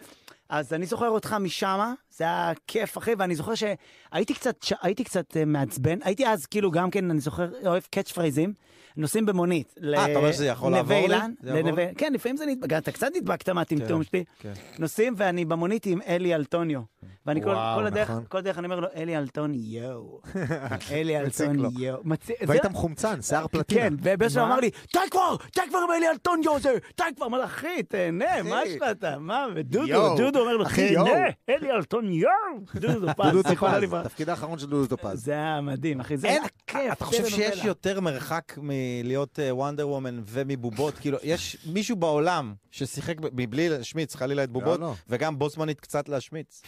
אז 0.50 0.74
אני 0.74 0.86
זוכר 0.86 1.10
אותך 1.10 1.36
משמה, 1.40 1.94
זה 2.12 2.24
היה 2.24 2.52
כיף, 2.68 2.98
אחי, 2.98 3.12
ואני 3.18 3.36
זוכר 3.36 3.52
שהייתי 3.56 4.34
קצת, 4.34 4.64
ש- 4.64 4.74
הייתי 4.82 5.04
קצת 5.04 5.38
אה, 5.38 5.46
מעצבן, 5.46 6.00
הייתי 6.04 6.28
אז 6.28 6.46
כאילו 6.46 6.72
גם 6.72 6.90
כן, 6.90 7.12
אני 7.12 7.20
זוכר, 7.20 7.48
אוהב 7.66 7.84
קאץ' 7.92 8.12
פרייזים, 8.12 8.54
נוסעים 8.98 9.26
במונית. 9.26 9.76
אה, 9.94 10.06
אתה 10.12 10.16
אומר 10.20 10.32
שזה 10.32 10.46
יכול 10.46 10.72
לעבור? 10.72 10.98
אילן, 10.98 11.32
לנווה- 11.44 11.86
לי? 11.86 11.96
כן, 11.98 12.14
לפעמים 12.14 12.38
זה 12.38 12.46
נדבק, 12.46 12.74
אתה 12.78 12.92
קצת 12.92 13.08
נדבקת 13.16 13.50
מהטמטום 13.50 14.04
כן, 14.04 14.10
שלי. 14.10 14.24
כן. 14.40 14.54
נוסעים, 14.80 15.14
ואני 15.18 15.46
במונית 15.46 15.86
עם 15.86 16.00
אלי 16.08 16.36
אלטוניו. 16.36 16.82
ואני 17.26 17.42
כל- 17.42 17.50
וואו, 17.50 17.80
כל 17.80 17.88
הדרך, 17.88 18.10
נכון. 18.10 18.24
כל 18.30 18.38
הדרך 18.38 18.58
אני 18.58 18.66
אומר 18.66 18.80
לו, 18.80 18.88
אלי 18.96 19.18
אלטוני, 19.18 19.58
יואו. 19.58 20.22
אלי 20.92 21.16
לו. 21.54 21.70
יואו. 21.80 22.02
מצ- 22.04 22.30
והיית 22.48 22.64
זה- 22.64 22.70
מחומצן, 22.70 23.22
שיער 23.22 23.48
פלטינה. 23.48 23.82
כן, 23.82 23.94
ובאיזשהו? 24.04 24.44
אמר 24.44 24.60
לי, 24.60 24.70
די 24.94 25.00
כבר, 25.12 25.36
די 25.56 25.62
כבר 25.70 25.80
עם 25.80 25.92
אלי 25.98 26.10
אלטוניו 26.10 26.56
הזה, 26.56 26.70
די 26.98 27.04
כבר. 27.16 27.26
אמר 27.26 27.38
לו, 27.38 27.44
אחי, 27.46 27.84
תהנה, 27.84 28.44
מה 28.44 28.62
יש 28.66 28.76
לך 28.76 28.84
אתה? 28.92 29.18
מה? 29.20 29.46
ודודו, 29.56 29.88
יואו. 29.88 30.18
דודו 30.18 30.40
אומר 30.40 30.58
לו, 30.58 30.64
אחי, 30.66 30.94
תהנה, 30.96 31.10
יואו. 31.10 31.20
אלי 31.50 31.72
אלטוניו. 31.72 32.28
דודו 32.76 33.08
טופז, 33.14 33.32
דודו 33.32 33.44
טופז, 33.56 33.74
לברכה. 33.84 34.10
תפקיד 34.10 34.30
האחרון 34.30 34.60
של 34.60 34.66
דודו 34.70 34.96
טופז. 34.96 35.24
זה 35.26 35.32
היה 35.32 35.62
מדהים, 35.62 36.00
אחי, 36.00 36.18
זה 36.18 36.28
היה 36.30 36.42
כיף. 36.68 36.94
אתה 36.94 37.06
חושב 37.06 37.26
שיש. 37.26 37.66
יותר 37.66 38.02
מרחק 38.02 38.54
מלהיות 38.62 39.40
וונדר 39.52 39.90
וומן 39.90 40.22
ומבובות? 40.26 40.94
כאילו, 40.98 41.18
יש 41.24 41.58
מישהו 41.74 41.96
בעולם 41.96 42.54
ששיחק 42.72 43.16
מבלי 43.34 43.70
להשמיץ 43.70 44.16
חלילה 44.16 44.44
את 44.44 44.50
בובות, 44.50 44.80
לא. 44.80 44.94
וגם 45.10 45.40
בוסמנית 45.40 45.80
קצת 45.80 46.10
להשמיץ. 46.10 46.62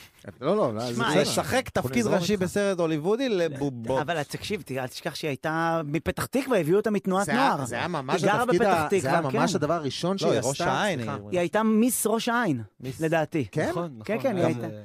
לא, 0.55 0.73
לא, 0.75 0.91
זה 0.91 1.03
בסדר. 1.03 1.21
לשחק 1.21 1.69
תפקיד 1.69 2.07
ראשי. 2.07 2.37
בסרט 2.37 2.79
הוליוודי 2.79 3.29
לבובות. 3.29 4.01
אבל 4.01 4.23
תקשיב, 4.23 4.63
אל 4.77 4.87
תשכח 4.87 5.15
שהיא 5.15 5.29
הייתה 5.29 5.81
מפתח 5.85 6.25
תקווה, 6.25 6.59
הביאו 6.59 6.77
אותה 6.77 6.91
מתנועת 6.91 7.29
נוער. 7.29 7.65
זה 7.65 7.75
היה 7.75 7.87
ממש 7.87 8.23
התפקיד, 8.23 8.61
זה 9.01 9.09
היה 9.09 9.21
ממש 9.21 9.51
כן. 9.51 9.55
הדבר 9.57 9.73
הראשון 9.73 10.11
לא, 10.11 10.17
שהיא 10.17 10.31
היא 10.31 10.39
עשתה. 10.39 10.49
ראש 10.49 10.61
העין. 10.61 10.99
סליחה. 10.99 11.17
היא- 11.31 11.39
הייתה 11.39 11.63
מיס 11.63 12.07
ראש 12.07 12.29
העין, 12.29 12.61
לדעתי. 12.99 13.45
כן? 13.51 13.69
נכון, 13.69 13.85
נכון. 13.85 14.01
כן, 14.05 14.17
כן, 14.21 14.37
היא 14.37 14.45
הייתה. 14.45 14.61
זה- 14.61 14.83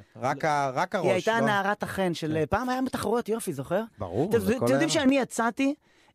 רק 0.73 0.95
הראש. 0.95 1.05
היא 1.05 1.11
הייתה 1.13 1.39
לא? 1.39 1.45
נערת 1.45 1.83
החן 1.83 2.13
של... 2.13 2.43
פעם 2.49 2.69
היה 2.69 2.81
בתחרויות 2.81 3.29
יופי, 3.29 3.53
זוכר? 3.53 3.81
ברור. 3.99 4.29
אתם 4.57 4.71
יודעים 4.73 4.89
שאני 4.89 5.17
יצאתי 5.19 5.73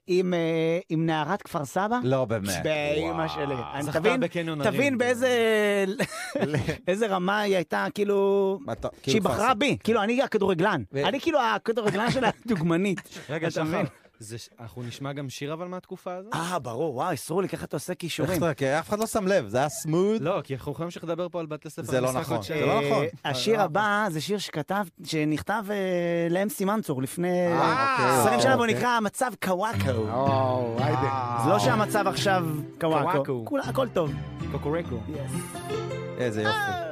עם, 0.09 0.35
אה, 0.35 0.39
עם 0.89 1.07
נערת 1.07 1.43
כפר 1.43 1.65
סבא? 1.65 1.99
לא 2.03 2.25
באמת. 2.25 2.63
באמא 2.65 3.29
שלי. 3.29 3.45
אני- 3.75 3.83
זכתה 3.83 3.99
תבין- 4.01 4.21
בקניון 4.21 4.61
הרים. 4.61 4.73
תבין 4.73 4.99
באיזה 4.99 5.29
איזה 6.89 7.07
רמה 7.07 7.41
היא 7.41 7.57
הייתה, 7.57 7.87
כאילו... 7.95 8.59
אתה- 8.73 8.89
שהיא 9.03 9.13
כאילו 9.13 9.25
בחרה. 9.31 9.55
בי, 9.55 9.77
כאילו 9.85 10.03
אני 10.03 10.23
הכדורגלן, 10.23 10.83
ו- 10.93 11.05
אני 11.07 11.21
כאילו 11.21 11.39
הכדורגלן 11.41 12.11
של 12.11 12.25
הדוגמנית. 12.47 13.01
רגע, 13.31 13.49
אתה 13.49 13.65
מבין? 13.65 13.87
שחר, 13.87 13.95
זה 14.19 14.37
אנחנו 14.61 14.83
נשמע 14.83 15.13
גם 15.13 15.29
שיר 15.29 15.53
אבל 15.53 15.67
מהתקופה 15.69 16.15
הזאת? 16.15 16.35
אה, 16.35 16.59
ברור, 16.59 16.97
וואי, 16.97 17.17
סרוליק, 17.17 17.53
איך 17.53 17.65
אתה 17.65 17.77
עושה 17.77 17.93
איך 17.93 18.01
כישורים? 18.01 18.45
אתה, 18.45 18.55
כי 18.55 18.79
אף 18.79 18.89
אחד 18.89 18.99
לא 18.99 19.07
שם 19.07 19.27
לב, 19.27 19.49
זה 19.49 19.59
היה 19.59 19.69
סמוד. 19.69 20.23
לא, 20.23 20.41
כי 20.45 20.55
אנחנו 20.55 20.73
יכולים 20.73 20.87
להמשיך 20.87 21.05
לדבר 21.05 21.29
פה 21.29 21.41
על 21.41 21.47
בתי 21.47 21.71
ספר. 21.71 21.83
זה 21.83 22.01
לא 22.01 22.13
נכון. 22.13 22.43
זה. 22.43 22.67
לא 22.67 22.81
נכון. 22.81 23.05
השיר 23.25 23.61
הבא 23.61 24.07
זה 24.11 24.21
שיר 24.21 24.39
שכתב, 24.39 24.85
שנכתב 25.05 25.65
אה, 25.71 25.77
ל 26.31 26.42
MC 26.42 26.65
מנצור 26.65 27.03
לפני 27.03 27.53
אה, 27.53 27.93
אוקיי, 27.93 28.21
20 28.21 28.41
שנה, 28.41 28.57
והוא. 28.57 28.67
נקרא 28.67 28.89
המצב 28.89 29.33
קוואקו. 29.45 30.07
זה 31.45 31.51
לא 31.51 31.59
שהמצב 31.59 32.07
עכשיו 32.07 32.47
קוואקו. 32.81 33.45
הכל 33.65 33.89
טוב. 33.89 34.13
קוקורקו. 34.53 34.97
איזה 36.19 36.43
יופי. 36.43 36.88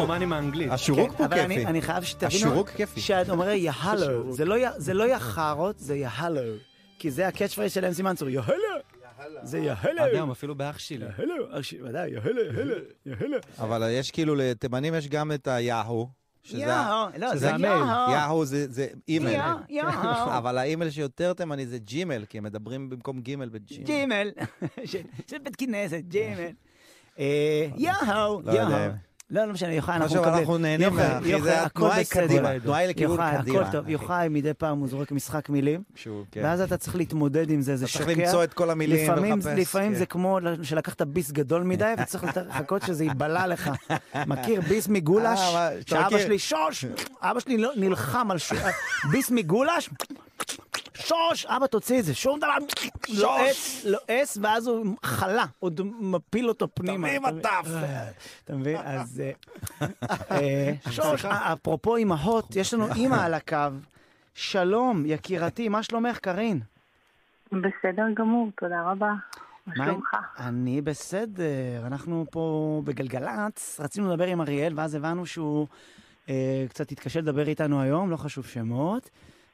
רומני 0.00 0.24
מהאנגלית. 0.24 0.70
השורוק 0.72 1.10
פה 1.12 1.16
כן, 1.18 1.24
אבל 1.24 1.38
אני- 1.40 1.54
כיפי. 1.54 1.66
אני 1.66 1.82
חייב 1.82 2.02
שתבינו, 2.04 2.34
השורוק 2.36 2.68
כיפי. 2.68 3.00
שאת 3.00 3.30
אומרת 3.30 3.56
יהלו, 3.58 4.32
זה 4.32 4.44
לא 4.44 4.58
י- 4.58 4.72
זה 4.76 4.94
לא 4.94 5.04
יחרות, 5.04 5.78
זה 5.78 5.96
יהלו. 5.96 6.40
כי 6.98 7.10
זה 7.10 7.28
ה 7.28 7.32
catch 7.32 7.54
phrase 7.54 7.72
של 7.72 7.84
MC 7.84 8.02
מנצור, 8.02 8.28
יהלו. 8.28 8.54
זה 9.42 9.58
יהלו. 9.58 10.02
עד 10.02 10.14
היום, 10.14 10.30
אפילו 10.30 10.54
באח 10.54 10.78
שלי. 10.78 11.04
יהלו, 11.18 11.60
אש- 11.60 11.74
ודאי, 11.84 12.10
יהלו, 12.10 12.44
יהלו, 12.44 12.74
יהלו. 13.06 13.36
אבל 13.58 13.88
יש 13.90 14.10
כאילו, 14.10 14.34
לתימנים 14.34 14.94
יש 14.94 15.08
גם 15.08 15.32
את 15.32 15.48
היהו. 15.48 16.08
שזה 16.42 16.76
ה- 16.76 17.08
יהו, 17.14 17.20
לא, 17.20 17.48
המייל. 17.48 17.82
יהו. 18.12 18.44
זה 18.44 18.86
אימייל. 19.08 19.40
אבל 20.38 20.58
האימייל 20.58 20.90
שיותר 20.90 21.32
תימני 21.32 21.66
זה 21.66 21.78
ג'ימל, 21.78 22.24
כי 22.28 22.38
הם 22.38 22.44
מדברים 22.44 22.90
במקום 22.90 23.20
גימל 23.20 23.48
בג'ימל. 23.48 23.84
ג'ימל, 23.84 24.30
של 25.30 25.38
בית 25.42 25.56
כנסת, 25.56 26.00
ג'ימל. 26.08 26.50
אה, 27.18 27.68
יהו, 27.76 28.42
לא. 28.44 28.52
יהו. 28.52 28.68
לא, 29.30 29.44
לא 29.44 29.52
משנה, 29.52 29.72
יוחאי, 29.72 29.96
אנחנו 29.96 30.16
מקבלים. 30.16 30.38
אנחנו 30.38 30.58
נהנים 30.58 30.80
יוחאי, 30.86 31.08
מה... 31.08 31.18
אחי, 31.18 31.28
יוחאי, 31.28 31.42
זה 31.42 31.62
התנועה 31.64 31.96
היא. 31.96 32.06
קדימה. 32.06 32.50
התנועה 32.50 32.78
היא 32.78 32.88
לכיוון 32.88 33.16
יוחאי, 33.16 33.38
קדימה. 33.38 33.60
הכל 33.60 33.72
טוב. 33.72 33.88
יוחאי 33.88 34.28
מדי 34.30 34.54
פעם 34.54 34.78
הוא 34.78 34.88
זורק 34.88 35.12
משחק 35.12 35.48
מילים, 35.48 35.82
כן. 36.32 36.40
ואז 36.44 36.60
אתה 36.60 36.76
צריך 36.76 36.96
להתמודד 36.96 37.50
עם 37.50 37.60
זה, 37.60 37.76
זה 37.76 37.84
אתה 37.84 37.92
שקע. 37.92 38.04
צריך 38.04 38.18
למצוא 38.18 38.44
את 38.44 38.54
כל 38.54 38.70
המילים 38.70 39.10
ולחפש. 39.12 39.46
לפעמים 39.58 39.92
כן. 39.92 39.98
זה 39.98 40.06
כמו 40.06 40.38
שלקחת 40.62 41.02
ביס 41.02 41.30
גדול 41.30 41.62
מדי, 41.62 41.92
וצריך 42.02 42.24
לחכות 42.48 42.82
שזה 42.82 43.04
ייבלע 43.04 43.46
לך. 43.46 43.70
מכיר 44.26 44.60
ביס 44.60 44.88
מגולש? 44.88 45.38
אה, 45.40 45.70
שאבא? 45.86 46.18
שלי, 46.18 46.38
שוש! 46.38 46.84
אבא 47.20 47.40
שלי 47.40 47.58
לא- 47.58 47.72
נלחם 47.76 48.30
על. 48.30 48.38
ביס 49.10 49.30
מגולש? 49.30 49.90
שוש! 50.98 51.46
אבא, 51.46 51.66
תוציא 51.66 51.98
את 51.98 52.04
זה, 52.04 52.14
שום 52.14 52.38
דבר. 52.38 52.54
לועס, 53.08 53.84
לועס, 53.84 54.38
ואז 54.42 54.66
הוא 54.66 54.96
חלה, 55.02 55.44
עוד 55.58 55.80
מפיל 56.00 56.48
אותו 56.48 56.68
פנימה. 56.74 57.08
תביא 57.08 57.18
מטף. 57.20 57.66
אתה 58.44 58.54
מבין? 58.56 58.76
אז... 58.84 59.22
אה, 59.80 59.86
אה, 60.30 60.72
שוש, 60.90 61.24
אה, 61.24 61.52
אפרופו 61.52 61.96
אימהות, 61.96 62.56
יש 62.56 62.74
לנו 62.74 62.92
אימא 62.94 63.14
על 63.16 63.34
הקו. 63.34 63.56
שלום, 64.34 65.02
יקירתי, 65.06 65.68
מה 65.68 65.82
שלומך, 65.82 66.18
קארין? 66.18 66.60
בסדר 67.52 68.04
גמור, 68.14 68.48
תודה 68.60 68.82
רבה. 68.90 69.12
מה 69.66 69.74
מה- 69.76 69.84
שלומך? 69.86 70.16
אני 70.38 70.80
בסדר, 70.80 71.42
אנחנו 71.86 72.26
פה 72.30 72.82
בגלגלצ, 72.84 73.80
רצינו 73.80 74.08
לדבר 74.12 74.26
עם 74.26 74.40
אריאל, 74.40 74.72
ואז 74.76 74.94
הבנו 74.94 75.26
שהוא 75.26 75.66
אה, 76.28 76.64
קצת 76.68 76.92
התקשה 76.92 77.20
לדבר 77.20 77.48
איתנו 77.48 77.82
היום, 77.82 78.10
לא 78.10 78.16
חשוב 78.16 78.46
שמות. 78.46 79.10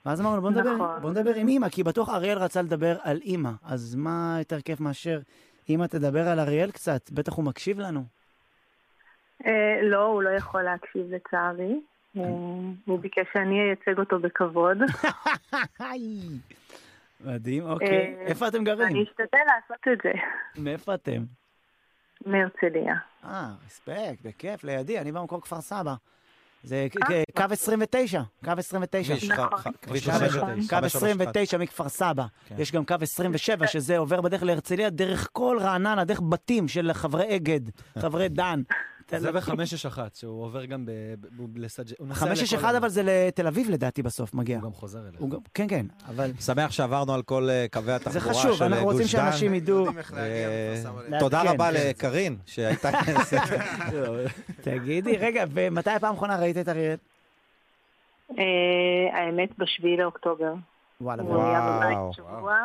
ואז 0.06 0.20
אמרנו, 0.20 0.42
בוא 0.42 0.50
נדבר, 0.50 0.74
נכון. 0.74 1.00
בוא 1.00 1.10
נדבר 1.10 1.34
עם 1.34 1.48
אימא, 1.48 1.68
כי 1.68 1.82
בטוח 1.82 2.08
אריאל 2.08 2.38
רצה 2.38 2.62
לדבר 2.62 2.96
על 3.02 3.20
אימא. 3.24 3.50
אז 3.62 3.94
מה 3.94 4.36
יותר 4.38 4.60
כיף 4.60 4.80
מאשר 4.80 5.20
אימא 5.68 5.84
תדבר 5.84 6.28
על 6.28 6.40
אריאל 6.40 6.70
קצת? 6.70 7.10
בטח 7.10 7.32
הוא 7.32 7.44
מקשיב 7.44 7.80
לנו. 7.80 8.04
אה, 9.46 9.80
לא, 9.82 10.02
הוא 10.04 10.22
לא 10.22 10.30
יכול 10.30 10.62
להקשיב 10.62 11.06
לצערי. 11.10 11.80
אה, 12.16 12.22
הוא 12.84 13.00
ביקש 13.00 13.26
שאני 13.32 13.60
אייצג 13.60 13.98
אותו 13.98 14.18
בכבוד. 14.18 14.78
מדהים, 17.24 17.64
אוקיי. 17.64 18.14
אה, 18.18 18.26
איפה 18.26 18.48
אתם 18.48 18.64
גרים? 18.64 18.88
אני 18.88 19.02
אשתדל 19.02 19.38
לעשות 19.46 19.84
את 19.92 19.98
זה. 20.04 20.12
מאיפה 20.62 20.94
אתם? 20.94 21.22
מהרצליה. 22.26 22.94
אה, 23.24 23.50
רספקט, 23.66 24.22
בכיף, 24.24 24.64
לידי, 24.64 24.98
אני 24.98 25.12
במקור 25.12 25.40
כפר 25.40 25.60
סבא. 25.60 25.94
זה 26.64 26.86
אה, 27.10 27.22
קו 27.36 27.44
29, 27.50 28.22
קו 28.44 28.50
29. 28.58 29.14
כביש 29.16 29.30
נכון. 29.30 29.48
ח- 29.58 29.66
ח- 29.66 29.70
כביש 29.82 30.04
קו 30.04 30.12
539. 30.12 30.80
קו 30.80 30.86
29 30.86 31.58
מכפר 31.58 31.88
סבא. 31.88 32.24
כן. 32.48 32.54
יש 32.58 32.72
גם 32.72 32.84
קו 32.84 32.94
27, 33.00 33.66
שזה 33.66 33.98
עובר 33.98 34.20
בדרך 34.20 34.42
להרצליה, 34.42 34.90
דרך 34.90 35.28
כל 35.32 35.58
רעננה, 35.60 36.04
דרך 36.04 36.20
בתים 36.28 36.68
של 36.68 36.90
חברי 36.92 37.36
אגד, 37.36 37.60
חברי 37.98 38.28
דן. 38.28 38.62
זה 39.08 39.32
ב-561, 39.32 39.98
שהוא 40.14 40.44
עובר 40.44 40.64
גם 40.64 40.86
ב... 40.86 40.90
ב- 41.20 41.26
ב- 41.52 41.58
לסג'... 41.58 41.84
הוא 41.98 42.08
נוסע 42.08 42.20
561 42.20 42.64
לכל- 42.68 42.76
אבל 42.76 42.88
זה 42.88 43.02
לתל 43.04 43.46
אביב 43.46 43.70
לדעתי 43.70 44.02
בסוף 44.02 44.34
מגיע. 44.34 44.56
הוא 44.56 44.64
גם 44.64 44.72
חוזר 44.72 44.98
אליך. 45.08 45.20
כן, 45.54 45.68
כן, 45.68 45.86
אבל 46.08 46.30
שמח 46.40 46.70
שעברנו 46.70 47.14
על 47.14 47.22
כל 47.22 47.48
אה, 47.50 47.66
קווי 47.72 47.86
זה 47.86 47.96
התחבורה 47.96 48.20
של 48.22 48.28
גוש 48.28 48.38
חשוב, 48.38 48.58
דן. 48.58 48.72
אנחנו 48.72 48.84
רוצים 48.86 49.06
שאנשים 49.06 49.54
ידעו. 49.54 49.86
אה, 49.86 49.92
לעדכן, 49.92 51.18
תודה 51.18 51.42
רבה 51.42 51.68
כן. 51.72 51.88
לקארין, 51.90 52.36
שהייתה... 52.46 52.90
תגידי, 54.62 55.16
רגע, 55.16 55.44
ומתי 55.50 55.90
הפעם 55.90 56.10
האחרונה 56.14 56.36
ראית 56.36 56.56
את 56.56 56.68
אריאל? 56.68 56.96
אה, 58.38 58.44
האמת, 59.18 59.58
בשביעי 59.58 59.96
לאוקטובר. 59.96 60.54
וואלה, 61.00 61.22
הוא 61.22 61.42
היה 61.42 61.58
וואו, 61.60 61.80
בבית 61.80 62.12
שבוע, 62.16 62.56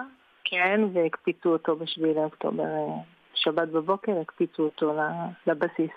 כן, 0.46 0.82
והקפיצו 0.94 1.50
אותו 1.50 1.76
בשביעי 1.76 2.14
לאוקטובר. 2.14 2.64
אה, 2.64 3.02
שבת 3.36 3.68
בבוקר 3.68 4.12
הקפיצו 4.22 4.64
אותו 4.64 4.94
לבסיס. 5.48 5.92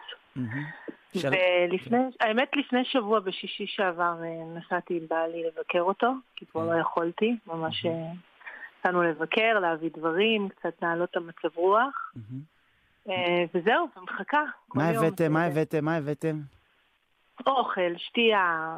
של- 1.17 1.31
ולפני, 1.71 1.99
האמת 2.21 2.49
לפני 2.57 2.85
שבוע, 2.85 3.21
בשישי 3.21 3.67
שעבר, 3.67 4.15
אה, 4.25 4.45
נסעתי 4.59 4.97
עם 4.97 5.07
בעלי 5.11 5.43
לבקר 5.47 5.81
אותו, 5.81 6.13
כי 6.37 6.47
כבר 6.47 6.75
לא 6.75 6.81
יכולתי, 6.81 7.37
ממש 7.47 7.87
אה, 7.87 8.13
יצאנו 8.81 9.03
לבקר, 9.03 9.59
להביא 9.61 9.91
דברים, 9.97 10.49
קצת 10.49 10.83
להעלות 10.83 11.11
את 11.11 11.17
המצב 11.17 11.49
רוח. 11.57 12.13
אה, 13.09 13.45
וזהו, 13.55 13.89
ומחכה. 13.97 14.43
מה. 14.75 14.89
הבאתם? 14.89 15.33
מה 15.33 15.45
הבאתם? 15.45 15.85
מה 15.85 15.97
הבאתם? 15.97 16.41
אוכל, 17.47 17.97
שתייה, 17.97 18.77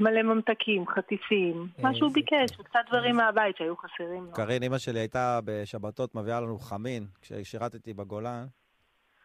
מלא 0.00 0.22
ממתקים, 0.22 0.86
חטיפים, 0.88 1.66
מה 1.82 1.94
שהוא 1.94 2.10
ביקש, 2.12 2.60
וקצת 2.60 2.78
דברים 2.88 3.16
מהבית 3.16 3.56
שהיו 3.56 3.76
חסרים 3.76 4.24
לו. 4.24 4.32
קארין, 4.32 4.62
אימא 4.62 4.78
שלי 4.78 4.98
הייתה 4.98 5.40
בשבתות 5.44 6.14
מביאה 6.14 6.40
לנו 6.40 6.58
חמין, 6.58 7.06
כששירתתי 7.22 7.94
בגולן. 7.94 8.46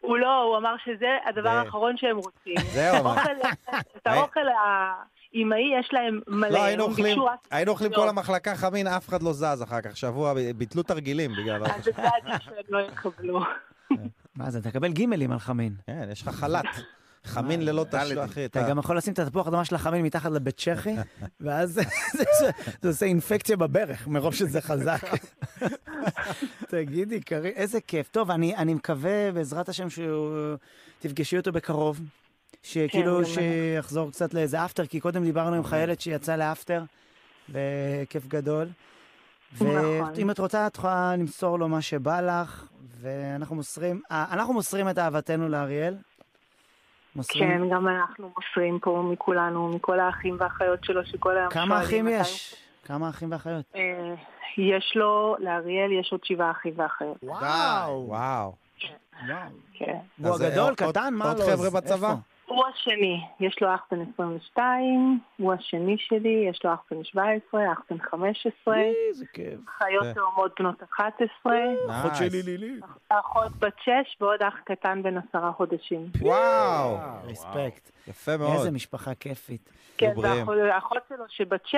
הוא 0.00 0.18
לא, 0.18 0.42
הוא 0.42 0.56
אמר 0.56 0.74
שזה 0.84 1.06
הדבר 1.26 1.48
האחרון 1.50 1.96
שהם 1.96 2.16
רוצים. 2.16 2.54
זהו? 2.74 3.06
אוכל- 3.06 3.20
את 3.96 4.06
האוכל 4.06 4.40
האימהי 5.32 5.78
יש 5.80 5.88
להם 5.92 6.20
מלא. 6.28 6.48
לא, 6.48 6.64
היינו 6.64 6.84
הם 6.84 6.90
אוכלים, 6.90 7.06
ביקשו 7.06 7.24
רק- 7.24 7.48
היינו 7.50 7.70
אוכלים 7.72 7.90
לא. 7.92 7.96
כל 7.96 8.08
המחלקה 8.08 8.54
חמין, 8.54 8.86
אף 8.86 9.08
אחד 9.08 9.22
לא 9.22 9.32
זז 9.32 9.62
אחר 9.62 9.80
כך. 9.80 9.96
שבוע, 9.96 10.32
ביטלו 10.56 10.82
תרגילים 10.82 11.30
בגלל... 11.42 11.64
אז 11.64 11.84
זה 11.84 11.90
עדיף 11.96 12.42
שהם 12.42 12.54
לא 12.68 12.78
יקבלו. 12.78 13.40
מה 14.36 14.50
זה, 14.50 14.62
תקבל 14.70 14.92
גימלים 14.92 15.32
על 15.32 15.38
חמין. 15.38 15.72
כן, 15.86 16.08
יש 16.12 16.22
לך 16.22 16.28
חל"ת. 16.34 16.64
חמין 17.24 17.64
ללא 17.64 17.86
תשלום, 17.90 18.24
אחי. 18.24 18.44
אתה 18.44 18.68
גם 18.68 18.78
יכול 18.78 18.96
לשים 18.96 19.12
את 19.12 19.18
התפוח 19.18 19.46
אדמה 19.48 19.64
של 19.64 19.74
החמין 19.74 20.02
מתחת 20.02 20.30
לבית 20.32 20.56
צ'כי, 20.56 20.96
ואז 21.40 21.72
זה- 21.72 21.82
זה- 22.40 22.50
זה 22.82 22.88
עושה 22.88 23.06
אינפקציה 23.06 23.56
בברך, 23.56 24.06
מרוב 24.08 24.34
שזה 24.34 24.60
חזק. 24.60 25.00
תגידי, 26.68 27.20
קארין, 27.20 27.52
איזה 27.56 27.80
כיף. 27.80 28.08
טוב, 28.10 28.30
אני 28.30 28.56
אני 28.56 28.74
מקווה, 28.74 29.32
בעזרת 29.32 29.68
השם, 29.68 29.86
שתפגשי 29.90 31.36
אותו 31.36 31.52
בקרוב. 31.52 32.00
שכאילו, 32.62 33.18
גם 33.18 33.24
שיחזור 33.24 34.10
קצת 34.10 34.34
לאיזה 34.34 34.64
אפטר, 34.64 34.86
כי 34.86 35.00
קודם 35.00 35.24
דיברנו 35.24 35.56
עם 35.56 35.64
חיילת 35.64 36.00
שיצאה 36.00 36.36
לאפטר, 36.36 36.82
וכיף 37.48 38.26
גדול. 38.26 38.68
נכון. 39.54 39.66
ואם 40.16 40.30
את 40.30 40.38
רוצה, 40.38 40.66
את 40.66 40.76
יכולה 40.76 41.14
למסור 41.16 41.58
לו 41.58 41.68
מה 41.68 41.82
שבא 41.82 42.20
לך, 42.20 42.64
ואנחנו 43.00 43.56
מוסרים, 43.56 44.00
אה, 44.10 44.24
אנחנו 44.32 44.54
מוסרים 44.54 44.88
את 44.88 44.98
אהבתנו 44.98 45.48
לאריאל. 45.48 45.94
מוסרים 47.16 47.48
כן, 47.48 47.74
גם 47.74 47.88
אנחנו 47.88 48.30
מוסרים 48.36 48.78
פה 48.82 49.02
מכולנו, 49.12 49.68
מכל 49.68 50.00
האחים 50.00 50.36
והאחיות 50.40 50.84
שלו, 50.84 51.04
שכל 51.06 51.36
היום 51.36 51.50
כמה 51.50 51.82
אחים 51.82 52.04
מתי- 52.04 52.14
יש? 52.20 52.54
כמה 52.84 53.08
אחים 53.08 53.32
ואחיות? 53.32 53.64
אה, 53.76 54.14
יש 54.58 54.92
לו, 54.96 55.36
לאריאל 55.38 55.92
יש 56.00 56.12
עוד 56.12 56.24
שבעה 56.24 56.50
אחים 56.50 56.72
ואחיות. 56.76 57.16
וואו. 57.22 58.04
וואו. 58.08 58.52
כן. 59.74 59.96
הוא 60.18 60.34
אז, 60.34 60.42
אה, 60.42 60.46
הגדול, 60.48 60.64
עוד- 60.64 60.90
קטן, 60.90 61.14
מה 61.14 61.28
עוד 61.28 61.38
לא? 61.38 61.44
חבר'ה 61.44 61.66
אז 61.66 61.74
בצבא? 61.74 62.14
הוא 62.50 62.64
השני, 62.66 63.20
יש 63.40 63.56
לו 63.62 63.74
אח 63.74 63.80
בן 63.90 63.98
22, 64.14 65.20
הוא 65.36 65.52
השני 65.52 65.96
שלי, 65.98 66.46
יש 66.50 66.60
לו 66.64 66.74
אח 66.74 66.78
בן 66.90 67.04
17, 67.04 67.72
אח 67.72 67.80
בן 67.90 67.98
15, 67.98 68.76
איזה 69.08 69.26
כיף. 69.32 69.60
אחיות 69.78 70.02
כן. 70.02 70.12
תאומות 70.12 70.52
בנות 70.60 70.82
11, 70.82 71.52
אחות. 71.90 72.16
שלי 72.16 72.42
לילי. 72.42 72.80
אחות 73.08 73.52
בת 73.58 73.74
6 73.84 73.90
ועוד 74.20 74.42
אח 74.42 74.54
קטן 74.64 75.02
בן 75.02 75.16
עשרה 75.18 75.52
חודשים. 75.52 76.10
וואו. 76.20 76.96
רספקט. 77.24 77.90
יפה 78.08 78.36
מאוד. 78.36 78.52
איזה 78.52 78.70
משפחה 78.70 79.14
כיפית. 79.14 79.70
כן. 79.98 80.12
והאחות 80.16 80.56
האחות 80.72 80.98
שלו 81.08 81.24
שבת 81.28 81.66
6, 81.66 81.76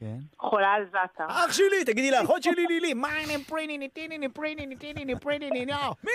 כן. 0.00 0.16
חולה 0.38 0.66
על 0.68 0.82
זאטה. 0.92 1.24
אח 1.28 1.52
שלי, 1.52 1.84
תגידי 1.86 2.10
לאחות 2.10 2.42
שלי 2.42 2.66
לילי, 2.68 2.94
מיינם 2.94 3.42
פריניני 3.44 3.88
טיניני 3.88 4.28
פריניני 4.28 4.76
טיניני 4.76 5.18
פריניני 5.20 5.64
נאו. 5.66 5.94
מי 6.04 6.10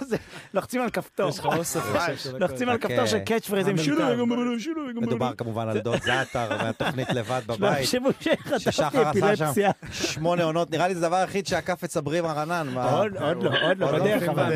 זה? 0.00 0.16
לוחצים 0.54 0.80
על 0.82 0.90
כפתור. 0.90 1.28
יש 1.28 1.38
לך 1.38 1.46
אוסף 1.46 1.80
הכל. 1.94 2.12
לוחצים 2.38 2.68
על 2.68 2.78
כפתור 2.78 3.06
של 3.06 3.18
קאץ' 3.18 3.48
פרייזים. 3.48 3.78
שילו 3.78 4.02
וגמרו, 4.08 4.60
שילו 4.60 4.82
וגמרו. 4.88 5.00
מדובר 5.06 5.32
כמובן 5.34 5.68
על 5.68 5.78
דוד 5.78 6.00
זעתר 6.02 6.48
מהתוכנית 6.62 7.10
לבד 7.10 7.40
בבית. 7.46 7.88
ששחר 7.88 8.08
עשה 8.54 8.72
שם 8.72 8.88
אפילפסיה. 9.08 9.70
שמונה 9.92 10.44
עונות, 10.44 10.70
נראה 10.70 10.88
לי 10.88 10.94
זה 10.94 11.06
הדבר 11.06 11.16
היחיד 11.16 11.46
שעקף 11.46 11.84
את 11.84 11.90
סברי 11.90 12.20
מרנן. 12.20 12.66
מה- 12.74 12.90
עוד 12.92 13.16
עוד 13.16 13.42
לא, 13.42 13.50
עוד 13.50 13.78
לא, 13.78 13.86
עוד 13.90 13.92
לא 13.94 13.98
בדרך 13.98 14.22
אבל. 14.28 14.52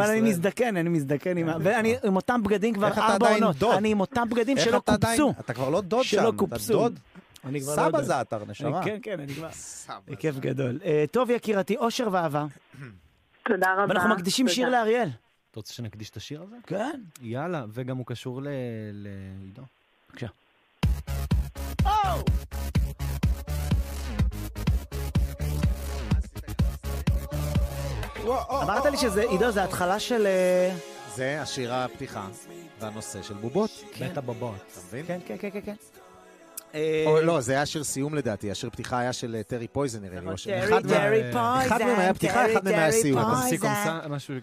אני. 0.00 0.20
מזדקן, 0.20 0.76
אני 0.76 0.88
מזדקן 0.88 1.36
עם. 1.36 1.48
ואני 1.60 1.96
עם 2.04 2.16
אותם 2.16 2.42
בגדים 2.42 2.74
כבר 2.74 2.88
ארבע 2.88 3.30
עונות. 3.34 3.56
דוד? 3.56 3.74
אני 3.74 3.88
עם 3.92 4.00
אותם 4.00 4.28
בגדים 4.30 4.58
שלא 4.58 4.78
קופצו. 4.78 5.32
אתה 5.40 5.54
כבר 5.54 5.68
לא 5.68 5.80
דוד 5.80 6.04
שם, 6.04 6.16
אתה. 6.18 6.56
דוד. 6.72 6.98
אני 7.44 7.60
כבר 7.60 7.70
לא 7.72 7.76
סבא 7.76 7.84
יודע. 7.86 8.02
זעתר, 8.02 8.44
נשמה. 8.48 8.84
כן, 8.84 8.98
כן, 9.02 9.20
אני 9.20 9.34
כבר... 9.34 9.48
כיף 10.18 10.36
גדול. 10.38 10.78
אה, 10.84 11.04
טוב, 11.10 11.30
יקירתי, 11.30 11.76
אושר 11.76 12.08
ואהבה. 12.12 12.46
תודה 13.44 13.72
רבה. 13.74 13.84
ואנחנו 13.88 14.10
מקדישים 14.14 14.48
שיר. 14.48 14.68
לאריאל. 14.68 15.08
אתה 15.50 15.60
רוצה 15.60 15.72
שנקדיש 15.74 16.10
את 16.10 16.16
השיר 16.16 16.42
הזה? 16.42 16.56
כן. 16.66 17.00
יאללה, 17.22 17.64
וגם 17.68 17.96
הוא 17.96 18.06
קשור 18.06 18.42
ל- 18.42 18.48
לעידו. 18.92 19.62
בבקשה. 20.10 20.26
אמרת 28.62 28.84
לי 28.86 28.96
שזה, 28.96 29.22
עידו, 29.22 29.50
זה 29.50 29.64
התחלה 29.64 30.00
של... 30.00 30.26
אה, 30.26 30.76
זה 31.14 31.42
השיר 31.42 31.74
הפתיחה 31.74 32.28
והנושא 32.80 33.22
של 33.22 33.34
בובות. 33.34 33.70
בית 33.98 34.16
הבבות. 34.16 34.54
אתה 34.72 34.80
מבין? 34.86 35.06
כן, 35.06 35.18
כן, 35.26 35.36
כן, 35.40 35.50
כן, 35.50 35.60
כן. 35.64 35.70
אה, 35.72 35.91
לא, 37.22 37.40
זה 37.40 37.52
היה 37.52 37.66
שיר 37.66 37.84
סיום 37.84 38.14
לדעתי, 38.14 38.50
השיר 38.50 38.70
פתיחה 38.70 38.98
היה 38.98 39.12
של 39.12 39.34
אה, 39.34 39.42
טרי 39.42 39.68
פויזן 39.68 40.02
נראה 40.02 40.20
לי. 40.20 40.26
או 40.26 40.36
ש- 40.38 40.44
טרי, 40.46 40.64
אחד 40.64 40.86
מה- 40.86 40.92
טרי 40.92 41.32
אחד 41.66 41.68
פויזן, 41.68 41.86
מהם 41.86 42.00
היה 42.00 42.14
פתיחה, 42.14 42.52
אחד 42.52 42.64
מהם 42.64 42.74
היה 42.74 42.92
סיום. 42.92 43.20
פויזן. 43.22 43.68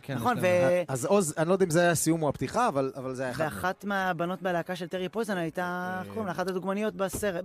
כן. 0.01 0.13
נכון, 0.15 0.35
כן. 0.35 0.41
ו- 0.41 0.81
אז 0.87 1.05
עוז, 1.05 1.33
אני 1.37 1.47
לא 1.47 1.53
יודע 1.53 1.65
אם 1.65 1.69
זה 1.69 1.81
היה 1.81 1.91
הסיום 1.91 2.23
או 2.23 2.29
הפתיחה, 2.29 2.67
אבל 2.67 2.91
אבל 2.95 3.15
זה 3.15 3.23
היה 3.23 3.31
אחד. 3.31 3.43
ואחת 3.43 3.83
מהבנות 3.85 4.41
בלהקה 4.41 4.75
של 4.75 4.87
טרי 4.87 5.09
פויזן 5.09 5.37
הייתה, 5.37 5.97
איך 5.99 6.07
קוראים 6.07 6.25
לה? 6.25 6.31
אחת 6.31 6.47
הדוגמניות 6.47 6.95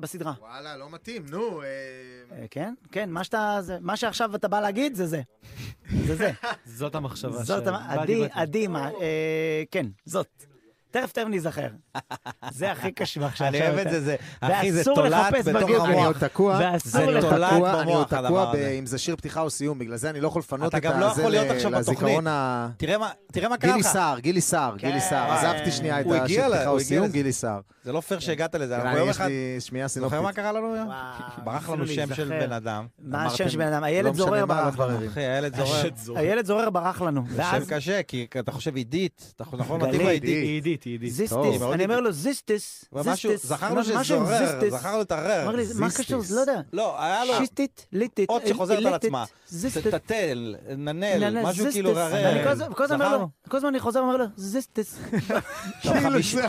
בסדרה. 0.01 0.33
וואלה, 0.41 0.77
לא 0.77 0.91
מתאים, 0.91 1.25
נו. 1.31 1.63
אה, 1.63 1.67
אה, 2.39 2.45
כן, 2.51 2.75
כן, 2.93 3.11
מה 3.11 3.25
שאתה, 3.25 3.59
זה- 3.61 3.79
מה 3.81 3.97
שעכשיו 3.97 4.35
אתה 4.35 4.49
בא 4.49 4.61
להגיד 4.61 4.95
זה 4.95 5.07
זה. 5.07 5.21
זה 6.07 6.15
זה. 6.17 6.31
זאת 6.79 6.95
המחשבה 6.95 7.39
באתי 7.97 8.25
עדי. 8.25 8.29
עדי, 8.33 8.67
מה, 8.67 8.91
אה, 9.01 9.63
כן, 9.71 9.87
זאת. 10.05 10.45
תכף 10.95 11.13
תכף 11.13 11.27
ניזכר. 11.27 11.69
זה 12.51 12.73
הכי 12.73 12.93
קשוח 12.93 13.37
שעכשיו. 13.37 13.49
אני 13.49 13.61
אוהב 13.61 13.79
את 13.79 13.91
זה, 13.91 14.01
זה, 14.01 14.17
אחי, 14.41 14.73
זה 14.73 14.79
ואסור 14.79 14.95
תולעת 14.95 15.33
לחפש 15.33 15.49
בתוך 15.49 15.71
בגוגל. 15.71 15.81
אני 15.81 15.95
עוד 15.95 16.17
המוח. 16.17 16.19
תקוע, 16.19 16.59
אני 16.59 17.15
עוד 17.15 17.21
תולעת 17.21 17.55
תקוע, 17.55 17.81
אני 17.81 17.93
עוד 17.93 18.01
במוח, 18.01 18.07
תקוע 18.07 18.19
הדבר 18.19 18.51
הזה. 18.51 18.77
אם 18.79 18.87
זה 18.87 18.99
שיר 18.99 19.17
פתיחה 19.17 19.41
או 19.41 19.51
סיום, 19.51 19.79
בגלל 19.79 19.97
זה 19.97 20.11
אני 20.11 20.21
לא 20.21 20.29
יכול 20.29 20.41
לפנות 20.41 20.75
את 20.75 20.81
גם 20.81 21.01
לא 21.01 21.07
עכשיו 21.07 21.71
לזיכרון. 21.71 22.27
ה... 22.27 22.69
תראה 22.77 22.99
מה- 22.99 23.11
קרה 23.33 23.57
גילי 23.57 23.81
לך. 23.81 23.87
סער, 23.87 24.19
גילי 24.19 24.41
סער, 24.41 24.77
גילי 24.77 25.01
סער. 25.01 25.41
כן. 25.41 25.47
עזבתי 25.47 25.73
שנייה 25.73 26.01
את 26.01 26.07
השיר 26.07 26.45
פתיחה 26.49 26.69
או 26.69 26.81
סיום. 26.81 27.09
גילי 27.09 27.33
סער. 27.33 27.61
זה 27.85 27.93
לא 27.93 28.01
פייר 28.01 28.21
שהגעת 28.21 28.55
לזה, 28.55 28.77
אנחנו 28.77 28.99
יום 28.99 29.09
יש 29.09 29.17
אחד... 29.17 29.27
לי 29.27 29.57
שמיעה 29.61 29.89
זוכר 29.89 29.95
סינופטית. 29.95 30.23
מה 30.23 30.33
קרה 30.33 30.53
לנו 30.53 30.75
היום? 30.75 30.89
ברח 31.45 31.69
לנו 31.69 31.87
שם 31.87 32.15
של. 32.15 32.29
בן 32.29 32.53
אדם. 32.53 32.87
מה 32.99 33.27
השם 33.27 33.49
של 33.49 33.59
בן 33.59 33.67
אדם? 33.67 33.81
לא 33.81 33.87
הילד 33.87 34.15
זורר 34.15 34.47
ברח 34.47 34.79
לא 34.79 34.89
לנו. 34.89 35.07
הילד 36.15 36.47
זורר. 36.47 36.71
ברח 36.71 37.03
לנו. 37.03 37.25
זה 37.29 37.43
שם 37.51 37.65
קשה, 37.69 38.03
כי 38.03 38.27
אתה 38.39 38.53
חושב 38.53 38.77
עידית, 38.77 39.33
אתה 39.37 39.45
נכון 39.57 39.85
עידית. 39.85 40.84
היא 40.85 40.93
עידית, 40.95 41.13
זיסטיס, 41.13 41.63
אני 41.73 41.85
אומר 41.85 42.01
לו 42.01 42.13
זיסטיס, 42.13 42.85
זיסטיס. 43.03 43.47
זכרנו 43.47 43.85
שזורר, 43.85 44.39
זיסטיס. 44.47 44.75
זכרנו 44.75 45.01
לטרר. 45.01 45.43
אמר 45.43 45.57
לי, 45.57 45.65
מה 45.75 45.89
זיסטיס. 45.89 46.07
קשור? 46.07 46.23
לא 46.31 46.41
יודע. 46.41 46.61
לא, 46.73 47.03
היה 47.03 47.25
לו 47.25 47.35
שיסטית, 47.39 47.87
ליטית, 47.93 48.29
אות 48.31 48.43
שחוזרת 48.47 48.87
על 48.87 48.95
עצמה. 48.95 49.25
טטל, 49.91 50.55
ננל, 50.77 51.43
משהו. 51.43 51.67
כאילו 51.73 51.91
ררר. 51.95 52.31
אני 52.31 52.45
כל 52.45 52.49
הזמן- 53.57 53.69
אני 53.69 53.81
חוזר 53.81 53.99
ואומר 54.03 54.17
לו, 54.17 54.25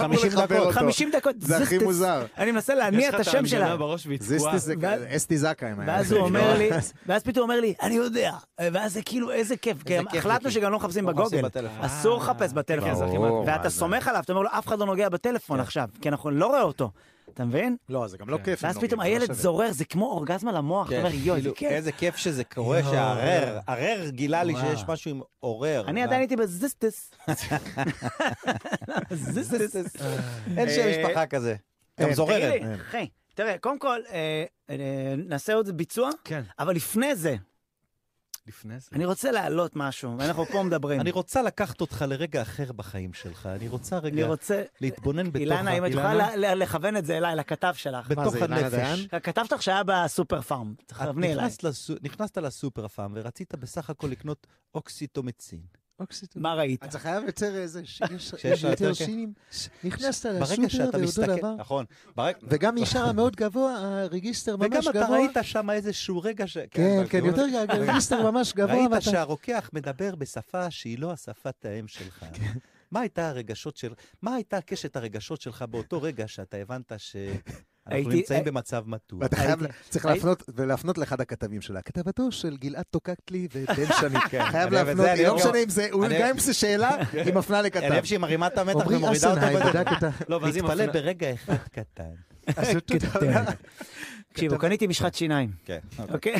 אמור 0.05 0.17
50 0.17 0.29
לחבר 0.29 0.45
דקות. 0.45 0.57
אותו. 0.57 0.71
50 0.71 1.11
דקות, 1.11 1.35
זה 1.39 1.57
הכי. 1.57 1.77
מוזר. 1.77 2.25
אני 2.37 2.51
מנסה 2.51 2.75
להניע 2.75 3.09
את 3.09 3.19
השם 3.19 3.45
יש 3.45 3.53
לך 3.53 3.59
שלה. 3.59 3.77
זיסטיס 4.19 4.63
זה 4.63 4.75
אסתי 5.15 5.37
זקה. 5.37 5.71
אם 5.71 5.79
היה 5.79 5.89
ואז 5.89 6.11
הוא 6.11 6.21
אומר 6.21 6.39
כאילו. 6.57 6.57
לי, 6.57 6.69
ואז 7.07 7.23
פתאום 7.23 7.43
הוא 7.49 7.51
אומר 7.51 7.61
לי, 7.61 7.73
אני 7.81 7.95
יודע. 7.95 8.31
ואז 8.61 8.93
זה 8.93 9.01
כאילו, 9.01 9.31
איזה 9.31 9.57
כיף. 9.57 9.77
החלטנו 10.17 10.51
שגם 10.51 10.71
לא 10.71 10.77
מחפשים 10.77 11.05
בגוגל. 11.05 11.41
בטלפון. 11.41 11.81
אסור 11.81 12.17
לחפש 12.17 12.53
בטלפון. 12.53 12.89
כן, 12.89 13.17
ברור, 13.17 13.43
ואתה? 13.47 13.69
סומך 13.69 14.07
עליו, 14.07 14.21
אתה 14.25 14.33
אומר 14.33 14.41
לו, 14.43 14.49
אף 14.51 14.67
אחד 14.67 14.79
לא 14.79 14.85
נוגע 14.85 15.09
בטלפון 15.09 15.59
עכשיו, 15.59 15.89
כי 16.01 16.09
אנחנו 16.09 16.31
לא 16.31 16.47
רואה 16.47 16.61
אותו. 16.61 16.91
אתה 17.33 17.45
מבין? 17.45 17.75
לא, 17.89 18.07
זה 18.07 18.17
גם 18.17 18.29
לא 18.29 18.37
כיף. 18.37 18.63
אם 18.63 18.67
ואז 18.67 18.77
פתאום 18.77 18.99
לא 18.99 19.05
הילד 19.05 19.25
שווה. 19.25 19.35
זורר, 19.35 19.71
זה 19.71 19.85
כמו 19.85 20.05
אורגזמה 20.05 20.51
למוח. 20.51 20.87
אתה 20.87 20.95
כן, 20.95 21.05
אומר, 21.05 21.13
יואי, 21.13 21.41
זה 21.41 21.43
כאילו, 21.43 21.55
כיף. 21.55 21.71
איזה 21.71 21.91
כיף 21.91 22.15
שזה 22.15 22.43
קורה, 22.43 22.83
שהערר, 22.83 23.59
ערר 23.67 24.09
גילה 24.09 24.43
לי 24.43 24.53
שיש 24.55 24.83
משהו 24.87 25.11
עם 25.11 25.21
עורר. 25.39 25.83
אני 25.87 26.03
עדיין 26.03 26.21
הייתי 26.21 26.35
בזיסטס. 26.35 27.11
זיסטס. 29.11 29.95
אין 30.57 30.69
שם 30.69 30.81
אה, 30.81 31.01
משפחה 31.01 31.25
כזה. 31.25 31.55
גם 31.99 32.07
אין, 32.07 32.15
זוררת. 32.15 32.61
תראה, 33.35 33.57
קודם 33.57 33.79
כל, 33.79 33.99
אה, 34.11 34.43
אה, 34.69 34.75
נעשה 35.17 35.53
עוד 35.53 35.77
ביצוע, 35.77 36.09
כן, 36.23 36.41
אבל 36.59 36.75
לפני 36.75 37.15
זה, 37.15 37.35
לפני 38.47 38.79
זה. 38.79 38.87
אני 38.93 39.05
רוצה 39.05 39.31
להעלות 39.31 39.75
משהו, 39.75 40.17
ואנחנו 40.19 40.45
פה 40.45 40.63
מדברים. 40.63 41.01
אני 41.01 41.11
רוצה 41.11 41.41
לקחת 41.41 41.81
אותך 41.81 42.05
לרגע 42.07 42.41
אחר 42.41 42.71
בחיים 42.71 43.13
שלך. 43.13 43.45
אני 43.45 43.67
רוצה 43.67 43.97
אני 43.97 44.07
רגע 44.07 44.27
רוצה... 44.27 44.63
להתבונן 44.81 45.27
בתוך 45.27 45.35
אילנה, 45.35 45.71
אם 45.71 45.85
את? 45.85 45.91
יכולה 45.91 46.35
לכוון 46.55 46.97
את 46.97 47.05
זה 47.05 47.17
אליי, 47.17 47.35
לכתב 47.35 47.73
שלך. 47.77 48.07
בתוך? 48.07 48.35
הנפש. 48.35 49.05
כתבת 49.23 49.51
לך 49.51 49.61
שהיה 49.61 49.81
בסופר 49.83 50.41
פארם, 50.41 50.73
תכווני 50.85 51.33
אליי. 51.33 51.49
נכנסת 52.01 52.37
לסופר 52.37 52.87
פארם 52.87 53.11
ורצית 53.15 53.55
בסך 53.55 53.89
הכל 53.89 54.07
לקנות 54.07 54.47
אוקסיטומצין. 54.75 55.84
מה 56.35 56.53
ראית? 56.53 56.83
אתה 56.83 56.99
חייב 56.99 57.23
יותר 57.23 57.55
איזה, 57.55 57.81
ש- 57.85 58.01
יש 58.15 58.31
שיש 58.37 58.63
יותר 58.63 58.93
שינים. 58.93 59.33
נכנסת 59.83 60.29
לסופר 60.39 60.99
ואותו 61.01 61.37
דבר, 61.37 61.55
נכון, 61.55 61.85
וגם 62.43 62.75
משם 62.81 63.15
מאוד 63.15 63.35
גבוה, 63.35 64.01
הרגיסטר 64.03 64.55
וגם 64.59 64.69
ממש 64.73 64.87
אתה 64.87 64.99
גבוה. 65.01 65.17
ראית 65.17 65.37
שם 65.41 65.69
איזשהו 65.69 66.21
רגע 66.21 66.47
ש... 66.47 66.57
כן, 66.71 66.95
אבל 66.97 67.03
כן, 67.03 67.09
כאילו- 67.09 67.27
יותר 67.27 67.47
גבוה, 67.47 67.75
הרגיסטר 67.77 68.31
ממש 68.31 68.53
גבוה, 68.53 68.87
ראית. 68.87 69.01
שהרוקח 69.03 69.69
מדבר 69.73 70.15
בשפה 70.15 70.71
שהיא 70.71 70.99
לא 70.99 71.11
השפת 71.11 71.65
האם 71.65 71.87
שלך. 71.87 72.25
כן. 72.33 72.53
מה 72.91 72.99
הייתה 72.99 73.29
הרגשות 73.29 73.77
של... 73.77 73.93
מה 74.21 74.35
הייתה 74.35 74.61
קשת 74.61 74.95
הרגשות 74.95 75.41
שלך 75.41 75.61
באותו 75.61 76.01
רגע 76.01 76.27
שאתה 76.27 76.57
הבנת 76.57 76.91
שאנחנו 76.97 77.41
הייתי- 77.85 78.09
נמצאים 78.15 78.39
הי- 78.39 78.51
במצב 78.51 78.83
מתון? 78.87 79.19
ואתה 79.23 79.35
חייב, 79.35 79.59
צריך 79.89 80.05
להפנות, 80.05 80.43
ולהפנות 80.55 80.97
לאחד 80.97 81.21
הכתבים 81.21 81.61
שלה. 81.61 81.81
כתבתו 81.81 82.31
של 82.31 82.57
גלעד 82.57 82.83
טוקקטלי 82.91 83.47
ובן 83.55 83.65
שני. 84.01 84.19
חייב 84.19 84.43
אני 84.43 84.75
אוהב 84.75 84.87
את 84.89 84.97
להפנות, 84.97 85.05
זה, 85.05 85.13
אני 85.13 85.23
לא 85.23 85.35
משנה 85.35 85.57
אם 85.63 85.69
זה, 85.69 85.87
אני- 86.05 86.19
גם 86.19 86.29
אם 86.29 86.39
זה 86.39 86.53
שאלה, 86.53 86.95
היא 87.25 87.33
מפנה 87.33 87.59
אני 87.59 87.67
לכתב. 87.67 87.87
אוהב 87.91 88.05
שהיא 88.05 88.19
מרימה 88.19 88.47
את 88.47 88.57
המתח 88.57 88.81
עמרי 88.81 88.95
ומורידה 88.95 89.27
אותו. 89.29 89.39
אסנהיים 89.39 89.59
בדרך. 89.59 89.75
בדק 89.75 89.87
את 89.97 90.03
ה... 90.03 90.09
לא, 90.29 90.35
ואז 90.35 90.55
היא 90.55 90.63
להתפלא 90.63 90.83
מפנה... 90.87 90.93
ברגע 91.01 91.33
אחד 91.33 91.55
קטן. 91.71 92.03
אז. 92.57 92.67
תקשיבו, 94.33 94.57
קניתי 94.57 94.87
משחת 94.87 95.13
שיניים, 95.15 95.49
כן. 95.65 95.77
אוקיי? 96.13 96.35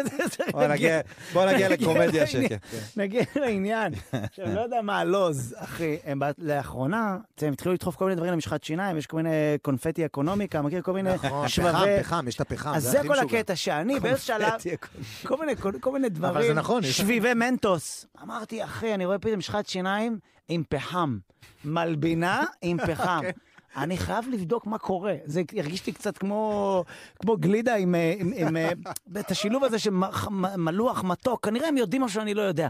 בוא 0.52 0.66
נגיע- 0.66 1.00
בוא 1.32 1.46
נגיע 1.52 1.68
לקומדיה 1.68 2.26
שקט. 2.26 2.58
נגיע 2.96 3.22
לעניין. 3.36 3.92
עכשיו, 4.12 4.54
לא 4.54 4.60
יודע 4.60 4.82
מה 4.82 4.98
הלוז, 4.98 5.54
אחי. 5.58 5.96
הם 6.04 6.20
לאחרונה, 6.38 7.16
הם 7.40 7.52
התחילו 7.52 7.74
לדחוף 7.74 7.96
כל 7.96 8.04
מיני 8.04 8.16
דברים 8.16 8.32
למשחת 8.32 8.64
שיניים, 8.64 8.96
יש 8.96 9.06
כל 9.06 9.16
מיני 9.16 9.28
קונפטי 9.62 10.06
אקונומיקה, 10.06 10.62
מכיר 10.62 10.82
כל 10.82 10.92
מיני 10.92 11.14
נכון, 11.14 11.48
שבבי... 11.48 11.68
פחם, 11.72 11.86
פחם, 12.02 12.28
יש 12.28 12.34
את 12.36 12.40
הפחם. 12.40 12.72
אז 12.74 12.82
זה 12.82 12.98
כל. 13.06 13.18
הקטע, 13.18 13.56
שאני 13.56 14.00
באיזשהו 14.00 14.26
שלב, 14.26 14.52
כל 15.80 15.92
מיני, 15.92 16.08
דברים, 16.08 16.52
נכון, 16.52 16.82
שביבי 16.82 17.34
מנטוס. 17.34 18.06
אמרתי, 18.22 18.64
אחי, 18.64 18.94
אני 18.94 19.06
רואה 19.06 19.18
פתאום 19.18 19.38
משחת 19.38 19.66
שיניים 19.68 20.18
עם 20.48 20.62
פחם. 20.68 21.18
מלבינה 21.64 22.44
עם 22.62 22.76
פחם. 22.88 23.22
אני 23.76 23.96
חייב 23.96 24.24
לבדוק 24.32 24.66
מה 24.66 24.78
קורה. 24.78 25.14
זה 25.24 25.42
הרגיש 25.56 25.86
לי 25.86 25.92
קצת 25.92 26.18
כמו, 26.18 26.84
כמו 27.18 27.36
גלידה 27.36 27.74
עם, 27.74 27.94
אה, 27.94 28.14
עם, 28.18 28.32
עם, 28.36 28.56
אה, 28.56 28.70
את 29.20 29.30
השילוב 29.30 29.64
הזה 29.64 29.78
של 29.78 29.90
מלוח, 30.56 31.04
מתוק. 31.04 31.44
כנראה 31.44 31.68
הם 31.68 31.76
יודעים 31.76 32.02
משהו 32.02 32.20
שאני 32.20 32.34
לא 32.34 32.42
יודע. 32.42 32.68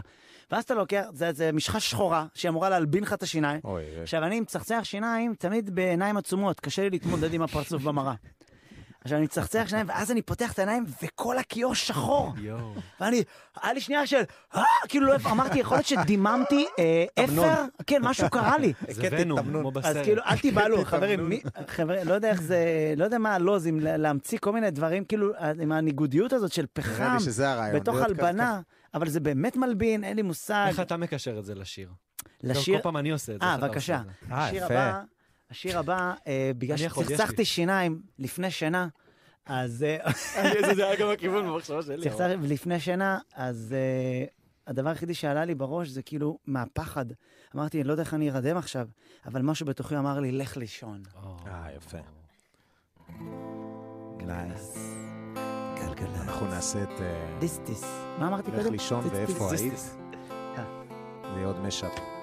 ואז 0.51 0.63
אתה 0.63 0.73
לוקח, 0.73 1.03
זה, 1.13 1.33
זה 1.33 1.51
משחה 1.51 1.79
שחורה 1.79 2.25
שאמורה 2.33 2.69
להלבין 2.69 3.03
לך 3.03 3.13
את 3.13 3.23
השיניים. 3.23 3.59
עכשיו, 4.01 4.23
אני 4.23 4.39
מצחצח 4.39 4.79
שיניים 4.83 5.33
תמיד 5.33 5.75
בעיניים 5.75 6.17
עצומות, 6.17 6.59
קשה 6.59 6.81
לי 6.81 6.89
להתמודד 6.89 7.33
עם 7.33 7.41
הפרצוף 7.41 7.83
במראה. 7.83 8.13
עכשיו, 9.07 9.17
אני 9.17 9.25
מצחצח 9.25 9.63
שיניים, 9.67 9.85
ואז 9.89 10.11
אני 10.11 10.21
פותח 10.21 10.53
את 10.53 10.59
העיניים, 10.59 10.85
וכל 11.03 11.37
הכיור 11.37 11.75
שחור. 11.75 12.33
יואו. 12.37 12.73
ואני, 12.99 13.23
היה 13.61 13.73
לי 13.73 13.81
שנייה 13.81 14.07
של, 14.07 14.21
אה, 14.55 14.63
כאילו, 14.87 15.07
לא, 15.07 15.13
אמרתי, 15.31 15.59
יכול 15.59 15.77
להיות 15.77 15.85
שדיממתי 15.87 16.65
אה, 16.79 17.05
אפר? 17.25 17.63
כן, 17.87 18.01
משהו 18.01 18.29
קרה 18.29 18.57
לי. 18.57 18.73
זה 18.89 19.07
ונום. 19.11 19.43
כמו 19.43 19.67
אז 19.69 19.73
בסרט. 19.73 20.03
כאילו, 20.03 20.21
אל 20.25 20.37
תיבהלו, 20.37 20.85
חברים, 20.85 21.29
מי- 21.29 21.41
חבר'ה, 21.67 22.03
לא 22.03 22.13
יודע 22.13 22.29
איך 22.29 22.41
זה, 22.41 22.57
לא 22.97 23.03
יודע 23.03 23.17
מה 23.17 23.35
הלוז, 23.35 23.67
אם 23.67 23.79
לה- 23.79 23.97
להמציא 23.97 24.37
כל 24.41 24.51
מיני 24.53 24.71
דברים, 24.71 25.05
כאילו, 25.05 25.31
עם 25.61 25.71
הניגודיות 25.71 26.33
הזאת 26.33 26.51
של 26.51 26.65
פחם. 26.73 27.17
בתוך. 27.75 27.95
הלבנה, 27.97 28.61
אבל 28.93 29.09
זה 29.09 29.19
באמת 29.19 29.55
מלבין, 29.55 30.03
אין 30.03 30.15
לי 30.15 30.21
מושג. 30.21 30.65
איך 30.69 30.79
אתה 30.79 30.97
מקשר 30.97 31.39
את 31.39 31.45
זה 31.45 31.55
לשיר? 31.55 31.89
לשיר, 32.43 32.77
כל 32.77 32.83
פעם 32.83 32.97
אני 32.97 33.11
עושה 33.11 33.35
את 33.35 33.39
זה. 33.41 33.45
אה, 33.47 33.57
בבקשה. 33.57 34.01
אה, 34.31 34.47
השיר 34.47 34.63
יפה. 34.63 34.73
הבא, 34.73 35.01
השיר 35.51 35.79
הבא, 35.79 36.13
אה, 36.27 36.51
בגלל 36.57 36.77
שצחצחתי. 36.77 37.45
שיניים 37.45 38.01
לפני 38.19 38.51
שינה, 38.51 38.87
אז 39.45 39.83
אה, 39.83 40.11
זה 40.75 40.85
היה 40.85 40.95
גם 40.95 41.09
הכיוון 41.09 41.45
במחשבה 41.45 41.81
שלי. 41.81 41.97
לצאת 41.97 42.39
לפני 42.41 42.79
שינה, 42.79 43.19
אז 43.35 43.75
אה, 43.77 44.25
הדבר 44.67 44.89
היחידי 44.89 45.13
שעלה 45.13 45.45
לי 45.45 45.55
בראש 45.55 45.87
זה 45.87 46.01
כאילו 46.01 46.37
מהפחד. 46.45 47.05
אמרתי, 47.55 47.81
אני 47.81 47.87
לא 47.87 47.93
יודע 47.93 48.03
איך 48.03 48.13
אני 48.13 48.31
ארדם 48.31 48.57
עכשיו, 48.57 48.87
אבל 49.25 49.41
משהו 49.41 49.65
בתוכי 49.65 49.97
אמר 49.97 50.19
לי, 50.19 50.31
לך 50.31 50.57
לישון. 50.57 51.03
אה, 51.47 51.67
יפה. 51.77 51.97
נייס. 54.25 54.95
גלגלצ. 55.75 56.17
אנחנו 56.21 56.47
נעשה 56.47 56.83
את 56.83 57.01
אה, 57.01 57.37
דיס 57.39 57.59
דיס. 57.65 57.83
מה 58.19 58.27
אמרתי 58.27 58.51
לך 58.51 58.57
קודם? 58.57 58.71
לישון 58.71 59.03
דיס, 59.03 59.11
ואיפה 59.13 59.47
דיס, 59.51 59.61
היית. 59.61 59.73
אה. 60.57 60.63
זה 61.33 61.37
יהיה 61.39 61.47
עוד 61.47 61.59
משאפ. 61.59 62.16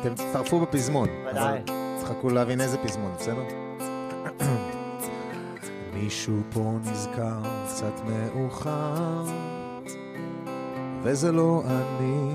אתם 0.00 0.14
תצטרפו 0.14 0.60
בפזמון. 0.60 1.08
ודאי. 1.30 1.60
תחכו 2.00 2.30
להבין 2.30 2.60
איזה 2.60 2.78
פזמון, 2.78 3.12
בסדר? 3.18 3.42
מישהו 5.94 6.36
פה 6.52 6.74
נזכר 6.84 7.42
קצת 7.68 7.92
מאוחר, 8.04 9.24
וזה 11.02 11.32
לא 11.32 11.62
אני, 11.66 12.30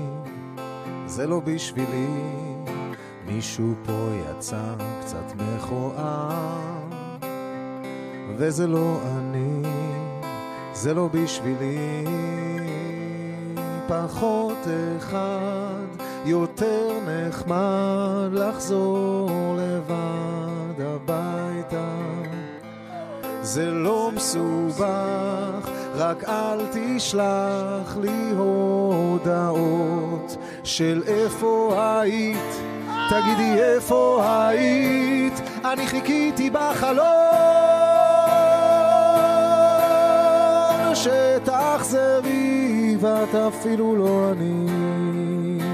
זה 1.06 1.26
לא 1.26 1.40
בשבילי. 1.40 2.06
מישהו 3.26 3.74
פה 3.86 4.08
יצא 4.30 4.74
קצת 5.00 5.32
מכוער, 5.36 6.60
וזה 8.36 8.66
לא 8.66 8.98
אני, 9.04 9.62
זה 10.72 10.94
לא 10.94 11.08
בשבילי. 11.12 12.04
פחות 13.88 14.58
אחד, 14.98 15.63
יותר 16.24 16.90
נחמד 17.06 18.28
לחזור 18.32 19.56
לבד 19.58 20.84
הביתה. 20.84 21.96
זה 23.42 23.70
לא 23.70 24.10
מסובך, 24.14 25.68
רק 25.94 26.24
אל 26.24 26.58
תשלח 26.72 27.96
לי 28.00 28.30
הודעות 28.36 30.36
של 30.64 31.02
איפה 31.06 31.74
היית, 31.76 32.60
תגידי 33.10 33.62
איפה 33.62 34.24
היית, 34.26 35.40
אני 35.64 35.86
חיכיתי 35.86 36.50
בחלום 36.50 37.04
שתחזרי 40.94 42.96
ואת 43.00 43.34
אפילו 43.34 43.96
לא 43.96 44.30
ענית 44.30 45.73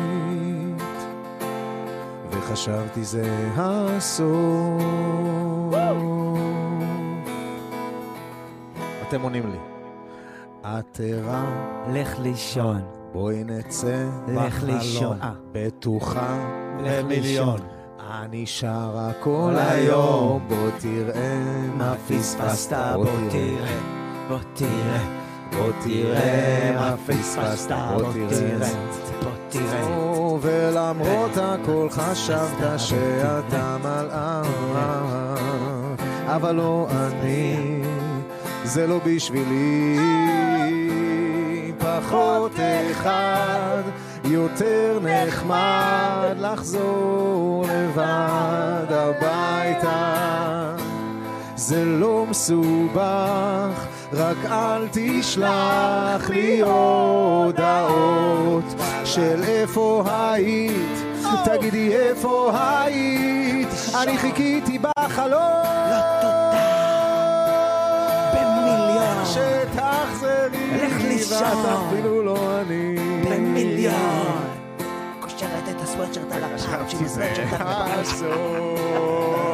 וחשבתי 2.50 3.04
זה 3.04 3.48
הסוף 3.56 4.82
אתם 9.08 9.20
עונים 9.20 9.50
לי 9.50 9.58
את 10.62 11.00
ערה, 11.04 11.44
לך 11.92 12.18
לישון. 12.18 12.82
בואי 13.12 13.44
נצא. 13.44 14.06
אה. 15.22 15.32
בטוחה 15.52 16.38
לך 16.80 17.04
לישון. 17.08 17.60
אני 18.10 18.46
שרה 18.46 19.12
כל 19.20 19.54
היום, 19.56 20.48
בוא 20.48 20.70
תראה 20.80 21.38
מה 21.76 21.94
פספסת, 22.08 22.76
בוא 22.94 23.06
תראה, 23.30 23.78
בוא 24.28 24.38
תראה, 24.54 25.20
בוא 25.52 25.72
תראה 25.84 26.72
מה 26.74 26.96
פספסת, 27.06 27.70
בוא 27.70 28.12
תראה. 28.12 28.70
בוא 29.22 29.30
תראה. 29.48 30.09
ולמרות 30.40 31.30
הכל 31.36 31.88
חשבת 31.90 32.78
שאתה 32.78 33.76
מלאך, 33.82 34.48
אבל 36.26 36.54
לא 36.54 36.88
אני, 36.90 37.82
זה 38.64 38.86
לא 38.86 39.00
בשבילי. 39.04 39.98
פחות 41.78 42.52
אחד, 42.90 43.82
יותר 44.24 44.98
נחמד 45.02 46.36
לחזור 46.38 47.64
לבד 47.68 48.86
הביתה. 48.90 50.40
זה 51.56 51.84
לא 51.84 52.26
מסובך, 52.30 53.86
רק 54.12 54.36
אל 54.44 54.88
תשלח 54.92 56.30
לי 56.30 56.60
הודעות 56.60 57.94
של 59.04 59.42
איפה 59.42 60.04
היית, 60.06 60.98
תגידי 61.44 61.96
איפה 61.96 62.52
היית, 62.54 63.68
אני 64.02 64.18
חיכיתי 64.18 64.78
בחלום. 64.78 65.40
במיליון. 68.34 69.24
שתחזרי, 69.24 70.86
לך 70.86 71.02
לישון. 71.08 71.42
ואת 71.42 71.78
אפילו 71.88 72.22
לא 72.22 72.60
אני. 72.60 72.96
במיליון. 73.24 74.42
קושרת 75.20 75.68
את 75.70 75.80
הסוואטשרט 75.82 76.32
על 76.32 76.44
הפאנצ'י, 76.44 77.04
הסוואטשרט 77.04 77.52
על 77.60 77.66
הפאנצ'י. 77.66 78.24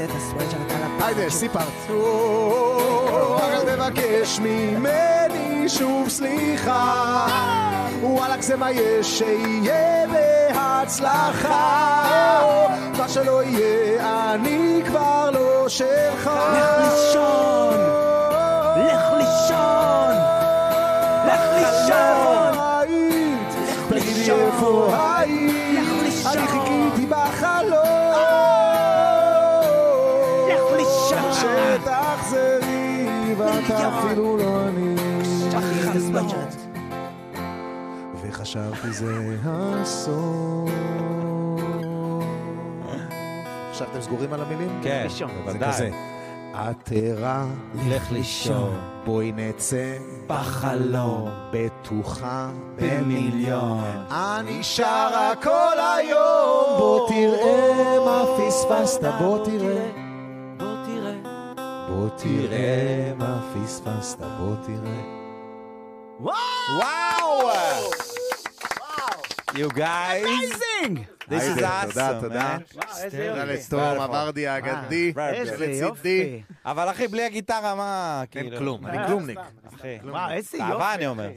קושרת 0.00 0.10
את 0.10 0.16
הסוואטשרט 0.16 0.70
על 0.70 0.82
הפאנצ'י. 0.82 1.04
היידה, 1.04 1.30
סיפרת. 1.30 1.90
אל 3.42 3.76
תבקש 3.76 4.38
ממני 4.38 5.68
שוב 5.68 6.08
סליחה. 6.08 7.26
וואלכ 8.02 8.40
זה 8.40 8.56
מה 8.56 8.70
יש 8.70 9.18
שיהיה 9.18 10.06
בהצלחה. 10.06 11.50
מה 12.98 13.08
שלא 13.08 13.42
יהיה, 13.42 14.34
אני 14.34 14.82
כבר 14.86 15.30
לא 15.30 15.68
שלך. 15.68 16.30
לך 16.54 16.70
לישון. 16.78 17.74
לך 18.76 19.04
לישון. 19.16 20.14
לך 21.26 21.40
לישון. 21.54 22.58
היית? 22.58 23.54
לך 23.90 24.04
לישון. 24.16 25.19
שתחזרי, 31.40 33.34
ואת 33.38 33.70
מיליון. 33.70 33.94
אפילו 33.94 34.36
לא 34.36 34.68
אני. 34.68 34.94
וחשבתי 38.22 38.92
זה 38.92 39.36
הסוף. 39.44 40.70
עכשיו 43.70 43.88
אתם 43.92 44.00
סגורים 44.00 44.32
על 44.32 44.40
המילים? 44.42 44.80
כן, 44.82 45.06
בוודאי. 45.44 45.72
כזה. 45.72 45.90
את 46.54 46.92
ערה, 46.94 47.44
לך 47.88 48.12
לישון. 48.12 48.80
בואי 49.04 49.32
נצא 49.32 49.96
בחלום. 50.26 51.30
בטוחה 51.52 52.50
במיליון. 52.76 53.84
אני 54.10 54.62
שרה 54.62 55.32
כל 55.42 55.78
היום, 55.96 56.78
בוא 56.78 57.08
תראה 57.08 57.96
מה 58.04 58.24
פספסת, 58.38 59.04
בוא 59.18 59.44
תראה. 59.44 59.99
בוא 62.00 62.08
תראה. 62.08 63.12
מה 63.16 63.52
פספסת, 63.54 64.18
בוא 64.18 64.54
תראה. 64.66 65.00
וואו! 66.20 67.50
You 69.50 69.72
guys, 69.76 69.80
amazing! 70.24 71.06
this 71.28 71.32
is 71.32 71.54
תודה, 71.54 71.82
awesome, 71.82 72.20
תודה. 72.22 72.58
וואו, 72.74 72.88
איזה 73.04 73.28
תודה 73.28 73.40
יופי. 73.40 73.52
לסטורם 73.52 73.96
הוורדי 74.00 74.46
האגדי, 74.48 75.12
איזה 75.18 75.52
לצידי. 75.52 75.76
יופי. 75.76 76.42
אבל 76.64 76.90
אחי, 76.90 77.08
בלי 77.08 77.24
הגיטרה, 77.24 77.74
מה, 77.74 78.20
אין 78.34 78.42
כאילו... 78.42 78.58
כלום, 78.58 78.86
אני 78.86 78.98
אה, 78.98 79.06
כלומניק. 79.06 79.38
אחי, 79.74 79.98
וואו, 80.04 80.30
איזה 80.30 80.58
יופי. 80.58 80.72
אהבה 80.72 80.94
אני 80.94 81.06
אומר. 81.06 81.30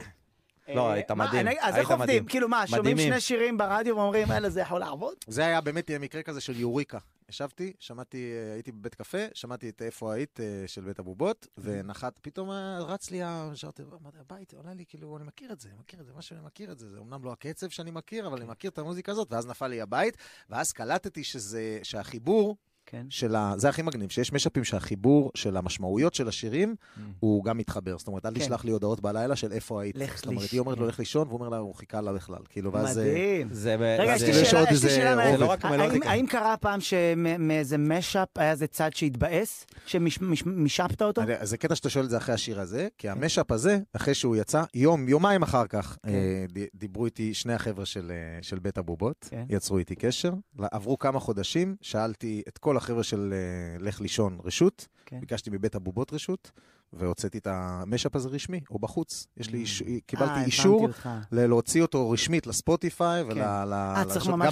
לא, 0.68 0.88
אה, 0.88 0.92
היית 0.92 1.10
מה, 1.10 1.26
מדהים, 1.26 1.46
אז 1.60 1.76
איך 1.76 1.90
עובדים? 1.90 2.26
כאילו 2.26 2.48
מה, 2.48 2.66
שומעים. 2.66 2.98
שני 2.98 3.20
שירים 3.20 3.58
ברדיו 3.58 3.96
ואומרים, 3.96 4.32
אלה, 4.32 4.50
זה 4.50 4.60
יכול 4.60 4.80
לעבוד? 4.80 5.14
זה 5.26 5.46
היה 5.46 5.60
באמת 5.60 5.90
מקרה 5.90 6.22
כזה 6.22 6.40
של 6.40 6.60
יוריקה. 6.60 6.98
ישבתי, 7.28 7.72
שמעתי, 7.78 8.32
אה, 8.32 8.52
הייתי 8.52 8.72
בבית 8.72 8.94
קפה, 8.94 9.18
שמעתי 9.34 9.68
את 9.68 9.82
איפה 9.82 10.12
היית 10.12 10.40
אה, 10.40 10.64
של 10.66 10.80
בית 10.80 10.98
הבובות, 10.98 11.46
ונחת, 11.58 12.18
פתאום 12.22 12.50
רץ 12.80 13.10
לי, 13.10 13.20
שרתי, 13.54 13.82
אמרתי, 14.02 14.18
הבית, 14.18 14.54
עולה 14.54 14.74
לי, 14.74 14.84
כאילו, 14.88 15.16
אני 15.16 15.24
מכיר 15.24 15.52
את 15.52 15.60
זה, 15.60 15.68
אני 15.68 15.78
מכיר 15.78 16.00
את 16.00 16.06
זה, 16.06 16.12
משהו 16.16 16.36
אני 16.36 16.44
מכיר 16.44 16.72
את 16.72 16.78
זה, 16.78 16.90
זה 16.90 16.98
אמנם 16.98 17.24
לא 17.24 17.32
הקצב 17.32 17.68
שאני 17.68 17.90
מכיר, 17.90 18.26
אבל 18.26 18.36
אני 18.36 18.46
מכיר 18.46 18.70
את 18.70 18.78
המוזיקה 18.78 19.12
הזאת, 19.12 19.32
ואז 19.32 19.46
נפל 19.46 19.66
לי 19.66 19.80
הבית, 19.80 20.16
ואז 20.50 20.72
קלטתי 20.72 21.24
שזה, 21.24 21.78
שהחיבור 21.82 22.56
כן. 22.86 23.06
של 23.10 23.34
ה... 23.36 23.54
זה 23.56 23.68
הכי 23.68 23.82
מגניב, 23.82 24.10
שיש 24.10 24.32
משאפים 24.32 24.64
שהחיבור 24.64 25.30
של 25.34 25.56
המשמעויות 25.56 26.14
של 26.14 26.28
השירים, 26.28 26.74
הוא 27.20 27.44
גם 27.44 27.58
מתחבר. 27.58 27.98
זאת 27.98 28.08
אומרת, 28.08 28.26
אל 28.26 28.34
כן. 28.34 28.40
תשלח 28.40 28.64
לי 28.64 28.70
הודעות 28.70 29.00
בלילה 29.00 29.36
של 29.36 29.52
איפה 29.52 29.82
היית. 29.82 29.96
לך 29.96 30.16
זאת 30.16 30.26
אומרת, 30.26 30.40
לישון. 30.42 30.56
היא 30.56 30.60
אומרת 30.60 30.78
לו, 30.78 30.86
לך 30.86 30.98
לישון, 30.98 31.28
והוא 31.28 31.38
אומר 31.38 31.48
לה, 31.48 31.56
הוא 31.56 31.74
חיכה 31.74 32.00
לה 32.00 32.12
בכלל. 32.12 32.38
כאילו, 32.48 32.72
ואז... 32.72 32.98
אה, 32.98 33.04
מדהים. 33.04 33.48
זה... 33.50 33.74
רגע, 33.98 34.14
יש 34.14 34.20
זה- 34.20 34.26
לי 34.26 34.44
שאלה, 34.44 34.62
יש 34.72 34.84
לי 34.84 34.90
שאלה. 34.90 35.30
זה 35.32 35.36
לא 35.36 35.46
רק 35.50 35.64
האם- 35.64 35.80
מלודיקה. 35.80 36.10
האם 36.10 36.26
קרה 36.26 36.56
פעם 36.56 36.80
שמאיזה 36.80 37.78
משאפ 37.78 38.28
היה 38.36 38.50
איזה 38.50 38.66
צד 38.66 38.90
שהתבאס? 38.94 39.66
שמישפת 39.86 41.02
אותו? 41.02 41.22
זה 41.42 41.56
קטע 41.56 41.74
שאתה 41.74 41.90
שואל 41.90 42.04
את 42.04 42.10
זה 42.10 42.16
אחרי 42.16 42.34
השיר 42.34 42.60
הזה, 42.60 42.88
כי 42.98 43.08
המשאפ 43.08 43.50
הזה, 43.52 43.78
אחרי 43.92 44.14
שהוא 44.14 44.36
יצא, 44.36 44.62
יום, 44.74 45.08
יומיים 45.08 45.42
אחר 45.42 45.66
כך, 45.66 45.96
כן. 46.02 46.08
אה, 46.08 46.44
דיברו 46.74 47.04
איתי 47.06 47.34
שני 47.34 47.52
החבר'ה 47.54 47.86
של, 47.86 48.12
אה, 48.54 48.58
בית 48.62 48.78
הבובות, 48.78 49.28
כן. 49.30 49.44
יצרו 49.48 49.78
איתי 49.78 49.94
קשר, 49.94 50.32
עברו 50.58 50.98
כמה 50.98 51.20
חודשים, 51.20 51.76
שאלתי 51.80 52.42
את 52.48 52.58
כל 52.58 52.73
החבר'ה 52.76 53.02
של 53.02 53.34
אה, 53.34 53.84
לך 53.84 54.00
לישון 54.00 54.38
רשות, 54.44 54.88
כן. 55.06 55.20
ביקשתי 55.20 55.50
מבית 55.50 55.74
הבובות 55.74 56.12
רשות, 56.12 56.50
והוצאתי 56.98 57.38
את 57.38 57.46
המשאפ 57.50 58.16
הזה 58.16 58.28
רשמי, 58.28 58.60
או 58.70 58.78
בחוץ. 58.78 59.26
יש 59.36 59.50
לי, 59.50 59.58
איש- 59.58 59.82
קיבלתי 60.06 60.24
אה, 60.30 60.34
הבנתי 60.34 60.46
אישור 60.46 60.88
להוציא 61.32 61.82
אותו 61.82 62.10
רשמית 62.10 62.46
לספוטיפיי 62.46 63.24
כן. 63.30 63.38
ל- 63.38 63.42
אה, 63.42 64.04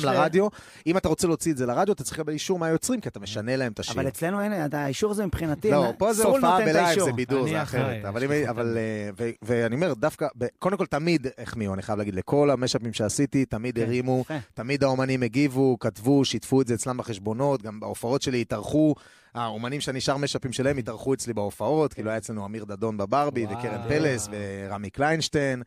לרדיו. 0.02 0.48
אם 0.86 0.97
אתה 0.97 1.09
רוצה 1.09 1.27
להוציא 1.27 1.52
את 1.52 1.56
זה 1.56 1.66
לרדיו, 1.66 1.94
אתה 1.94 2.05
צריך 2.05 2.19
לקבל 2.19 2.32
אישור 2.32 2.59
מהיוצרים, 2.59 3.01
כי 3.01 3.09
אתה 3.09 3.20
משנה 3.20 3.56
להם 3.56 3.73
את 3.73 3.78
השיר. 3.81 3.94
אבל 3.94 4.09
אצלנו 4.09 4.40
אין, 4.40 4.52
האישור 4.73 5.10
הזה 5.10 5.27
מבחינתי, 5.27 5.70
לא, 5.70 5.93
פה 5.98 6.12
זה 6.12 6.24
הופעה 6.24 6.59
בלייב. 6.60 7.01
זה 7.05 7.12
בידור, 7.12 7.48
זה 7.48 7.62
אחרת. 7.62 8.05
אבל, 8.05 8.27
לי 8.27 8.43
אם- 8.44 8.48
אבל, 8.48 8.77
אה, 8.78 9.10
ו- 9.19 9.31
ואני 9.43 9.74
אומר, 9.74 9.94
דווקא, 9.94 10.27
ב- 10.39 10.47
קודם 10.59 10.77
כל 10.77 10.86
תמיד 10.86 11.27
החמיאו, 11.39 11.74
אני 11.74 11.82
חייב 11.82 11.98
להגיד, 11.98 12.14
לכל 12.14 12.51
המשאפים 12.51 12.93
שעשיתי, 12.93 13.44
תמיד 13.44 13.74
כן, 13.74 13.82
הרימו. 13.82 14.24
תמיד 14.55 14.85
האומנים 14.85 15.23
הגיבו, 15.23 15.77
כתבו, 15.81 16.24
שיתפו 16.24 16.60
את 16.60 16.66
זה 16.66 16.74
אצלם 16.74 16.97
בחשבונות, 16.97 17.62
גם 17.62 17.81
בהופעות 17.81 18.23
שלי 18.23 18.40
התארחו, 18.40 18.94
האומנים 19.35 19.81
שאני 19.81 20.01
שר 20.01 20.17
משאפים 20.17 20.53
שלהם 20.53 20.79
התארחו 20.79 21.15
אצלי 21.15 21.33
בהופעות, 21.33 21.95
כאילו 21.95 22.11
היה 22.11 22.19
אצלנו 22.19 22.47
אמיר 22.47 22.65
דדון 22.65 22.97
בברבי. 22.97 23.47
וקרן 23.47 23.89
פלס, 23.89 24.29
ורמי 24.31 24.91
קליינשטיין, 24.91 25.63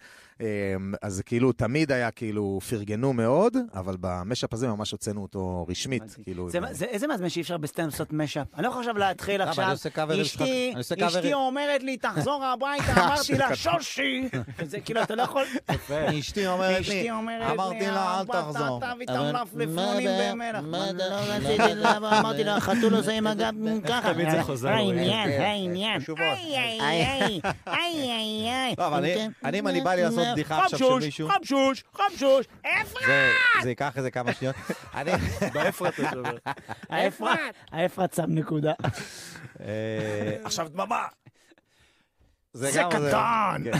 אז 1.01 1.13
זה 1.13 1.23
כאילו, 1.23 1.51
תמיד 1.51 1.91
היה 1.91 2.11
כאילו, 2.11 2.59
פרגנו 2.69 3.13
מאוד, 3.13 3.57
אבל 3.73 3.95
במשאפ 3.99 4.53
הזה 4.53 4.67
ממש 4.67 4.91
הוצאנו 4.91 5.21
אותו 5.21 5.65
רשמית. 5.69 6.03
כאילו. 6.23 6.49
זה- 6.49 6.59
זה- 6.71 6.85
איזה 6.85 7.07
מעצבן 7.07 7.29
שאי 7.29 7.41
אפשר 7.41 7.57
בסטנד 7.57 7.85
לעשות 7.91 8.13
משאפ. 8.13 8.47
אני 8.55 8.63
לא 8.63 8.67
יכול 8.67 8.81
עכשיו 8.81 8.97
להתחיל? 8.97 9.41
עכשיו. 9.41 9.73
אשתי, 10.21 10.73
אשתי. 11.07 11.33
אומרת 11.33 11.83
לי, 11.83 11.97
תחזור 11.97 12.43
הביתה, 12.45 12.83
אמרתי 13.05 13.37
לה, 13.37 13.55
שושי. 13.55 14.29
וזה 14.59 14.79
כאילו, 14.79 15.03
אתה 15.03 15.15
לא 15.15 15.21
יכול... 15.21 15.43
אשתי 16.19 16.47
אומרת 16.47 16.87
לי, 16.87 17.11
אמרתי 17.11 17.87
לה, 17.87 18.15
אל 18.15 18.21
"אבא, 18.21 18.41
תחזור." 18.41 18.79
לא 19.09 19.29
למה, 21.75 22.19
אמרתי 22.19 22.43
לה, 22.43 22.59
חתול 22.59 22.95
עושה 22.95 23.11
עם 23.11 23.27
הגב 23.27 23.53
ככה. 23.89 24.13
תמיד 24.13 24.29
זה 24.31 24.43
חוזר. 24.43 24.69
העניין, 24.69 25.29
העניין. 25.41 26.01
איי, 26.17 26.57
איי, 26.57 26.79
איי, 26.81 27.39
איי, 27.67 28.49
איי. 28.51 28.75
לא, 28.77 28.87
אבל 28.87 29.05
כן. 29.15 29.31
אני, 29.45 29.59
אם 29.59 29.67
אני 29.67 29.81
בא 29.81 29.93
לי 29.93 30.01
לעשות 30.03 30.24
בדיחה 30.33 30.65
עכשיו 30.65 30.79
של 30.79 31.05
מישהו, 31.05 31.29
חמשוש, 31.29 31.83
חמשוש, 31.93 32.45
אפרת! 32.61 33.03
זה- 33.07 33.31
זה 33.63 33.69
ייקח 33.69 33.97
איזה 33.97 34.11
כמה 34.11 34.33
שניות. 34.33 34.55
אני... 34.93 35.11
באפרת 35.53 35.93
אתה 35.99 36.11
מדבר. 36.11 36.37
האפרת, 36.89 37.39
האפרת 37.71 38.13
שם 38.13 38.25
נקודה. 38.27 38.73
אה, 39.59 40.35
עכשיו 40.43 40.69
דממה. 40.69 41.05
זה 42.53 42.71
גם- 42.75 42.89
קטן. 42.91 43.61
כן. 43.63 43.71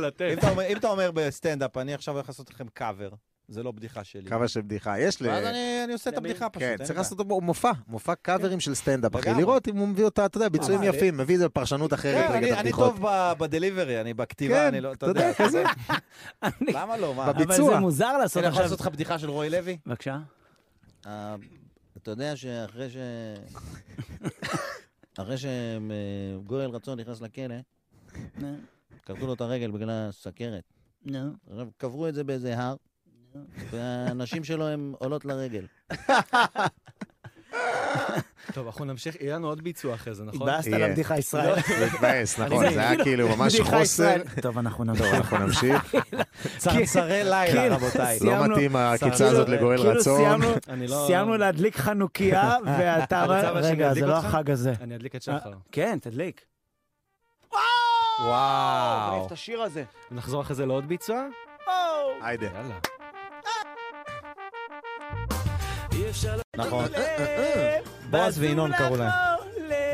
לא, 0.00 0.08
אתה 0.32 0.50
אומר- 0.50 0.66
אם 0.66 0.76
אתה 0.76 0.88
אומר 0.88 1.10
בסטנדאפ, 1.14 1.76
אני 1.76 1.94
עכשיו 1.94 2.14
הולך 2.14 2.28
לעשות 2.28 2.50
לכם 2.50 2.68
קאבר, 2.74 3.08
זה 3.50 3.62
לא 3.62 3.72
בדיחה 3.72 4.04
שלי. 4.04 4.28
קו 4.30 4.48
של 4.48 4.60
בדיחה. 4.60 4.98
יש 4.98 5.22
ל... 5.22 5.26
ואז 5.26 5.44
אני 5.44 5.80
אני 5.84 5.92
עושה 5.92 6.10
את 6.10 6.16
הבדיחה 6.16 6.48
פשוט. 6.48 6.62
כן, 6.68 6.76
צריך 6.76 6.90
לי 6.90 6.96
לעשות 6.96 7.18
אותו 7.18 7.40
מופע, 7.40 7.70
מופע 7.88 8.14
קאברים 8.14 8.60
של 8.60 8.74
סטנדאפ, 8.74 9.16
אחי. 9.16 9.30
לראות 9.38 9.68
אם 9.68 9.76
הוא 9.76 9.88
מביא 9.88 10.04
אותה, 10.04 10.26
אתה 10.26 10.36
יודע, 10.36 10.48
ביצועים 10.48 10.82
יפים, 10.82 11.16
מביא 11.16 11.34
את 11.34 11.40
זה 11.40 11.48
בפרשנות 11.48 11.92
אחרת 11.94 12.26
כן, 12.26 12.32
רגע, 12.32 12.38
אני- 12.38 12.46
את 12.46 12.52
אני 12.52 12.60
הבדיחות. 12.60 12.90
טוב 12.94 13.06
ב- 13.08 13.32
בדליברי, 13.38 14.00
אני 14.00 14.14
בכתיבה, 14.14 14.54
כן, 14.54 14.66
אני 14.66 14.80
לא, 14.80 14.92
אתה 14.92 15.06
יודע, 15.06 15.34
כזה. 15.34 15.62
למה 16.74 16.96
לא? 16.96 17.14
מה? 17.14 17.32
בביצוע. 17.32 17.56
אבל 17.66 17.74
זה 17.74 17.80
מוזר 17.80 18.18
לעשות 18.18 18.36
אני 18.36 18.46
יכול 18.46 18.62
עכשיו... 18.62 18.62
לעשות 18.62 18.80
לך 18.80 18.92
בדיחה 18.92 19.18
של 19.18 19.30
רועי 19.30 19.50
לוי? 19.50 19.78
בבקשה. 19.86 20.18
אה, 21.06 21.36
אתה 21.96 22.10
יודע 22.10 22.36
שאחרי 22.36 22.90
ש... 22.90 22.96
אחרי 25.20 25.36
שגואל 25.38 26.70
רצון 26.70 27.00
נכנס 27.00 27.20
לכלא, 27.20 27.54
כרתו 29.06 29.26
לו 29.26 29.34
את 29.34 29.40
הרגל 29.40 29.70
בגלל 29.70 29.90
הסכרת. 30.08 30.62
נו. 31.04 31.30
עכשיו, 31.50 31.68
קברו 31.76 32.08
את 32.08 32.14
זה 32.14 32.24
באיזה 32.24 32.58
הר, 32.58 32.74
והנשים 33.70 34.44
שלו 34.44 34.68
הן 34.68 34.92
עולות 34.98 35.24
לרגל. 35.24 35.66
טוב, 38.54 38.66
אנחנו 38.66 38.84
נמשיך, 38.84 39.16
יהיה 39.20 39.34
לנו 39.34 39.48
עוד 39.48 39.60
ביצוע 39.64 39.94
אחרי 39.94 40.14
זה, 40.14 40.24
נכון? 40.24 40.48
התבאסת 40.48 40.66
יהיה. 40.66 40.88
לבדיחה 40.88 41.18
ישראל. 41.18 41.54
מתבאס, 41.94 42.38
נכון, 42.38 42.70
זה 42.70 42.80
היה 42.80 42.96
כאילו 43.04 43.36
ממש 43.36 43.60
חוסר. 43.60 44.16
טוב, 44.42 44.58
אנחנו 44.58 44.84
נמשיך. 45.38 45.94
צרצרי 46.58 47.24
לילה, 47.24 47.46
כאילו, 47.46 47.74
רבותיי. 47.76 48.18
לא. 48.20 48.46
מתאים 48.46 48.76
העקיצה 48.76 49.10
כאילו- 49.10 49.30
הזאת 49.30 49.48
לגואל 49.48 49.76
כאילו 49.78 49.90
רצון. 49.92 50.16
סיימנו- 50.20 50.54
אני 50.68 50.86
לא... 50.86 51.04
סיימנו 51.06 51.36
להדליק 51.36 51.76
חנוכיה, 51.76 52.56
ואתה 52.78 53.24
רגע, 53.54 53.94
זה 53.94 54.06
לא? 54.06 54.16
החג 54.16 54.50
הזה. 54.50 54.72
אני 54.80 54.96
אדליק 54.96 55.16
את 55.16 55.22
שחר. 55.22 55.52
כן, 55.72 55.98
תדליק. 56.02 56.40
וואו. 58.20 59.12
אוהב 59.12 59.26
את 59.26 59.32
השיר 59.32 59.62
הזה. 59.62 59.84
נחזור 60.10 60.42
אחרי 60.42 60.56
זה 60.56 60.66
לעוד 60.66 60.88
ביצוע? 60.88 61.26
היידה. 62.22 62.46
יאללה. 62.46 62.78
נכון. 66.56 66.84
בועז 68.10 68.38
וינון 68.38 68.72
קראו 68.72 68.96
להם. 68.96 69.10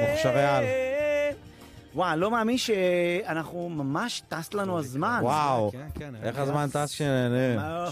מוכשרי 0.01 0.44
על. 0.44 0.64
וואו, 1.94 2.12
אני 2.12 2.20
לא 2.20 2.31
מאמין 2.31 2.59
שאנחנו 2.59 3.68
ממש 3.68 4.23
טס 4.28 4.55
לנו 4.55 4.78
הזמן. 4.78 5.18
וואו. 5.23 5.70
כן, 5.73 5.89
כן. 5.94 6.14
איך 6.23 6.39
הזמן 6.39 6.66
טס 6.73 6.90
שנהנה. 6.90 7.56
מה, 7.56 7.89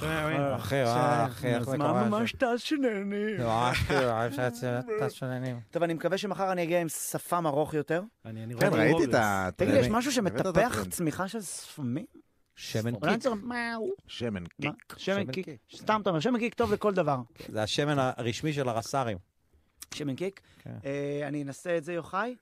אחי, 0.57 0.83
אחי, 0.85 1.47
איך 1.47 1.63
זה 1.63 1.73
הזמן 1.73 1.87
קורה? 1.87 2.05
ממש 2.05 2.33
טס 2.33 2.61
שנהנים. 2.61 3.41
ממש 3.47 3.79
כאילו, 3.79 4.27
אפשר 4.27 4.47
לצאת 4.47 4.85
טס 5.01 5.13
שנהנים. 5.13 5.61
טוב, 5.71 5.83
אני 5.83 5.95
מקווה 5.95 6.19
שמחר 6.19 6.53
אני 6.53 6.63
אגיע 6.63 6.81
עם 6.81 6.89
שפם 6.89 7.47
ארוך 7.47 7.75
יותר. 7.75 8.03
אני 8.27 8.45
אני 8.45 8.55
כן, 8.55 8.71
ראיתי 8.73 9.05
את. 9.05 9.15
ה... 9.15 9.49
תגיד 9.57 9.75
לי, 9.75 9.81
יש 9.81 9.89
משהו 9.89 10.13
שמטפח. 10.13 10.85
צמיחה 10.91 11.29
של 11.29 11.43
שפמים? 11.43 12.24
שמן 12.57 12.95
קיק. 12.95 13.25
שמן? 14.07 14.45
קיק. 14.61 14.95
שמן 14.97 15.33
קיק. 15.33 15.47
סתם 15.77 16.01
אתה 16.03 16.11
אומר, 16.11 16.21
שמן 16.21 16.39
קיק 16.39 16.55
טוב 16.55 16.73
לכל 16.73 16.95
דבר. 16.95 17.19
זה 17.49 17.63
השמן 17.63 17.99
הרשמי 17.99 18.53
של 18.53 18.69
הרס"רים. 18.69 19.19
שמן 19.95 20.17
קיק. 20.17 20.41
כן. 20.59 20.77
אה, 20.85 21.29
אני 21.29 21.43
אנסה 21.43 21.77
את 21.77 21.85
זה, 21.85 21.93
יוחאי. 21.93 22.35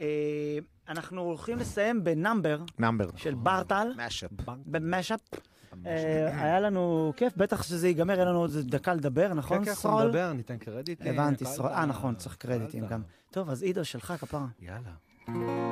אה, 0.00 0.58
אנחנו 0.88 1.20
הולכים 1.20 1.58
לסיים 1.58 2.04
ב 2.04 2.12
number 2.12 2.62
number. 2.78 3.10
של 3.16 3.34
ברטל, 3.34 3.88
מאשאפ. 3.96 4.30
במשאפ. 4.66 5.20
אה, 5.86 6.44
היה 6.44 6.60
לנו 6.60 7.12
כיף, 7.16 7.36
בטח 7.36 7.62
שזה 7.62 7.88
ייגמר, 7.88 8.20
אין 8.20 8.28
לנו 8.28 8.38
עוד 8.38 8.50
דקה 8.56 8.94
לדבר, 8.94 9.28
כן, 9.28 9.34
נכון, 9.34 9.64
כן, 9.64 9.68
אנחנו 9.68 9.82
סרול? 9.82 10.04
נדבר, 10.04 10.32
ניתן 10.32 10.58
קרדיט. 10.58 11.00
הבנתי. 11.06 11.44
סרול. 11.44 11.70
אה, 11.70 11.86
נכון, 11.86 12.14
צריך 12.14 12.36
קרדיטים. 12.36 12.86
גם. 12.86 13.02
טוב, 13.30 13.50
אז 13.50 13.62
עידו, 13.62 13.84
שלך 13.84 14.14
כפרה. 14.20 14.46
יאללה. 14.60 15.63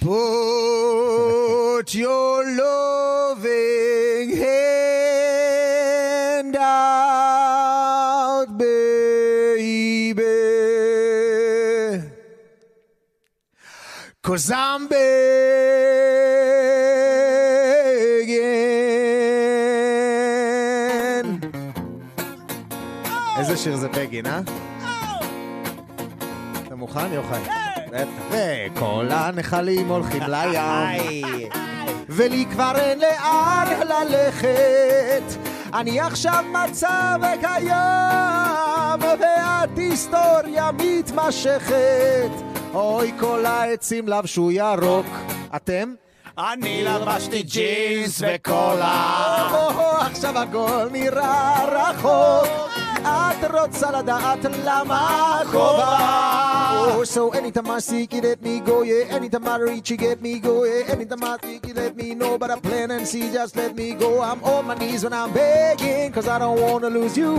Put 0.00 1.94
your 1.94 2.44
loving 2.62 4.36
hand 4.36 6.56
out, 6.56 8.46
baby. 8.58 10.24
Cause 14.22 14.50
I'm 14.50 14.88
begging. 14.88 15.04
איזה 23.38 23.56
שיר 23.56 23.76
זה 23.76 23.88
בגין, 23.88 24.26
אה? 24.26 24.40
אתה 26.66 26.74
מוכן, 26.76 27.12
יוחאי? 27.12 27.63
וכל 28.30 29.06
הנחלים 29.10 29.88
הולכים 29.88 30.22
לים, 30.22 31.48
ולי 32.08 32.46
כבר 32.52 32.72
אין 32.76 32.98
לאן 32.98 33.66
ללכת. 33.88 35.38
אני 35.74 36.00
עכשיו 36.00 36.44
מצב 36.52 37.20
קיים, 37.40 39.00
ואת 39.20 39.78
היסטוריה 39.78 40.70
מתמשכת. 40.72 42.30
אוי, 42.74 43.12
כל 43.20 43.46
העצים 43.46 44.08
לבשו 44.08 44.50
ירוק. 44.50 45.06
אתם? 45.56 45.94
אני 46.38 46.84
לבשתי 46.84 47.42
ג'ינס 47.42 48.22
וקולה. 48.26 49.48
עכשיו 50.00 50.38
הכל 50.38 50.88
נראה 50.92 51.64
רחוק. 51.64 52.63
ואת 53.41 53.51
רוצה 53.51 53.91
לדעת 53.91 54.45
למה 54.65 55.39
קרובה. 55.51 55.97
Oh, 56.91 57.03
so 57.03 57.29
anytime 57.31 57.69
I 57.69 57.79
seek 57.79 58.13
you 58.13 58.21
let 58.21 58.41
me 58.41 58.59
go, 58.59 58.81
yeah. 58.83 59.15
Anytime 59.15 59.47
I 59.47 59.55
reach 59.57 59.89
you 59.91 59.97
get 59.97 60.21
me 60.21 60.39
go, 60.39 60.63
yeah. 60.63 60.93
Anytime 60.93 61.23
I 61.23 61.37
seek 61.43 61.67
you 61.67 61.73
let 61.73 61.95
me 61.95 62.07
know, 62.19 62.37
but 62.37 62.49
I 62.51 62.59
plan 62.59 62.91
and 62.91 63.05
see, 63.07 63.25
just 63.31 63.55
let 63.55 63.75
me 63.75 63.87
go. 64.03 64.21
I'm 64.29 64.43
on 64.43 64.67
my 64.67 64.75
knees 64.75 65.03
when 65.03 65.13
I'm 65.13 65.31
begging, 65.33 66.11
cause 66.15 66.27
I 66.27 66.37
don't 66.43 66.59
wanna 66.65 66.89
lose 66.97 67.15
you. 67.21 67.33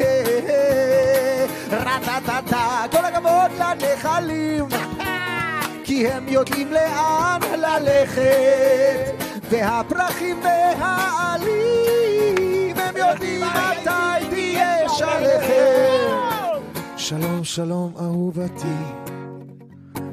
Hey, 0.00 0.18
hey, 0.28 0.40
hey. 0.48 0.66
רטטטה, 1.70 2.84
כל 2.90 3.04
הכבוד 3.04 3.50
לנחלים. 3.58 4.68
כי 5.84 6.08
הם 6.08 6.28
יודעים 6.28 6.72
לאן 6.72 7.40
ללכת, 7.56 9.22
והפרחים 9.50 10.40
והעלים, 10.42 12.36
הם 12.38 12.39
יודעים 13.11 13.41
מתי 13.41 14.25
תהיה 14.29 14.89
שלכת. 14.89 15.51
שלום, 16.97 17.43
שלום, 17.43 17.93
אהובתי, 18.01 18.67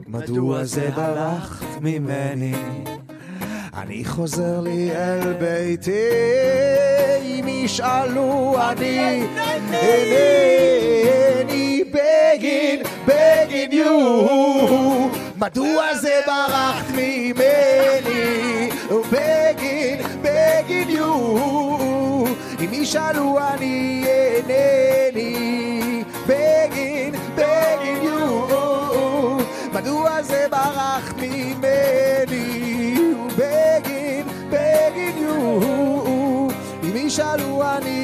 מדוע 0.06 0.64
זה 0.64 0.90
ברחת 0.96 1.66
ממני? 1.80 2.54
אני 3.76 4.04
חוזר 4.04 4.60
לי 4.60 4.90
אל 4.92 5.32
ביתי, 5.32 6.08
אם 7.22 7.48
ישאלו 7.48 8.56
אני 8.70 9.22
אינני 9.72 10.64
בגין, 11.92 12.82
בגין 13.06 13.72
יו. 13.72 15.08
מדוע 15.36 15.94
זה 15.94 16.20
ברחת 16.26 16.90
ממני? 16.90 18.68
אם 22.88 22.90
ישאלו 22.90 23.38
אני 23.54 24.04
אינני 24.48 26.04
בגין, 26.26 27.14
בגין 27.34 28.02
יו. 28.02 29.38
מדוע 29.72 30.22
זה 30.22 30.46
ברחת 30.50 31.14
ממני? 31.16 32.94
בגין, 33.36 34.26
בגין 34.50 35.18
יו. 35.18 36.48
אם 36.82 36.96
ישאלו 36.96 37.62
אני 37.76 37.97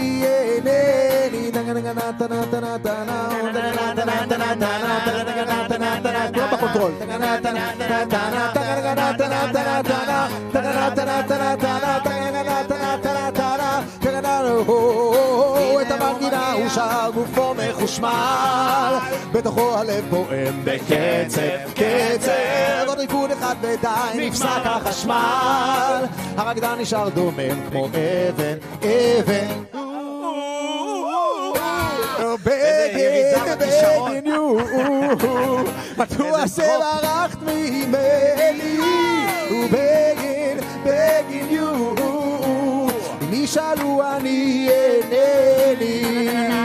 כולם 1.95 2.13
בקונטרול 6.51 6.93
את 15.83 15.91
המנגינה 15.91 16.53
הוא 16.53 16.69
שר 16.69 17.11
גופו 17.15 17.55
מחושמל 17.55 18.95
בתוכו 19.33 19.79
הלב 19.79 20.05
פועם 20.11 20.65
בקצב 20.65 21.41
קצב 21.75 22.89
עוד 22.89 22.99
ריקוד 22.99 23.31
אחד 23.31 23.55
ודי 23.61 24.29
נפסק 24.29 24.47
החשמל 24.65 26.05
הרקדן 26.37 26.75
נשאר 26.81 27.09
דומם 27.09 27.71
כמו 27.71 27.87
אבן 27.87 28.57
אבן 28.83 29.74
בגין 33.59 34.27
יו, 34.27 34.57
מדוע 35.99 36.49
שברחת 36.49 37.43
ממני? 37.43 38.79
ובגין, 39.51 40.59
בגין 40.85 41.47
יו, 41.51 41.95
אם 43.23 43.33
ישאלו 43.33 44.03
אני 44.17 44.69
אינני. 45.11 46.64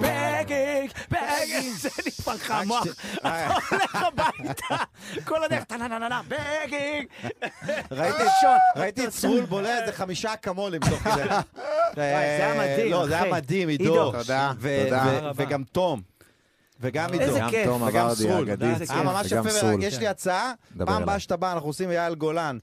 בגינג, 0.00 0.90
בגינג, 1.10 1.76
זה 1.76 1.88
נפל 2.06 2.36
המוח. 2.48 2.86
אתה 3.16 3.48
הולך 3.70 3.94
הביתה, 3.94 4.76
כל 5.24 5.44
הדרך, 5.44 5.64
טה-נה-נה-נה, 5.64 6.20
begging. 6.28 7.06
ראיתי 8.76 9.04
את 9.06 9.10
סרול 9.10 9.44
בולע 9.44 9.80
איזה 9.80 9.92
חמישה 9.92 10.34
אקמולים 10.34 10.80
תוך 10.90 10.98
כדי. 10.98 11.22
זה 11.96 12.02
היה 12.02 12.54
מדהים, 12.54 12.92
לא, 12.92 13.06
זה 13.08 13.16
אחי. 13.18 13.24
היה 13.24 13.32
מדהים, 13.32 13.68
עידו. 13.68 14.12
תודה, 14.12 14.52
וגם 15.36 15.64
תום. 15.72 16.02
וגם 16.80 17.12
עידו. 17.12 17.34
וגם 17.86 18.14
סרול. 18.14 18.48
היה 18.88 19.02
ממש 19.02 19.32
יפה, 19.32 19.50
סרול. 19.50 19.82
יש 19.82 19.98
לי 19.98 20.08
הצעה, 20.08 20.52
פעם. 20.78 21.02
הבאה 21.02 21.18
שאתה 21.18 21.36
בא, 21.36 21.52
אנחנו 21.52 21.68
עושים 21.68 21.90
אייל 21.90 22.14
גולן 22.14 22.58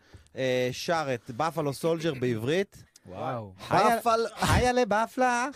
שר 0.71 1.07
את 1.13 1.31
Buffalo 1.37 1.73
Soldier 1.73 2.13
בעברית. 2.13 2.83
וואו. 3.05 3.53
היה 4.41 4.71
לבפלה, 4.73 5.47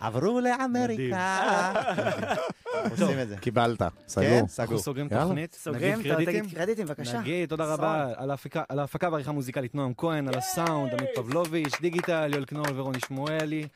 עברו 0.00 0.40
לאמריקה. 0.40 1.72
עושים 2.90 3.18
את 3.22 3.28
זה. 3.28 3.36
קיבלת, 3.36 3.82
כן, 3.82 3.88
סגור. 4.08 4.24
אנחנו 4.34 4.48
סגור. 4.48 4.78
סוגרים. 4.78 5.08
תוכנית. 5.08 5.54
סוגרים? 5.54 6.02
תגיד 6.02 6.54
קרדיטים, 6.54 6.86
בבקשה. 6.86 7.20
נגיד 7.20 7.48
תודה 7.48 7.64
רבה 7.74 8.12
על 8.16 8.30
ההפקה- 8.30 8.62
על 8.68 8.78
ההפקה 8.78 9.08
והעריכה 9.08 9.30
המוזיקלית 9.30 9.74
נועם 9.74 9.92
כהן, 9.96 10.28
על 10.28 10.34
הסאונד, 10.38 10.92
עמית 10.94 11.10
פבלוביץ', 11.14 11.80
דיגיטל, 11.80 12.30
יואל 12.32 12.44
קנול 12.44 12.66
ורוני 12.80 12.98
שמואלי. 13.08 13.68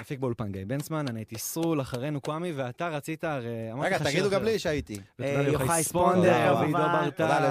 מפיק 0.00 0.18
באולפן 0.18 0.52
גיא 0.52 0.60
בנצמן, 0.66 1.08
אני 1.08 1.20
הייתי 1.20 1.38
סרול, 1.38 1.80
אחרינו 1.80 2.20
קוואמי, 2.20 2.52
ואתה 2.52 2.88
רצית, 2.88 3.24
הרי 3.24 3.72
אמרתי 3.72 3.94
רגע, 3.94 3.98
תגידו 3.98 4.30
גם 4.30 4.44
לי. 4.44 4.58
שהייתי. 4.58 4.96
אה, 5.20 5.44
יוחאי 5.52 5.82
ספונדר, 5.82 6.56
ועידו 6.60 6.78
ברטל. 6.78 7.50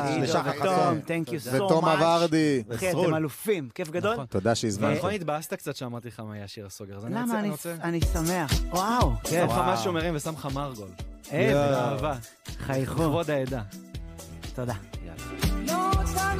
ותום, 0.59 0.99
thank 1.05 1.27
you 1.27 1.47
so 1.47 1.51
much. 1.51 1.63
ותום 1.63 1.85
אברדי. 1.85 2.63
אחי. 2.76 2.91
אתם 2.91 3.15
אלופים, 3.15 3.69
כיף 3.76 3.89
גדול. 3.89 4.13
נכון. 4.13 4.26
תודה 4.26 4.55
שהזמנת. 4.55 4.97
נכון, 4.97 5.11
התבאסת 5.13 5.53
קצת 5.53 5.76
שאמרתי 5.76 6.07
לך 6.07 6.19
מה 6.19 6.38
יהיה 6.38 6.47
שיר 6.47 6.65
הסוגר, 6.65 6.97
אז 6.97 7.05
אני 7.05 7.22
רוצה, 7.49 7.73
למה 7.73 7.84
אני 7.84 8.01
שמח? 8.01 8.51
וואו, 8.69 9.11
שם 9.15 9.30
כיף. 9.30 9.51
לך 9.51 9.61
משהו 9.68 9.93
מרים 9.93 10.15
ושם 10.15 10.34
לך 10.34 10.47
מרגול. 10.53 10.89
איזה 11.31 11.53
באהבה. 11.53 12.15
חייכו. 12.65 12.93
לכבוד 12.93 13.30
העדה. 13.31 13.61
תודה. 14.55 14.73
יאללה. 15.05 15.73
לא 15.73 16.01
רוצה 16.01 16.34